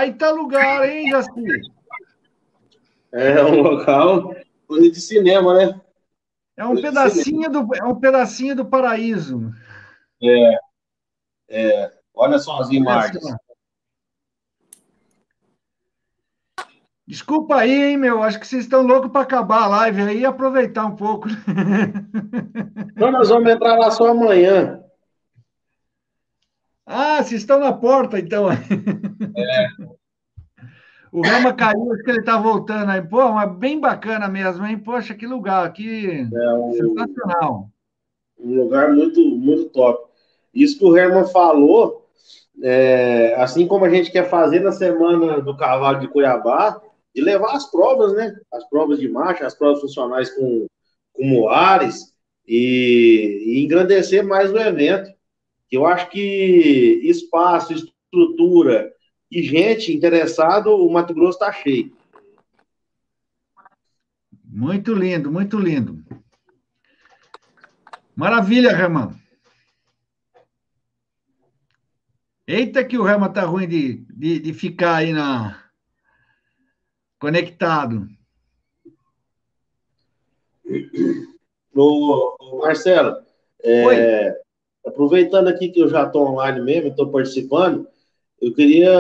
Baita 0.03 0.31
lugar, 0.31 0.89
hein, 0.89 1.09
Jaci? 1.09 1.61
É 3.13 3.41
um 3.41 3.61
local 3.61 4.35
de 4.69 4.99
cinema, 4.99 5.53
né? 5.53 5.81
É 6.57 6.65
um 6.65 6.75
pedacinho 6.75 7.49
do, 7.49 7.73
é 7.73 7.85
um 7.85 7.95
pedacinho 7.95 8.53
do 8.53 8.65
paraíso. 8.65 9.49
É, 10.21 10.57
é. 11.47 11.91
Olha 12.13 12.38
só 12.38 12.59
as 12.59 12.69
imagens. 12.69 13.23
Desculpa 17.07 17.59
aí, 17.59 17.91
hein, 17.91 17.97
meu. 17.97 18.21
Acho 18.21 18.41
que 18.41 18.47
vocês 18.47 18.65
estão 18.65 18.81
loucos 18.81 19.09
para 19.09 19.21
acabar 19.21 19.63
a 19.63 19.67
live 19.67 20.01
aí 20.01 20.19
e 20.19 20.25
aproveitar 20.25 20.85
um 20.85 20.97
pouco. 20.97 21.30
Não, 22.97 23.09
nós 23.09 23.30
vamos 23.30 23.49
entrar 23.49 23.77
lá 23.77 23.89
só 23.89 24.09
amanhã. 24.09 24.84
Ah, 26.85 27.23
vocês 27.23 27.39
estão 27.39 27.59
na 27.59 27.71
porta, 27.71 28.19
então. 28.19 28.47
É. 29.35 29.67
O 31.13 31.21
Rama 31.21 31.53
caiu, 31.53 31.93
acho 31.93 32.03
que 32.03 32.09
ele 32.09 32.21
está 32.21 32.39
voltando 32.39 32.89
aí. 32.89 32.99
Pô, 32.99 33.31
mas 33.31 33.55
bem 33.57 33.79
bacana 33.79 34.27
mesmo, 34.27 34.65
hein? 34.65 34.79
Poxa, 34.79 35.13
que 35.13 35.27
lugar, 35.27 35.71
que 35.71 36.27
é 36.33 36.53
um, 36.55 36.73
sensacional. 36.73 37.69
Um 38.39 38.55
lugar 38.55 38.91
muito, 38.91 39.23
muito 39.23 39.65
top. 39.65 40.09
Isso 40.51 40.79
que 40.79 40.85
o 40.85 40.97
Herman 40.97 41.27
falou, 41.27 42.09
é, 42.63 43.35
assim 43.37 43.67
como 43.67 43.85
a 43.85 43.89
gente 43.91 44.11
quer 44.11 44.27
fazer 44.27 44.61
na 44.61 44.71
semana 44.71 45.39
do 45.39 45.55
cavalo 45.55 45.99
de 45.99 46.07
Cuiabá, 46.07 46.81
de 47.13 47.21
levar 47.21 47.55
as 47.55 47.69
provas, 47.69 48.13
né? 48.13 48.35
As 48.51 48.67
provas 48.67 48.99
de 48.99 49.07
marcha, 49.07 49.45
as 49.45 49.53
provas 49.53 49.81
funcionais 49.81 50.31
com, 50.31 50.65
com 51.13 51.25
Moares 51.25 52.11
e, 52.47 53.43
e 53.45 53.63
engrandecer 53.63 54.25
mais 54.25 54.51
o 54.51 54.57
evento. 54.57 55.11
Eu 55.71 55.85
acho 55.85 56.09
que 56.09 57.01
espaço, 57.03 57.71
estrutura 57.71 58.92
e 59.34 59.41
gente 59.41 59.91
interessado, 59.91 60.76
o 60.76 60.91
Mato 60.91 61.14
Grosso 61.14 61.39
está 61.39 61.51
cheio. 61.51 61.95
Muito 64.45 64.93
lindo, 64.93 65.31
muito 65.31 65.57
lindo. 65.57 66.03
Maravilha, 68.15 68.72
Reman. 68.72 69.19
Eita 72.45 72.85
que 72.85 72.95
o 72.97 73.03
Reman 73.03 73.31
tá 73.31 73.41
ruim 73.41 73.68
de, 73.68 74.05
de, 74.11 74.38
de 74.38 74.53
ficar 74.53 74.97
aí 74.97 75.11
na 75.11 75.64
conectado. 77.18 78.07
O, 81.73 82.60
Marcelo, 82.60 83.18
é, 83.64 84.39
aproveitando 84.85 85.47
aqui 85.47 85.69
que 85.69 85.80
eu 85.80 85.89
já 85.89 86.05
estou 86.05 86.27
online 86.27 86.61
mesmo, 86.61 86.89
estou 86.89 87.10
participando, 87.10 87.88
eu 88.43 88.53
queria 88.53 88.91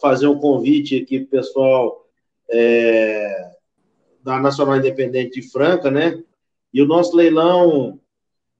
fazer 0.00 0.26
um 0.26 0.38
convite 0.38 1.00
aqui 1.00 1.20
para 1.20 1.26
o 1.26 1.42
pessoal 1.42 2.06
é, 2.50 3.50
da 4.22 4.38
Nacional 4.38 4.76
Independente 4.76 5.40
de 5.40 5.50
Franca, 5.50 5.90
né? 5.90 6.22
E 6.72 6.82
o 6.82 6.86
nosso 6.86 7.16
leilão 7.16 7.98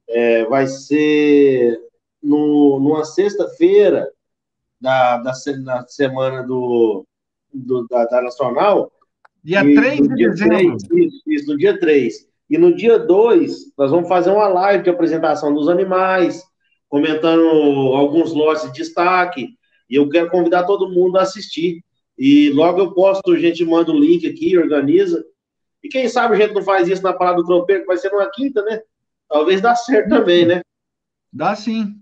é, 0.09 0.44
vai 0.46 0.66
ser 0.66 1.78
no, 2.22 2.80
numa 2.80 3.05
sexta-feira 3.05 4.10
da, 4.80 5.18
da, 5.18 5.32
da, 5.32 5.86
semana 5.86 6.42
do, 6.42 7.06
do 7.52 7.86
da, 7.86 8.06
da, 8.06 8.22
Nacional. 8.22 8.90
Dia 9.42 9.60
3 9.60 10.09
de 10.09 10.14
dezembro. 10.14 10.78
3, 10.78 10.82
isso, 10.92 11.22
isso, 11.26 11.52
no 11.52 11.59
dia 11.59 11.78
3. 11.78 12.26
E 12.48 12.56
no 12.56 12.74
dia 12.74 12.98
2, 12.98 13.74
nós 13.76 13.90
vamos 13.90 14.09
fazer 14.09 14.30
uma 14.30 14.48
live 14.48 14.84
de 14.84 14.90
apresentação 14.90 15.52
dos 15.52 15.68
animais, 15.68 16.42
comentando 16.88 17.46
alguns 17.94 18.32
lotes 18.32 18.64
de 18.72 18.72
destaque, 18.72 19.59
e 19.95 19.97
eu 19.97 20.09
quero 20.09 20.29
convidar 20.29 20.65
todo 20.65 20.91
mundo 20.91 21.16
a 21.16 21.23
assistir. 21.23 21.85
E 22.19 22.51
logo 22.51 22.81
eu 22.81 22.93
posto, 22.93 23.31
a 23.33 23.39
gente 23.39 23.65
manda 23.65 23.93
o 23.93 23.99
link 23.99 24.27
aqui, 24.27 24.59
organiza. 24.59 25.25
E 25.85 25.89
quem 25.89 26.09
sabe 26.09 26.35
a 26.35 26.39
gente 26.39 26.53
não 26.53 26.62
faz 26.62 26.89
isso 26.89 27.01
na 27.01 27.12
Parada 27.12 27.37
do 27.37 27.47
Tropeiro, 27.47 27.83
que 27.83 27.87
vai 27.87 27.97
ser 27.97 28.11
numa 28.11 28.29
quinta, 28.29 28.61
né? 28.62 28.83
Talvez 29.29 29.61
dá 29.61 29.77
certo 29.77 30.09
também, 30.09 30.47
né? 30.47 30.62
Dá 31.33 31.55
sim. 31.55 31.95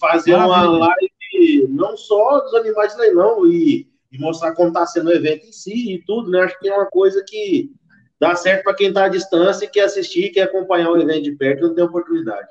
Fazer 0.00 0.32
Maravilha. 0.32 0.68
uma 0.68 0.88
live 0.88 1.68
não 1.68 1.96
só 1.96 2.40
dos 2.40 2.52
animais 2.54 2.92
de 2.92 3.02
leilão 3.02 3.46
e, 3.46 3.88
e 4.10 4.18
mostrar 4.18 4.52
como 4.54 4.68
está 4.68 4.84
sendo 4.84 5.10
o 5.10 5.12
evento 5.12 5.46
em 5.46 5.52
si 5.52 5.92
e 5.92 6.02
tudo, 6.04 6.28
né? 6.28 6.40
Acho 6.40 6.58
que 6.58 6.68
é 6.68 6.74
uma 6.74 6.86
coisa 6.86 7.24
que 7.24 7.70
dá 8.18 8.34
certo 8.34 8.64
para 8.64 8.74
quem 8.74 8.88
está 8.88 9.04
à 9.04 9.08
distância 9.08 9.64
e 9.64 9.70
quer 9.70 9.82
assistir, 9.82 10.30
quer 10.30 10.42
acompanhar 10.42 10.90
o 10.90 11.00
evento 11.00 11.22
de 11.22 11.36
perto 11.36 11.68
não 11.68 11.74
tem 11.76 11.84
oportunidade. 11.84 12.48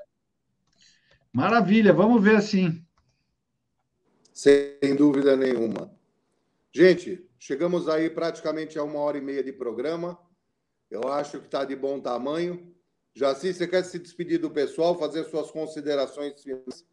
Maravilha, 1.34 1.92
vamos 1.92 2.24
ver 2.24 2.38
assim. 2.38 2.87
Sem 4.38 4.96
dúvida 4.96 5.36
nenhuma. 5.36 5.92
Gente, 6.72 7.28
chegamos 7.40 7.90
aí 7.90 8.08
praticamente 8.08 8.78
a 8.78 8.84
uma 8.84 9.00
hora 9.00 9.18
e 9.18 9.22
meia 9.22 9.44
de 9.44 9.52
programa. 9.52 10.16
Eu 10.92 11.12
acho 11.12 11.40
que 11.40 11.48
está 11.48 11.66
de 11.66 11.76
bom 11.76 12.00
tamanho. 12.00 12.72
Jaci, 13.16 13.52
você 13.52 13.68
quer 13.68 13.84
se 13.84 13.98
despedir 13.98 14.38
do 14.38 14.52
pessoal, 14.52 14.96
fazer 14.96 15.24
suas 15.24 15.50
considerações 15.50 16.40
finais? 16.40 16.86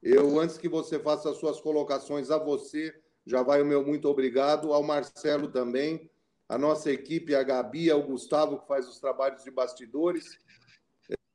Eu, 0.00 0.38
antes 0.38 0.56
que 0.56 0.68
você 0.68 1.00
faça 1.00 1.30
as 1.30 1.36
suas 1.36 1.60
colocações 1.60 2.30
a 2.30 2.38
você, 2.38 2.94
já 3.26 3.42
vai 3.42 3.60
o 3.60 3.66
meu 3.66 3.84
muito 3.84 4.08
obrigado, 4.08 4.72
ao 4.72 4.84
Marcelo 4.84 5.48
também, 5.48 6.08
a 6.48 6.56
nossa 6.56 6.92
equipe, 6.92 7.34
a 7.34 7.42
Gabi, 7.42 7.90
ao 7.90 8.04
Gustavo, 8.04 8.60
que 8.60 8.68
faz 8.68 8.88
os 8.88 9.00
trabalhos 9.00 9.42
de 9.42 9.50
bastidores. 9.50 10.38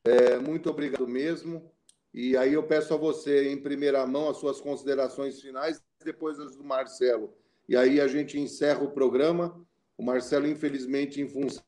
É, 0.05 0.37
muito 0.37 0.69
obrigado 0.69 1.05
mesmo. 1.05 1.69
E 2.13 2.35
aí 2.35 2.53
eu 2.53 2.63
peço 2.63 2.93
a 2.93 2.97
você, 2.97 3.49
em 3.49 3.57
primeira 3.57 4.05
mão, 4.05 4.29
as 4.29 4.37
suas 4.37 4.59
considerações 4.59 5.39
finais, 5.39 5.81
depois 6.03 6.39
as 6.39 6.55
do 6.55 6.63
Marcelo. 6.63 7.33
E 7.69 7.75
aí 7.75 8.01
a 8.01 8.07
gente 8.07 8.39
encerra 8.39 8.83
o 8.83 8.91
programa. 8.91 9.59
O 9.97 10.03
Marcelo, 10.03 10.47
infelizmente, 10.47 11.21
em 11.21 11.27
função 11.27 11.63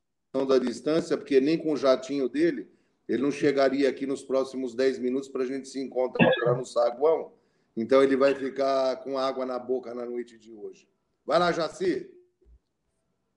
da 0.47 0.57
distância, 0.57 1.15
porque 1.15 1.39
nem 1.39 1.57
com 1.57 1.71
o 1.71 1.77
jatinho 1.77 2.27
dele, 2.27 2.67
ele 3.07 3.21
não 3.21 3.31
chegaria 3.31 3.89
aqui 3.89 4.05
nos 4.05 4.23
próximos 4.23 4.73
10 4.73 4.99
minutos 4.99 5.29
para 5.29 5.43
a 5.43 5.45
gente 5.45 5.67
se 5.67 5.79
encontrar 5.79 6.57
no 6.57 6.65
saguão. 6.65 7.31
Então 7.75 8.03
ele 8.03 8.15
vai 8.15 8.35
ficar 8.35 8.97
com 8.97 9.17
água 9.17 9.45
na 9.45 9.57
boca 9.57 9.93
na 9.93 10.05
noite 10.05 10.37
de 10.37 10.53
hoje. 10.53 10.87
Vai 11.25 11.39
lá, 11.39 11.51
Jaci. 11.51 12.09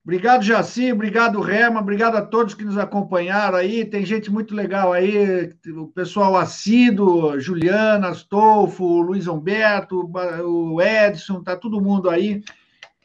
Obrigado, 0.03 0.43
Jaci. 0.43 0.91
Obrigado, 0.91 1.39
Rema. 1.39 1.81
Obrigado 1.81 2.15
a 2.15 2.21
todos 2.23 2.55
que 2.55 2.65
nos 2.65 2.79
acompanharam 2.79 3.57
aí. 3.57 3.85
Tem 3.85 4.03
gente 4.03 4.31
muito 4.31 4.55
legal 4.55 4.91
aí. 4.91 5.53
O 5.77 5.87
pessoal 5.87 6.35
assíduo, 6.35 7.39
Juliana, 7.39 8.09
Astolfo, 8.09 9.01
Luiz 9.01 9.27
Humberto, 9.27 10.11
o 10.45 10.81
Edson, 10.81 11.43
tá 11.43 11.55
todo 11.55 11.81
mundo 11.81 12.09
aí. 12.09 12.41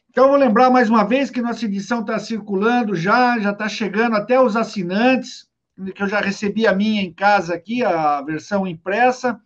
Então, 0.09 0.29
vou 0.29 0.37
lembrar 0.37 0.71
mais 0.71 0.89
uma 0.89 1.03
vez 1.03 1.29
que 1.29 1.41
nossa 1.41 1.65
edição 1.65 2.01
está 2.01 2.17
circulando 2.17 2.95
já, 2.95 3.37
já 3.39 3.51
está 3.51 3.69
chegando 3.69 4.15
até 4.15 4.41
os 4.41 4.55
assinantes 4.55 5.47
que 5.93 6.01
eu 6.01 6.07
já 6.07 6.19
recebi 6.19 6.65
a 6.65 6.73
minha 6.73 7.01
em 7.01 7.11
casa 7.11 7.53
aqui, 7.53 7.83
a 7.83 8.21
versão 8.21 8.65
impressa. 8.65 9.39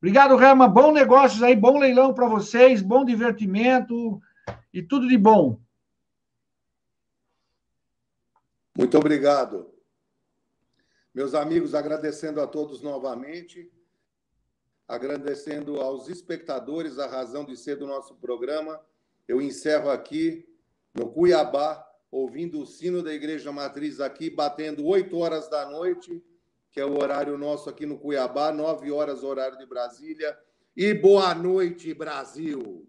Obrigado, 0.03 0.35
Rama. 0.35 0.67
Bom 0.67 0.91
negócios 0.91 1.45
aí, 1.45 1.55
bom 1.55 1.79
leilão 1.79 2.13
para 2.13 2.27
vocês, 2.27 2.83
bom 2.83 3.05
divertimento 3.05 4.21
e 4.75 4.83
tudo 4.83 5.07
de 5.07 5.17
bom. 5.17 5.61
Muito 8.77 8.99
obrigado. 8.99 9.73
Meus 11.15 11.35
amigos, 11.35 11.73
agradecendo 11.73 12.41
a 12.41 12.49
todos 12.49 12.83
novamente. 12.83 13.71
agradecendo 14.93 15.81
aos 15.81 16.09
espectadores 16.09 16.99
a 16.99 17.07
razão 17.07 17.45
de 17.45 17.57
ser 17.57 17.77
do 17.77 17.87
nosso 17.87 18.15
programa. 18.17 18.81
Eu 19.27 19.41
encerro 19.41 19.89
aqui 19.91 20.47
no 20.93 21.11
Cuiabá, 21.11 21.83
ouvindo 22.11 22.61
o 22.61 22.67
sino 22.67 23.03
da 23.03 23.15
Igreja 23.15 23.51
Matriz 23.51 24.01
aqui, 24.01 24.29
batendo 24.29 24.85
8 24.85 25.17
horas 25.17 25.49
da 25.49 25.71
noite, 25.71 26.23
que 26.73 26.81
é 26.81 26.85
o 26.87 26.99
horário 26.99 27.37
nosso 27.37 27.69
aqui 27.69 27.85
no 27.85 27.99
Cuiabá, 27.99 28.51
9 28.51 28.91
horas, 28.91 29.23
horário 29.23 29.59
de 29.59 29.67
Brasília. 29.67 30.37
E 30.75 30.95
boa 30.95 31.35
noite, 31.35 31.93
Brasil! 31.93 32.89